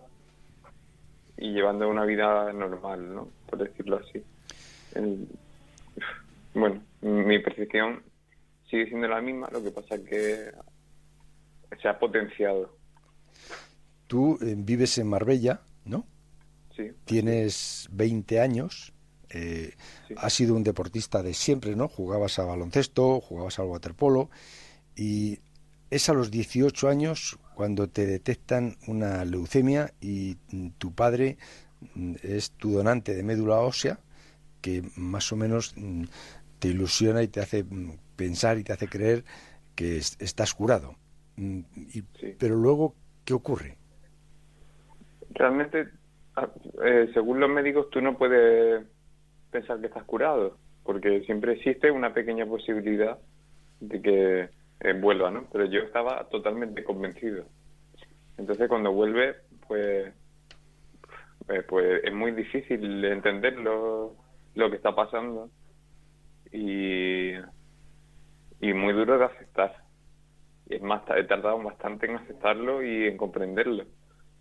y 1.37 1.53
llevando 1.53 1.89
una 1.89 2.05
vida 2.05 2.51
normal, 2.53 3.15
¿no? 3.15 3.29
Por 3.49 3.59
decirlo 3.59 3.97
así. 3.97 4.23
Bueno, 6.53 6.81
mi 7.01 7.39
percepción 7.39 8.03
sigue 8.69 8.87
siendo 8.87 9.07
la 9.07 9.21
misma, 9.21 9.49
lo 9.51 9.63
que 9.63 9.71
pasa 9.71 9.95
es 9.95 10.01
que 10.01 10.51
se 11.81 11.87
ha 11.87 11.97
potenciado. 11.97 12.75
Tú 14.07 14.37
eh, 14.41 14.55
vives 14.57 14.97
en 14.97 15.07
Marbella, 15.07 15.61
¿no? 15.85 16.05
Sí. 16.75 16.91
Tienes 17.05 17.87
20 17.91 18.39
años. 18.39 18.93
Eh, 19.29 19.73
sí. 20.07 20.13
Has 20.17 20.33
sido 20.33 20.55
un 20.55 20.63
deportista 20.63 21.23
de 21.23 21.33
siempre, 21.33 21.75
¿no? 21.75 21.87
Jugabas 21.87 22.39
a 22.39 22.45
baloncesto, 22.45 23.21
jugabas 23.21 23.59
al 23.59 23.67
waterpolo 23.67 24.29
y 24.95 25.39
es 25.89 26.09
a 26.09 26.13
los 26.13 26.31
18 26.31 26.89
años 26.89 27.37
cuando 27.55 27.87
te 27.87 28.05
detectan 28.05 28.77
una 28.87 29.23
leucemia 29.25 29.93
y 29.99 30.35
tu 30.77 30.93
padre 30.93 31.37
mm, 31.93 32.15
es 32.23 32.51
tu 32.51 32.71
donante 32.71 33.13
de 33.13 33.23
médula 33.23 33.59
ósea 33.59 33.99
que 34.61 34.83
más 34.95 35.31
o 35.31 35.35
menos 35.35 35.73
mm, 35.75 36.03
te 36.59 36.69
ilusiona 36.69 37.23
y 37.23 37.27
te 37.27 37.41
hace 37.41 37.63
mm, 37.63 37.97
pensar 38.15 38.57
y 38.57 38.63
te 38.63 38.73
hace 38.73 38.87
creer 38.87 39.25
que 39.75 39.97
estás 39.97 40.53
curado. 40.53 40.95
Y, 41.37 42.03
sí. 42.19 42.35
Pero 42.37 42.55
luego, 42.55 42.95
¿qué 43.25 43.33
ocurre? 43.33 43.77
Realmente, 45.31 45.87
eh, 46.83 47.09
según 47.13 47.39
los 47.39 47.49
médicos, 47.49 47.89
tú 47.89 48.01
no 48.01 48.17
puedes 48.17 48.85
pensar 49.51 49.79
que 49.79 49.87
estás 49.87 50.03
curado, 50.03 50.57
porque 50.83 51.21
siempre 51.21 51.53
existe 51.53 51.91
una 51.91 52.13
pequeña 52.13 52.45
posibilidad 52.45 53.19
de 53.79 54.01
que 54.01 54.49
eh, 54.79 54.93
vuelva, 54.93 55.29
¿no? 55.29 55.47
Pero 55.51 55.65
yo 55.65 55.81
estaba 55.81 56.27
totalmente 56.29 56.83
convencido. 56.83 57.45
Entonces 58.37 58.67
cuando 58.67 58.91
vuelve, 58.91 59.35
pues, 59.67 60.13
eh, 61.49 61.63
pues 61.67 62.03
es 62.03 62.13
muy 62.13 62.31
difícil 62.31 63.03
entender 63.05 63.57
lo, 63.59 64.15
que 64.55 64.75
está 64.75 64.95
pasando 64.95 65.49
y, 66.51 67.33
y 68.61 68.73
muy 68.73 68.93
duro 68.93 69.17
de 69.17 69.25
aceptar. 69.25 69.75
Es 70.69 70.81
más, 70.81 71.03
he 71.15 71.25
tardado 71.25 71.61
bastante 71.61 72.05
en 72.05 72.15
aceptarlo 72.15 72.81
y 72.81 73.07
en 73.07 73.17
comprenderlo. 73.17 73.85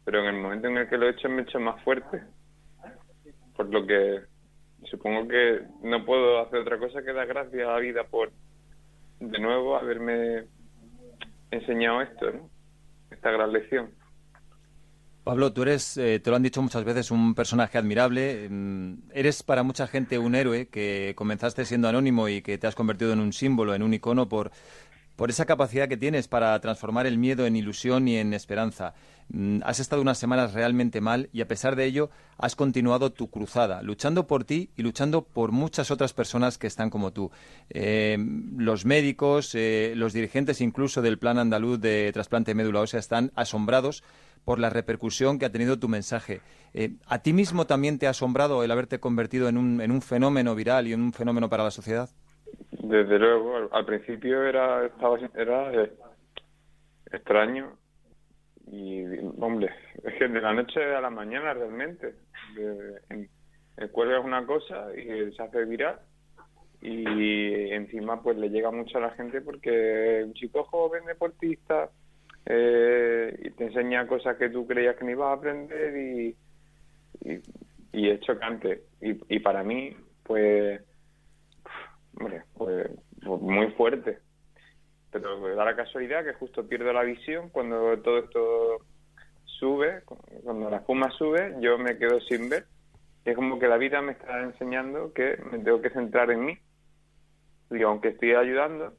Pero 0.05 0.21
en 0.21 0.35
el 0.35 0.41
momento 0.41 0.69
en 0.69 0.79
el 0.79 0.89
que 0.89 0.99
lo 0.99 1.07
he 1.07 1.11
hecho 1.11 1.29
me 1.29 1.43
he 1.43 1.45
hecho 1.45 1.61
más 1.61 1.83
fuerte. 1.85 2.23
Por 3.57 3.67
lo 3.67 3.87
que 3.87 4.21
supongo 4.85 5.29
que 5.29 5.61
no 5.83 6.05
puedo 6.05 6.41
hacer 6.41 6.61
otra 6.61 6.79
cosa 6.79 7.03
que 7.03 7.13
dar 7.13 7.27
gracias 7.27 7.69
a 7.69 7.73
la 7.73 7.79
vida 7.79 8.05
por 8.05 8.33
de 9.21 9.39
nuevo 9.39 9.77
haberme 9.77 10.47
enseñado 11.51 12.01
esto, 12.01 12.27
esta 13.11 13.31
gran 13.31 13.53
lección. 13.53 13.91
Pablo, 15.25 15.53
tú 15.53 15.63
eres, 15.63 15.99
eh, 15.99 16.19
te 16.19 16.31
lo 16.31 16.37
han 16.37 16.43
dicho 16.43 16.63
muchas 16.63 16.83
veces, 16.83 17.11
un 17.11 17.35
personaje 17.35 17.77
admirable. 17.77 18.49
Eres 19.13 19.43
para 19.43 19.63
mucha 19.63 19.87
gente 19.87 20.19
un 20.19 20.35
héroe 20.35 20.69
que 20.69 21.13
comenzaste 21.15 21.67
siendo 21.67 21.89
anónimo 21.89 22.29
y 22.29 22.41
que 22.41 22.57
te 22.57 22.67
has 22.67 22.75
convertido 22.75 23.13
en 23.13 23.21
un 23.21 23.35
símbolo, 23.35 23.75
en 23.75 23.83
un 23.83 23.93
icono 23.93 24.29
por, 24.31 24.51
por 25.17 25.29
esa 25.29 25.45
capacidad 25.45 25.89
que 25.89 25.99
tienes 25.99 26.27
para 26.27 26.59
transformar 26.61 27.07
el 27.07 27.19
miedo 27.19 27.45
en 27.45 27.55
ilusión 27.55 28.09
y 28.09 28.17
en 28.17 28.33
esperanza. 28.33 28.95
Has 29.63 29.79
estado 29.79 30.03
unas 30.03 30.19
semanas 30.19 30.55
realmente 30.55 31.01
mal 31.01 31.29
y 31.33 31.41
a 31.41 31.47
pesar 31.47 31.77
de 31.77 31.85
ello 31.85 32.11
has 32.37 32.57
continuado 32.57 33.13
tu 33.13 33.31
cruzada, 33.31 33.81
luchando 33.83 34.27
por 34.27 34.45
ti 34.45 34.71
y 34.77 34.83
luchando 34.83 35.23
por 35.23 35.53
muchas 35.53 35.91
otras 35.91 36.13
personas 36.13 36.59
que 36.59 36.67
están 36.67 36.91
como 36.91 37.13
tú. 37.13 37.31
Eh, 37.69 38.19
los 38.57 38.85
médicos, 38.87 39.55
eh, 39.55 39.93
los 39.95 40.13
dirigentes 40.13 40.61
incluso 40.61 41.01
del 41.01 41.19
Plan 41.19 41.39
Andaluz 41.39 41.81
de 41.81 42.11
trasplante 42.13 42.51
de 42.51 42.57
médula 42.57 42.81
ósea 42.81 42.99
están 42.99 43.31
asombrados 43.37 44.03
por 44.45 44.59
la 44.59 44.71
repercusión 44.71 45.39
que 45.39 45.45
ha 45.45 45.53
tenido 45.53 45.79
tu 45.79 45.89
mensaje. 45.89 46.41
Eh, 46.75 46.95
¿A 47.07 47.19
ti 47.19 47.33
mismo 47.33 47.67
también 47.67 47.99
te 47.99 48.09
ha 48.09 48.11
asombrado 48.11 48.65
el 48.65 48.71
haberte 48.71 48.99
convertido 48.99 49.49
en 49.49 49.59
un, 49.59 49.81
en 49.81 49.93
un 49.93 50.03
fenómeno 50.03 50.55
viral 50.57 50.89
y 50.89 50.93
en 50.93 51.03
un 51.03 51.13
fenómeno 51.13 51.49
para 51.49 51.63
la 51.63 51.71
sociedad? 51.71 52.09
Desde 52.71 53.19
luego, 53.19 53.69
al, 53.71 53.85
principio 53.85 54.43
era, 54.43 54.87
estaba, 54.87 55.19
era 55.37 55.89
extraño 57.13 57.77
y, 58.73 59.05
hombre, 59.41 59.71
es 60.05 60.15
que 60.15 60.29
de 60.29 60.41
la 60.41 60.53
noche 60.53 60.83
a 60.83 61.01
la 61.01 61.11
mañana 61.11 61.55
realmente. 61.55 62.15
El 62.57 63.91
cuelgas 63.93 64.25
una 64.25 64.45
cosa 64.47 64.89
y 64.95 65.33
se 65.33 65.43
hace 65.43 65.65
viral 65.65 65.99
y 66.83 67.73
encima 67.73 68.23
pues 68.23 68.37
le 68.39 68.49
llega 68.49 68.71
mucho 68.71 68.99
a 68.99 69.03
la 69.03 69.11
gente 69.11 69.41
porque 69.41 70.23
un 70.25 70.35
chico 70.35 70.65
joven 70.65 71.05
deportista 71.07 71.91
eh, 72.47 73.39
y 73.43 73.51
te 73.51 73.65
enseña 73.65 74.07
cosas 74.07 74.37
que 74.37 74.49
tú 74.49 74.67
creías 74.67 74.97
que 74.97 75.05
no 75.05 75.11
ibas 75.11 75.29
a 75.29 75.33
aprender 75.33 75.97
y, 75.97 76.37
y, 77.93 78.09
es 78.09 78.21
chocante. 78.21 78.85
Y, 79.01 79.19
y 79.29 79.39
para 79.41 79.63
mí, 79.63 79.95
pues, 80.23 80.81
hombre, 82.19 82.43
pues 82.55 82.89
muy 83.25 83.71
fuerte. 83.73 84.19
Pero 85.11 85.55
da 85.57 85.65
la 85.65 85.77
casualidad 85.77 86.25
que 86.25 86.35
justo 86.35 86.69
pierdo 86.69 86.93
la 86.93 87.03
visión 87.03 87.49
cuando 87.51 87.99
todo 87.99 88.19
esto 88.19 88.79
sube, 89.45 90.03
cuando 90.45 90.71
la 90.71 90.77
espuma 90.79 91.11
sube, 91.11 91.57
yo 91.61 91.79
me 91.79 91.99
quedo 91.99 92.21
sin 92.21 92.49
ver. 92.49 92.65
Es 93.25 93.35
como 93.37 93.59
que 93.59 93.69
la 93.69 93.77
vida 93.77 94.01
me 94.01 94.13
está 94.13 94.41
enseñando 94.43 95.13
que 95.13 95.37
me 95.51 95.59
tengo 95.59 95.83
que 95.83 95.91
centrar 95.91 96.31
en 96.31 96.45
mí. 96.47 96.59
Y 97.71 97.83
aunque 97.83 98.09
estoy 98.09 98.35
ayudando, 98.35 98.95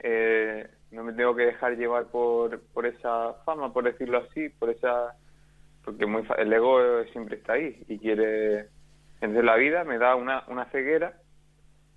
eh, 0.00 0.68
no 0.90 1.04
me 1.04 1.12
tengo 1.12 1.34
que 1.34 1.46
dejar 1.46 1.76
llevar 1.76 2.06
por, 2.06 2.60
por 2.72 2.86
esa 2.86 3.34
fama, 3.44 3.72
por 3.72 3.84
decirlo 3.84 4.18
así, 4.18 4.48
por 4.48 4.70
esa 4.70 5.14
porque 5.84 6.06
muy 6.06 6.22
fa- 6.24 6.34
el 6.36 6.52
ego 6.52 6.78
siempre 7.12 7.36
está 7.36 7.54
ahí 7.54 7.82
y 7.88 7.98
quiere 7.98 8.68
entonces 9.20 9.44
la 9.44 9.56
vida 9.56 9.84
me 9.84 9.98
da 9.98 10.16
una, 10.16 10.44
una 10.48 10.64
ceguera 10.70 11.12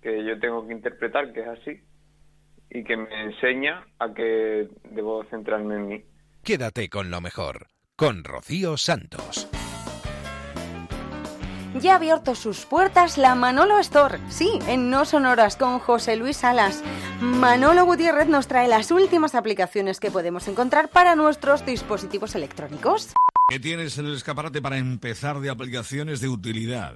que 0.02 0.26
yo 0.26 0.40
tengo 0.40 0.68
que 0.68 0.74
interpretar 0.74 1.32
que 1.32 1.40
es 1.42 1.48
así 1.48 1.82
y 2.70 2.84
que 2.84 2.98
me 2.98 3.24
enseña 3.24 3.86
a 4.00 4.14
que 4.14 4.68
debo 4.92 5.24
centrarme 5.26 5.76
en 5.76 5.88
mí. 5.88 6.04
Quédate 6.44 6.90
con 6.90 7.12
lo 7.12 7.22
mejor, 7.22 7.68
con 7.96 8.24
Rocío 8.24 8.78
Santos. 8.78 9.50
Ya 11.82 11.94
ha 11.94 11.96
abierto 11.98 12.34
sus 12.34 12.66
puertas 12.66 13.18
la 13.18 13.36
Manolo 13.36 13.78
Store, 13.80 14.20
sí, 14.30 14.60
en 14.68 14.90
No 14.90 15.06
Sonoras 15.06 15.58
con 15.58 15.80
José 15.80 16.16
Luis 16.16 16.38
Salas. 16.38 16.84
Manolo 17.22 17.86
Gutiérrez 17.86 18.28
nos 18.28 18.48
trae 18.48 18.68
las 18.68 18.90
últimas 18.90 19.36
aplicaciones 19.36 20.00
que 20.00 20.10
podemos 20.10 20.48
encontrar 20.48 20.90
para 20.90 21.16
nuestros 21.16 21.66
dispositivos 21.66 22.34
electrónicos. 22.36 23.14
¿Qué 23.50 23.60
tienes 23.60 23.98
en 23.98 24.08
el 24.08 24.16
escaparate 24.16 24.62
para 24.62 24.78
empezar 24.78 25.40
de 25.40 25.50
aplicaciones 25.50 26.20
de 26.20 26.30
utilidad? 26.30 26.96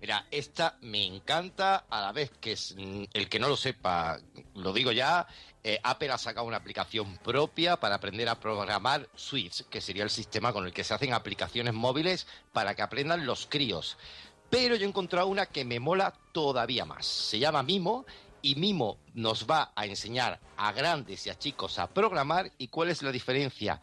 Mira, 0.00 0.26
esta 0.30 0.78
me 0.82 1.04
encanta 1.04 1.86
a 1.90 2.00
la 2.00 2.12
vez 2.12 2.30
que 2.40 2.52
es, 2.52 2.74
mm, 2.76 3.04
el 3.12 3.28
que 3.28 3.40
no 3.40 3.48
lo 3.48 3.56
sepa, 3.56 4.18
lo 4.54 4.72
digo 4.72 4.92
ya, 4.92 5.26
eh, 5.64 5.80
Apple 5.82 6.12
ha 6.12 6.18
sacado 6.18 6.46
una 6.46 6.58
aplicación 6.58 7.18
propia 7.18 7.78
para 7.78 7.96
aprender 7.96 8.28
a 8.28 8.38
programar 8.38 9.08
Switch, 9.16 9.64
que 9.68 9.80
sería 9.80 10.04
el 10.04 10.10
sistema 10.10 10.52
con 10.52 10.64
el 10.66 10.72
que 10.72 10.84
se 10.84 10.94
hacen 10.94 11.12
aplicaciones 11.12 11.74
móviles 11.74 12.28
para 12.52 12.76
que 12.76 12.82
aprendan 12.82 13.26
los 13.26 13.46
críos. 13.46 13.98
Pero 14.48 14.76
yo 14.76 14.86
he 14.86 14.88
encontrado 14.88 15.26
una 15.26 15.46
que 15.46 15.64
me 15.64 15.80
mola 15.80 16.14
todavía 16.32 16.84
más. 16.84 17.04
Se 17.04 17.38
llama 17.38 17.64
Mimo 17.64 18.06
y 18.40 18.54
Mimo 18.54 18.98
nos 19.14 19.46
va 19.50 19.72
a 19.74 19.84
enseñar 19.84 20.38
a 20.56 20.72
grandes 20.72 21.26
y 21.26 21.30
a 21.30 21.38
chicos 21.38 21.78
a 21.78 21.88
programar 21.88 22.52
y 22.56 22.68
cuál 22.68 22.90
es 22.90 23.02
la 23.02 23.12
diferencia 23.12 23.80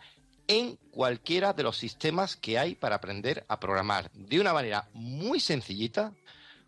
en 0.47 0.77
cualquiera 0.91 1.53
de 1.53 1.63
los 1.63 1.77
sistemas 1.77 2.35
que 2.35 2.57
hay 2.57 2.75
para 2.75 2.95
aprender 2.95 3.45
a 3.47 3.59
programar 3.59 4.11
de 4.13 4.39
una 4.39 4.53
manera 4.53 4.89
muy 4.93 5.39
sencillita, 5.39 6.13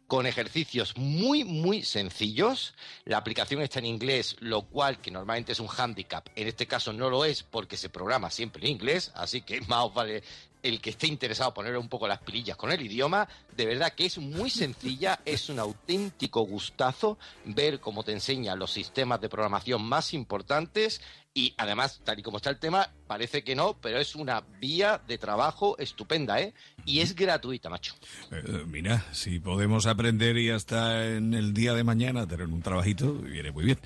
con 0.08 0.26
ejercicios 0.26 0.96
muy, 0.98 1.44
muy 1.44 1.84
sencillos. 1.84 2.74
La 3.04 3.18
aplicación 3.18 3.62
está 3.62 3.80
en 3.80 3.86
inglés, 3.86 4.38
lo 4.40 4.62
cual, 4.64 5.00
que 5.00 5.12
normalmente 5.12 5.52
es 5.52 5.60
un 5.60 5.68
hándicap, 5.68 6.28
en 6.36 6.48
este 6.48 6.66
caso 6.66 6.94
no 6.94 7.10
lo 7.10 7.26
es 7.26 7.44
porque 7.44 7.78
se 7.78 7.90
programa 7.90 8.32
siempre 8.32 8.66
en 8.66 8.72
inglés, 8.72 9.12
así 9.16 9.42
que 9.42 9.62
más 9.68 9.94
vale 9.94 10.24
el 10.68 10.82
que 10.82 10.92
esté 10.92 11.08
interesado 11.08 11.54
poner 11.54 11.78
un 11.78 11.90
poco 11.90 12.08
las 12.08 12.20
pilillas 12.20 12.58
con 12.58 12.72
el 12.72 12.82
idioma. 12.82 13.28
De 13.56 13.66
verdad 13.66 13.94
que 13.94 14.06
es 14.06 14.18
muy 14.18 14.50
sencilla, 14.50 15.20
es 15.26 15.50
un 15.50 15.60
auténtico 15.60 16.42
gustazo 16.42 17.18
ver 17.46 17.80
cómo 17.80 18.04
te 18.04 18.12
enseña 18.12 18.56
los 18.56 18.72
sistemas 18.72 19.22
de 19.22 19.30
programación 19.30 19.84
más 19.84 20.14
importantes 20.14 21.02
y 21.38 21.54
además, 21.58 22.02
tal 22.04 22.18
y 22.18 22.24
como 22.24 22.38
está 22.38 22.50
el 22.50 22.58
tema, 22.58 22.90
parece 23.06 23.44
que 23.44 23.56
no, 23.56 23.78
pero 23.80 24.00
es 24.00 24.16
una 24.16 24.42
vía 24.60 25.00
de 25.08 25.20
trabajo 25.20 25.78
estupenda, 25.78 26.42
¿eh? 26.42 26.56
Y 26.84 27.02
es 27.02 27.14
gratuita, 27.14 27.70
macho. 27.70 27.94
Eh, 28.32 28.64
mira, 28.66 29.06
si 29.12 29.40
podemos 29.40 29.86
aprender 29.86 30.36
y 30.38 30.50
hasta 30.50 31.06
en 31.06 31.36
el 31.36 31.54
día 31.54 31.76
de 31.76 31.84
mañana 31.84 32.26
tener 32.26 32.48
un 32.48 32.64
trabajito, 32.64 33.14
viene 33.14 33.52
muy 33.52 33.66
bien. 33.66 33.80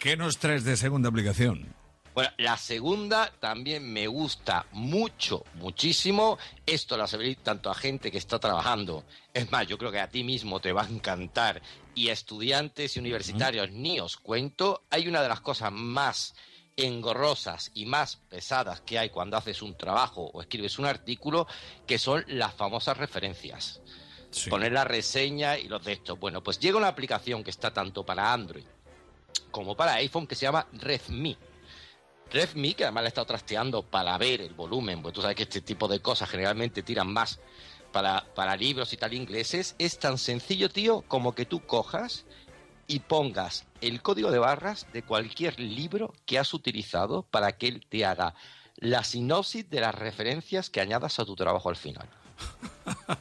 ¿Qué 0.00 0.16
nos 0.16 0.38
traes 0.38 0.64
de 0.64 0.76
segunda 0.76 1.08
aplicación? 1.08 1.72
Bueno, 2.14 2.30
la 2.38 2.56
segunda 2.56 3.32
también 3.38 3.92
me 3.92 4.06
gusta 4.06 4.66
mucho, 4.72 5.44
muchísimo. 5.54 6.38
Esto 6.66 6.96
la 6.96 7.06
sabéis 7.06 7.38
tanto 7.38 7.70
a 7.70 7.74
gente 7.74 8.10
que 8.10 8.18
está 8.18 8.38
trabajando. 8.38 9.04
Es 9.32 9.50
más, 9.52 9.66
yo 9.66 9.78
creo 9.78 9.92
que 9.92 10.00
a 10.00 10.08
ti 10.08 10.24
mismo 10.24 10.60
te 10.60 10.72
va 10.72 10.82
a 10.82 10.88
encantar. 10.88 11.62
Y 11.94 12.08
a 12.08 12.12
estudiantes 12.12 12.96
y 12.96 13.00
universitarios, 13.00 13.70
ni 13.70 14.00
os 14.00 14.16
cuento. 14.16 14.82
Hay 14.90 15.08
una 15.08 15.22
de 15.22 15.28
las 15.28 15.40
cosas 15.40 15.72
más 15.72 16.34
engorrosas 16.76 17.70
y 17.74 17.86
más 17.86 18.16
pesadas 18.16 18.80
que 18.80 18.98
hay 18.98 19.10
cuando 19.10 19.36
haces 19.36 19.62
un 19.62 19.76
trabajo 19.76 20.30
o 20.32 20.40
escribes 20.40 20.78
un 20.78 20.86
artículo, 20.86 21.46
que 21.86 21.98
son 21.98 22.24
las 22.28 22.54
famosas 22.54 22.96
referencias. 22.96 23.80
Poner 24.48 24.72
la 24.72 24.84
reseña 24.84 25.58
y 25.58 25.68
los 25.68 25.84
de 25.84 25.92
estos. 25.92 26.18
Bueno, 26.18 26.42
pues 26.42 26.58
llega 26.58 26.78
una 26.78 26.88
aplicación 26.88 27.42
que 27.42 27.50
está 27.50 27.72
tanto 27.72 28.04
para 28.04 28.32
Android 28.32 28.64
como 29.50 29.76
para 29.76 29.94
iPhone 29.94 30.26
que 30.26 30.34
se 30.34 30.46
llama 30.46 30.66
RedMe. 30.72 31.36
RedMe, 32.30 32.74
que 32.74 32.84
además 32.84 33.02
le 33.02 33.06
he 33.06 33.08
estado 33.08 33.26
trasteando 33.26 33.82
para 33.82 34.16
ver 34.18 34.40
el 34.40 34.54
volumen, 34.54 35.02
pues 35.02 35.14
tú 35.14 35.20
sabes 35.20 35.36
que 35.36 35.44
este 35.44 35.60
tipo 35.60 35.88
de 35.88 36.00
cosas 36.00 36.28
generalmente 36.28 36.82
tiran 36.82 37.12
más 37.12 37.40
para, 37.92 38.24
para 38.34 38.56
libros 38.56 38.92
y 38.92 38.96
tal 38.96 39.14
ingleses, 39.14 39.74
es 39.78 39.98
tan 39.98 40.18
sencillo, 40.18 40.68
tío, 40.68 41.02
como 41.08 41.34
que 41.34 41.46
tú 41.46 41.60
cojas 41.60 42.26
y 42.86 43.00
pongas 43.00 43.66
el 43.80 44.02
código 44.02 44.30
de 44.30 44.38
barras 44.38 44.86
de 44.92 45.02
cualquier 45.02 45.60
libro 45.60 46.12
que 46.26 46.38
has 46.38 46.52
utilizado 46.54 47.22
para 47.22 47.52
que 47.52 47.68
él 47.68 47.86
te 47.88 48.04
haga 48.04 48.34
la 48.76 49.04
sinopsis 49.04 49.68
de 49.68 49.80
las 49.80 49.94
referencias 49.94 50.70
que 50.70 50.80
añadas 50.80 51.18
a 51.18 51.24
tu 51.24 51.36
trabajo 51.36 51.68
al 51.68 51.76
final. 51.76 52.08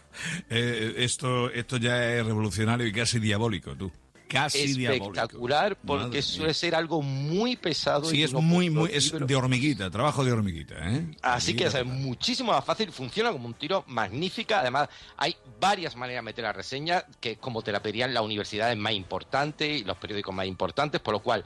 Eh, 0.50 0.96
esto, 0.98 1.52
esto 1.52 1.78
ya 1.78 2.16
es 2.16 2.26
revolucionario 2.26 2.88
y 2.88 2.92
casi 2.92 3.20
diabólico, 3.20 3.76
tú. 3.76 3.92
Casi 4.28 4.74
diabólico. 4.74 5.06
Espectacular, 5.06 5.78
porque 5.78 6.06
Madre 6.06 6.22
suele 6.22 6.54
ser 6.54 6.76
algo 6.76 7.02
muy 7.02 7.56
pesado. 7.56 8.06
Sí, 8.06 8.18
y 8.18 8.24
es 8.24 8.34
muy, 8.34 8.70
muy, 8.70 8.90
es 8.92 9.14
de 9.18 9.36
hormiguita, 9.36 9.90
trabajo 9.90 10.26
de 10.26 10.32
hormiguita, 10.32 10.76
¿eh? 10.90 11.12
Así 11.22 11.56
que 11.56 11.66
es 11.66 11.86
muchísimo 11.86 12.52
más 12.52 12.66
fácil, 12.66 12.92
funciona 12.92 13.32
como 13.32 13.48
un 13.48 13.54
tiro 13.54 13.84
magnífica. 13.88 14.60
Además, 14.60 14.90
hay 15.16 15.36
varias 15.60 15.96
maneras 15.96 16.24
de 16.24 16.26
meter 16.26 16.44
la 16.44 16.54
reseña 16.54 17.06
que 17.20 17.38
como 17.38 17.62
te 17.62 17.72
la 17.72 17.82
pedirían 17.82 18.14
las 18.14 18.24
universidades 18.24 18.78
más 18.78 18.94
importantes 18.94 19.82
y 19.82 19.84
los 19.84 19.98
periódicos 19.98 20.36
más 20.36 20.46
importantes, 20.46 21.00
por 21.00 21.14
lo 21.14 21.20
cual, 21.22 21.46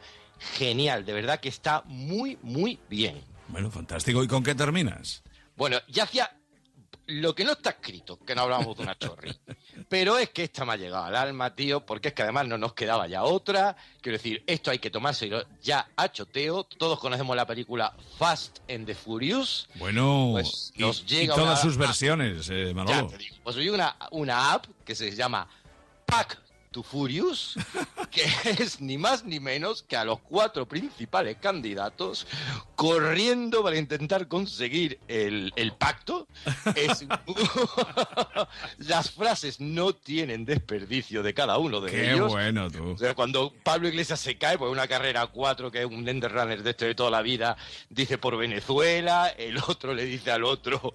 genial, 0.57 1.05
de 1.05 1.13
verdad 1.13 1.39
que 1.39 1.49
está 1.49 1.83
muy, 1.85 2.37
muy 2.41 2.79
bien. 2.89 3.21
Bueno, 3.47 3.69
fantástico. 3.69 4.23
¿Y 4.23 4.27
con 4.27 4.43
qué 4.43 4.55
terminas? 4.55 5.23
Bueno, 5.55 5.77
ya 5.87 6.03
hacía 6.03 6.31
lo 7.11 7.33
que 7.35 7.43
no 7.43 7.51
está 7.53 7.71
escrito, 7.71 8.17
que 8.19 8.33
no 8.35 8.41
hablábamos 8.43 8.77
de 8.77 8.83
una 8.83 8.97
chorri. 8.97 9.35
Pero 9.89 10.17
es 10.17 10.29
que 10.29 10.43
esta 10.43 10.63
me 10.65 10.73
ha 10.73 10.77
llegado 10.77 11.05
al 11.05 11.15
alma, 11.15 11.53
tío, 11.55 11.85
porque 11.85 12.09
es 12.09 12.13
que 12.13 12.21
además 12.23 12.47
no 12.47 12.57
nos 12.57 12.73
quedaba 12.73 13.07
ya 13.07 13.23
otra. 13.23 13.75
Quiero 14.01 14.17
decir, 14.17 14.43
esto 14.47 14.71
hay 14.71 14.79
que 14.79 14.89
tomárselo 14.89 15.43
ya 15.61 15.87
a 15.95 16.11
choteo. 16.11 16.63
Todos 16.63 16.99
conocemos 16.99 17.35
la 17.35 17.45
película 17.45 17.93
Fast 18.17 18.59
and 18.69 18.85
the 18.85 18.95
Furious. 18.95 19.67
Bueno, 19.75 20.29
Pues 20.33 20.71
y, 20.75 20.81
nos 20.81 21.01
y 21.01 21.05
llega 21.05 21.35
todas 21.35 21.61
una- 21.63 21.71
sus 21.71 21.77
versiones, 21.77 22.49
eh, 22.49 22.67
Ya 22.69 22.73
Manolo. 22.73 23.07
te 23.07 23.17
digo. 23.17 23.35
Pues 23.43 23.55
hay 23.57 23.69
una, 23.69 23.95
una 24.11 24.53
app 24.53 24.65
que 24.85 24.95
se 24.95 25.11
llama 25.15 25.47
Pack 26.05 26.39
to 26.71 26.83
Furious, 26.83 27.55
que 28.09 28.23
es 28.63 28.79
ni 28.79 28.97
más 28.97 29.25
ni 29.25 29.41
menos 29.41 29.83
que 29.83 29.97
a 29.97 30.05
los 30.05 30.19
cuatro 30.21 30.65
principales 30.65 31.35
candidatos 31.37 32.25
corriendo 32.75 33.61
para 33.61 33.77
intentar 33.77 34.29
conseguir 34.29 34.97
el, 35.09 35.51
el 35.57 35.73
pacto. 35.73 36.27
Es- 36.75 37.05
Las 38.77 39.11
frases 39.11 39.59
no 39.59 39.93
tienen 39.93 40.45
desperdicio 40.45 41.21
de 41.23 41.33
cada 41.33 41.57
uno 41.57 41.81
de 41.81 41.91
Qué 41.91 42.13
ellos. 42.13 42.31
bueno, 42.31 42.71
tú. 42.71 42.91
O 42.91 42.97
sea, 42.97 43.13
cuando 43.15 43.53
Pablo 43.63 43.89
Iglesias 43.89 44.21
se 44.21 44.37
cae 44.37 44.57
por 44.57 44.69
una 44.69 44.87
carrera 44.87 45.23
a 45.23 45.27
cuatro, 45.27 45.71
que 45.71 45.79
es 45.81 45.85
un 45.85 46.07
enderrunner 46.07 46.63
de 46.63 46.69
este 46.69 46.85
de 46.85 46.95
toda 46.95 47.09
la 47.11 47.21
vida, 47.21 47.57
dice 47.89 48.17
por 48.17 48.37
Venezuela, 48.37 49.27
el 49.37 49.57
otro 49.57 49.93
le 49.93 50.05
dice 50.05 50.31
al 50.31 50.45
otro, 50.45 50.93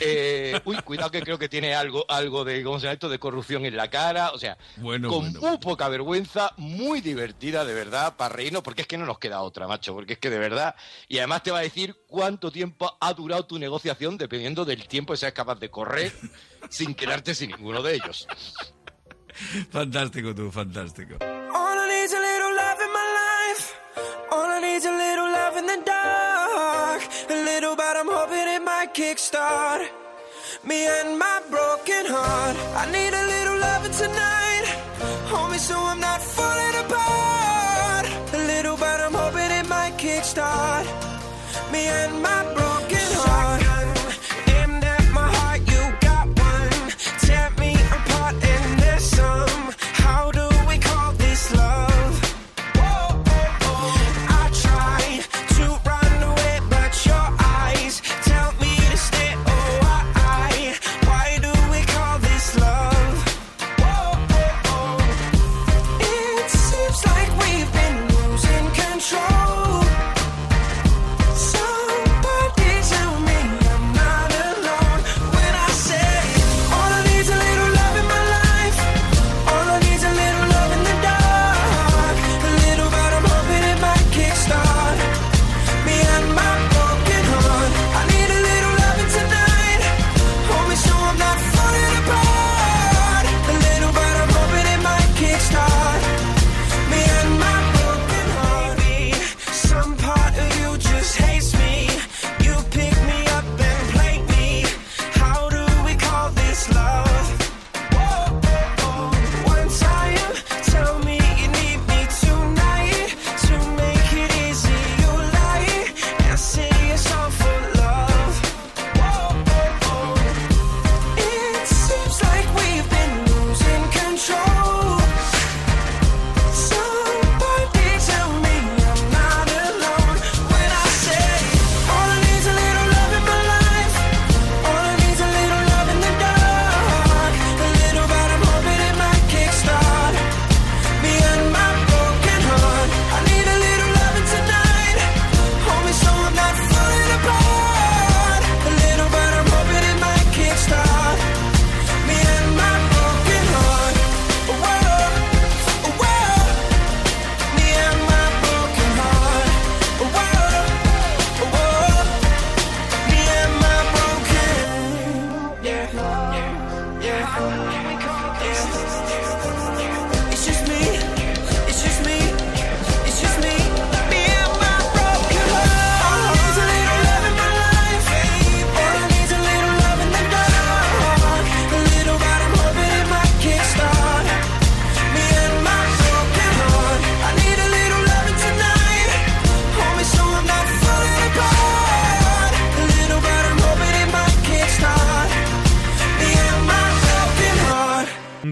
eh, 0.00 0.58
uy, 0.64 0.76
cuidado 0.78 1.10
que 1.10 1.20
creo 1.20 1.38
que 1.38 1.48
tiene 1.50 1.74
algo, 1.74 2.06
algo 2.08 2.42
de, 2.44 2.62
¿cómo 2.64 2.78
se 2.80 2.84
llama 2.86 2.94
esto? 2.94 3.08
De 3.10 3.18
corrupción 3.18 3.66
en 3.66 3.76
la 3.76 3.90
cara. 3.90 4.30
O 4.32 4.38
sea, 4.38 4.56
Bueno, 4.78 4.93
con 5.02 5.32
bueno. 5.32 5.40
muy 5.40 5.58
poca 5.58 5.88
vergüenza, 5.88 6.52
muy 6.56 7.00
divertida, 7.00 7.64
de 7.64 7.74
verdad, 7.74 8.16
para 8.16 8.34
reírnos, 8.34 8.62
porque 8.62 8.82
es 8.82 8.88
que 8.88 8.98
no 8.98 9.06
nos 9.06 9.18
queda 9.18 9.42
otra, 9.42 9.66
macho, 9.66 9.94
porque 9.94 10.14
es 10.14 10.18
que 10.18 10.30
de 10.30 10.38
verdad, 10.38 10.74
y 11.08 11.18
además 11.18 11.42
te 11.42 11.50
va 11.50 11.58
a 11.58 11.62
decir 11.62 11.96
cuánto 12.06 12.50
tiempo 12.50 12.96
ha 13.00 13.12
durado 13.12 13.46
tu 13.46 13.58
negociación 13.58 14.16
dependiendo 14.16 14.64
del 14.64 14.86
tiempo 14.88 15.12
que 15.12 15.18
seas 15.18 15.32
capaz 15.32 15.56
de 15.56 15.70
correr 15.70 16.12
sin 16.68 16.94
quedarte 16.94 17.34
sin 17.34 17.50
ninguno 17.50 17.82
de 17.82 17.94
ellos. 17.94 18.26
Fantástico 19.70 20.34
tú, 20.34 20.50
fantástico. 20.50 21.16
All 21.20 21.78
I 21.78 21.88
need's 21.88 22.14
a 22.14 22.20
little 22.20 22.54
love 22.54 22.80
in 22.80 22.92
my 22.92 23.06
life. 23.20 23.74
All 24.30 24.50
I 24.50 24.60
need's 24.60 24.86
a 24.86 24.92
little 24.92 25.30
love 25.30 25.58
in 25.58 25.66
the 25.66 25.82
dark. 25.84 27.02
A 27.30 27.44
little, 27.44 27.74
but 27.74 27.96
I'm 27.96 28.08
hoping 28.08 28.48
it 28.48 28.62
might 28.62 28.94
kickstart 28.94 29.88
me 30.66 30.86
and 30.86 31.18
my 31.18 31.40
broken 31.50 32.06
heart. 32.06 32.56
I 32.76 32.90
need 32.90 33.12
a 33.12 33.26
little 33.26 33.58
loving 33.58 33.92
tonight. 33.92 34.83
Hold 35.30 35.50
me 35.52 35.58
so 35.58 35.76
I'm 35.76 36.00
not 36.00 36.20
falling 36.22 36.76
apart. 36.84 38.06
A 38.32 38.38
little, 38.52 38.76
but 38.76 39.00
I'm 39.00 39.14
hoping 39.14 39.50
it 39.60 39.66
might 39.68 39.94
kickstart 39.96 40.86
me 41.72 41.86
and 41.86 42.22
my 42.22 42.42
broken 42.54 42.83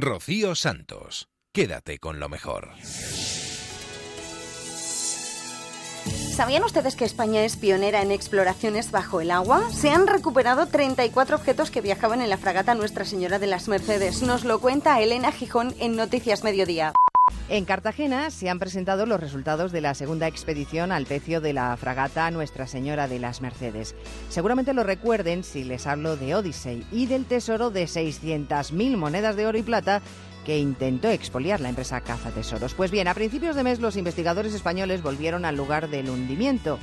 Rocío 0.02 0.56
Santos. 0.56 1.28
Quédate 1.52 2.00
con 2.00 2.18
lo 2.18 2.28
mejor. 2.28 2.70
¿Sabían 6.34 6.64
ustedes 6.64 6.96
que 6.96 7.04
España 7.04 7.44
es 7.44 7.56
pionera 7.56 8.02
en 8.02 8.10
exploraciones 8.10 8.90
bajo 8.90 9.20
el 9.20 9.30
agua? 9.30 9.70
Se 9.70 9.90
han 9.90 10.08
recuperado 10.08 10.66
34 10.66 11.36
objetos 11.36 11.70
que 11.70 11.82
viajaban 11.82 12.20
en 12.20 12.30
la 12.30 12.36
fragata 12.36 12.74
Nuestra 12.74 13.04
Señora 13.04 13.38
de 13.38 13.46
las 13.46 13.68
Mercedes. 13.68 14.22
Nos 14.22 14.44
lo 14.44 14.60
cuenta 14.60 15.00
Elena 15.00 15.30
Gijón 15.30 15.72
en 15.78 15.94
Noticias 15.94 16.42
Mediodía. 16.42 16.92
En 17.48 17.64
Cartagena 17.64 18.30
se 18.30 18.48
han 18.48 18.58
presentado 18.58 19.04
los 19.04 19.20
resultados 19.20 19.72
de 19.72 19.80
la 19.80 19.94
segunda 19.94 20.26
expedición 20.26 20.90
al 20.90 21.06
pecio 21.06 21.40
de 21.40 21.52
la 21.52 21.76
fragata 21.76 22.30
Nuestra 22.30 22.66
Señora 22.66 23.08
de 23.08 23.18
las 23.18 23.42
Mercedes. 23.42 23.94
Seguramente 24.30 24.72
lo 24.72 24.84
recuerden 24.84 25.44
si 25.44 25.64
les 25.64 25.86
hablo 25.86 26.16
de 26.16 26.34
Odyssey 26.34 26.86
y 26.90 27.06
del 27.06 27.26
tesoro 27.26 27.70
de 27.70 27.84
600.000 27.84 28.96
monedas 28.96 29.36
de 29.36 29.46
oro 29.46 29.58
y 29.58 29.62
plata 29.62 30.00
que 30.46 30.58
intentó 30.58 31.08
expoliar 31.08 31.60
la 31.60 31.68
empresa 31.68 32.00
Caza 32.00 32.30
Tesoros. 32.30 32.74
Pues 32.74 32.90
bien, 32.90 33.06
a 33.06 33.14
principios 33.14 33.54
de 33.54 33.64
mes 33.64 33.80
los 33.80 33.96
investigadores 33.96 34.54
españoles 34.54 35.02
volvieron 35.02 35.44
al 35.44 35.56
lugar 35.56 35.90
del 35.90 36.10
hundimiento 36.10 36.78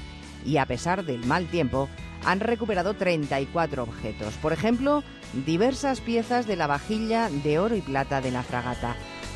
y 0.45 0.57
a 0.57 0.65
pesar 0.65 1.03
del 1.03 1.25
mal 1.25 1.47
tiempo 1.47 1.89
han 2.25 2.41
recuperado 2.41 2.93
34 2.93 3.83
objetos. 3.83 4.35
Por 4.35 4.53
ejemplo, 4.53 5.03
diversas 5.45 5.99
piezas 6.01 6.47
de 6.47 6.57
la 6.57 6.67
vajilla 6.67 7.29
de 7.29 7.59
oro 7.59 7.75
y 7.75 7.81
plata 7.81 8.21
de 8.21 8.31
la 8.31 8.43
fragata. 8.43 8.95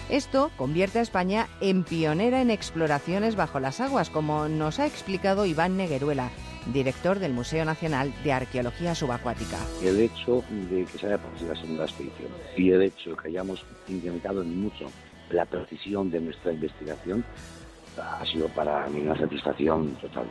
Esto 0.09 0.51
convierte 0.57 0.99
a 0.99 1.01
España 1.01 1.47
en 1.61 1.83
pionera 1.83 2.41
en 2.41 2.51
exploraciones 2.51 3.35
bajo 3.35 3.59
las 3.59 3.79
aguas, 3.79 4.09
como 4.09 4.47
nos 4.47 4.79
ha 4.79 4.85
explicado 4.85 5.45
Iván 5.45 5.77
Negueruela, 5.77 6.29
director 6.73 7.19
del 7.19 7.33
Museo 7.33 7.63
Nacional 7.65 8.13
de 8.23 8.33
Arqueología 8.33 8.95
Subacuática. 8.95 9.57
El 9.81 9.99
hecho 9.99 10.43
de 10.69 10.85
que 10.85 10.97
se 10.97 11.07
haya 11.07 11.17
producido 11.17 11.53
la 11.53 11.59
segunda 11.59 11.83
expedición 11.85 12.29
y 12.57 12.71
el 12.71 12.83
hecho 12.83 13.11
de 13.11 13.15
que 13.15 13.27
hayamos 13.29 13.65
incrementado 13.87 14.41
en 14.41 14.61
mucho 14.61 14.91
la 15.29 15.45
precisión 15.45 16.11
de 16.11 16.19
nuestra 16.19 16.51
investigación 16.51 17.23
ha 17.97 18.25
sido 18.25 18.49
para 18.49 18.87
mí 18.87 19.01
una 19.01 19.17
satisfacción 19.17 19.95
total. 19.95 20.25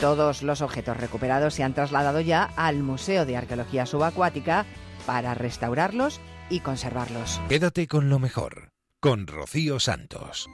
Todos 0.00 0.42
los 0.42 0.62
objetos 0.62 0.96
recuperados 0.96 1.54
se 1.54 1.62
han 1.62 1.74
trasladado 1.74 2.20
ya 2.20 2.50
al 2.56 2.82
Museo 2.82 3.24
de 3.24 3.36
Arqueología 3.36 3.86
Subacuática 3.86 4.66
para 5.06 5.34
restaurarlos 5.34 6.20
y 6.48 6.60
conservarlos. 6.60 7.40
Quédate 7.48 7.86
con 7.86 8.08
lo 8.08 8.18
mejor. 8.18 8.70
Con 9.00 9.26
Rocío 9.26 9.78
Santos. 9.78 10.48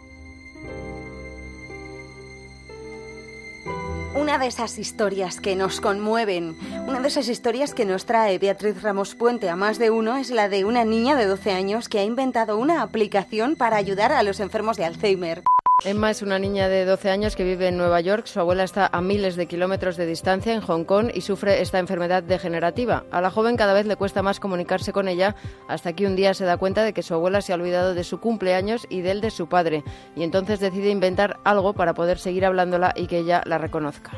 Una 4.15 4.39
de 4.39 4.47
esas 4.47 4.79
historias 4.79 5.41
que 5.41 5.57
nos 5.57 5.81
conmueven, 5.81 6.57
una 6.87 7.01
de 7.01 7.09
esas 7.09 7.29
historias 7.29 7.73
que 7.73 7.87
nos 7.87 8.05
trae 8.05 8.39
Beatriz 8.39 8.83
Ramos 8.83 9.15
Puente 9.15 9.49
a 9.49 9.57
más 9.57 9.79
de 9.79 9.91
uno 9.91 10.19
es 10.19 10.31
la 10.31 10.51
de 10.51 10.67
una 10.67 10.85
niña 10.85 11.17
de 11.17 11.25
12 11.25 11.51
años 11.53 11.89
que 11.89 11.99
ha 11.99 12.05
inventado 12.05 12.59
una 12.59 12.83
aplicación 12.83 13.57
para 13.57 13.79
ayudar 13.79 14.13
a 14.13 14.23
los 14.23 14.39
enfermos 14.41 14.77
de 14.77 14.85
Alzheimer. 14.85 15.43
Emma 15.85 16.13
es 16.13 16.23
una 16.23 16.39
niña 16.39 16.69
de 16.69 16.85
12 16.85 17.11
años 17.11 17.35
que 17.35 17.43
vive 17.43 17.67
en 17.67 17.77
Nueva 17.77 18.01
York. 18.01 18.27
Su 18.27 18.39
abuela 18.39 18.63
está 18.63 18.89
a 18.93 19.01
miles 19.01 19.35
de 19.35 19.47
kilómetros 19.47 19.97
de 19.97 20.07
distancia 20.07 20.55
en 20.55 20.61
Hong 20.61 20.85
Kong 20.85 21.11
y 21.13 21.23
sufre 21.23 21.61
esta 21.61 21.81
enfermedad 21.81 22.23
degenerativa. 22.23 23.05
A 23.11 23.21
la 23.21 23.33
joven 23.33 23.57
cada 23.57 23.73
vez 23.73 23.87
le 23.87 23.97
cuesta 23.97 24.23
más 24.23 24.39
comunicarse 24.39 24.93
con 24.93 25.09
ella 25.09 25.35
hasta 25.67 25.93
que 25.93 26.07
un 26.07 26.15
día 26.15 26.35
se 26.35 26.45
da 26.45 26.57
cuenta 26.57 26.85
de 26.85 26.93
que 26.93 27.03
su 27.03 27.15
abuela 27.15 27.41
se 27.43 27.53
ha 27.53 27.57
olvidado 27.57 27.95
de 27.95 28.05
su 28.05 28.21
cumpleaños 28.21 28.87
y 28.91 29.01
del 29.01 29.21
de 29.21 29.33
su 29.33 29.49
padre. 29.49 29.83
Y 30.15 30.23
entonces 30.23 30.61
decide 30.61 30.91
inventar 30.91 31.41
algo 31.43 31.73
para 31.73 31.95
poder 31.95 32.21
seguir 32.21 32.45
hablándola 32.45 32.93
y 32.95 33.09
que 33.09 33.19
ella 33.19 33.43
la 33.45 33.59
reconozca. 33.59 34.13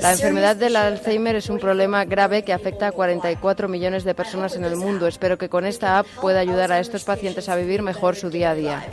La 0.00 0.12
enfermedad 0.12 0.54
del 0.54 0.76
Alzheimer 0.76 1.34
es 1.34 1.50
un 1.50 1.58
problema 1.58 2.04
grave 2.04 2.44
que 2.44 2.52
afecta 2.52 2.86
a 2.86 2.92
44 2.92 3.66
millones 3.66 4.04
de 4.04 4.14
personas 4.14 4.54
en 4.54 4.64
el 4.64 4.76
mundo. 4.76 5.08
Espero 5.08 5.38
que 5.38 5.48
con 5.48 5.66
esta 5.66 5.98
app 5.98 6.06
pueda 6.20 6.38
ayudar 6.38 6.70
a 6.70 6.78
estos 6.78 7.02
pacientes 7.02 7.48
a 7.48 7.56
vivir 7.56 7.82
mejor 7.82 8.14
su 8.14 8.30
día 8.30 8.50
a 8.50 8.54
día. 8.54 8.84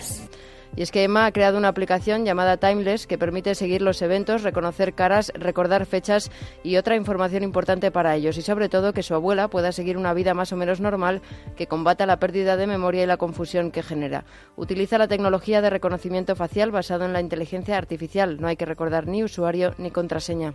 Y 0.76 0.82
es 0.82 0.91
que 0.91 1.04
Emma 1.04 1.26
ha 1.26 1.32
creado 1.32 1.58
una 1.58 1.68
aplicación 1.68 2.26
llamada 2.26 2.58
Timeless 2.58 3.06
que 3.06 3.18
permite 3.18 3.54
seguir 3.54 3.82
los 3.82 4.02
eventos, 4.02 4.44
reconocer 4.44 4.94
caras, 4.94 5.32
recordar 5.36 5.86
fechas 5.86 6.32
y 6.64 6.78
otra 6.78 6.95
información 6.95 7.44
importante 7.44 7.91
para 7.91 8.16
ellos. 8.16 8.38
Y 8.38 8.41
sobre 8.41 8.70
todo 8.70 8.94
que 8.94 9.04
su 9.04 9.14
abuela 9.14 9.48
pueda 9.50 9.72
seguir 9.72 9.98
una 9.98 10.14
vida 10.14 10.34
más 10.34 10.52
o 10.52 10.56
menos 10.56 10.80
normal 10.80 11.22
que 11.56 11.68
combata 11.68 12.06
la 12.06 12.18
pérdida 12.18 12.58
de 12.58 12.68
memoria 12.68 13.04
y 13.04 13.06
la 13.06 13.18
confusión 13.18 13.72
que 13.72 13.84
genera. 13.84 14.26
Utiliza 14.56 14.98
la 14.98 15.08
tecnología 15.08 15.62
de 15.62 15.70
reconocimiento 15.70 16.36
facial 16.36 16.72
basado 16.72 17.06
en 17.06 17.14
la 17.14 17.22
inteligencia 17.22 17.78
artificial. 17.78 18.41
No 18.41 18.48
hay 18.48 18.56
que 18.56 18.66
recordar 18.66 19.08
ni 19.08 19.24
usuario 19.24 19.76
ni 19.78 19.91
contraseña. 19.91 20.54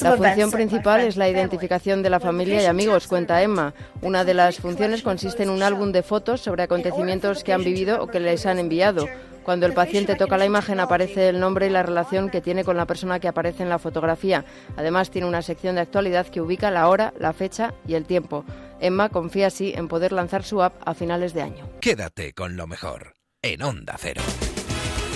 La 0.00 0.16
función 0.16 0.50
principal 0.50 1.00
es 1.00 1.16
la 1.16 1.28
identificación 1.28 2.02
de 2.02 2.10
la 2.10 2.20
familia 2.20 2.62
y 2.62 2.66
amigos, 2.66 3.06
cuenta 3.06 3.42
Emma. 3.42 3.74
Una 4.02 4.24
de 4.24 4.34
las 4.34 4.58
funciones 4.58 5.02
consiste 5.02 5.42
en 5.42 5.50
un 5.50 5.62
álbum 5.62 5.92
de 5.92 6.02
fotos 6.02 6.40
sobre 6.40 6.62
acontecimientos 6.62 7.42
que 7.42 7.52
han 7.52 7.64
vivido 7.64 7.95
o 8.00 8.06
que 8.06 8.20
les 8.20 8.46
han 8.46 8.58
enviado. 8.58 9.06
Cuando 9.46 9.66
el 9.66 9.74
paciente 9.74 10.16
toca 10.16 10.36
la 10.36 10.44
imagen 10.44 10.80
aparece 10.80 11.28
el 11.28 11.38
nombre 11.38 11.68
y 11.68 11.70
la 11.70 11.84
relación 11.84 12.30
que 12.30 12.40
tiene 12.40 12.64
con 12.64 12.76
la 12.76 12.84
persona 12.84 13.20
que 13.20 13.28
aparece 13.28 13.62
en 13.62 13.68
la 13.68 13.78
fotografía. 13.78 14.44
Además 14.76 15.10
tiene 15.10 15.28
una 15.28 15.40
sección 15.40 15.76
de 15.76 15.82
actualidad 15.82 16.26
que 16.26 16.40
ubica 16.40 16.72
la 16.72 16.88
hora, 16.88 17.14
la 17.20 17.32
fecha 17.32 17.72
y 17.86 17.94
el 17.94 18.06
tiempo. 18.06 18.44
Emma 18.80 19.08
confía 19.08 19.46
así 19.46 19.72
en 19.76 19.86
poder 19.86 20.10
lanzar 20.10 20.42
su 20.42 20.62
app 20.62 20.74
a 20.84 20.94
finales 20.94 21.32
de 21.32 21.42
año. 21.42 21.68
Quédate 21.80 22.32
con 22.32 22.56
lo 22.56 22.66
mejor 22.66 23.14
en 23.40 23.62
Onda 23.62 23.94
Cero. 23.98 24.22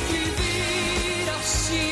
Vivir 0.09 1.28
así 1.40 1.90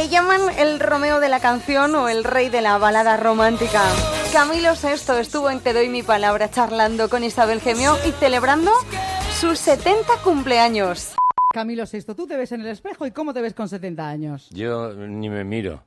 Le 0.00 0.08
llaman 0.08 0.40
el 0.58 0.80
Romeo 0.80 1.20
de 1.20 1.28
la 1.28 1.40
canción 1.40 1.94
o 1.94 2.08
el 2.08 2.24
rey 2.24 2.48
de 2.48 2.62
la 2.62 2.78
balada 2.78 3.18
romántica. 3.18 3.82
Camilo 4.32 4.72
VI 4.72 5.20
estuvo 5.20 5.50
en 5.50 5.60
Te 5.60 5.74
doy 5.74 5.90
mi 5.90 6.02
palabra 6.02 6.50
charlando 6.50 7.10
con 7.10 7.22
Isabel 7.22 7.60
Gemio 7.60 7.96
y 8.08 8.12
celebrando 8.12 8.70
sus 9.38 9.58
70 9.58 10.10
cumpleaños. 10.24 11.14
Camilo 11.52 11.84
VI, 11.84 12.14
tú 12.14 12.26
te 12.26 12.38
ves 12.38 12.50
en 12.52 12.62
el 12.62 12.68
espejo 12.68 13.04
y 13.04 13.10
cómo 13.10 13.34
te 13.34 13.42
ves 13.42 13.52
con 13.52 13.68
70 13.68 14.08
años. 14.08 14.48
Yo 14.52 14.94
ni 14.94 15.28
me 15.28 15.44
miro. 15.44 15.84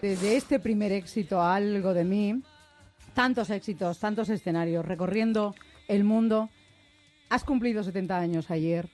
Desde 0.00 0.36
este 0.36 0.60
primer 0.60 0.92
éxito, 0.92 1.42
algo 1.42 1.94
de 1.94 2.04
mí, 2.04 2.44
tantos 3.12 3.50
éxitos, 3.50 3.98
tantos 3.98 4.28
escenarios, 4.28 4.86
recorriendo 4.86 5.56
el 5.88 6.04
mundo. 6.04 6.48
Has 7.28 7.42
cumplido 7.42 7.82
70 7.82 8.16
años 8.16 8.52
ayer. 8.52 8.88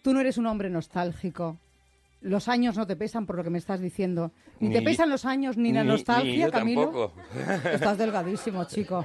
Tú 0.00 0.14
no 0.14 0.20
eres 0.20 0.38
un 0.38 0.46
hombre 0.46 0.70
nostálgico. 0.70 1.58
Los 2.24 2.48
años 2.48 2.76
no 2.76 2.86
te 2.86 2.96
pesan 2.96 3.26
por 3.26 3.36
lo 3.36 3.44
que 3.44 3.50
me 3.50 3.58
estás 3.58 3.80
diciendo. 3.80 4.32
Ni, 4.58 4.72
te 4.72 4.80
pesan 4.80 5.10
los 5.10 5.26
años 5.26 5.58
ni 5.58 5.72
la 5.72 5.84
nostalgia, 5.84 6.32
ni 6.32 6.38
yo 6.40 6.50
Camilo. 6.50 6.82
tampoco. 6.84 7.12
Estás 7.70 7.98
delgadísimo, 7.98 8.64
chico. 8.64 9.04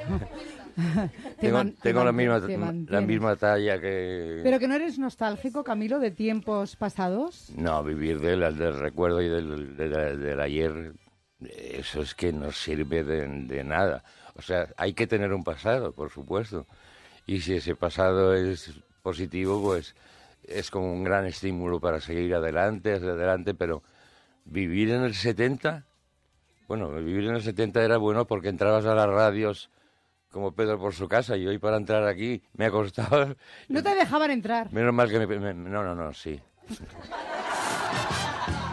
Te 0.75 1.11
tengo 1.41 1.57
man- 1.57 1.73
te 1.73 1.89
tengo 1.89 2.05
la, 2.05 2.11
misma, 2.13 2.39
la 2.87 3.01
misma 3.01 3.35
talla 3.35 3.79
que... 3.81 4.39
Pero 4.41 4.57
que 4.57 4.67
no 4.69 4.75
eres 4.75 4.97
nostálgico, 4.97 5.65
Camilo, 5.65 5.99
de 5.99 6.11
tiempos 6.11 6.77
pasados. 6.77 7.51
No, 7.57 7.83
vivir 7.83 8.21
del, 8.21 8.39
del 8.57 8.79
recuerdo 8.79 9.21
y 9.21 9.27
del, 9.27 9.75
de- 9.75 9.89
de- 9.89 10.17
del 10.17 10.39
ayer, 10.39 10.93
eso 11.41 12.01
es 12.01 12.15
que 12.15 12.31
no 12.31 12.53
sirve 12.53 13.03
de, 13.03 13.27
de 13.27 13.63
nada. 13.65 14.01
O 14.35 14.41
sea, 14.41 14.69
hay 14.77 14.93
que 14.93 15.07
tener 15.07 15.33
un 15.33 15.43
pasado, 15.43 15.91
por 15.91 16.09
supuesto. 16.09 16.65
Y 17.27 17.41
si 17.41 17.55
ese 17.55 17.75
pasado 17.75 18.33
es 18.33 18.71
positivo, 19.03 19.61
pues 19.61 19.93
es 20.49 20.71
como 20.71 20.91
un 20.91 21.03
gran 21.03 21.25
estímulo 21.25 21.79
para 21.79 21.99
seguir 22.01 22.33
adelante, 22.33 22.93
hacia 22.95 23.09
adelante, 23.11 23.53
pero 23.53 23.83
vivir 24.45 24.89
en 24.91 25.03
el 25.03 25.13
70, 25.13 25.85
bueno, 26.67 26.89
vivir 26.91 27.25
en 27.29 27.35
el 27.35 27.41
70 27.41 27.83
era 27.83 27.97
bueno 27.97 28.25
porque 28.25 28.49
entrabas 28.49 28.85
a 28.85 28.95
las 28.95 29.07
radios 29.07 29.69
como 30.31 30.51
Pedro 30.53 30.79
por 30.79 30.93
su 30.93 31.07
casa 31.07 31.37
y 31.37 31.47
hoy 31.47 31.57
para 31.57 31.77
entrar 31.77 32.03
aquí 32.07 32.41
me 32.53 32.65
ha 32.65 32.71
costado... 32.71 33.35
No 33.67 33.81
te 33.83 33.95
dejaban 33.95 34.31
entrar. 34.31 34.71
Menos 34.71 34.93
mal 34.93 35.09
que 35.09 35.19
me... 35.19 35.27
me- 35.39 35.53
no, 35.53 35.83
no, 35.83 35.95
no, 35.95 36.13
sí. 36.13 36.39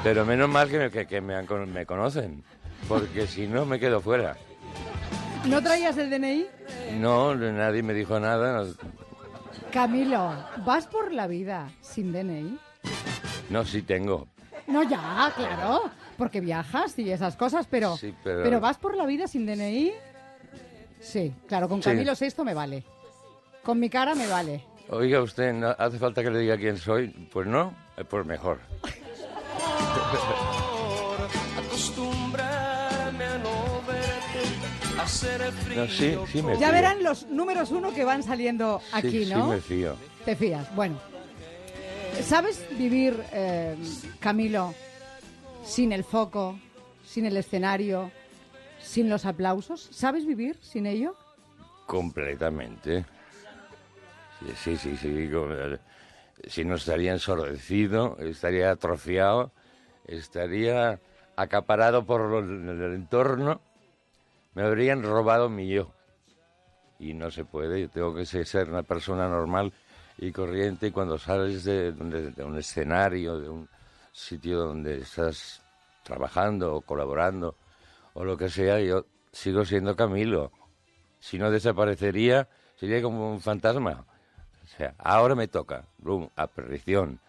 Pero 0.02 0.24
menos 0.24 0.48
mal 0.48 0.68
que 0.68 0.78
me, 0.78 0.90
que, 0.90 1.06
que 1.06 1.20
me, 1.20 1.34
han 1.34 1.46
con- 1.46 1.72
me 1.72 1.84
conocen, 1.86 2.44
porque 2.88 3.26
si 3.26 3.46
no 3.46 3.64
me 3.66 3.80
quedo 3.80 4.00
fuera. 4.00 4.36
¿No 5.46 5.62
traías 5.62 5.96
el 5.98 6.10
DNI? 6.10 6.46
No, 6.98 7.34
nadie 7.34 7.82
me 7.82 7.94
dijo 7.94 8.18
nada. 8.20 8.62
no- 8.64 9.05
Camilo, 9.76 10.32
¿vas 10.64 10.86
por 10.86 11.12
la 11.12 11.26
vida 11.26 11.68
sin 11.82 12.10
DNI? 12.10 12.58
No, 13.50 13.62
sí 13.62 13.82
tengo. 13.82 14.26
No, 14.68 14.82
ya, 14.82 15.30
claro, 15.36 15.90
porque 16.16 16.40
viajas 16.40 16.98
y 16.98 17.10
esas 17.12 17.36
cosas, 17.36 17.66
pero, 17.70 17.94
Sí, 17.98 18.14
pero- 18.24 18.58
¿vas 18.58 18.78
por 18.78 18.96
la 18.96 19.04
vida 19.04 19.28
sin 19.28 19.44
DNI? 19.44 19.92
Sí, 20.98 21.34
claro, 21.46 21.68
con 21.68 21.82
Sí. 21.82 21.90
Camilo 21.90 22.14
VI 22.18 22.42
me 22.42 22.54
vale. 22.54 22.84
Con 23.62 23.78
mi 23.78 23.90
cara 23.90 24.14
me 24.14 24.26
vale. 24.26 24.64
Oiga 24.88 25.20
usted, 25.20 25.52
¿no 25.52 25.68
hace 25.78 25.98
falta 25.98 26.22
que 26.22 26.30
le 26.30 26.38
diga 26.38 26.56
quién 26.56 26.78
soy? 26.78 27.08
Pues 27.30 27.46
no, 27.46 27.74
eh, 27.98 28.04
pues 28.04 28.24
mejor. 28.24 28.60
No, 35.74 35.86
sí, 35.88 36.16
sí 36.32 36.42
me 36.42 36.52
Ya 36.58 36.68
fío. 36.68 36.72
verán 36.72 37.02
los 37.02 37.26
números 37.28 37.70
uno 37.70 37.92
que 37.92 38.04
van 38.04 38.22
saliendo 38.22 38.80
Sí, 38.80 38.92
aquí, 38.92 39.24
sí 39.24 39.30
¿no? 39.34 39.46
me 39.46 39.60
fío. 39.60 39.96
Te 40.24 40.36
fías. 40.36 40.74
Bueno, 40.74 40.98
¿sabes 42.22 42.64
vivir, 42.78 43.22
eh, 43.32 43.76
Camilo, 44.20 44.74
sin 45.64 45.92
el 45.92 46.04
foco, 46.04 46.58
sin 47.04 47.26
el 47.26 47.36
escenario, 47.36 48.10
sin 48.80 49.08
los 49.08 49.24
aplausos? 49.26 49.88
¿Sabes 49.92 50.26
vivir 50.26 50.58
sin 50.62 50.86
ello? 50.86 51.14
Completamente. 51.86 53.04
Sí, 54.40 54.76
sí, 54.76 54.76
sí. 54.76 54.96
sí, 54.96 55.30
eh, 55.32 55.78
Si 56.48 56.64
no 56.64 56.74
estaría 56.74 57.12
ensordecido, 57.12 58.16
estaría 58.20 58.70
atrofiado, 58.70 59.52
estaría 60.06 61.00
acaparado 61.36 62.04
por 62.04 62.20
el 62.44 62.94
entorno, 62.94 63.60
me 64.56 64.62
habrían 64.62 65.02
robado 65.02 65.50
mi 65.50 65.68
yo. 65.68 65.92
Y 66.98 67.12
no 67.12 67.30
se 67.30 67.44
puede, 67.44 67.82
yo 67.82 67.90
tengo 67.90 68.14
que 68.14 68.24
ser 68.24 68.70
una 68.70 68.82
persona 68.82 69.28
normal 69.28 69.70
y 70.16 70.32
corriente 70.32 70.86
y 70.86 70.90
cuando 70.92 71.18
sales 71.18 71.62
de, 71.64 71.92
de- 71.92 72.42
un 72.42 72.56
escenario, 72.56 73.38
de 73.38 73.50
un 73.50 73.68
sitio 74.12 74.60
donde 74.60 75.00
estás 75.00 75.62
trabajando 76.02 76.74
o 76.74 76.80
colaborando 76.80 77.54
o 78.14 78.24
lo 78.24 78.38
que 78.38 78.48
sea, 78.48 78.80
yo 78.80 79.04
sigo 79.30 79.66
siendo 79.66 79.94
Camilo. 79.94 80.50
Si 81.20 81.38
no 81.38 81.50
desaparecería, 81.50 82.48
sería 82.76 83.02
como 83.02 83.30
un 83.30 83.42
fantasma. 83.42 84.06
O 84.64 84.66
sea, 84.78 84.94
ahora 84.96 85.34
me 85.34 85.48
toca, 85.48 85.84
rum, 85.98 86.30
a 86.34 86.46
perdición. 86.46 87.20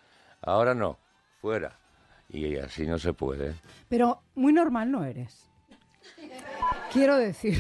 Ahora 0.42 0.74
no, 0.74 0.98
fuera. 1.42 1.78
Y 2.30 2.56
así 2.56 2.88
no 2.88 2.98
se 3.00 3.12
puede. 3.12 3.54
Pero 3.90 4.22
muy 4.34 4.54
normal 4.54 4.92
no 4.92 5.04
eres. 5.04 5.47
Quiero 6.94 7.18
decir, 7.18 7.60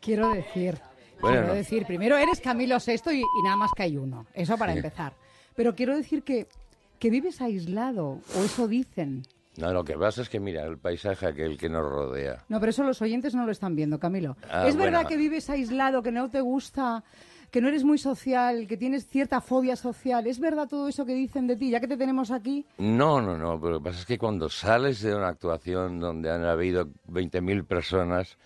quiero 0.00 0.30
decir, 0.32 0.78
Bueno, 1.20 1.36
quiero 1.38 1.46
no. 1.48 1.54
decir, 1.54 1.86
primero 1.86 2.16
eres 2.16 2.40
Camilo 2.40 2.76
VI 2.84 2.94
y, 3.12 3.20
y 3.20 3.42
nada 3.44 3.56
más 3.56 3.70
que 3.76 3.82
hay 3.84 3.96
uno, 3.96 4.26
eso 4.34 4.56
para 4.56 4.72
Sí. 4.72 4.78
empezar. 4.78 5.12
Pero 5.54 5.74
quiero 5.74 5.96
decir 5.96 6.22
que, 6.22 6.46
que 6.98 7.10
vives 7.10 7.40
aislado, 7.40 8.20
o 8.36 8.42
eso 8.44 8.68
dicen. 8.68 9.22
No, 9.56 9.72
lo 9.72 9.84
que 9.84 9.94
pasa 9.98 10.22
es 10.22 10.28
que 10.28 10.38
mira, 10.40 10.64
el 10.64 10.78
paisaje 10.78 11.26
aquel 11.26 11.58
que 11.58 11.68
nos 11.68 11.82
rodea. 11.84 12.44
No, 12.48 12.60
pero 12.60 12.70
eso 12.70 12.84
los 12.84 13.02
oyentes 13.02 13.34
no 13.34 13.44
lo 13.44 13.50
están 13.52 13.74
viendo, 13.74 13.98
Camilo. 13.98 14.36
Ah, 14.48 14.66
¿Es 14.68 14.76
verdad 14.76 15.06
que 15.06 15.16
vives 15.16 15.50
aislado, 15.50 16.02
que 16.02 16.12
no 16.12 16.30
te 16.30 16.40
gusta, 16.40 17.02
que 17.50 17.60
no 17.60 17.68
eres 17.68 17.84
muy 17.84 17.98
social, 17.98 18.66
que 18.66 18.76
tienes 18.76 19.06
cierta 19.06 19.40
fobia 19.40 19.76
social? 19.76 20.26
¿Es 20.26 20.38
verdad 20.40 20.68
todo 20.68 20.88
eso 20.88 21.06
que 21.06 21.14
dicen 21.14 21.46
de 21.46 21.56
ti, 21.56 21.70
ya 21.70 21.80
que 21.80 21.88
te 21.88 21.96
tenemos 21.96 22.30
aquí? 22.30 22.66
No, 22.78 23.20
no, 23.22 23.36
no, 23.38 23.58
pero 23.60 23.72
lo 23.74 23.78
que 23.80 23.84
pasa 23.84 24.00
es 24.00 24.06
que 24.06 24.18
cuando 24.18 24.48
sales 24.48 25.00
de 25.02 25.14
una 25.14 25.28
actuación 25.28 25.98
donde 26.00 26.30
han 26.30 26.44
habido 26.44 26.88
20.000 27.06 27.64
personas, 27.64 28.36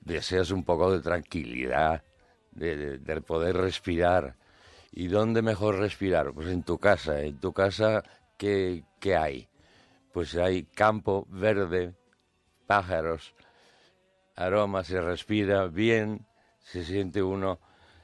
deseas 0.00 0.50
un 0.50 0.64
poco 0.64 0.90
de 0.92 1.00
tranquilidad, 1.00 2.02
de, 2.50 2.76
de- 2.76 2.98
de 2.98 3.20
poder 3.20 3.56
respirar. 3.56 4.36
¿Y 4.90 5.06
dónde 5.06 5.40
mejor 5.40 5.78
respirar? 5.78 6.32
Pues 6.34 6.48
en 6.48 6.64
tu 6.64 6.78
casa. 6.78 7.20
En 7.22 7.38
tu 7.40 7.52
casa, 7.52 8.02
¿qué, 8.36 8.84
qué 9.00 9.16
hay? 9.16 9.48
Pues 10.12 10.34
hay 10.36 10.64
campo 10.64 11.26
verde, 11.30 11.94
pájaros, 12.66 13.34
aroma, 14.36 14.84
se 14.84 15.00
respira 15.00 15.66
bien, 15.68 16.26
se 16.58 16.84
siente 16.84 17.22
uno 17.22 17.58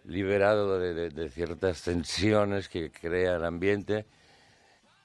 liberado 0.08 0.78
de, 0.78 0.94
de- 0.94 1.10
de 1.10 1.28
ciertas 1.30 1.82
tensiones 1.82 2.68
que 2.68 2.90
crea 2.90 3.36
el 3.36 3.44
ambiente 3.44 4.06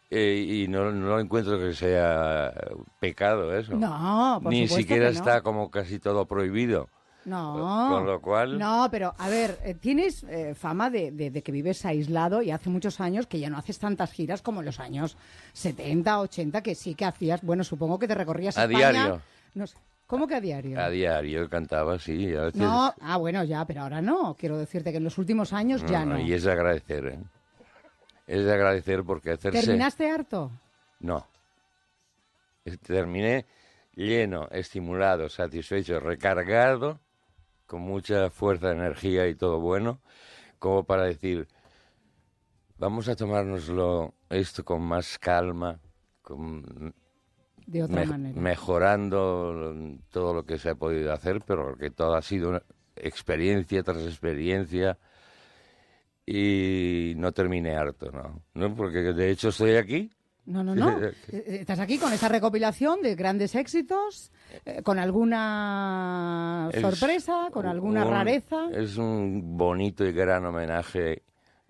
eh, 0.10 0.46
y 0.48 0.68
no, 0.68 0.92
no 0.92 1.20
encuentro 1.20 1.58
que 1.60 1.74
sea 1.74 2.54
pecado 3.00 3.56
eso. 3.58 3.74
No, 3.76 4.40
por 4.42 4.52
Ni 4.52 4.68
siquiera 4.68 5.08
que 5.08 5.14
no. 5.14 5.20
está 5.20 5.42
como 5.42 5.70
casi 5.72 6.00
todo 6.00 6.26
prohibido. 6.26 6.90
No. 7.26 7.88
Con 7.90 8.06
lo 8.06 8.22
cual- 8.22 8.60
No, 8.60 8.88
pero 8.92 9.14
a 9.18 9.30
ver, 9.30 9.58
eh, 9.64 9.74
tienes 9.76 10.24
eh, 10.24 10.54
fama 10.56 10.90
de, 10.90 11.12
de- 11.12 11.32
de 11.32 11.42
que 11.42 11.52
vives 11.54 11.86
aislado 11.86 12.42
y 12.42 12.52
hace 12.52 12.70
muchos 12.70 13.00
años 13.00 13.28
que 13.28 13.40
ya 13.40 13.50
no 13.50 13.58
haces 13.58 13.80
tantas 13.80 14.12
giras 14.12 14.42
como 14.42 14.60
en 14.60 14.66
los 14.66 14.80
años 14.82 15.16
70, 15.54 16.20
80, 16.20 16.62
que 16.62 16.76
sí 16.76 16.96
que 16.96 17.06
hacías. 17.06 17.42
Bueno, 17.42 17.64
supongo 17.64 17.98
que 17.98 18.08
te 18.08 18.16
recorrías 18.16 18.58
A 18.58 18.66
España. 18.66 18.92
diario. 18.92 19.22
No 19.56 19.68
sé, 19.68 19.78
¿Cómo 20.08 20.28
que 20.28 20.36
a 20.36 20.42
diario? 20.42 20.80
A 20.80 20.90
diario 20.90 21.50
cantaba, 21.50 21.98
sí. 21.98 22.36
A 22.36 22.44
veces- 22.44 22.62
No, 22.62 22.94
ah, 23.02 23.18
bueno, 23.18 23.44
ya, 23.44 23.66
pero 23.66 23.82
ahora 23.82 24.02
no. 24.02 24.36
Quiero 24.36 24.58
decirte 24.58 24.92
que 24.92 24.98
en 24.98 25.04
los 25.04 25.18
últimos 25.18 25.54
años 25.54 25.84
ya 25.86 26.06
no. 26.06 26.20
Y 26.20 26.34
es 26.34 26.44
de 26.44 26.52
agradecer, 26.52 27.06
¿eh? 27.08 27.20
Es 28.28 28.46
de 28.46 28.54
agradecer 28.54 29.04
porque 29.04 29.32
hacerse... 29.32 29.62
¿Terminaste 29.62 30.10
harto? 30.10 30.52
No. 31.00 31.26
Terminé 32.86 33.46
lleno, 33.96 34.48
estimulado, 34.52 35.28
satisfecho, 35.30 36.00
recargado, 36.00 37.00
con 37.66 37.82
mucha 37.82 38.30
fuerza, 38.30 38.72
energía 38.72 39.28
y 39.28 39.36
todo 39.36 39.60
bueno, 39.60 40.00
como 40.60 40.84
para 40.86 41.04
decir, 41.04 41.48
vamos 42.78 43.10
a 43.10 43.16
tomárnoslo 43.16 44.14
esto 44.30 44.64
con 44.64 44.82
más 44.82 45.18
calma, 45.20 45.80
con 46.22 46.94
De 47.68 47.84
otra 47.84 48.06
manera. 48.06 48.40
mejorando 48.40 49.76
todo 50.12 50.34
lo 50.34 50.44
que 50.46 50.58
se 50.58 50.70
ha 50.70 50.76
podido 50.76 51.14
hacer, 51.14 51.42
pero 51.46 51.76
que 51.78 51.90
todo 51.90 52.16
ha 52.16 52.22
sido 52.22 52.50
una 52.50 52.62
experiencia 52.96 53.82
tras 53.84 54.04
experiencia 54.04 54.98
y 56.26 57.14
no 57.18 57.32
terminé 57.32 57.76
harto, 57.76 58.12
¿no? 58.12 58.42
¿No? 58.54 58.76
Porque 58.76 59.00
de 59.14 59.32
hecho 59.32 59.50
estoy 59.50 59.76
aquí. 59.76 60.10
No, 60.46 60.64
no, 60.64 60.76
no. 60.76 61.00
Eh, 61.32 61.60
Estás 61.62 61.80
aquí 61.80 61.98
con 61.98 62.12
esta 62.14 62.28
recopilación 62.30 63.02
de 63.02 63.16
grandes 63.16 63.56
éxitos, 63.56 64.32
eh, 64.66 64.82
con 64.84 65.00
alguna 65.00 66.70
Es 66.72 66.82
sorpresa, 66.82 67.48
con 67.52 67.66
alguna 67.66 68.06
un- 68.06 68.12
rareza. 68.12 68.70
Es 68.72 68.98
un 68.98 69.58
bonito 69.58 70.06
y 70.06 70.12
gran 70.12 70.46
homenaje 70.46 71.24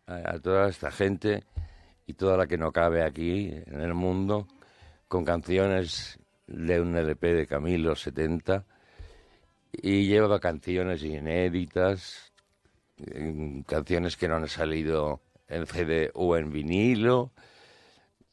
a, 0.07 0.33
a 0.35 0.39
toda 0.39 0.69
esta 0.69 0.91
gente 0.91 1.43
y 2.07 2.13
toda 2.13 2.35
la 2.37 2.47
que 2.47 2.57
no 2.57 2.71
cabe 2.71 3.03
aquí 3.03 3.51
en 3.67 3.79
el 3.81 3.93
mundo, 3.93 4.47
con 5.13 5.25
canciones 5.25 6.17
de 6.47 6.81
un 6.81 6.97
LP 6.97 7.35
de 7.35 7.45
Camilo 7.45 7.95
70 7.95 8.65
y 9.71 10.07
lleva 10.07 10.39
canciones 10.39 11.03
inéditas, 11.03 12.33
canciones 13.67 14.17
que 14.17 14.27
no 14.27 14.37
han 14.37 14.47
salido 14.47 15.21
en 15.47 15.67
CD 15.67 16.09
o 16.15 16.35
en 16.35 16.51
vinilo, 16.51 17.31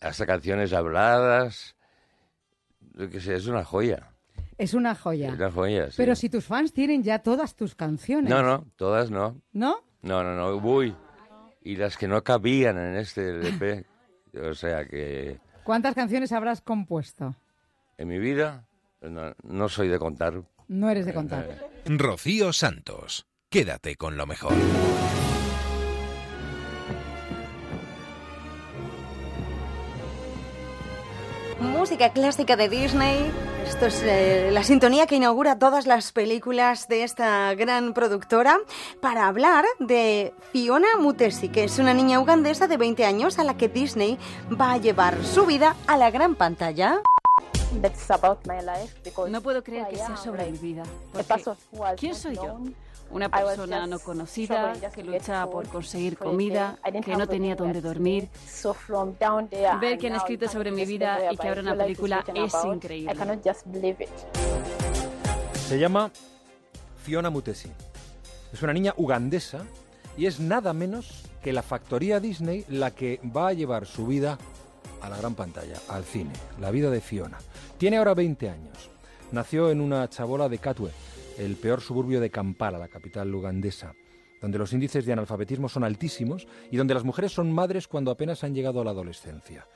hasta 0.00 0.24
canciones 0.24 0.72
habladas. 0.72 1.76
Lo 2.94 3.10
que 3.10 3.18
es 3.18 3.46
una 3.46 3.62
joya. 3.62 4.14
Es 4.56 4.72
una 4.72 4.94
joya. 4.94 5.28
Es 5.28 5.34
una 5.34 5.50
joya, 5.50 5.90
sí. 5.90 5.96
Pero 5.98 6.14
si 6.14 6.30
tus 6.30 6.46
fans 6.46 6.72
tienen 6.72 7.02
ya 7.02 7.18
todas 7.18 7.56
tus 7.56 7.74
canciones. 7.74 8.30
No, 8.30 8.42
no, 8.42 8.64
todas 8.76 9.10
no. 9.10 9.38
¿No? 9.52 9.84
No, 10.00 10.24
no, 10.24 10.34
no. 10.34 10.56
Uy. 10.56 10.96
Y 11.60 11.76
las 11.76 11.98
que 11.98 12.08
no 12.08 12.24
cabían 12.24 12.78
en 12.78 12.96
este 12.96 13.28
LP. 13.28 13.84
o 14.42 14.54
sea 14.54 14.86
que 14.86 15.40
¿Cuántas 15.64 15.94
canciones 15.94 16.32
habrás 16.32 16.60
compuesto? 16.60 17.34
en 18.00 18.08
mi 18.08 18.18
vida 18.18 18.64
no, 19.02 19.34
no 19.42 19.68
soy 19.68 19.88
de 19.88 19.98
contar. 19.98 20.42
No 20.68 20.88
eres 20.88 21.04
de 21.04 21.12
contar. 21.12 21.46
Rocío 21.84 22.52
Santos. 22.52 23.26
Quédate 23.50 23.96
con 23.96 24.16
lo 24.16 24.26
mejor. 24.26 24.54
Música 31.60 32.12
clásica 32.12 32.56
de 32.56 32.68
Disney. 32.68 33.30
Esto 33.70 33.86
es 33.86 34.02
eh, 34.02 34.50
la 34.50 34.64
sintonía 34.64 35.06
que 35.06 35.14
inaugura 35.14 35.56
todas 35.56 35.86
las 35.86 36.10
películas 36.10 36.88
de 36.88 37.04
esta 37.04 37.54
gran 37.54 37.94
productora 37.94 38.58
para 39.00 39.28
hablar 39.28 39.64
de 39.78 40.34
Fiona 40.50 40.88
Mutesi, 40.98 41.48
que 41.48 41.64
es 41.64 41.78
una 41.78 41.94
niña 41.94 42.18
ugandesa 42.18 42.66
de 42.66 42.76
20 42.76 43.04
años 43.04 43.38
a 43.38 43.44
la 43.44 43.56
que 43.56 43.68
Disney 43.68 44.18
va 44.60 44.72
a 44.72 44.78
llevar 44.78 45.24
su 45.24 45.46
vida 45.46 45.76
a 45.86 45.96
la 45.96 46.10
gran 46.10 46.34
pantalla. 46.34 47.00
No 49.30 49.40
puedo 49.40 49.62
creer 49.62 49.86
que 49.86 49.96
sea 49.98 50.16
sobre 50.16 50.50
mi 50.50 50.58
vida. 50.58 50.82
¿Quién 51.96 52.16
soy 52.16 52.34
yo? 52.34 52.58
Una 53.10 53.28
persona 53.28 53.86
no 53.86 53.98
conocida 53.98 54.72
que 54.94 55.02
lucha 55.02 55.46
por 55.46 55.68
conseguir 55.68 56.16
comida, 56.16 56.78
que 57.04 57.16
no 57.16 57.26
tenía 57.26 57.56
dónde 57.56 57.80
dormir. 57.80 58.28
Ver 59.80 59.98
que 59.98 60.06
han 60.06 60.14
escrito 60.14 60.48
sobre 60.48 60.70
mi 60.70 60.84
vida 60.84 61.32
y 61.32 61.36
que 61.36 61.48
ahora 61.48 61.60
una 61.62 61.76
película 61.76 62.24
es 62.34 62.54
increíble. 62.64 63.14
Se 65.68 65.78
llama 65.78 66.10
Fiona 67.02 67.30
Mutesi. 67.30 67.70
Es 68.52 68.62
una 68.62 68.72
niña 68.72 68.94
ugandesa 68.96 69.64
y 70.16 70.26
es 70.26 70.40
nada 70.40 70.72
menos 70.72 71.24
que 71.42 71.52
la 71.52 71.62
factoría 71.62 72.20
Disney 72.20 72.64
la 72.68 72.90
que 72.90 73.20
va 73.24 73.48
a 73.48 73.52
llevar 73.52 73.86
su 73.86 74.06
vida 74.06 74.38
a 75.00 75.08
la 75.08 75.16
gran 75.16 75.34
pantalla, 75.34 75.78
al 75.88 76.04
cine. 76.04 76.32
La 76.60 76.70
vida 76.70 76.90
de 76.90 77.00
Fiona. 77.00 77.38
Tiene 77.78 77.96
ahora 77.96 78.14
20 78.14 78.50
años. 78.50 78.90
Nació 79.32 79.70
en 79.70 79.80
una 79.80 80.08
chabola 80.08 80.48
de 80.48 80.58
Katwe, 80.58 80.90
el 81.40 81.56
peor 81.56 81.80
suburbio 81.80 82.20
de 82.20 82.30
Kampala, 82.30 82.78
la 82.78 82.88
capital 82.88 83.34
ugandesa, 83.34 83.94
donde 84.42 84.58
los 84.58 84.72
índices 84.72 85.06
de 85.06 85.12
analfabetismo 85.12 85.68
son 85.68 85.84
altísimos 85.84 86.46
y 86.70 86.76
donde 86.76 86.94
las 86.94 87.04
mujeres 87.04 87.32
son 87.32 87.50
madres 87.50 87.88
cuando 87.88 88.10
apenas 88.10 88.44
han 88.44 88.54
llegado 88.54 88.80
a 88.80 88.84
la 88.84 88.90
adolescencia. 88.90 89.66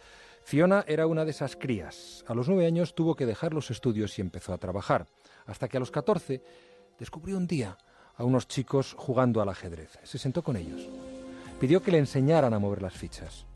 Fiona 0.45 0.85
era 0.86 1.07
una 1.07 1.24
de 1.24 1.31
esas 1.31 1.57
crías. 1.57 2.23
A 2.28 2.35
los 2.35 2.49
nueve 2.49 2.66
años 2.66 2.95
tuvo 2.95 3.16
que 3.16 3.24
dejar 3.24 3.55
los 3.55 3.70
estudios 3.70 4.19
y 4.19 4.20
empezó 4.20 4.53
a 4.53 4.59
trabajar, 4.59 5.07
hasta 5.47 5.69
que 5.69 5.78
a 5.78 5.81
los 5.81 5.91
14 5.91 6.43
descubrió 6.99 7.39
un 7.39 7.47
día 7.47 7.78
a 8.16 8.24
unos 8.24 8.47
chicos 8.47 8.95
jugando 8.97 9.41
al 9.41 9.49
ajedrez. 9.49 9.99
Se 10.03 10.19
sentó 10.19 10.43
con 10.43 10.57
ellos. 10.57 10.86
Pidió 11.59 11.82
que 11.82 11.93
le 11.93 11.99
enseñaran 11.99 12.53
a 12.53 12.59
mover 12.59 12.82
las 12.82 12.93
fichas 12.93 13.47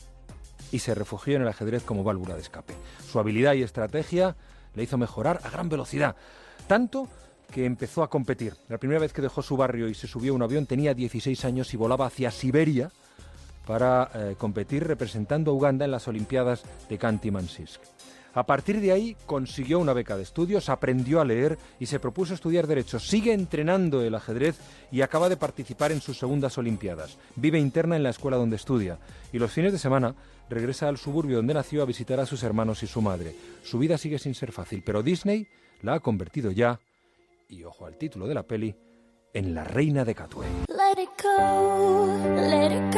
y 0.73 0.79
se 0.79 0.95
refugió 0.95 1.37
en 1.37 1.43
el 1.43 1.49
ajedrez 1.49 1.83
como 1.83 2.05
válvula 2.05 2.35
de 2.35 2.41
escape. 2.41 2.75
Su 3.07 3.19
habilidad 3.19 3.53
y 3.53 3.63
estrategia 3.63 4.37
le 4.75 4.83
hizo 4.83 4.97
mejorar 4.97 5.41
a 5.45 5.51
gran 5.51 5.69
velocidad, 5.69 6.17
tanto 6.67 7.09
que 7.51 7.65
empezó 7.65 8.03
a 8.03 8.11
competir. 8.11 8.55
La 8.69 8.79
primera 8.79 9.01
vez 9.01 9.13
que 9.13 9.23
dejó 9.23 9.43
su 9.43 9.57
barrio 9.57 9.89
y 9.89 9.95
se 9.95 10.07
subió 10.07 10.33
a 10.33 10.37
un 10.37 10.43
avión 10.43 10.67
tenía 10.67 10.95
16 10.95 11.45
años 11.45 11.73
y 11.75 11.77
volaba 11.77 12.07
hacia 12.07 12.31
Siberia 12.31 12.91
para 13.67 14.11
eh, 14.15 14.35
competir 14.39 14.87
representando 14.87 15.51
a 15.51 15.55
Uganda 15.55 15.85
en 15.85 15.91
las 15.91 16.09
Olimpiadas 16.09 16.63
de 16.89 16.99
Kanti-Mansisk. 16.99 17.81
A 18.35 18.45
partir 18.45 18.81
de 18.81 18.93
ahí 18.93 19.17
consiguió 19.27 19.79
una 19.79 19.93
beca 19.93 20.17
de 20.17 20.23
estudios, 20.23 20.69
aprendió 20.69 21.21
a 21.21 21.25
leer 21.25 21.59
y 21.81 21.87
se 21.87 21.99
propuso 21.99 22.35
estudiar 22.35 22.67
Derecho. 22.67 23.01
Sigue 23.01 23.33
entrenando 23.33 24.03
el 24.03 24.15
ajedrez 24.15 24.59
y 24.93 25.01
acaba 25.01 25.29
de 25.29 25.37
participar 25.37 25.93
en 25.93 26.01
sus 26.01 26.19
segundas 26.19 26.57
Olimpiadas. 26.57 27.19
Vive 27.37 27.59
interna 27.59 27.97
en 27.97 28.03
la 28.03 28.11
escuela 28.11 28.37
donde 28.37 28.57
estudia 28.57 28.99
y 29.33 29.39
los 29.39 29.51
fines 29.51 29.73
de 29.73 29.79
semana 29.79 30.15
regresa 30.49 30.89
al 30.89 30.99
suburbio 30.99 31.39
donde 31.39 31.55
nació 31.55 31.83
a 31.83 31.87
visitar 31.87 32.21
a 32.21 32.27
sus 32.27 32.43
hermanos 32.43 32.83
y 32.83 32.87
su 32.87 33.03
madre. 33.03 33.35
Su 33.65 33.79
vida 33.79 33.99
sigue 33.99 34.19
sin 34.19 34.35
ser 34.35 34.53
fácil, 34.53 34.83
pero 34.85 35.03
Disney 35.03 35.49
la 35.83 35.95
ha 35.95 36.01
convertido 36.01 36.51
ya, 36.51 36.81
y 37.49 37.65
ojo 37.65 37.87
al 37.87 37.97
título 37.97 38.27
de 38.29 38.35
la 38.35 38.47
peli, 38.47 38.75
en 39.33 39.55
la 39.55 39.65
reina 39.65 40.05
de 40.05 40.15
Katwe. 40.15 40.47
Let 40.69 41.03
it 41.03 41.09
go, 41.23 42.07
let 42.37 42.77
it 42.77 42.95
go. 42.95 42.98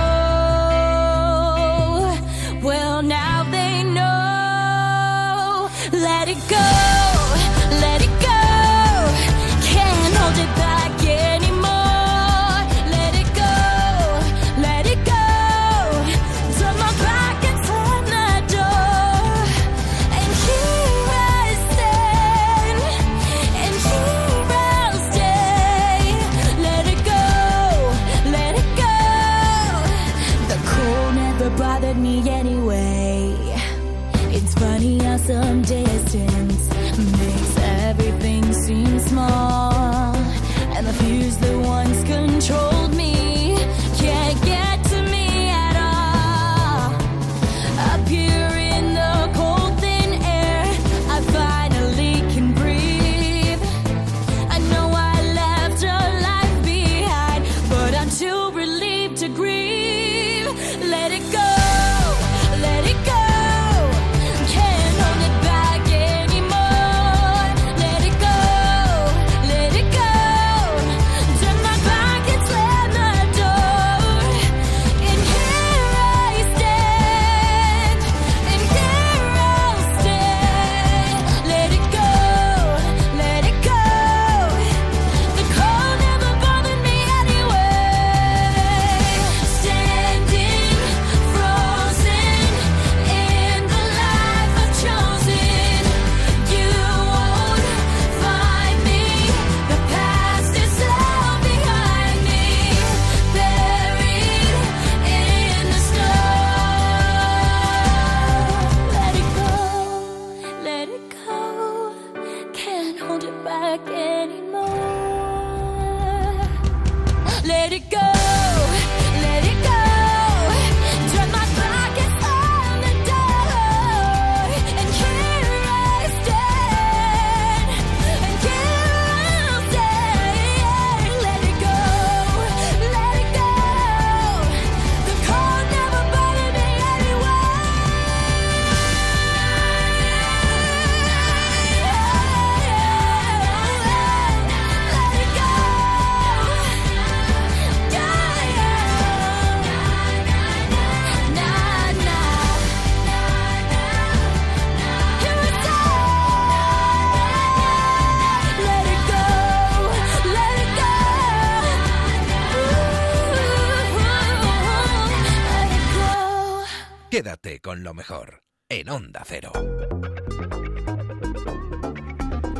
Con 167.61 167.83
lo 167.83 167.93
mejor 167.93 168.41
en 168.69 168.87
Onda 168.89 169.23
Cero. 169.25 169.51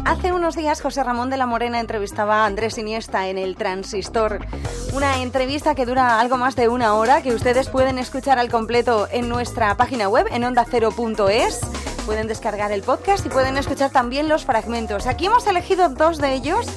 Hace 0.03 0.33
unos 0.33 0.57
días 0.57 0.81
José 0.81 1.05
Ramón 1.05 1.29
de 1.29 1.37
la 1.37 1.45
Morena 1.45 1.79
entrevistaba 1.79 2.43
a 2.43 2.47
Andrés 2.47 2.77
Iniesta 2.77 3.29
en 3.29 3.37
el 3.37 3.55
Transistor. 3.55 4.45
Una 4.91 5.21
entrevista 5.21 5.73
que 5.73 5.85
dura 5.85 6.19
algo 6.19 6.35
más 6.35 6.57
de 6.57 6.67
una 6.67 6.95
hora, 6.95 7.21
que 7.21 7.33
ustedes 7.33 7.69
pueden 7.69 7.97
escuchar 7.97 8.39
al 8.39 8.51
completo 8.51 9.07
en 9.09 9.29
nuestra 9.29 9.77
página 9.77 10.09
web, 10.09 10.27
en 10.31 10.43
ondacero.es. 10.43 11.61
Pueden 12.11 12.27
descargar 12.27 12.73
el 12.73 12.83
podcast 12.83 13.25
y 13.25 13.29
pueden 13.29 13.55
escuchar 13.55 13.89
también 13.89 14.27
los 14.27 14.43
fragmentos. 14.43 15.07
Aquí 15.07 15.27
hemos 15.27 15.47
elegido 15.47 15.87
dos 15.87 16.17
de 16.17 16.33
ellos 16.33 16.67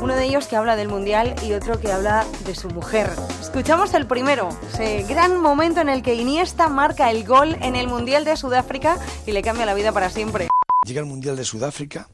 uno 0.00 0.16
de 0.16 0.24
ellos 0.24 0.46
que 0.46 0.56
habla 0.56 0.76
del 0.76 0.88
Mundial 0.88 1.34
y 1.46 1.52
otro 1.52 1.78
que 1.78 1.92
habla 1.92 2.26
de 2.46 2.54
su 2.54 2.70
mujer. 2.70 3.10
Escuchamos 3.38 3.92
el 3.92 4.06
primero, 4.06 4.48
ese 4.72 5.02
gran 5.02 5.42
momento 5.42 5.82
en 5.82 5.90
el 5.90 6.02
que 6.02 6.14
Iniesta 6.14 6.70
marca 6.70 7.10
el 7.10 7.26
gol 7.26 7.58
en 7.60 7.76
el 7.76 7.86
Mundial 7.86 8.24
de 8.24 8.34
Sudáfrica 8.34 8.98
y 9.26 9.32
le 9.32 9.42
cambia 9.42 9.66
la 9.66 9.74
vida 9.74 9.92
para 9.92 10.08
siempre. 10.08 10.48
Llega 10.86 11.00
el 11.00 11.06
Mundial 11.06 11.36
de 11.36 11.44
Sudáfrica 11.44 12.08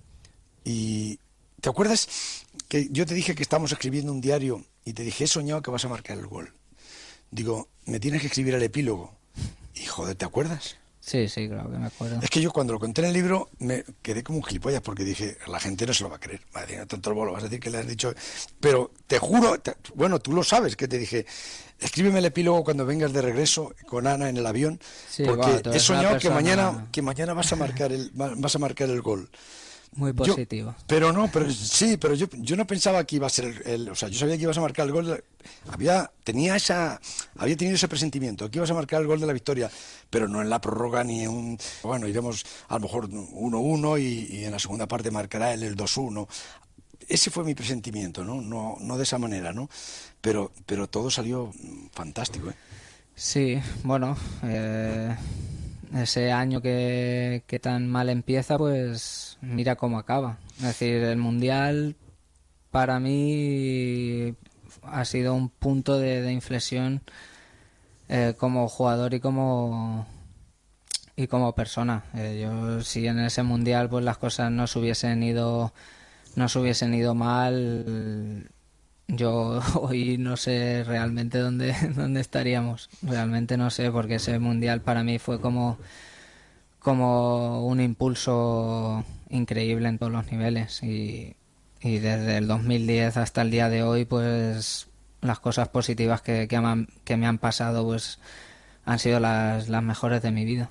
y... 0.64 1.20
¿Te 1.60 1.68
acuerdas 1.68 2.08
que 2.66 2.88
yo 2.90 3.06
te 3.06 3.14
dije 3.14 3.36
que 3.36 3.44
estábamos 3.44 3.70
escribiendo 3.70 4.10
un 4.10 4.20
diario 4.20 4.64
y 4.84 4.94
te 4.94 5.04
dije, 5.04 5.24
he 5.24 5.28
soñado 5.28 5.62
que 5.62 5.70
vas 5.70 5.84
a 5.84 5.88
marcar 5.88 6.18
el 6.18 6.26
gol? 6.26 6.52
Digo, 7.30 7.68
me 7.86 8.00
tienes 8.00 8.20
que 8.20 8.26
escribir 8.26 8.54
el 8.54 8.64
epílogo. 8.64 9.12
Y 9.76 9.84
joder, 9.84 10.16
¿te 10.16 10.24
acuerdas? 10.24 10.76
Sí, 11.04 11.28
sí, 11.28 11.48
claro 11.48 11.70
que 11.70 11.76
me 11.76 11.86
acuerdo. 11.86 12.18
Es 12.22 12.30
que 12.30 12.40
yo 12.40 12.50
cuando 12.50 12.72
lo 12.72 12.80
conté 12.80 13.02
en 13.02 13.08
el 13.08 13.12
libro 13.12 13.50
me 13.58 13.84
quedé 14.00 14.22
como 14.22 14.38
un 14.38 14.44
gilipollas 14.44 14.80
porque 14.80 15.04
dije, 15.04 15.36
la 15.46 15.60
gente 15.60 15.86
no 15.86 15.92
se 15.92 16.02
lo 16.02 16.08
va 16.08 16.16
a 16.16 16.18
creer. 16.18 16.40
Madre 16.54 16.76
mía, 16.76 16.86
tonto 16.86 17.12
lo 17.12 17.30
vas 17.30 17.42
a 17.42 17.46
decir 17.46 17.60
que 17.60 17.68
le 17.68 17.76
has 17.76 17.86
dicho. 17.86 18.14
Pero 18.58 18.90
te 19.06 19.18
juro, 19.18 19.54
bueno, 19.96 20.18
tú 20.18 20.32
lo 20.32 20.42
sabes, 20.42 20.76
que 20.76 20.88
te 20.88 20.96
dije, 20.96 21.26
escríbeme 21.78 22.20
el 22.20 22.24
epílogo 22.24 22.64
cuando 22.64 22.86
vengas 22.86 23.12
de 23.12 23.20
regreso 23.20 23.74
con 23.86 24.06
Ana 24.06 24.30
en 24.30 24.38
el 24.38 24.46
avión, 24.46 24.80
porque 25.26 25.62
he 25.74 25.78
soñado 25.78 26.18
que 26.18 26.30
mañana, 26.30 26.86
que 26.90 27.02
mañana 27.02 27.34
vas 27.34 27.52
a 27.52 27.56
marcar 27.56 27.92
el, 27.92 28.10
vas 28.14 28.56
a 28.56 28.58
marcar 28.58 28.88
el 28.88 29.02
gol. 29.02 29.28
Muy 29.96 30.12
positivo. 30.12 30.74
pero 30.86 31.12
no, 31.12 31.30
pero 31.32 31.50
sí, 31.50 31.96
pero 31.96 32.14
yo, 32.14 32.26
yo 32.32 32.56
no 32.56 32.66
pensaba 32.66 33.04
que 33.04 33.16
iba 33.16 33.26
a 33.26 33.30
ser 33.30 33.62
el, 33.64 33.88
o 33.88 33.94
sea, 33.94 34.08
yo 34.08 34.18
sabía 34.18 34.36
que 34.36 34.42
ibas 34.42 34.58
a 34.58 34.60
marcar 34.60 34.86
el 34.86 34.92
gol, 34.92 35.24
había 35.70 36.10
tenía 36.24 36.56
esa 36.56 37.00
había 37.36 37.56
tenido 37.56 37.76
ese 37.76 37.86
presentimiento, 37.86 38.50
que 38.50 38.58
ibas 38.58 38.70
a 38.70 38.74
marcar 38.74 39.00
el 39.00 39.06
gol 39.06 39.20
de 39.20 39.26
la 39.26 39.32
victoria, 39.32 39.70
pero 40.10 40.26
no 40.26 40.42
en 40.42 40.50
la 40.50 40.60
prórroga 40.60 41.04
ni 41.04 41.22
en 41.22 41.30
un 41.30 41.58
bueno, 41.82 42.08
iremos 42.08 42.44
a 42.68 42.74
lo 42.74 42.80
mejor 42.80 43.08
1-1 43.08 44.00
y, 44.00 44.36
y, 44.36 44.44
en 44.44 44.50
la 44.50 44.58
segunda 44.58 44.88
parte 44.88 45.10
marcará 45.10 45.52
él 45.54 45.62
el 45.62 45.76
2-1. 45.76 46.26
Ese 47.06 47.30
fue 47.30 47.44
mi 47.44 47.54
presentimiento, 47.54 48.24
¿no? 48.24 48.40
No 48.40 48.76
no 48.80 48.96
de 48.96 49.04
esa 49.04 49.18
manera, 49.18 49.52
¿no? 49.52 49.68
Pero 50.20 50.50
pero 50.66 50.88
todo 50.88 51.10
salió 51.10 51.52
fantástico, 51.92 52.50
¿eh? 52.50 52.54
Sí, 53.14 53.60
bueno, 53.84 54.16
eh 54.42 55.14
ese 55.94 56.32
año 56.32 56.60
que, 56.60 57.42
tan 57.62 57.88
mal 57.88 58.08
empieza, 58.08 58.58
pues 58.58 59.38
mira 59.40 59.76
cómo 59.76 59.98
acaba. 59.98 60.38
Es 60.56 60.62
decir, 60.62 61.02
el 61.02 61.18
Mundial 61.18 61.96
para 62.70 62.98
mí 62.98 64.34
ha 64.82 65.04
sido 65.04 65.34
un 65.34 65.48
punto 65.48 65.98
de, 65.98 66.32
inflexión 66.32 67.02
eh, 68.08 68.34
como 68.36 68.68
jugador 68.68 69.14
y 69.14 69.20
como 69.20 70.06
y 71.16 71.28
como 71.28 71.54
persona. 71.54 72.04
Eh, 72.14 72.40
yo 72.42 72.80
si 72.82 73.06
en 73.06 73.20
ese 73.20 73.42
mundial 73.44 73.88
pues 73.88 74.04
las 74.04 74.18
cosas 74.18 74.50
no 74.50 74.66
se 74.66 74.78
hubiesen 74.80 75.22
ido 75.22 75.72
no 76.34 76.48
se 76.48 76.58
hubiesen 76.58 76.94
ido 76.94 77.14
mal, 77.14 78.50
yo 79.08 79.60
hoy 79.80 80.18
no 80.18 80.36
sé 80.36 80.84
realmente 80.84 81.38
dónde, 81.38 81.74
dónde 81.96 82.20
estaríamos. 82.20 82.90
Realmente 83.02 83.56
no 83.56 83.70
sé, 83.70 83.90
porque 83.90 84.16
ese 84.16 84.38
mundial 84.38 84.80
para 84.80 85.02
mí 85.02 85.18
fue 85.18 85.40
como, 85.40 85.78
como 86.78 87.66
un 87.66 87.80
impulso 87.80 89.04
increíble 89.30 89.88
en 89.88 89.98
todos 89.98 90.12
los 90.12 90.30
niveles. 90.30 90.82
Y, 90.82 91.36
y 91.80 91.98
desde 91.98 92.38
el 92.38 92.46
2010 92.46 93.16
hasta 93.16 93.42
el 93.42 93.50
día 93.50 93.68
de 93.68 93.82
hoy, 93.82 94.04
pues 94.04 94.88
las 95.20 95.40
cosas 95.40 95.68
positivas 95.68 96.22
que, 96.22 96.46
que, 96.48 97.16
me 97.16 97.26
han 97.26 97.38
pasado, 97.38 97.84
pues 97.84 98.18
han 98.84 98.98
sido 98.98 99.20
las, 99.20 99.68
las 99.68 99.82
mejores 99.82 100.22
de 100.22 100.30
mi 100.30 100.44
vida. 100.44 100.70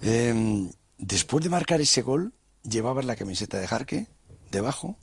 Em, 0.00 0.70
después 0.98 1.44
de 1.44 1.50
marcar 1.50 1.80
ese 1.80 2.02
gol, 2.02 2.32
llevabas 2.62 3.04
la 3.04 3.16
camiseta 3.16 3.58
de 3.58 3.66
Jarque 3.66 4.06
debajo. 4.50 4.96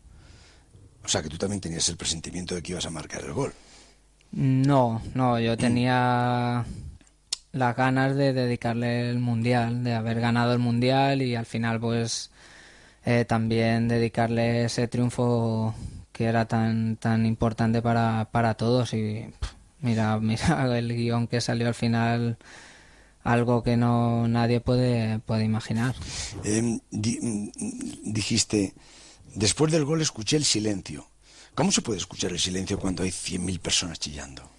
O 1.10 1.12
sea 1.12 1.24
que 1.24 1.30
tú 1.30 1.40
también 1.40 1.60
tenías 1.60 1.90
el 1.90 1.98
presentimiento 1.98 2.54
de 2.54 2.62
que 2.62 2.74
ibas 2.74 2.86
a 2.86 2.92
marcar 2.92 3.24
el 3.24 3.34
gol. 3.34 3.52
No, 4.32 5.02
no, 5.16 5.40
yo 5.40 5.58
tenía 5.58 6.64
las 7.52 7.76
ganas 7.76 8.16
de 8.16 8.32
dedicarle 8.32 9.10
el 9.10 9.18
mundial, 9.18 9.84
de 9.84 9.96
haber 9.96 10.22
ganado 10.22 10.54
el 10.54 10.60
mundial 10.60 11.24
y 11.24 11.34
al 11.34 11.48
final 11.48 11.80
pues 11.80 12.30
eh, 13.06 13.26
también 13.26 13.88
dedicarle 13.88 14.66
ese 14.66 14.88
triunfo 14.88 15.74
que 16.12 16.26
era 16.26 16.46
tan 16.46 16.96
tan 16.98 17.26
importante 17.26 17.82
para, 17.82 18.30
para 18.32 18.54
todos 18.54 18.94
y 18.94 19.26
mira 19.80 20.20
mira 20.22 20.78
el 20.78 20.96
guion 20.96 21.26
que 21.26 21.42
salió 21.42 21.68
al 21.68 21.74
final 21.74 22.38
algo 23.24 23.64
que 23.64 23.78
no 23.78 24.28
nadie 24.28 24.62
puede, 24.62 25.18
puede 25.18 25.44
imaginar. 25.44 25.96
Em, 26.44 26.80
mm, 26.92 27.50
dijiste, 28.04 28.76
después 29.36 29.72
del 29.72 29.86
gol 29.86 30.02
escuché 30.02 30.38
el 30.38 30.46
silencio. 30.46 31.08
¿Cómo 31.56 31.72
se 31.72 31.82
puede 31.82 32.00
escuchar 32.00 32.32
el 32.32 32.40
silencio 32.40 32.80
cuando 32.80 33.04
hay 33.04 33.10
100.000 33.10 33.60
personas 33.60 34.00
chillando? 34.00 34.50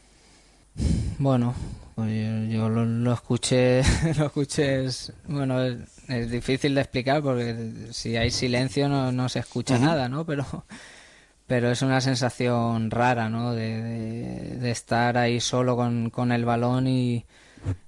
Bueno, 1.19 1.55
pues 1.95 2.51
yo, 2.51 2.69
lo, 2.69 3.13
escuché, 3.13 3.83
lo 4.19 4.27
escuché, 4.27 4.87
bueno, 5.27 5.63
es, 5.63 6.31
difícil 6.31 6.75
de 6.75 6.81
explicar 6.81 7.23
porque 7.23 7.89
si 7.91 8.17
hay 8.17 8.31
silencio 8.31 8.89
no, 8.89 9.13
no 9.13 9.29
se 9.29 9.41
escucha 9.41 9.79
nada, 9.79 10.09
¿no? 10.09 10.25
Pero, 10.25 10.65
pero 11.47 11.71
es 11.71 11.83
una 11.83 12.01
sensación 12.01 12.91
rara, 12.91 13.29
¿no? 13.29 13.55
De, 13.55 14.57
de, 14.59 14.71
estar 14.71 15.19
ahí 15.19 15.41
solo 15.41 15.77
con, 15.77 16.11
con 16.11 16.33
el 16.33 16.45
balón 16.45 16.87
y, 16.87 17.27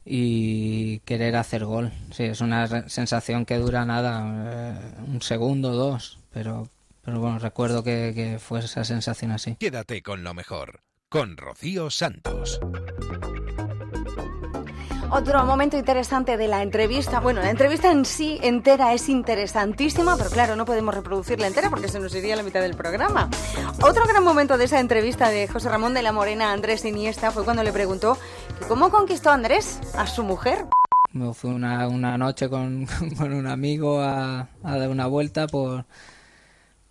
y 0.04 0.98
querer 1.00 1.36
hacer 1.36 1.64
gol. 1.64 1.92
Sí, 2.12 2.24
es 2.24 2.40
una 2.40 2.88
sensación 2.88 3.44
que 3.44 3.56
dura 3.56 3.84
nada, 3.84 4.22
eh, 4.50 5.02
un 5.06 5.22
segundo, 5.22 5.72
dos, 5.72 6.18
pero, 6.32 6.68
pero 7.02 7.20
bueno, 7.20 7.38
recuerdo 7.38 7.82
que, 7.82 8.12
que 8.14 8.38
fue 8.38 8.60
esa 8.60 8.84
sensación 8.84 9.30
así. 9.30 9.56
Quédate 9.56 10.02
con 10.02 10.24
lo 10.24 10.34
mejor, 10.34 10.80
con 11.08 11.36
Rocío 11.36 11.90
Santos. 11.90 12.60
Otro 15.14 15.44
momento 15.44 15.76
interesante 15.76 16.38
de 16.38 16.48
la 16.48 16.62
entrevista, 16.62 17.20
bueno, 17.20 17.42
la 17.42 17.50
entrevista 17.50 17.92
en 17.92 18.06
sí 18.06 18.38
entera 18.42 18.94
es 18.94 19.10
interesantísima, 19.10 20.16
pero 20.16 20.30
claro, 20.30 20.56
no 20.56 20.64
podemos 20.64 20.94
reproducirla 20.94 21.46
entera 21.46 21.68
porque 21.68 21.88
se 21.88 22.00
nos 22.00 22.14
iría 22.14 22.34
la 22.34 22.42
mitad 22.42 22.62
del 22.62 22.74
programa. 22.74 23.28
Otro 23.82 24.06
gran 24.06 24.24
momento 24.24 24.56
de 24.56 24.64
esa 24.64 24.80
entrevista 24.80 25.28
de 25.28 25.48
José 25.48 25.68
Ramón 25.68 25.92
de 25.92 26.00
la 26.00 26.12
Morena 26.12 26.48
a 26.48 26.52
Andrés 26.54 26.86
Iniesta 26.86 27.30
fue 27.30 27.44
cuando 27.44 27.62
le 27.62 27.74
preguntó 27.74 28.16
cómo 28.68 28.90
conquistó 28.90 29.28
Andrés 29.28 29.80
a 29.94 30.06
su 30.06 30.22
mujer. 30.22 30.64
Me 31.12 31.34
fui 31.34 31.50
una, 31.50 31.88
una 31.88 32.16
noche 32.16 32.48
con, 32.48 32.86
con, 33.18 33.34
un 33.34 33.46
amigo 33.46 34.00
a, 34.00 34.48
a 34.62 34.78
dar 34.78 34.88
una 34.88 35.08
vuelta 35.08 35.46
por, 35.46 35.84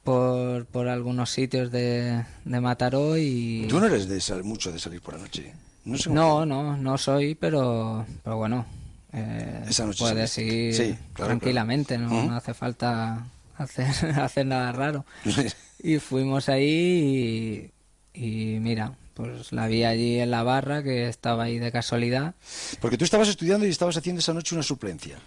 por, 0.03 0.65
por 0.65 0.87
algunos 0.87 1.29
sitios 1.29 1.71
de, 1.71 2.25
de 2.45 2.61
Mataró 2.61 3.17
y... 3.17 3.67
Tú 3.69 3.79
no 3.79 3.85
eres 3.87 4.07
de 4.07 4.43
mucho 4.43 4.71
de 4.71 4.79
salir 4.79 5.01
por 5.01 5.15
la 5.15 5.21
noche. 5.21 5.53
No, 5.85 6.45
no, 6.45 6.77
no, 6.77 6.97
soy, 6.97 7.35
pero, 7.35 8.05
pero 8.23 8.37
bueno, 8.37 8.65
eh, 9.13 9.65
puedes 9.97 10.31
seguir 10.31 10.97
tranquilamente, 11.15 11.97
¿no? 11.97 12.35
hace 12.35 12.53
falta 12.53 13.25
hacer, 13.57 13.87
hacer 14.19 14.45
nada 14.45 14.71
raro. 14.71 15.05
y 15.83 15.97
fuimos 15.97 16.49
ahí 16.49 17.71
y, 18.13 18.57
mira, 18.59 18.93
pues 19.13 19.51
la 19.51 19.67
vi 19.67 19.83
allí 19.83 20.19
en 20.19 20.31
la 20.31 20.43
barra, 20.43 20.83
que 20.83 21.07
estaba 21.07 21.43
ahí 21.43 21.59
de 21.59 21.71
casualidad. 21.71 22.35
Porque 22.79 22.97
tú 22.97 23.05
estabas 23.05 23.29
estudiando 23.29 23.65
y 23.65 23.69
estabas 23.69 23.97
haciendo 23.97 24.19
esa 24.19 24.33
noche 24.33 24.55
una 24.55 24.63
suplencia. 24.63 25.17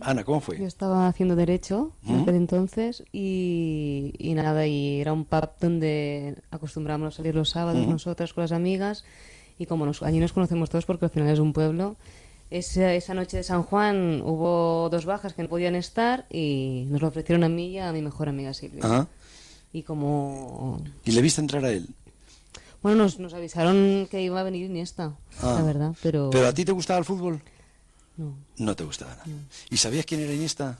Ana, 0.00 0.24
¿cómo 0.24 0.40
fue? 0.40 0.58
Yo 0.58 0.66
estaba 0.66 1.08
haciendo 1.08 1.36
Derecho 1.36 1.92
desde 2.02 2.36
entonces 2.36 3.02
y, 3.12 4.14
y, 4.18 4.34
nada, 4.34 4.66
y 4.66 5.00
era 5.00 5.12
un 5.12 5.24
pub 5.24 5.50
donde 5.60 6.36
acostumbrábamos 6.50 7.14
a 7.14 7.16
salir 7.16 7.34
los 7.34 7.50
sábados 7.50 7.86
nosotras 7.86 8.32
con 8.32 8.42
las 8.42 8.52
amigas 8.52 9.04
y 9.58 9.66
como 9.66 9.84
nos, 9.86 10.02
allí 10.02 10.20
nos 10.20 10.32
conocemos 10.32 10.70
todos 10.70 10.86
porque 10.86 11.06
al 11.06 11.10
final 11.10 11.28
es 11.28 11.38
un 11.40 11.52
pueblo, 11.52 11.96
esa, 12.50 12.94
esa 12.94 13.14
noche 13.14 13.38
de 13.38 13.42
San 13.42 13.62
Juan 13.64 14.22
hubo 14.24 14.88
dos 14.90 15.06
bajas 15.06 15.32
que 15.32 15.42
no 15.42 15.48
podían 15.48 15.74
estar 15.74 16.26
y 16.30 16.86
nos 16.88 17.02
lo 17.02 17.08
ofrecieron 17.08 17.42
a 17.42 17.48
mí 17.48 17.72
y 17.72 17.78
a 17.78 17.92
mi 17.92 18.02
mejor 18.02 18.28
amiga 18.28 18.54
Silvia. 18.54 19.08
Y 19.72 19.82
como... 19.82 20.80
¿Y 21.04 21.10
le 21.10 21.20
viste 21.20 21.40
entrar 21.40 21.64
a 21.64 21.72
él? 21.72 21.88
Bueno, 22.84 23.04
nos, 23.04 23.18
nos 23.18 23.32
avisaron 23.32 24.06
que 24.10 24.20
iba 24.20 24.38
a 24.38 24.42
venir 24.42 24.66
Iniesta, 24.66 25.16
la 25.42 25.58
ah. 25.58 25.62
verdad, 25.62 25.96
pero... 26.02 26.28
¿Pero 26.28 26.46
a 26.46 26.52
ti 26.52 26.66
te 26.66 26.72
gustaba 26.72 26.98
el 26.98 27.06
fútbol? 27.06 27.40
No. 28.18 28.36
No 28.58 28.76
te 28.76 28.84
gustaba 28.84 29.12
nada. 29.12 29.24
¿Y 29.70 29.78
sabías 29.78 30.04
quién 30.04 30.20
era 30.20 30.34
Iniesta? 30.34 30.78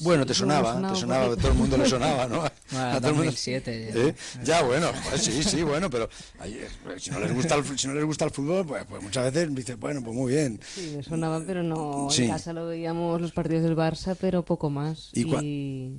Bueno, 0.00 0.26
te 0.26 0.34
sonaba, 0.34 0.92
te 0.92 1.00
sonaba, 1.00 1.34
todo 1.36 1.48
el 1.48 1.54
mundo 1.54 1.78
le 1.78 1.88
sonaba, 1.88 2.26
¿no? 2.26 2.42
a 2.78 3.00
todo 3.00 3.14
2007. 3.14 3.92
Ya, 3.94 4.00
¿Eh? 4.02 4.14
ya 4.44 4.62
bueno, 4.62 4.90
pues 5.08 5.22
sí, 5.22 5.42
sí, 5.42 5.62
bueno, 5.62 5.88
pero 5.88 6.06
eh, 6.44 6.68
si, 6.98 7.10
no 7.10 7.18
les 7.20 7.32
gusta 7.32 7.54
el, 7.54 7.78
si 7.78 7.88
no 7.88 7.94
les 7.94 8.04
gusta 8.04 8.26
el 8.26 8.30
fútbol, 8.30 8.66
pues, 8.66 8.84
pues 8.84 9.02
muchas 9.02 9.32
veces 9.32 9.54
dices, 9.54 9.78
bueno, 9.78 10.02
pues 10.04 10.14
muy 10.14 10.34
bien. 10.34 10.60
Sí, 10.74 10.92
me 10.98 11.02
sonaba, 11.02 11.42
pero 11.46 11.62
no, 11.62 12.08
en 12.14 12.28
casa 12.28 12.52
lo 12.52 12.66
veíamos 12.66 13.22
los 13.22 13.32
partidos 13.32 13.62
del 13.62 13.74
Barça, 13.74 14.18
pero 14.20 14.44
poco 14.44 14.68
más. 14.68 15.12
y... 15.14 15.96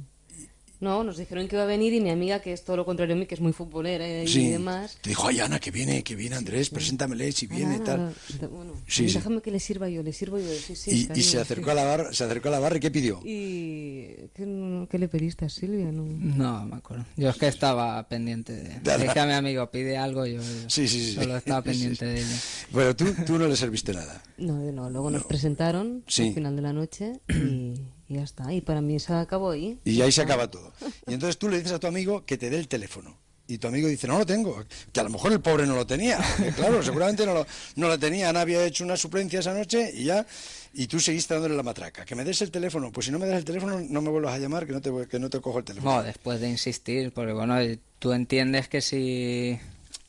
No, 0.80 1.04
nos 1.04 1.18
dijeron 1.18 1.48
que 1.48 1.56
iba 1.56 1.64
a 1.64 1.68
venir 1.68 1.94
y 1.94 2.02
mi 2.02 2.12
amiga, 2.12 2.40
que 2.40 2.54
es 2.54 2.64
todo 2.64 2.78
lo 2.78 2.86
contrario 2.86 3.16
a 3.16 3.18
mí, 3.18 3.26
que 3.26 3.36
es 3.36 3.42
muy 3.42 3.52
futbolera 3.52 4.08
y 4.08 4.50
demás. 4.50 4.98
Te 5.02 5.10
dijo, 5.10 5.28
ay 5.28 5.40
Ana, 5.40 5.60
que 5.60 5.72
viene, 5.72 6.04
que 6.04 6.16
viene 6.16 6.36
Andrés, 6.36 6.70
preséntamele 6.70 7.32
si 7.32 7.48
viene 7.48 7.78
y 7.78 7.80
tal. 7.80 8.14
Bueno, 8.52 8.74
déjame 8.86 9.42
que 9.42 9.52
le 9.52 9.60
sirva 9.60 9.90
yo, 9.90 10.04
le 10.04 10.14
sirvo 10.14 10.38
yo. 10.38 10.50
Sí, 10.54 10.76
sí, 10.76 11.10
y, 11.14 11.20
y 11.20 11.24
se 11.24 11.40
acercó 11.40 11.72
a 11.72 11.74
la 11.74 11.84
barra, 11.84 12.14
se 12.14 12.24
acercó 12.24 12.50
a 12.50 12.52
la 12.52 12.60
barra 12.60 12.78
y 12.78 12.80
¿qué 12.80 12.92
pidió? 12.92 13.20
¿Y 13.24 14.30
qué, 14.36 14.98
le 14.98 15.08
pediste 15.08 15.46
a 15.46 15.50
Silvia? 15.50 15.92
No, 15.92 16.04
no 16.06 16.66
me 16.66 16.76
acuerdo. 16.76 17.06
Yo 17.16 17.30
es 17.30 17.38
que 17.38 17.48
estaba 17.48 18.08
pendiente 18.08 18.54
de... 18.54 18.98
Dije 18.98 19.20
a 19.20 19.26
mi 19.26 19.34
amigo, 19.34 19.70
pide 19.72 19.98
algo, 19.98 20.26
yo 20.26 20.42
sí, 20.68 20.88
sí, 20.88 21.14
solo 21.14 21.38
estaba 21.38 21.62
pendiente 21.64 22.06
de 22.06 22.20
ella. 22.20 22.38
Bueno, 22.72 22.96
tú, 22.96 23.06
tú 23.26 23.40
no 23.40 23.48
le 23.48 23.56
serviste 23.56 23.94
nada. 23.94 24.22
No, 24.38 24.58
no. 24.72 24.90
Luego 24.90 25.10
nos 25.10 25.24
presentaron 25.24 26.04
al 26.06 26.34
final 26.34 26.56
de 26.56 26.62
la 26.62 26.74
noche 26.74 27.20
y... 27.30 27.97
Y 28.10 28.16
ya 28.16 28.24
está. 28.24 28.52
Y 28.54 28.62
para 28.62 28.82
mí 28.82 29.00
se 29.00 29.14
acabó 29.14 29.52
ahí. 29.52 29.80
Y 29.84 30.02
ahí 30.02 30.12
se 30.12 30.22
acaba 30.22 30.50
todo. 30.50 30.72
Y 31.08 31.14
entonces 31.14 31.38
tú 31.38 31.50
le 31.50 31.58
dices 31.58 31.74
a 31.74 31.80
tu 31.80 31.88
amigo 31.88 32.26
que 32.26 32.38
te 32.38 32.50
dé 32.50 32.58
el 32.58 32.68
teléfono. 32.68 33.18
Y 33.50 33.60
tu 33.60 33.68
amigo 33.68 33.88
dice, 33.88 34.08
no 34.08 34.18
lo 34.18 34.26
tengo. 34.26 34.64
Que 34.92 35.00
a 35.00 35.04
lo 35.04 35.10
mejor 35.10 35.32
el 35.32 35.40
pobre 35.40 35.66
no 35.66 35.76
lo 35.76 35.88
tenía. 35.88 36.20
claro, 36.56 36.84
seguramente 36.84 37.26
no 37.26 37.34
lo, 37.34 37.48
no 37.78 37.88
lo 37.88 37.98
tenía. 37.98 38.30
Ana 38.30 38.42
había 38.42 38.64
hecho 38.66 38.84
una 38.84 38.98
suplencia 38.98 39.40
esa 39.40 39.54
noche 39.54 39.90
y 39.94 40.04
ya. 40.04 40.26
Y 40.74 40.88
tú 40.88 41.00
seguiste 41.00 41.34
dándole 41.34 41.56
la 41.56 41.64
matraca. 41.64 42.04
Que 42.04 42.14
me 42.14 42.26
des 42.26 42.42
el 42.42 42.52
teléfono. 42.52 42.92
Pues 42.92 43.06
si 43.06 43.12
no 43.12 43.20
me 43.20 43.26
das 43.26 43.38
el 43.38 43.46
teléfono, 43.46 43.80
no 43.80 44.02
me 44.02 44.10
vuelvas 44.10 44.34
a 44.34 44.38
llamar, 44.38 44.68
que 44.68 44.74
no 44.74 44.82
te, 44.82 44.92
que 45.08 45.18
no 45.18 45.30
te 45.30 45.40
cojo 45.40 45.60
el 45.60 45.66
teléfono. 45.66 45.96
No, 45.96 46.04
después 46.04 46.42
de 46.42 46.50
insistir, 46.50 47.14
porque 47.14 47.32
bueno, 47.32 47.56
tú 48.00 48.12
entiendes 48.12 48.68
que 48.68 48.82
si, 48.82 49.58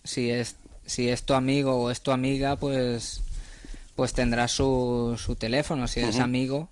si, 0.02 0.30
es, 0.30 0.56
si 0.84 1.08
es 1.08 1.22
tu 1.22 1.34
amigo 1.34 1.76
o 1.76 1.90
es 1.92 2.00
tu 2.00 2.10
amiga, 2.10 2.56
pues, 2.56 3.20
pues 3.94 4.12
tendrás 4.14 4.50
su, 4.50 5.16
su 5.16 5.36
teléfono. 5.36 5.86
Si 5.86 6.00
es 6.00 6.18
amigo. 6.18 6.70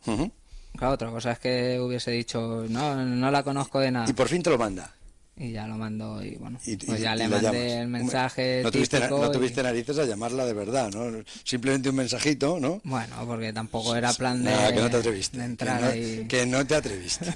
Claro, 0.77 0.95
otra 0.95 1.11
cosa 1.11 1.33
es 1.33 1.39
que 1.39 1.81
hubiese 1.81 2.11
dicho, 2.11 2.65
no, 2.69 3.05
no 3.05 3.31
la 3.31 3.43
conozco 3.43 3.81
de 3.81 3.91
nada. 3.91 4.07
Y 4.09 4.13
por 4.13 4.29
fin 4.29 4.43
te 4.43 4.51
lo 4.51 4.59
manda. 4.59 4.93
Y 5.39 5.53
ya 5.53 5.67
lo 5.67 5.77
mando 5.77 6.25
y 6.25 6.35
bueno, 6.37 6.59
pues 6.87 6.99
ya 6.99 7.15
le 7.15 7.29
mandé 7.29 7.81
el 7.81 7.89
mensaje. 7.89 8.63
No 8.65 8.71
tuviste, 8.71 9.01
no 9.01 9.31
tuviste 9.31 9.63
narices 9.63 9.99
a 9.99 10.07
llamarla 10.07 10.47
de 10.47 10.55
verdad, 10.55 10.91
¿no? 10.91 11.23
Simplemente 11.45 11.91
un 11.91 11.97
mensajito, 11.97 12.59
¿no? 12.59 12.81
Bueno, 12.85 13.17
porque 13.27 13.53
tampoco 13.53 13.95
era 13.95 14.15
plan 14.15 14.43
de, 14.43 14.51
que 14.73 14.81
no 14.81 14.89
te 14.89 14.97
atreviste, 14.97 15.45
entrar 15.45 15.93
que 15.93 16.23
no, 16.23 16.29
Que 16.29 16.47
no 16.47 16.67
te 16.67 16.75
atreviste. 16.75 17.27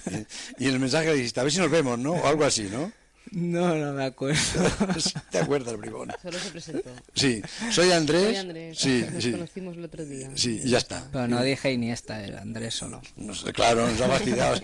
y 0.59 0.69
el 0.69 0.79
mensaje 0.79 1.09
le 1.09 1.17
dijiste, 1.17 1.41
a 1.41 1.43
ver 1.43 1.53
si 1.53 1.59
nos 1.59 1.71
vemos, 1.71 1.99
¿no? 1.99 2.13
O 2.13 2.27
algo 2.27 2.45
así, 2.45 2.71
¿no? 2.73 2.91
No, 3.33 3.77
no 3.77 3.93
me 3.93 4.05
acuerdo. 4.05 4.41
¿Te 5.31 5.39
acuerdas, 5.39 5.77
bribón? 5.77 6.11
Solo 6.21 6.39
se 6.39 6.51
presentó. 6.51 6.91
Sí, 7.15 7.41
soy 7.71 7.93
Andrés. 7.93 8.25
Soy 8.25 8.37
Andrés. 8.37 8.79
Sí, 8.79 9.05
Nos 9.13 9.23
sí. 9.23 9.31
conocimos 9.33 9.77
el 9.77 9.85
otro 9.85 10.05
día. 10.05 10.31
Sí, 10.35 10.61
y 10.65 10.71
ya 10.71 10.79
está. 10.79 11.09
Pero 11.13 11.29
no 11.29 11.43
dije 11.43 11.73
Iniesta, 11.73 12.25
era 12.25 12.41
Andrés 12.43 12.75
solo. 12.75 13.01
No 13.17 13.35
sé, 13.35 13.53
claro, 13.53 13.87
nos 13.89 14.01
ha 14.01 14.09
vacilado. 14.09 14.61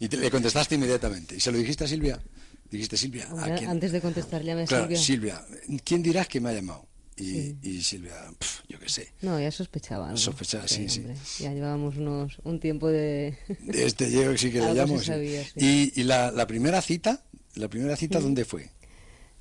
y 0.00 0.08
te, 0.08 0.16
le 0.16 0.30
contestaste 0.30 0.74
inmediatamente. 0.74 1.36
¿Y 1.36 1.40
se 1.40 1.52
lo 1.52 1.58
dijiste 1.58 1.84
a 1.84 1.86
Silvia? 1.88 2.20
Dijiste, 2.70 2.96
Silvia, 2.96 3.28
¿a 3.38 3.54
quién? 3.54 3.68
Antes 3.68 3.92
de 3.92 4.00
contestar, 4.00 4.42
llame 4.42 4.62
a 4.62 4.66
claro, 4.66 4.84
Silvia. 4.96 5.44
Silvia, 5.46 5.80
¿quién 5.84 6.02
dirás 6.02 6.26
que 6.26 6.40
me 6.40 6.48
ha 6.48 6.54
llamado? 6.54 6.86
Y, 7.18 7.54
y 7.62 7.82
Silvia, 7.82 8.14
pf, 8.38 8.62
yo 8.68 8.78
qué 8.78 8.88
sé. 8.88 9.12
No, 9.20 9.38
ya 9.38 9.50
sospechaba. 9.52 10.10
¿no? 10.10 10.16
Sospechaba, 10.16 10.66
sí, 10.66 10.88
sí. 10.88 11.04
Ya 11.40 11.52
llevábamos 11.52 11.98
unos, 11.98 12.38
un 12.42 12.58
tiempo 12.58 12.88
de... 12.88 13.36
de 13.60 13.86
este 13.86 14.08
llevo 14.08 14.36
sí 14.38 14.50
que 14.50 14.60
le 14.60 14.72
llamo. 14.74 14.98
Sabía, 15.02 15.44
sí. 15.44 15.92
Y, 15.94 16.00
y 16.00 16.04
la, 16.04 16.30
la 16.30 16.46
primera 16.46 16.80
cita, 16.80 17.22
¿la 17.54 17.68
primera 17.68 17.96
cita 17.96 18.18
sí. 18.18 18.24
dónde 18.24 18.44
fue? 18.44 18.70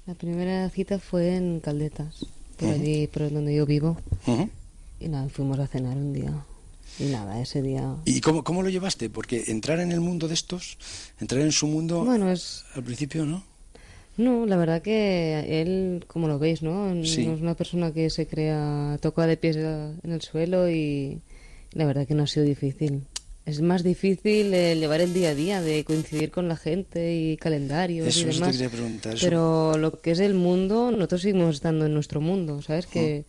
La 0.07 0.15
primera 0.15 0.69
cita 0.69 0.99
fue 0.99 1.35
en 1.35 1.59
Caldetas, 1.59 2.25
por 2.57 2.69
uh 2.69 2.71
-huh. 2.71 2.75
allí, 2.75 3.07
por 3.07 3.31
donde 3.31 3.55
yo 3.55 3.65
vivo. 3.65 3.97
Uh 4.27 4.31
-huh. 4.31 4.49
Y 4.99 5.07
nada, 5.07 5.29
fuimos 5.29 5.59
a 5.59 5.67
cenar 5.67 5.97
un 5.97 6.13
día. 6.13 6.33
Y 6.99 7.05
nada, 7.05 7.41
ese 7.41 7.61
día... 7.61 7.95
¿Y 8.05 8.19
cómo, 8.21 8.43
cómo 8.43 8.61
lo 8.61 8.69
llevaste? 8.69 9.09
Porque 9.09 9.45
entrar 9.47 9.79
en 9.79 9.91
el 9.91 10.01
mundo 10.01 10.27
de 10.27 10.33
estos, 10.33 10.77
entrar 11.19 11.41
en 11.41 11.51
su 11.51 11.67
mundo... 11.67 12.03
Bueno, 12.03 12.29
es... 12.31 12.65
Al 12.75 12.83
principio, 12.83 13.25
¿no? 13.25 13.43
No, 14.17 14.45
la 14.45 14.57
verdad 14.57 14.81
que 14.81 15.61
él, 15.61 16.03
como 16.05 16.27
lo 16.27 16.37
veis, 16.37 16.61
¿no? 16.61 16.93
Sí. 17.05 17.25
No 17.25 17.33
es 17.33 17.41
una 17.41 17.55
persona 17.55 17.93
que 17.93 18.09
se 18.09 18.27
crea, 18.27 18.97
toca 19.01 19.25
de 19.25 19.37
pies 19.37 19.55
en 19.55 20.11
el 20.11 20.21
suelo 20.21 20.69
y 20.69 21.21
la 21.71 21.85
verdad 21.85 22.05
que 22.05 22.13
no 22.13 22.23
ha 22.23 22.27
sido 22.27 22.45
difícil. 22.45 23.03
Es 23.45 23.61
más 23.61 23.83
difícil 23.83 24.53
eh, 24.53 24.75
llevar 24.75 25.01
el 25.01 25.13
día 25.13 25.29
a 25.29 25.35
día, 25.35 25.61
de 25.61 25.83
coincidir 25.83 26.29
con 26.29 26.47
la 26.47 26.55
gente 26.55 27.15
y 27.15 27.37
calendarios 27.37 28.07
eso, 28.07 28.29
y 28.29 28.33
demás. 28.33 28.57
Te 28.57 28.69
preguntar. 28.69 29.15
Eso... 29.15 29.25
Pero 29.25 29.77
lo 29.77 29.99
que 29.99 30.11
es 30.11 30.19
el 30.19 30.35
mundo, 30.35 30.91
nosotros 30.91 31.23
seguimos 31.23 31.55
estando 31.55 31.85
en 31.85 31.93
nuestro 31.93 32.21
mundo, 32.21 32.61
¿sabes? 32.61 32.85
Que, 32.85 33.25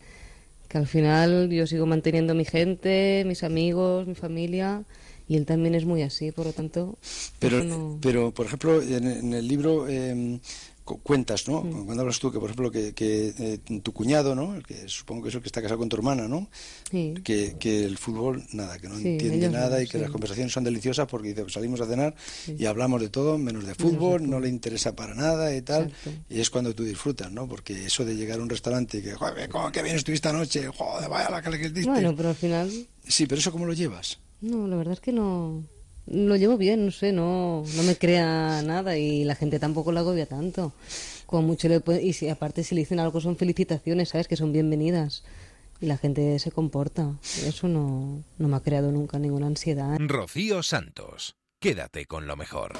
que 0.67 0.77
al 0.77 0.87
final 0.87 1.49
yo 1.49 1.65
sigo 1.65 1.85
manteniendo 1.87 2.35
mi 2.35 2.45
gente, 2.45 3.23
mis 3.25 3.43
amigos, 3.43 4.07
mi 4.07 4.15
familia 4.15 4.83
y 5.27 5.37
él 5.37 5.45
también 5.45 5.73
es 5.73 5.85
muy 5.85 6.01
así, 6.03 6.31
por 6.31 6.45
lo 6.45 6.53
tanto. 6.53 6.97
Pero, 7.39 7.63
no... 7.63 7.97
pero 8.01 8.31
por 8.31 8.45
ejemplo, 8.45 8.81
en, 8.81 9.07
en 9.07 9.33
el 9.33 9.47
libro 9.47 9.87
eh, 9.87 10.39
cuentas, 10.83 11.47
¿no? 11.47 11.61
Cuando 11.61 12.01
hablas 12.01 12.19
tú 12.19 12.31
que, 12.31 12.39
por 12.39 12.49
ejemplo, 12.49 12.69
que, 12.71 12.93
que 12.93 13.33
eh, 13.37 13.79
tu 13.81 13.93
cuñado, 13.93 14.35
¿no? 14.35 14.55
El 14.55 14.65
que 14.65 14.87
supongo 14.87 15.23
que 15.23 15.29
es 15.29 15.35
el 15.35 15.41
que 15.41 15.47
está 15.47 15.61
casado 15.61 15.79
con 15.79 15.89
tu 15.89 15.95
hermana, 15.95 16.27
¿no? 16.27 16.49
Que, 16.91 17.55
que 17.59 17.85
el 17.85 17.97
fútbol, 17.97 18.43
nada, 18.51 18.77
que 18.79 18.89
no 18.89 18.97
entiende 18.97 19.49
nada 19.49 19.81
y 19.81 19.87
que 19.87 19.97
las 19.97 20.11
conversaciones 20.11 20.51
son 20.53 20.63
deliciosas 20.63 21.07
porque 21.07 21.29
dice, 21.29 21.41
pues 21.41 21.53
salimos 21.53 21.81
a 21.81 21.85
cenar 21.85 22.15
y 22.47 22.65
hablamos 22.65 23.01
de 23.01 23.09
todo 23.09 23.37
menos 23.37 23.65
de 23.65 23.75
fútbol, 23.75 24.29
no 24.29 24.39
le 24.39 24.49
interesa 24.49 24.95
para 24.95 25.15
nada 25.15 25.55
y 25.55 25.61
tal. 25.61 25.91
Y 26.29 26.39
es 26.39 26.49
cuando 26.49 26.75
tú 26.75 26.83
disfrutas, 26.83 27.31
¿no? 27.31 27.47
Porque 27.47 27.85
eso 27.85 28.05
de 28.05 28.15
llegar 28.15 28.39
a 28.39 28.43
un 28.43 28.49
restaurante 28.49 28.97
y 28.97 29.01
que, 29.01 29.13
joder, 29.13 29.49
¿cómo 29.49 29.71
que 29.71 29.81
bien 29.81 29.95
estuviste 29.95 30.27
anoche? 30.27 30.67
Joder, 30.67 31.09
vaya 31.09 31.29
la 31.29 31.41
que 31.41 31.49
le 31.49 31.57
diste. 31.69 31.89
Bueno, 31.89 32.15
pero 32.15 32.29
al 32.29 32.35
final... 32.35 32.71
Sí, 33.05 33.25
pero 33.25 33.39
eso 33.39 33.51
¿cómo 33.51 33.65
lo 33.65 33.73
llevas? 33.73 34.19
No, 34.41 34.67
la 34.67 34.75
verdad 34.75 34.93
es 34.93 34.99
que 34.99 35.11
no 35.11 35.63
lo 36.07 36.35
llevo 36.35 36.57
bien, 36.57 36.85
no 36.85 36.91
sé, 36.91 37.11
no, 37.11 37.63
no 37.75 37.83
me 37.83 37.95
crea 37.95 38.61
nada 38.63 38.97
y 38.97 39.23
la 39.23 39.35
gente 39.35 39.59
tampoco 39.59 39.91
lo 39.91 39.99
agobia 39.99 40.25
tanto. 40.25 40.73
Como 41.25 41.47
mucho 41.47 41.67
le 41.67 41.81
y 42.01 42.13
si 42.13 42.29
aparte 42.29 42.63
si 42.63 42.75
le 42.75 42.81
dicen 42.81 42.99
algo 42.99 43.21
son 43.21 43.37
felicitaciones, 43.37 44.09
¿sabes? 44.09 44.27
Que 44.27 44.35
son 44.35 44.51
bienvenidas. 44.51 45.23
Y 45.81 45.87
la 45.87 45.97
gente 45.97 46.39
se 46.39 46.51
comporta. 46.51 47.13
Eso 47.45 47.67
no, 47.67 48.23
no 48.37 48.47
me 48.47 48.55
ha 48.55 48.61
creado 48.61 48.91
nunca 48.91 49.19
ninguna 49.19 49.47
ansiedad. 49.47 49.97
Rocío 49.99 50.63
Santos, 50.63 51.35
quédate 51.59 52.05
con 52.05 52.27
lo 52.27 52.37
mejor. 52.37 52.73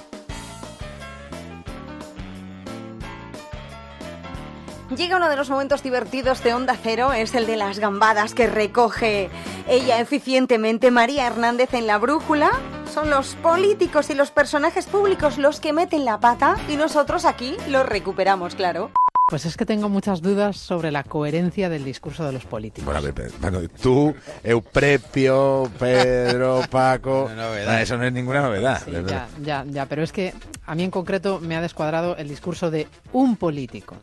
Llega 4.97 5.17
uno 5.17 5.27
de 5.27 5.35
los 5.35 5.49
momentos 5.49 5.81
divertidos 5.81 6.43
de 6.43 6.53
Onda 6.53 6.77
Cero, 6.81 7.13
es 7.13 7.33
el 7.33 7.47
de 7.47 7.57
las 7.57 7.79
gambadas 7.79 8.35
que 8.35 8.45
recoge 8.45 9.29
ella 9.67 9.99
eficientemente 9.99 10.91
María 10.91 11.25
Hernández 11.25 11.73
en 11.73 11.87
la 11.87 11.97
brújula. 11.97 12.51
Son 12.93 13.09
los 13.09 13.33
políticos 13.35 14.11
y 14.11 14.13
los 14.13 14.29
personajes 14.29 14.85
públicos 14.85 15.39
los 15.39 15.59
que 15.59 15.73
meten 15.73 16.05
la 16.05 16.19
pata 16.19 16.57
y 16.69 16.75
nosotros 16.75 17.25
aquí 17.25 17.57
los 17.69 17.87
recuperamos, 17.87 18.53
claro. 18.53 18.91
Pues 19.29 19.45
es 19.45 19.57
que 19.57 19.65
tengo 19.65 19.89
muchas 19.89 20.21
dudas 20.21 20.57
sobre 20.57 20.91
la 20.91 21.03
coherencia 21.03 21.69
del 21.69 21.85
discurso 21.85 22.23
de 22.25 22.33
los 22.33 22.45
políticos. 22.45 22.85
Bueno, 22.85 22.99
a 22.99 23.01
ver, 23.01 23.31
bueno, 23.39 23.61
tú, 23.81 24.13
Euprepio, 24.43 25.71
Pedro, 25.79 26.61
Paco, 26.69 27.31
eso 27.79 27.97
no 27.97 28.03
es 28.03 28.13
ninguna 28.13 28.41
novedad. 28.41 28.83
ya, 28.85 29.27
ya, 29.41 29.65
ya, 29.67 29.85
pero 29.87 30.03
es 30.03 30.11
que 30.11 30.35
a 30.67 30.75
mí 30.75 30.83
en 30.83 30.91
concreto 30.91 31.39
me 31.39 31.55
ha 31.55 31.61
descuadrado 31.61 32.15
el 32.17 32.27
discurso 32.27 32.69
de 32.69 32.87
un 33.11 33.37
político. 33.37 33.95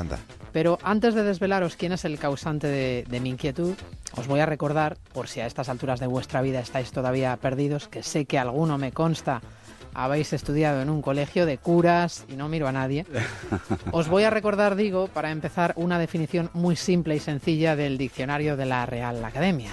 Anda. 0.00 0.18
Pero 0.52 0.78
antes 0.82 1.14
de 1.14 1.22
desvelaros 1.22 1.76
quién 1.76 1.92
es 1.92 2.04
el 2.04 2.18
causante 2.18 2.66
de, 2.66 3.20
mi 3.20 3.30
inquietud, 3.30 3.74
os 4.16 4.26
voy 4.26 4.40
a 4.40 4.46
recordar, 4.46 4.96
por 5.12 5.28
si 5.28 5.40
a 5.40 5.46
estas 5.46 5.68
alturas 5.68 6.00
de 6.00 6.06
vuestra 6.06 6.42
vida 6.42 6.60
estáis 6.60 6.90
todavía 6.90 7.36
perdidos, 7.36 7.88
que 7.88 8.02
sé 8.02 8.24
que 8.24 8.38
alguno 8.38 8.78
me 8.78 8.92
consta 8.92 9.40
habéis 9.92 10.32
estudiado 10.32 10.82
en 10.82 10.90
un 10.90 11.02
colegio 11.02 11.46
de 11.46 11.58
curas 11.58 12.24
y 12.28 12.34
no 12.34 12.48
miro 12.48 12.68
a 12.68 12.72
nadie. 12.72 13.06
Os 13.92 14.08
voy 14.08 14.22
a 14.22 14.30
recordar, 14.30 14.76
digo, 14.76 15.08
para 15.08 15.30
empezar, 15.30 15.72
una 15.76 15.98
definición 15.98 16.50
muy 16.52 16.76
simple 16.76 17.16
y 17.16 17.20
sencilla 17.20 17.76
del 17.76 17.98
diccionario 17.98 18.56
de 18.56 18.66
la 18.66 18.86
Real 18.86 19.24
Academia. 19.24 19.72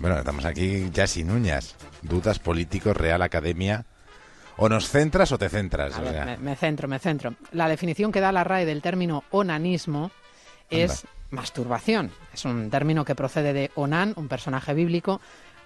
Bueno, 0.00 0.18
estamos 0.18 0.44
aquí 0.44 0.90
ya 0.92 1.06
sin 1.06 1.30
uñas. 1.30 1.76
Dudas 2.02 2.38
políticos, 2.38 2.96
Real 2.96 3.22
Academia. 3.22 3.86
O 4.56 4.68
nos 4.68 4.88
centras 4.88 5.32
o 5.32 5.38
te 5.38 5.48
centras. 5.48 5.94
me, 6.40 6.56
centro, 6.56 6.88
me 6.88 6.98
centro. 6.98 7.34
La 7.52 7.68
definición 7.68 8.12
que 8.12 8.20
da 8.20 8.32
la 8.32 8.44
RAE 8.44 8.66
del 8.66 8.82
término 8.82 9.24
onanismo 9.30 10.10
es 10.70 11.06
masturbación. 11.30 12.12
Es 12.32 12.44
un 12.44 12.70
término 12.70 13.04
que 13.04 13.14
procede 13.14 13.52
de 13.52 13.70
Onan, 13.74 14.14
un 14.16 14.28
personaje 14.28 14.72
bíblico, 14.74 15.20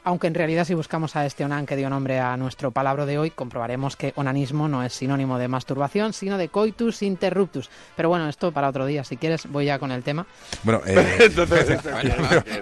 aunque 0.09 0.26
en 0.26 0.35
realidad 0.35 0.64
si 0.64 0.72
buscamos 0.72 1.16
a 1.16 1.26
este 1.26 1.44
onan 1.44 1.66
que 1.66 1.76
dio 1.76 1.90
nombre 1.90 2.18
a 2.18 2.35
nuestro 2.39 2.70
palabra 2.70 3.05
de 3.05 3.18
hoy, 3.18 3.30
comprobaremos 3.30 3.94
que 3.94 4.14
onanismo 4.16 4.66
no 4.66 4.82
es 4.82 4.94
sinónimo 4.94 5.39
de 5.39 5.48
masturbación, 5.48 6.14
sino 6.14 6.39
de 6.39 6.48
coitus 6.48 7.02
interruptus. 7.02 7.68
Pero 7.94 8.09
bueno, 8.09 8.26
esto 8.26 8.51
para 8.51 8.70
otro 8.70 8.86
día, 8.86 9.05
si 9.05 9.18
quieres 9.18 9.47
voy 9.51 9.66
ya 9.66 9.78
con 9.78 9.93
el 9.93 10.02
tema. 10.02 10.26
Bueno, 10.62 10.80
eh, 10.86 11.30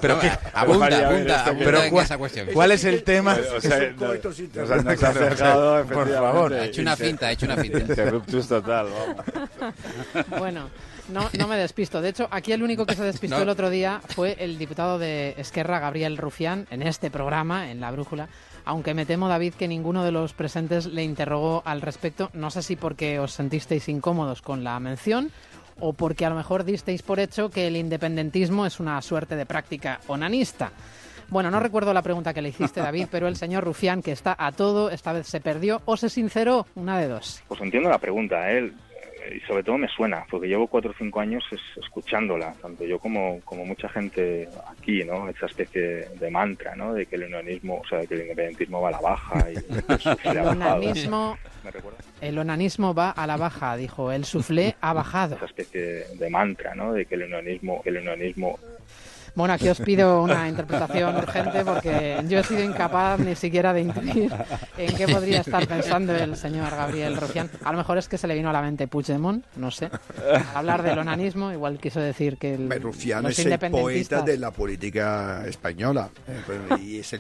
pero, 0.00 0.18
abunda, 0.54 1.08
abunda, 1.08 1.54
pero 1.56 1.82
cuál, 2.52 2.72
es 2.72 2.82
el 2.82 3.04
tema? 3.04 3.36
O 3.56 3.60
sea, 3.60 3.94
por 3.96 4.18
favor. 6.12 6.52
Ha 6.52 6.64
hecho 6.64 6.82
una 6.82 6.96
finta, 6.96 7.28
ha 7.28 7.32
hecho 7.32 7.46
una 7.46 7.58
finta. 7.58 7.78
Interruptus 7.78 8.48
total, 8.48 8.88
vamos. 8.90 9.24
Bueno, 10.38 10.68
no, 11.08 11.28
no 11.38 11.48
me 11.48 11.56
despisto. 11.56 12.00
De 12.00 12.08
hecho, 12.08 12.28
aquí 12.30 12.52
el 12.52 12.62
único 12.62 12.86
que 12.86 12.94
se 12.94 13.04
despistó 13.04 13.42
el 13.42 13.48
otro 13.48 13.70
día 13.70 14.00
fue 14.08 14.36
el 14.38 14.58
diputado 14.58 14.98
de 14.98 15.34
Esquerra, 15.38 15.78
Gabriel 15.78 16.16
Rufián, 16.16 16.66
en 16.70 16.82
este 16.82 17.10
programa, 17.10 17.70
en 17.70 17.80
La 17.80 17.90
Brújula. 17.90 18.28
Aunque 18.64 18.94
me 18.94 19.06
temo, 19.06 19.28
David, 19.28 19.54
que 19.54 19.68
ninguno 19.68 20.04
de 20.04 20.12
los 20.12 20.32
presentes 20.32 20.86
le 20.86 21.04
interrogó 21.04 21.62
al 21.64 21.80
respecto. 21.80 22.30
No 22.32 22.50
sé 22.50 22.62
si 22.62 22.76
porque 22.76 23.20
os 23.20 23.32
sentisteis 23.32 23.88
incómodos 23.88 24.42
con 24.42 24.64
la 24.64 24.78
mención 24.80 25.30
o 25.78 25.92
porque 25.92 26.24
a 26.24 26.30
lo 26.30 26.36
mejor 26.36 26.64
disteis 26.64 27.02
por 27.02 27.20
hecho 27.20 27.50
que 27.50 27.66
el 27.66 27.76
independentismo 27.76 28.66
es 28.66 28.80
una 28.80 29.00
suerte 29.02 29.36
de 29.36 29.46
práctica 29.46 30.00
onanista. 30.08 30.72
Bueno, 31.28 31.50
no 31.50 31.58
recuerdo 31.58 31.92
la 31.92 32.02
pregunta 32.02 32.32
que 32.32 32.40
le 32.40 32.50
hiciste, 32.50 32.80
David, 32.80 33.08
pero 33.10 33.26
el 33.26 33.36
señor 33.36 33.64
Rufián, 33.64 34.00
que 34.00 34.12
está 34.12 34.36
a 34.38 34.52
todo, 34.52 34.90
esta 34.90 35.12
vez 35.12 35.26
se 35.26 35.40
perdió 35.40 35.82
o 35.84 35.96
se 35.96 36.08
sinceró, 36.08 36.66
una 36.76 36.98
de 36.98 37.08
dos. 37.08 37.42
Pues 37.48 37.60
entiendo 37.60 37.88
la 37.88 37.98
pregunta. 37.98 38.50
¿eh? 38.52 38.72
Y 39.34 39.40
sobre 39.40 39.62
todo 39.62 39.78
me 39.78 39.88
suena, 39.88 40.24
porque 40.30 40.48
llevo 40.48 40.66
cuatro 40.66 40.90
o 40.90 40.94
cinco 40.96 41.20
años 41.20 41.44
escuchándola, 41.76 42.54
tanto 42.60 42.84
yo 42.84 42.98
como, 42.98 43.40
como 43.44 43.64
mucha 43.64 43.88
gente 43.88 44.48
aquí, 44.70 45.04
¿no? 45.04 45.28
Esa 45.28 45.46
especie 45.46 46.08
de 46.18 46.30
mantra, 46.30 46.74
¿no? 46.74 46.94
De 46.94 47.06
que 47.06 47.16
el 47.16 47.24
unionismo, 47.24 47.80
o 47.80 47.86
sea, 47.86 47.98
de 47.98 48.06
que 48.06 48.14
el 48.14 48.20
independentismo 48.22 48.80
va 48.80 48.88
a 48.88 48.92
la 48.92 49.00
baja. 49.00 49.46
Y, 49.50 49.54
el, 50.28 50.38
onanismo, 50.38 51.38
el 52.20 52.38
onanismo 52.38 52.94
va 52.94 53.10
a 53.10 53.26
la 53.26 53.36
baja, 53.36 53.76
dijo, 53.76 54.12
el 54.12 54.24
suflé 54.24 54.76
ha 54.80 54.92
bajado. 54.92 55.36
Esa 55.36 55.46
especie 55.46 55.80
de 56.14 56.30
mantra, 56.30 56.74
¿no? 56.74 56.92
De 56.92 57.06
que 57.06 57.14
el 57.14 57.24
unionismo, 57.24 57.82
el 57.84 57.98
unionismo 57.98 58.58
bueno, 59.36 59.52
aquí 59.52 59.68
os 59.68 59.78
pido 59.80 60.22
una 60.22 60.48
interpretación 60.48 61.14
urgente 61.16 61.62
porque 61.62 62.24
yo 62.26 62.38
he 62.38 62.42
sido 62.42 62.64
incapaz 62.64 63.20
ni 63.20 63.36
siquiera 63.36 63.74
de 63.74 63.82
intuir 63.82 64.32
en 64.78 64.96
qué 64.96 65.06
podría 65.06 65.40
estar 65.40 65.66
pensando 65.68 66.16
el 66.16 66.36
señor 66.36 66.70
Gabriel 66.70 67.18
Rufián. 67.18 67.50
A 67.62 67.70
lo 67.70 67.76
mejor 67.76 67.98
es 67.98 68.08
que 68.08 68.16
se 68.16 68.26
le 68.26 68.34
vino 68.34 68.48
a 68.48 68.52
la 68.54 68.62
mente 68.62 68.88
Puigdemont, 68.88 69.44
no 69.56 69.70
sé. 69.70 69.90
Al 70.32 70.56
hablar 70.56 70.82
del 70.82 70.98
onanismo, 70.98 71.52
igual 71.52 71.78
quiso 71.78 72.00
decir 72.00 72.38
que 72.38 72.54
el, 72.54 72.80
Rufián 72.80 73.26
es 73.26 73.38
el 73.38 73.58
poeta 73.70 74.22
de 74.22 74.38
la 74.38 74.50
política 74.50 75.44
española. 75.46 76.08
sí, 76.46 77.10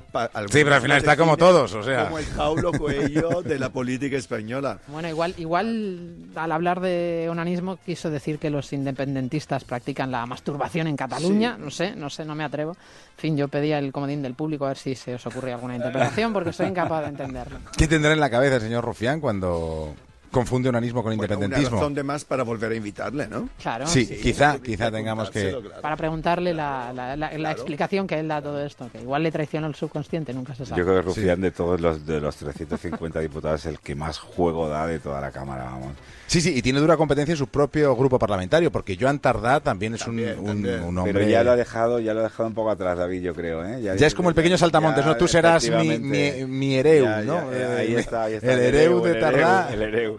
pero 0.50 0.74
al 0.74 0.80
final 0.80 0.96
está 0.96 1.18
como 1.18 1.36
todos, 1.36 1.74
o 1.74 1.82
sea. 1.82 2.04
Como 2.04 2.18
el 2.18 2.26
Paulo 2.26 2.72
Coelho 2.72 3.42
de 3.42 3.58
la 3.58 3.68
política 3.68 4.16
española. 4.16 4.78
Bueno, 4.88 5.08
igual, 5.08 5.34
igual 5.36 6.14
al 6.34 6.50
hablar 6.50 6.80
de 6.80 7.28
onanismo 7.30 7.76
quiso 7.84 8.08
decir 8.08 8.38
que 8.38 8.48
los 8.48 8.72
independentistas 8.72 9.64
practican 9.64 10.10
la 10.10 10.24
masturbación 10.24 10.86
en 10.86 10.96
Cataluña, 10.96 11.58
no 11.58 11.70
sé, 11.70 11.94
no 11.94 12.05
sé, 12.10 12.24
no 12.24 12.34
me 12.34 12.44
atrevo. 12.44 12.72
En 12.72 13.18
fin, 13.18 13.36
yo 13.36 13.48
pedía 13.48 13.78
el 13.78 13.92
comodín 13.92 14.22
del 14.22 14.34
público 14.34 14.64
a 14.64 14.68
ver 14.68 14.78
si 14.78 14.94
se 14.94 15.14
os 15.14 15.26
ocurre 15.26 15.52
alguna 15.52 15.76
interpretación 15.76 16.32
porque 16.32 16.52
soy 16.52 16.66
incapaz 16.66 17.02
de 17.02 17.08
entenderlo. 17.08 17.58
¿Qué 17.76 17.86
tendrá 17.86 18.12
en 18.12 18.20
la 18.20 18.30
cabeza 18.30 18.56
el 18.56 18.62
señor 18.62 18.84
Rufián 18.84 19.20
cuando 19.20 19.94
confunde 20.36 20.68
unanismo 20.68 21.02
con 21.02 21.14
independentismo. 21.14 21.68
Una 21.68 21.76
razón 21.76 21.94
de 21.94 22.02
más 22.02 22.24
para 22.26 22.42
volver 22.42 22.72
a 22.72 22.74
invitarle, 22.74 23.26
¿no? 23.26 23.48
Claro. 23.60 23.86
Sí, 23.86 24.06
quizá, 24.06 24.58
quizá 24.58 24.90
tengamos 24.90 25.30
que... 25.30 25.56
Para 25.80 25.96
preguntarle 25.96 26.52
la, 26.52 26.92
la, 26.92 27.50
explicación 27.52 28.06
que 28.06 28.18
él 28.18 28.28
da 28.28 28.36
a 28.36 28.42
todo 28.42 28.62
esto, 28.62 28.90
que 28.92 29.00
igual 29.00 29.22
le 29.22 29.32
traiciona 29.32 29.66
el 29.66 29.74
subconsciente, 29.74 30.34
nunca 30.34 30.54
se 30.54 30.66
sabe. 30.66 30.78
Yo 30.78 30.84
creo 30.84 30.96
que 30.96 31.02
Rufián 31.02 31.40
de 31.40 31.52
todos 31.52 31.80
los, 31.80 32.04
de 32.04 32.20
los 32.20 32.36
350 32.36 33.20
diputados 33.20 33.60
es 33.60 33.66
el 33.66 33.78
que 33.80 33.94
más 33.94 34.18
juego 34.18 34.68
da 34.68 34.86
de 34.86 34.98
toda 34.98 35.22
la 35.22 35.30
Cámara, 35.30 35.64
vamos. 35.64 35.92
Sí, 36.26 36.40
sí, 36.40 36.52
y 36.56 36.62
tiene 36.62 36.80
dura 36.80 36.96
competencia 36.96 37.32
en 37.32 37.38
su 37.38 37.46
propio 37.46 37.94
grupo 37.94 38.18
parlamentario, 38.18 38.72
porque 38.72 38.96
Joan 39.00 39.20
Tardá 39.20 39.60
también 39.60 39.94
es 39.94 40.06
un, 40.06 40.18
un, 40.18 40.98
hombre... 40.98 41.12
Pero 41.12 41.28
ya 41.28 41.44
lo 41.44 41.52
ha 41.52 41.56
dejado, 41.56 42.00
ya 42.00 42.14
lo 42.14 42.20
ha 42.20 42.24
dejado 42.24 42.48
un 42.48 42.54
poco 42.54 42.70
atrás, 42.70 42.98
David, 42.98 43.22
yo 43.22 43.34
creo, 43.34 43.64
¿eh? 43.64 43.80
Ya, 43.80 43.94
es 43.94 44.14
como 44.14 44.28
el 44.28 44.34
pequeño 44.34 44.58
saltamontes, 44.58 45.06
¿no? 45.06 45.16
Tú 45.16 45.28
serás 45.28 45.68
mi, 45.70 45.98
mi, 45.98 46.44
mi 46.44 46.74
hereu, 46.76 47.24
¿no? 47.24 47.48
ahí 47.78 47.94
está, 47.94 48.24
ahí 48.24 48.34
está. 48.34 48.52
El, 48.52 48.60
hereu 48.60 49.02
de 49.02 49.14
Tardá. 49.14 49.68
El 49.72 49.82
hereu. 49.82 50.18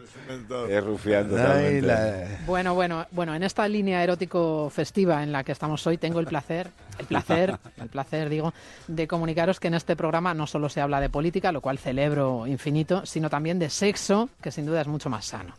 Es 0.69 0.83
Rufián 0.83 1.29
totalmente. 1.29 2.37
Bueno, 2.45 2.73
bueno, 2.73 3.05
bueno, 3.11 3.33
en 3.33 3.43
esta 3.43 3.67
línea 3.67 4.03
erótico 4.03 4.69
festiva 4.69 5.23
en 5.23 5.31
la 5.31 5.43
que 5.43 5.51
estamos 5.51 5.85
hoy, 5.87 5.97
tengo 5.97 6.19
el 6.19 6.25
placer, 6.25 6.69
el 6.99 7.05
placer, 7.05 7.57
el 7.77 7.89
placer, 7.89 8.29
digo, 8.29 8.53
de 8.87 9.07
comunicaros 9.07 9.59
que 9.59 9.67
en 9.67 9.75
este 9.75 9.95
programa 9.95 10.33
no 10.33 10.47
solo 10.47 10.69
se 10.69 10.81
habla 10.81 10.99
de 10.99 11.09
política, 11.09 11.51
lo 11.51 11.61
cual 11.61 11.77
celebro 11.77 12.45
infinito, 12.47 13.05
sino 13.05 13.29
también 13.29 13.59
de 13.59 13.69
sexo, 13.69 14.29
que 14.41 14.51
sin 14.51 14.65
duda 14.65 14.81
es 14.81 14.87
mucho 14.87 15.09
más 15.09 15.25
sano. 15.25 15.53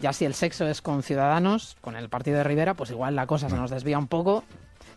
Ya 0.00 0.12
si 0.12 0.24
el 0.24 0.34
sexo 0.34 0.66
es 0.66 0.80
con 0.80 1.02
Ciudadanos, 1.02 1.76
con 1.80 1.96
el 1.96 2.08
partido 2.08 2.38
de 2.38 2.44
Rivera, 2.44 2.74
pues 2.74 2.90
igual 2.90 3.16
la 3.16 3.26
cosa 3.26 3.48
se 3.50 3.56
nos 3.56 3.70
desvía 3.70 3.98
un 3.98 4.08
poco. 4.08 4.44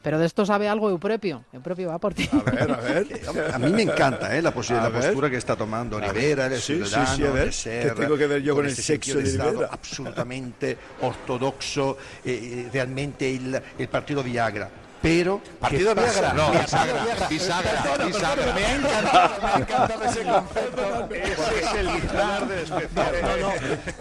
Pero 0.02 0.20
de 0.20 0.26
esto 0.26 0.46
sabe 0.46 0.68
algo 0.68 0.90
Eupropio. 0.90 1.46
Eupropio 1.54 1.88
va 1.88 1.98
por 1.98 2.14
ti. 2.14 2.30
A 2.32 2.52
ver, 2.52 2.72
a 2.72 2.76
ver. 2.76 3.08
a 3.54 3.58
mí 3.58 3.72
me 3.72 3.84
encanta 3.84 4.36
¿eh? 4.36 4.42
la, 4.42 4.50
la 4.52 4.92
postura 4.92 5.30
que 5.30 5.38
está 5.38 5.56
tomando 5.56 6.00
Rivera, 6.00 6.48
el 6.48 6.60
sí, 6.60 6.84
sí, 6.86 7.00
sí, 7.16 7.24
a 7.26 7.32
ver. 7.32 7.52
¿Qué 7.52 7.94
tengo 7.96 8.18
que 8.18 8.28
ver 8.28 8.42
yo 8.42 8.54
con, 8.54 8.66
el 8.66 8.76
sexo 8.76 9.18
de 9.18 9.24
Rivera? 9.24 9.70
Absolutamente 9.72 10.78
ortodoxo, 11.02 11.98
eh, 12.26 12.66
eh, 12.66 12.70
realmente 12.72 13.34
el, 13.34 13.62
el 13.78 13.88
partido 13.88 14.22
Viagra 14.22 14.83
pero... 15.04 15.42
Partido 15.60 15.94
Viagra. 15.94 16.34
No, 16.34 16.50
bisagra. 16.50 17.28
Bisagra. 17.30 18.06
Bisagra. 18.06 18.54
Me 18.54 18.66
ha 18.66 18.76
encantado, 18.76 19.42
me 19.42 19.48
ha 19.50 19.58
encantado 19.58 20.04
ese 20.06 20.24
concepto. 20.24 21.10
Ese 21.14 21.60
es 21.60 21.74
el 21.76 22.02
titular 22.02 22.48
de 22.48 22.64
especial. 22.64 23.12
No, 23.22 23.38
no, 23.38 23.54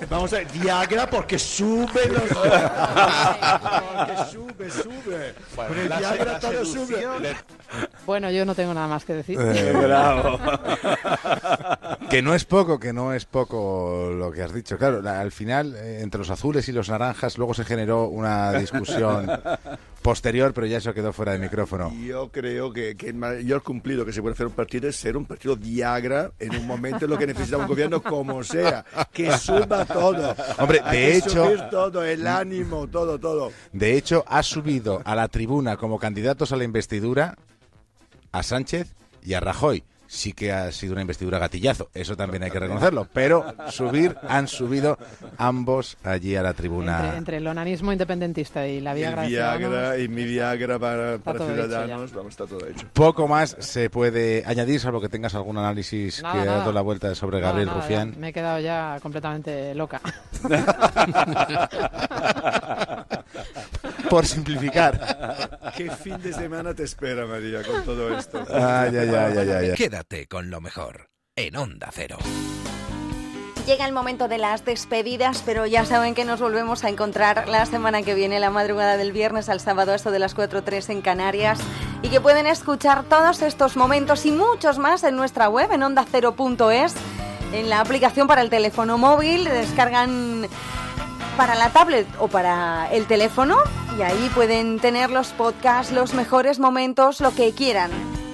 Vamos 0.08 0.32
a 0.32 0.36
ver, 0.36 0.46
Viagra 0.52 1.10
porque 1.10 1.40
sube 1.40 2.06
los... 2.06 2.22
porque 2.22 4.16
sube, 4.30 4.70
sube. 4.70 5.34
Con 5.56 5.76
el 5.76 5.88
Viagra 5.88 6.38
todo 6.38 6.64
sube. 6.64 7.04
Bueno, 8.06 8.30
yo 8.30 8.44
no 8.44 8.54
tengo 8.54 8.72
nada 8.72 8.86
más 8.86 9.04
que 9.04 9.14
decir. 9.14 9.40
Eh, 9.40 9.72
bravo. 9.72 10.38
que 12.10 12.22
no 12.22 12.32
es 12.34 12.44
poco, 12.44 12.78
que 12.78 12.92
no 12.92 13.12
es 13.12 13.24
poco 13.24 14.12
lo 14.12 14.30
que 14.30 14.42
has 14.42 14.54
dicho. 14.54 14.78
Claro, 14.78 15.02
al 15.08 15.32
final, 15.32 15.74
eh, 15.74 16.00
entre 16.00 16.18
los 16.18 16.30
azules 16.30 16.68
y 16.68 16.72
los 16.72 16.88
naranjas, 16.88 17.38
luego 17.38 17.54
se 17.54 17.64
generó 17.64 18.06
una 18.06 18.52
discusión 18.52 19.28
posterior, 20.02 20.52
pero 20.52 20.66
ya 20.66 20.78
eso 20.78 20.92
quedó 20.92 21.12
fuera 21.12 21.32
de 21.32 21.38
micrófono. 21.38 21.92
Yo 22.04 22.30
creo 22.30 22.72
que, 22.72 22.96
que 22.96 23.08
el 23.08 23.14
mayor 23.14 23.62
cumplido 23.62 24.04
que 24.04 24.12
se 24.12 24.20
puede 24.20 24.34
hacer 24.34 24.46
un 24.46 24.52
partido 24.52 24.88
es 24.88 24.96
ser 24.96 25.16
un 25.16 25.24
partido 25.24 25.56
Viagra 25.56 26.32
en 26.38 26.56
un 26.56 26.66
momento 26.66 27.04
en 27.04 27.10
lo 27.10 27.16
que 27.18 27.26
necesita 27.26 27.56
un 27.56 27.66
gobierno 27.66 28.02
como 28.02 28.42
sea, 28.44 28.84
que 29.12 29.30
suba 29.38 29.84
todo. 29.84 30.34
Hombre, 30.58 30.80
Hay 30.84 30.96
de 30.98 31.06
que 31.06 31.16
hecho- 31.18 31.44
subir 31.46 31.60
todo, 31.70 32.04
el 32.04 32.26
ánimo, 32.26 32.88
todo, 32.88 33.18
todo. 33.18 33.52
De 33.72 33.96
hecho, 33.96 34.24
ha 34.26 34.42
subido 34.42 35.00
a 35.04 35.14
la 35.14 35.28
tribuna 35.28 35.76
como 35.76 35.98
candidatos 35.98 36.52
a 36.52 36.56
la 36.56 36.64
investidura 36.64 37.36
a 38.32 38.42
Sánchez 38.42 38.94
y 39.24 39.34
a 39.34 39.40
Rajoy. 39.40 39.84
Sí 40.14 40.34
que 40.34 40.52
ha 40.52 40.70
sido 40.72 40.92
una 40.92 41.00
investidura 41.00 41.38
gatillazo, 41.38 41.88
eso 41.94 42.14
también 42.18 42.42
hay 42.42 42.50
que 42.50 42.60
reconocerlo. 42.60 43.08
Pero 43.14 43.46
subir, 43.70 44.14
han 44.28 44.46
subido 44.46 44.98
ambos 45.38 45.96
allí 46.04 46.36
a 46.36 46.42
la 46.42 46.52
tribuna. 46.52 46.98
Entre, 47.04 47.16
entre 47.16 47.36
el 47.38 47.46
onanismo 47.46 47.92
independentista 47.92 48.66
y 48.68 48.82
la 48.82 48.90
El 48.92 48.98
Viagra, 48.98 49.22
de 49.22 49.28
Viagra 49.28 49.98
y 49.98 50.08
mi 50.08 50.24
Viagra 50.24 50.78
para, 50.78 51.16
para 51.16 51.38
ciudadanos, 51.38 52.12
vamos, 52.12 52.32
está 52.32 52.44
todo 52.46 52.66
hecho. 52.68 52.86
Poco 52.92 53.26
más 53.26 53.56
se 53.60 53.88
puede 53.88 54.42
añadir, 54.44 54.80
salvo 54.80 55.00
que 55.00 55.08
tengas 55.08 55.34
algún 55.34 55.56
análisis 55.56 56.22
Nada, 56.22 56.34
que 56.34 56.40
ha 56.40 56.44
nada. 56.44 56.58
dado 56.58 56.72
la 56.72 56.82
vuelta 56.82 57.14
sobre 57.14 57.40
Nada, 57.40 57.52
Gabriel 57.52 57.68
nada, 57.68 57.80
Rufián. 57.80 58.12
ya 58.12 58.18
me 58.18 58.28
he 58.28 58.32
quedado 58.34 58.60
ya 58.60 58.98
completamente 59.00 59.74
loca. 59.74 59.98
Por 64.12 64.26
simplificar. 64.26 65.70
¿Qué 65.74 65.90
fin 65.90 66.20
de 66.20 66.34
semana 66.34 66.74
te 66.74 66.82
espera, 66.82 67.24
María, 67.24 67.62
con 67.62 67.82
todo 67.82 68.14
esto? 68.14 68.44
Ay, 68.50 68.94
ay, 68.94 69.08
ay, 69.08 69.38
ay, 69.38 69.38
ay, 69.38 69.50
ay. 69.70 69.74
Quédate 69.74 70.26
con 70.26 70.50
lo 70.50 70.60
mejor 70.60 71.08
en 71.34 71.56
Onda 71.56 71.88
Cero. 71.90 72.18
Llega 73.66 73.86
el 73.86 73.94
momento 73.94 74.28
de 74.28 74.36
las 74.36 74.66
despedidas, 74.66 75.42
pero 75.46 75.64
ya 75.64 75.86
saben 75.86 76.14
que 76.14 76.26
nos 76.26 76.42
volvemos 76.42 76.84
a 76.84 76.90
encontrar 76.90 77.48
la 77.48 77.64
semana 77.64 78.02
que 78.02 78.14
viene, 78.14 78.38
la 78.38 78.50
madrugada 78.50 78.98
del 78.98 79.12
viernes 79.12 79.48
al 79.48 79.60
sábado, 79.60 79.94
esto 79.94 80.10
de 80.10 80.18
las 80.18 80.36
4.03 80.36 80.90
en 80.90 81.00
Canarias, 81.00 81.58
y 82.02 82.10
que 82.10 82.20
pueden 82.20 82.46
escuchar 82.46 83.04
todos 83.04 83.40
estos 83.40 83.78
momentos 83.78 84.26
y 84.26 84.30
muchos 84.30 84.76
más 84.76 85.04
en 85.04 85.16
nuestra 85.16 85.48
web, 85.48 85.72
en 85.72 85.84
ondacero.es, 85.84 86.94
en 87.54 87.70
la 87.70 87.80
aplicación 87.80 88.28
para 88.28 88.42
el 88.42 88.50
teléfono 88.50 88.98
móvil, 88.98 89.44
descargan 89.44 90.48
para 91.36 91.54
la 91.54 91.70
tablet 91.70 92.06
o 92.18 92.28
para 92.28 92.90
el 92.92 93.06
teléfono 93.06 93.56
y 93.98 94.02
ahí 94.02 94.30
pueden 94.34 94.80
tener 94.80 95.10
los 95.10 95.28
podcasts, 95.28 95.92
los 95.92 96.14
mejores 96.14 96.58
momentos, 96.58 97.20
lo 97.20 97.34
que 97.34 97.52
quieran. 97.52 97.90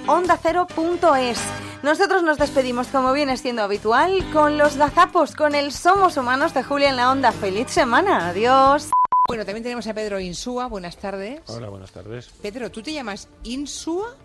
Ondacero.es. 0.07 1.39
Nosotros 1.83 2.23
nos 2.23 2.37
despedimos 2.37 2.87
como 2.87 3.13
viene 3.13 3.37
siendo 3.37 3.61
habitual 3.61 4.23
con 4.33 4.57
los 4.57 4.77
gazapos, 4.77 5.35
con 5.35 5.55
el 5.55 5.71
Somos 5.71 6.17
Humanos 6.17 6.53
de 6.53 6.63
Julia 6.63 6.89
en 6.89 6.97
la 6.97 7.11
Onda. 7.11 7.31
¡Feliz 7.31 7.69
semana! 7.69 8.29
¡Adiós! 8.29 8.89
Bueno, 9.27 9.45
también 9.45 9.63
tenemos 9.63 9.87
a 9.87 9.93
Pedro 9.93 10.19
Insúa. 10.19 10.67
Buenas 10.67 10.97
tardes. 10.97 11.41
Hola, 11.47 11.69
buenas 11.69 11.91
tardes. 11.91 12.29
Pedro, 12.41 12.71
¿tú 12.71 12.81
te 12.81 12.91
llamas 12.91 13.29
Insúa? 13.43 14.15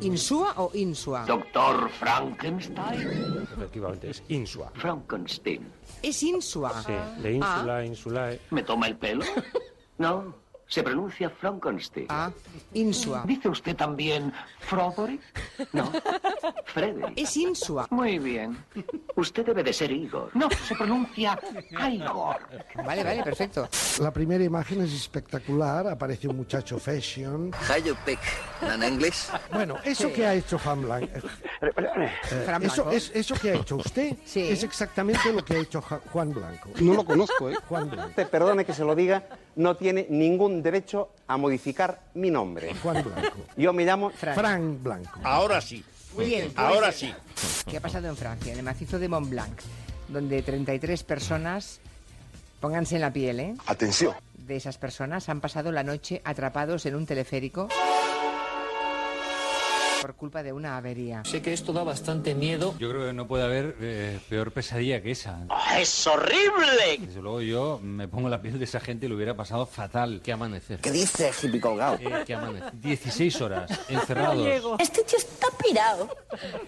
¿Insúa 0.00 0.54
o 0.56 0.70
Insua? 0.74 1.24
Doctor 1.24 1.88
Frankenstein. 1.88 3.46
Efectivamente, 3.56 4.10
es 4.10 4.22
Insua. 4.28 4.70
Frankenstein. 4.74 5.70
Es 6.02 6.22
Insua. 6.22 6.82
Sí, 6.82 6.92
de 7.22 7.32
ínsula, 7.32 7.84
insulae. 7.84 8.40
¿Me 8.50 8.62
toma 8.62 8.88
el 8.88 8.96
pelo? 8.96 9.24
No, 9.98 10.34
se 10.66 10.82
pronuncia 10.82 11.30
Frankenstein. 11.30 12.06
Ah, 12.08 12.30
Insua. 12.72 13.22
¿Dice 13.26 13.48
usted 13.48 13.76
también 13.76 14.32
Froderick? 14.60 15.20
No, 15.72 15.90
Frederick. 16.66 17.12
Es 17.16 17.36
Insua. 17.36 17.86
Muy 17.90 18.18
bien. 18.18 18.56
Usted 19.16 19.44
debe 19.46 19.62
de 19.62 19.72
ser 19.72 19.92
Igor. 19.92 20.30
No, 20.34 20.48
se 20.50 20.74
pronuncia 20.74 21.38
Igor. 21.90 22.36
Vale, 22.84 23.04
vale, 23.04 23.22
perfecto. 23.22 23.68
La 24.00 24.10
primera 24.12 24.42
imagen 24.42 24.80
es 24.82 24.92
espectacular, 24.92 25.86
aparece 25.88 26.28
un 26.28 26.36
muchacho 26.38 26.78
fashion. 26.78 27.50
How 27.68 27.76
you 27.84 27.94
pick? 28.04 28.18
¿En 28.62 28.82
inglés? 28.82 29.30
Bueno, 29.52 29.76
eso 29.84 30.12
que 30.12 30.26
ha 30.26 30.34
hecho 30.34 30.58
Juan 30.58 30.82
Blanco, 30.82 31.28
eh, 31.60 32.42
Fran 32.44 32.62
eso, 32.62 32.90
es, 32.90 33.10
eso 33.14 33.34
que 33.34 33.50
ha 33.50 33.54
hecho 33.54 33.76
usted 33.76 34.16
Sí. 34.24 34.40
es 34.48 34.62
exactamente 34.64 35.32
lo 35.32 35.44
que 35.44 35.54
ha 35.54 35.58
hecho 35.58 35.80
Juan 35.82 36.32
Blanco. 36.32 36.70
No 36.80 36.94
lo 36.94 37.04
conozco, 37.04 37.50
¿eh? 37.50 37.56
Juan 37.68 37.90
Blanco. 37.90 38.12
Te 38.16 38.26
perdone 38.26 38.64
que 38.64 38.72
se 38.72 38.84
lo 38.84 38.94
diga, 38.94 39.22
no 39.56 39.76
tiene 39.76 40.06
ningún 40.10 40.62
derecho 40.62 41.10
a 41.26 41.36
modificar 41.36 42.00
mi 42.14 42.30
nombre. 42.30 42.74
Juan 42.82 43.02
Blanco. 43.04 43.38
Yo 43.56 43.72
me 43.72 43.84
llamo 43.84 44.10
Frank 44.10 44.82
Blanco. 44.82 45.20
Ahora 45.22 45.60
sí. 45.60 45.84
Muy 46.14 46.26
bien. 46.26 46.52
pues, 46.54 46.58
Ahora 46.58 46.92
sí. 46.92 47.12
¿Qué 47.68 47.76
ha 47.76 47.80
pasado 47.80 48.08
en 48.08 48.16
Francia, 48.16 48.52
en 48.52 48.58
el 48.58 48.64
macizo 48.64 48.98
de 48.98 49.08
Mont 49.08 49.28
Blanc, 49.28 49.60
donde 50.08 50.42
33 50.42 51.02
personas, 51.02 51.80
pónganse 52.60 52.94
en 52.96 53.00
la 53.00 53.12
piel, 53.12 53.40
¿eh? 53.40 53.54
Atención. 53.66 54.14
De 54.38 54.56
esas 54.56 54.78
personas 54.78 55.28
han 55.28 55.40
pasado 55.40 55.72
la 55.72 55.82
noche 55.82 56.20
atrapados 56.24 56.86
en 56.86 56.94
un 56.94 57.06
teleférico 57.06 57.68
por 60.04 60.16
culpa 60.16 60.42
de 60.42 60.52
una 60.52 60.76
avería. 60.76 61.22
Sé 61.24 61.40
que 61.40 61.54
esto 61.54 61.72
da 61.72 61.82
bastante 61.82 62.34
miedo. 62.34 62.74
Yo 62.78 62.90
creo 62.90 63.06
que 63.06 63.14
no 63.14 63.26
puede 63.26 63.42
haber 63.44 63.74
eh, 63.80 64.20
peor 64.28 64.52
pesadilla 64.52 65.00
que 65.00 65.12
esa. 65.12 65.46
¡Es 65.78 66.06
horrible! 66.06 66.98
Desde 66.98 67.22
luego 67.22 67.40
yo 67.40 67.80
me 67.82 68.06
pongo 68.06 68.28
la 68.28 68.42
piel 68.42 68.58
de 68.58 68.66
esa 68.66 68.80
gente 68.80 69.06
y 69.06 69.08
lo 69.08 69.16
hubiera 69.16 69.34
pasado 69.34 69.64
fatal. 69.64 70.20
¿Qué 70.22 70.30
amanecer? 70.30 70.80
¿Qué 70.80 70.90
dice, 70.90 71.30
hippie 71.42 71.58
colgado? 71.58 71.96
Eh, 72.02 72.22
¿Qué 72.26 72.34
amanecer? 72.34 72.70
16 72.74 73.40
horas 73.40 73.70
encerrados. 73.88 74.46
Este 74.78 75.04
tío 75.04 75.16
está 75.16 75.46
pirado. 75.56 76.14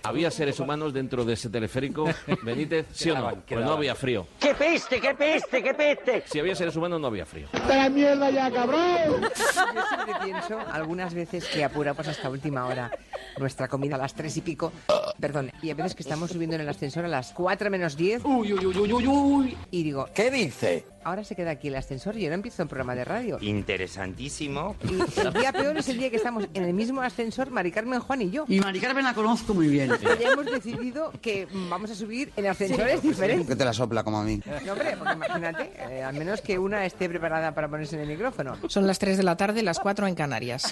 ¿Había 0.03 0.31
seres 0.31 0.59
humanos 0.59 0.95
dentro 0.95 1.23
de 1.27 1.35
ese 1.35 1.51
teleférico, 1.51 2.07
Benítez? 2.43 2.87
¿Sí 2.95 3.11
o 3.11 3.17
no? 3.17 3.21
Quedaban, 3.21 3.45
Pues 3.47 3.65
no 3.67 3.73
había 3.73 3.95
frío. 3.95 4.27
¡Qué 4.41 4.55
peste, 4.55 4.99
qué 4.99 5.15
peste, 5.15 5.63
qué 5.63 5.75
peste! 5.75 6.25
Si 6.25 6.39
había 6.39 6.55
seres 6.55 6.75
humanos, 6.75 7.03
no 7.03 7.09
había 7.09 7.27
frío. 7.27 7.49
la 7.69 7.91
mierda 7.91 8.31
ya, 8.31 8.51
cabrón! 8.51 9.21
Yo 9.21 9.83
siempre 9.89 10.15
pienso 10.25 10.59
algunas 10.73 11.13
veces 11.13 11.45
que 11.45 11.63
apuramos 11.63 12.09
hasta 12.09 12.31
última 12.31 12.65
hora 12.65 12.91
nuestra 13.39 13.69
comida 13.69 13.97
a 13.97 13.99
las 13.99 14.15
tres 14.15 14.37
y 14.37 14.41
pico, 14.41 14.73
perdón, 15.21 15.51
y 15.63 15.71
a 15.71 15.75
veces 15.75 15.95
que 15.95 16.03
estamos 16.03 16.31
subiendo 16.31 16.57
en 16.57 16.63
el 16.63 16.69
ascensor 16.69 17.05
a 17.05 17.09
las 17.09 17.33
4 17.33 17.71
menos 17.71 17.97
10 17.97 18.25
Uy, 18.25 18.53
uy, 18.53 18.67
uy, 18.67 18.79
uy, 18.79 18.93
uy, 18.93 19.07
uy. 19.07 19.57
y 19.71 19.83
digo, 19.83 20.09
¿Qué 20.15 20.31
dice? 20.31 20.85
ahora 21.05 21.23
se 21.23 21.37
queda 21.37 21.53
aquí 21.53 21.69
el 21.69 21.77
ascensor 21.77 22.17
y 22.17 22.25
ahora 22.25 22.35
empiezo 22.35 22.63
un 22.65 22.69
programa 22.69 22.95
de 22.97 23.05
radio. 23.05 23.39
Interesantísimo. 23.41 24.75
Y 24.91 25.21
el 25.21 25.33
día 25.33 25.53
peor 25.53 25.77
es 25.77 25.89
el 25.89 25.99
día 25.99 26.11
que 26.11 26.17
estamos 26.17 26.49
en 26.53 26.65
el 26.65 26.75
mismo 26.75 27.01
ascensor, 27.01 27.51
Mari 27.51 27.71
Carmen, 27.71 28.01
Juan 28.01 28.23
y 28.23 28.31
yo. 28.31 28.45
Y 28.49 28.59
Mari 28.59 28.81
Carmen 28.81 29.05
la 29.05 29.15
conozco 29.15 29.55
muy 29.55 29.69
bien. 29.69 29.93
Y 30.01 30.05
ya 30.23 30.33
hemos 30.33 30.47
decidido 30.47 31.13
que 31.23 31.47
vamos 31.71 31.91
a 31.93 31.95
subir 31.95 32.33
en 32.37 32.47
ascensores 32.49 33.03
diferentes. 33.03 33.47
Que 33.47 33.55
te 33.55 33.65
la 33.65 33.73
sopla 33.73 34.03
como 34.03 34.19
a 34.19 34.25
mí. 34.25 34.41
No, 34.65 34.73
hombre, 34.73 34.97
porque 34.99 35.15
imagínate, 35.15 35.71
eh, 35.91 36.03
al 36.03 36.15
menos 36.17 36.41
que 36.41 36.59
una 36.59 36.85
esté 36.85 37.09
preparada 37.09 37.55
para 37.55 37.69
ponerse 37.69 37.95
en 37.97 38.03
el 38.03 38.09
micrófono. 38.09 38.57
Son 38.69 38.87
las 38.87 38.99
3 38.99 39.17
de 39.17 39.23
la 39.23 39.37
tarde, 39.37 39.63
las 39.63 39.79
4 39.79 40.09
en 40.09 40.15
Canarias. 40.17 40.65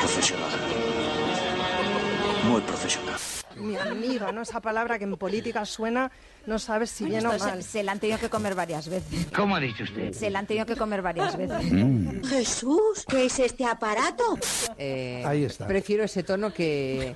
Profesional. 0.00 0.50
Muy 2.48 2.60
profesional. 2.62 3.14
Mi 3.56 3.76
amiga, 3.76 4.32
¿no? 4.32 4.42
Esa 4.42 4.60
palabra 4.60 4.98
que 4.98 5.04
en 5.04 5.16
política 5.16 5.64
suena, 5.64 6.10
no 6.46 6.58
sabes 6.58 6.90
si 6.90 7.04
bien 7.04 7.26
o 7.26 7.32
Esto 7.32 7.44
se- 7.44 7.50
mal. 7.50 7.62
se 7.62 7.82
la 7.82 7.92
han 7.92 7.98
tenido 8.00 8.18
que 8.18 8.28
comer 8.30 8.54
varias 8.54 8.88
veces. 8.88 9.26
¿Cómo 9.34 9.56
ha 9.56 9.60
dicho 9.60 9.82
usted? 9.84 10.12
Se 10.12 10.30
la 10.30 10.38
han 10.40 10.46
tenido 10.46 10.64
que 10.64 10.76
comer 10.76 11.02
varias 11.02 11.36
veces. 11.36 11.60
Jesús, 12.28 13.04
¿qué 13.08 13.26
es 13.26 13.38
este 13.38 13.64
aparato? 13.66 14.38
Eh, 14.78 15.22
Ahí 15.26 15.44
está. 15.44 15.66
Prefiero 15.66 16.04
ese 16.04 16.22
tono 16.22 16.52
que 16.52 17.14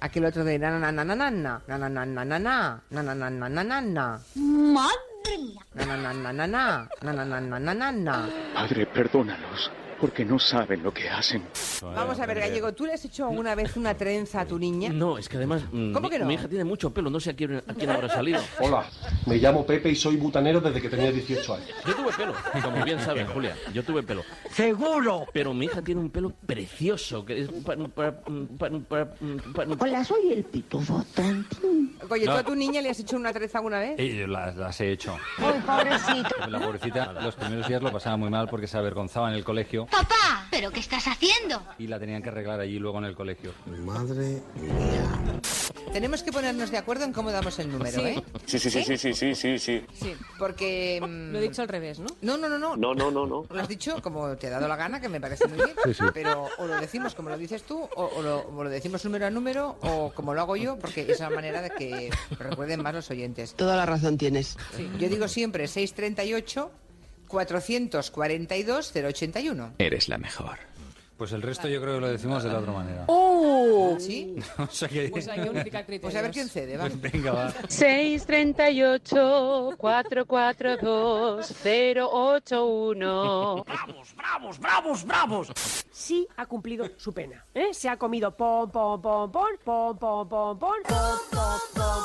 aquel 0.00 0.24
otro 0.24 0.44
de 0.44 0.58
na 0.58 0.70
na 0.78 0.90
na 0.90 1.04
na 1.04 1.14
na 1.14 1.30
na 1.30 1.62
na 1.68 1.88
na 1.88 1.88
na 1.88 2.04
na 2.04 2.24
na 2.24 2.38
na 2.38 2.38
na 2.40 3.02
na 3.02 3.14
na 3.14 3.30
na 3.30 3.48
na 3.48 3.62
na 3.64 3.80
na 3.80 4.20
¡Madre 4.34 5.38
mía! 5.38 5.60
na 5.74 5.96
na 5.96 6.12
na 6.12 6.32
na 6.32 6.46
na 6.46 6.88
na 7.02 7.12
na 7.12 7.24
na 7.24 7.24
na 7.24 7.40
na 7.40 7.58
na 7.60 7.74
na 7.74 7.92
na 7.92 8.28
Padre, 8.54 8.86
perdónalos, 8.86 9.70
porque 10.02 10.24
no 10.24 10.36
saben 10.36 10.82
lo 10.82 10.92
que 10.92 11.08
hacen. 11.08 11.44
Vamos 11.80 12.18
a 12.18 12.26
ver, 12.26 12.40
Gallego, 12.40 12.72
¿tú 12.74 12.84
le 12.86 12.94
has 12.94 13.04
hecho 13.04 13.24
alguna 13.28 13.54
vez 13.54 13.76
una 13.76 13.94
trenza 13.96 14.40
a 14.40 14.44
tu 14.44 14.58
niña? 14.58 14.88
No, 14.92 15.16
es 15.16 15.28
que 15.28 15.36
además 15.36 15.62
mm, 15.70 15.92
¿Cómo 15.92 16.08
mi, 16.08 16.10
que 16.10 16.18
no? 16.18 16.26
mi 16.26 16.34
hija 16.34 16.48
tiene 16.48 16.64
mucho 16.64 16.90
pelo, 16.92 17.08
no 17.08 17.20
sé 17.20 17.30
a 17.30 17.36
quién, 17.36 17.58
a 17.64 17.72
quién 17.72 17.88
habrá 17.88 18.08
salido. 18.08 18.40
Hola, 18.58 18.84
me 19.26 19.36
llamo 19.36 19.64
Pepe 19.64 19.90
y 19.90 19.94
soy 19.94 20.16
butanero 20.16 20.60
desde 20.60 20.82
que 20.82 20.88
tenía 20.88 21.12
18 21.12 21.54
años. 21.54 21.68
Yo 21.86 21.94
tuve 21.94 22.12
pelo, 22.16 22.34
como 22.64 22.84
bien 22.84 22.98
sabes, 22.98 23.28
Julia, 23.28 23.56
yo 23.72 23.84
tuve 23.84 24.02
pelo. 24.02 24.24
¡Seguro! 24.50 25.24
Pero 25.32 25.54
mi 25.54 25.66
hija 25.66 25.80
tiene 25.82 26.00
un 26.00 26.10
pelo 26.10 26.32
precioso, 26.46 27.24
que 27.24 27.42
es... 27.42 27.48
pa- 27.64 27.76
pa- 27.76 28.10
pa- 28.24 28.70
pa- 28.88 29.06
pa- 29.54 29.66
Hola, 29.78 30.04
soy 30.04 30.32
el 30.32 30.42
pitufo 30.42 31.04
tontín. 31.14 31.96
Oye, 32.10 32.24
¿tú 32.24 32.32
No. 32.32 32.38
a 32.38 32.42
tu 32.42 32.56
niña 32.56 32.82
le 32.82 32.90
has 32.90 32.98
hecho 32.98 33.14
una 33.14 33.32
trenza 33.32 33.58
alguna 33.58 33.78
vez? 33.78 33.94
Eh, 33.98 34.26
las, 34.26 34.56
las 34.56 34.80
he 34.80 34.90
hecho. 34.90 35.16
¡Ay, 35.38 35.60
pobrecito! 35.64 36.46
La 36.48 36.58
pobrecita, 36.58 37.12
los 37.12 37.36
primeros 37.36 37.68
días 37.68 37.80
lo 37.80 37.92
pasaba 37.92 38.16
muy 38.16 38.30
mal 38.30 38.48
porque 38.48 38.66
se 38.66 38.76
avergonzaba 38.76 39.28
en 39.30 39.36
el 39.36 39.44
colegio 39.44 39.86
Papá, 39.92 40.46
¿pero 40.50 40.70
qué 40.70 40.80
estás 40.80 41.06
haciendo? 41.06 41.62
Y 41.78 41.86
la 41.86 41.98
tenían 42.00 42.22
que 42.22 42.30
arreglar 42.30 42.58
allí 42.60 42.78
luego 42.78 42.96
en 42.98 43.04
el 43.04 43.14
colegio. 43.14 43.52
Madre 43.66 44.42
Tenemos 45.92 46.22
que 46.22 46.32
ponernos 46.32 46.70
de 46.70 46.78
acuerdo 46.78 47.04
en 47.04 47.12
cómo 47.12 47.30
damos 47.30 47.58
el 47.58 47.70
número, 47.70 48.00
Sí. 48.00 48.06
¿eh? 48.06 48.22
Sí, 48.46 48.58
sí, 48.58 48.70
sí, 48.70 48.82
sí, 48.84 48.96
sí, 48.96 49.12
sí, 49.14 49.34
sí, 49.34 49.58
sí. 49.58 49.84
Sí, 49.92 50.14
porque... 50.38 50.98
mm, 51.02 51.32
Lo 51.32 51.38
he 51.38 51.42
dicho 51.42 51.60
al 51.60 51.68
revés, 51.68 51.98
¿no? 51.98 52.06
No, 52.22 52.38
no, 52.38 52.48
no, 52.48 52.58
no. 52.58 52.74
No, 52.74 52.94
no, 52.94 53.10
no, 53.10 53.26
no. 53.26 53.44
Lo 53.50 53.60
has 53.60 53.68
dicho 53.68 54.00
como 54.00 54.34
te 54.36 54.46
ha 54.46 54.50
dado 54.50 54.66
la 54.66 54.76
gana, 54.76 54.98
que 54.98 55.10
me 55.10 55.20
parece 55.20 55.46
muy 55.46 55.58
bien. 55.58 55.76
Sí, 55.84 55.92
sí. 55.94 56.04
Pero 56.14 56.48
o 56.58 56.66
lo 56.66 56.80
decimos 56.80 57.14
como 57.14 57.28
lo 57.28 57.36
dices 57.36 57.62
tú, 57.64 57.78
o, 57.82 58.04
o 58.16 58.22
lo, 58.22 58.48
o 58.48 58.64
lo 58.64 58.70
decimos 58.70 59.04
número 59.04 59.26
a 59.26 59.30
número, 59.30 59.76
o 59.82 60.10
como 60.14 60.32
lo 60.32 60.40
hago 60.40 60.56
yo, 60.56 60.78
porque 60.78 61.02
es 61.06 61.20
la 61.20 61.28
manera 61.28 61.60
de 61.60 61.68
que 61.70 62.10
recuerden 62.38 62.82
más 62.82 62.94
los 62.94 63.10
oyentes. 63.10 63.54
Toda 63.54 63.76
la 63.76 63.84
razón 63.84 64.16
tienes. 64.16 64.56
Sí, 64.74 64.88
yo 64.98 65.08
digo 65.10 65.28
siempre 65.28 65.68
638 65.68 66.70
442 67.32 68.92
081. 68.94 69.72
Eres 69.78 70.08
la 70.08 70.18
mejor. 70.18 70.58
Pues 71.16 71.32
el 71.32 71.40
resto 71.42 71.68
yo 71.68 71.80
creo 71.80 71.94
que 71.94 72.00
lo 72.00 72.08
decimos 72.08 72.42
de 72.42 72.50
la 72.50 72.58
otra 72.58 72.72
manera. 72.72 73.04
¡Oh! 73.06 73.96
¿Sí? 73.98 74.34
O 74.58 74.66
sea 74.66 74.88
que... 74.88 75.08
Pues 75.08 75.28
hay. 75.28 75.40
Pues 76.00 76.16
a 76.16 76.22
ver 76.22 76.32
quién 76.32 76.48
cede, 76.48 76.76
va. 76.76 76.88
Pues 76.88 77.00
venga, 77.00 77.30
va. 77.32 77.52
638 77.68 79.76
442 79.78 81.54
081. 81.64 83.64
¡Bravos, 83.64 84.14
bravos, 84.16 84.58
bravos, 84.58 85.04
bravos! 85.04 85.52
Sí 85.92 86.26
ha 86.36 86.46
cumplido 86.46 86.90
su 86.96 87.12
pena. 87.14 87.46
¿eh? 87.54 87.72
Se 87.72 87.88
ha 87.88 87.96
comido 87.96 88.36
pom, 88.36 88.68
pom, 88.70 89.00
pom, 89.00 89.30
pom, 89.30 89.56
pom, 89.64 89.96
pom, 89.96 90.28
pom, 90.28 90.58
pom, 90.58 90.58
pom, 90.58 90.78
pom, 90.88 91.58
pom, 91.72 92.02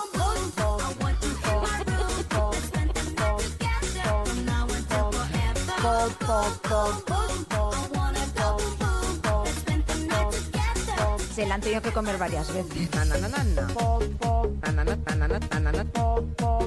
pom, 0.55 0.79
pom, 0.99 1.06
Se 11.33 11.45
la 11.45 11.55
han 11.55 11.61
tenido 11.61 11.81
que 11.81 11.91
comer 11.91 12.17
varias 12.17 12.51
veces. 12.53 12.89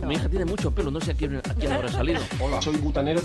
Mi 0.07 0.15
hija 0.15 0.29
tiene 0.29 0.45
mucho 0.45 0.75
pelo, 0.75 0.91
no 0.91 1.01
sé 1.01 1.13
a 1.13 1.15
quién, 1.15 1.37
a 1.37 1.55
quién 1.55 1.73
habrá 1.73 1.89
salido. 1.89 2.21
Hola, 2.41 2.61
soy 2.61 2.77
butanero. 2.79 3.21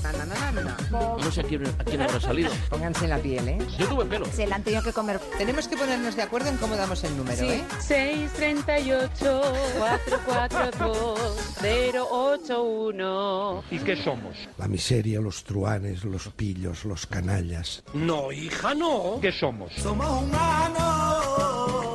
No 0.91 1.32
sé 1.32 1.41
a 1.41 1.44
quién, 1.44 1.65
a 1.65 1.84
quién 1.84 2.02
habrá 2.02 2.19
salido. 2.19 2.52
Pónganse 2.69 3.06
en 3.06 3.10
la 3.10 3.18
piel, 3.18 3.48
¿eh? 3.48 3.57
Yo 3.77 3.88
tuve 3.88 4.06
pelo. 4.06 4.26
Se 4.27 4.45
la 4.45 4.57
han 4.57 4.64
tenido 4.64 4.84
que 4.84 4.94
comer. 4.94 5.19
Tenemos 5.38 5.68
que 5.68 5.77
ponernos 5.77 6.15
de 6.15 6.22
acuerdo 6.22 6.49
en 6.49 6.57
cómo 6.57 6.76
damos 6.76 7.03
el 7.03 7.18
número, 7.18 7.41
¿eh? 7.44 7.64
638 7.80 9.41
442 9.77 11.19
081. 11.61 13.64
¿Y 13.72 13.80
qué 13.80 13.95
somos? 14.03 14.36
La 14.57 14.68
miseria, 14.68 15.22
los 15.22 15.44
truanes, 15.44 16.03
los 16.03 16.27
pillos, 16.30 16.86
los 16.86 17.07
canallas. 17.07 17.84
No, 17.94 18.32
hija, 18.32 18.76
no. 18.76 19.19
¿Qué 19.22 19.32
somos? 19.32 19.72
Somos 19.73 20.23
humanos. 20.23 21.94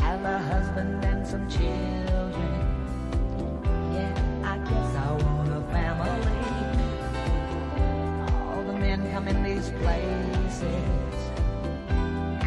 have 0.00 0.24
a 0.24 0.38
husband 0.38 1.04
and 1.04 1.26
some 1.26 1.48
children. 1.48 2.60
Yeah, 3.94 4.14
I 4.44 4.58
guess 4.58 4.96
I 4.96 5.12
want 5.24 5.48
a 5.52 5.62
family. 5.72 6.40
All 8.32 8.62
the 8.64 8.72
men 8.72 9.10
come 9.12 9.28
in 9.28 9.42
these 9.42 9.70
places, 9.82 10.62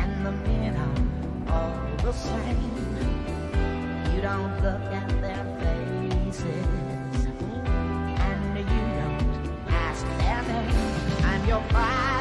and 0.01 0.25
the 0.25 0.31
men 0.31 0.75
are 0.85 1.53
all 1.53 1.77
the 1.97 2.11
same. 2.11 2.71
You 4.13 4.21
don't 4.21 4.55
look 4.61 4.81
at 4.99 5.09
their 5.21 5.45
faces, 5.61 7.25
and 8.27 8.57
you 8.57 8.84
don't 8.99 9.23
ask 9.69 10.05
their 10.19 10.41
name. 10.43 11.23
I'm 11.23 11.47
your 11.47 11.61
pride. 11.69 12.12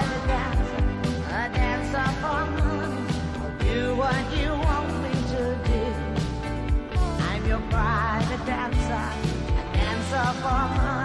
dancer, 8.45 9.09
a 9.59 9.77
dancer 9.77 10.33
for 10.41 10.83
money. 10.83 11.02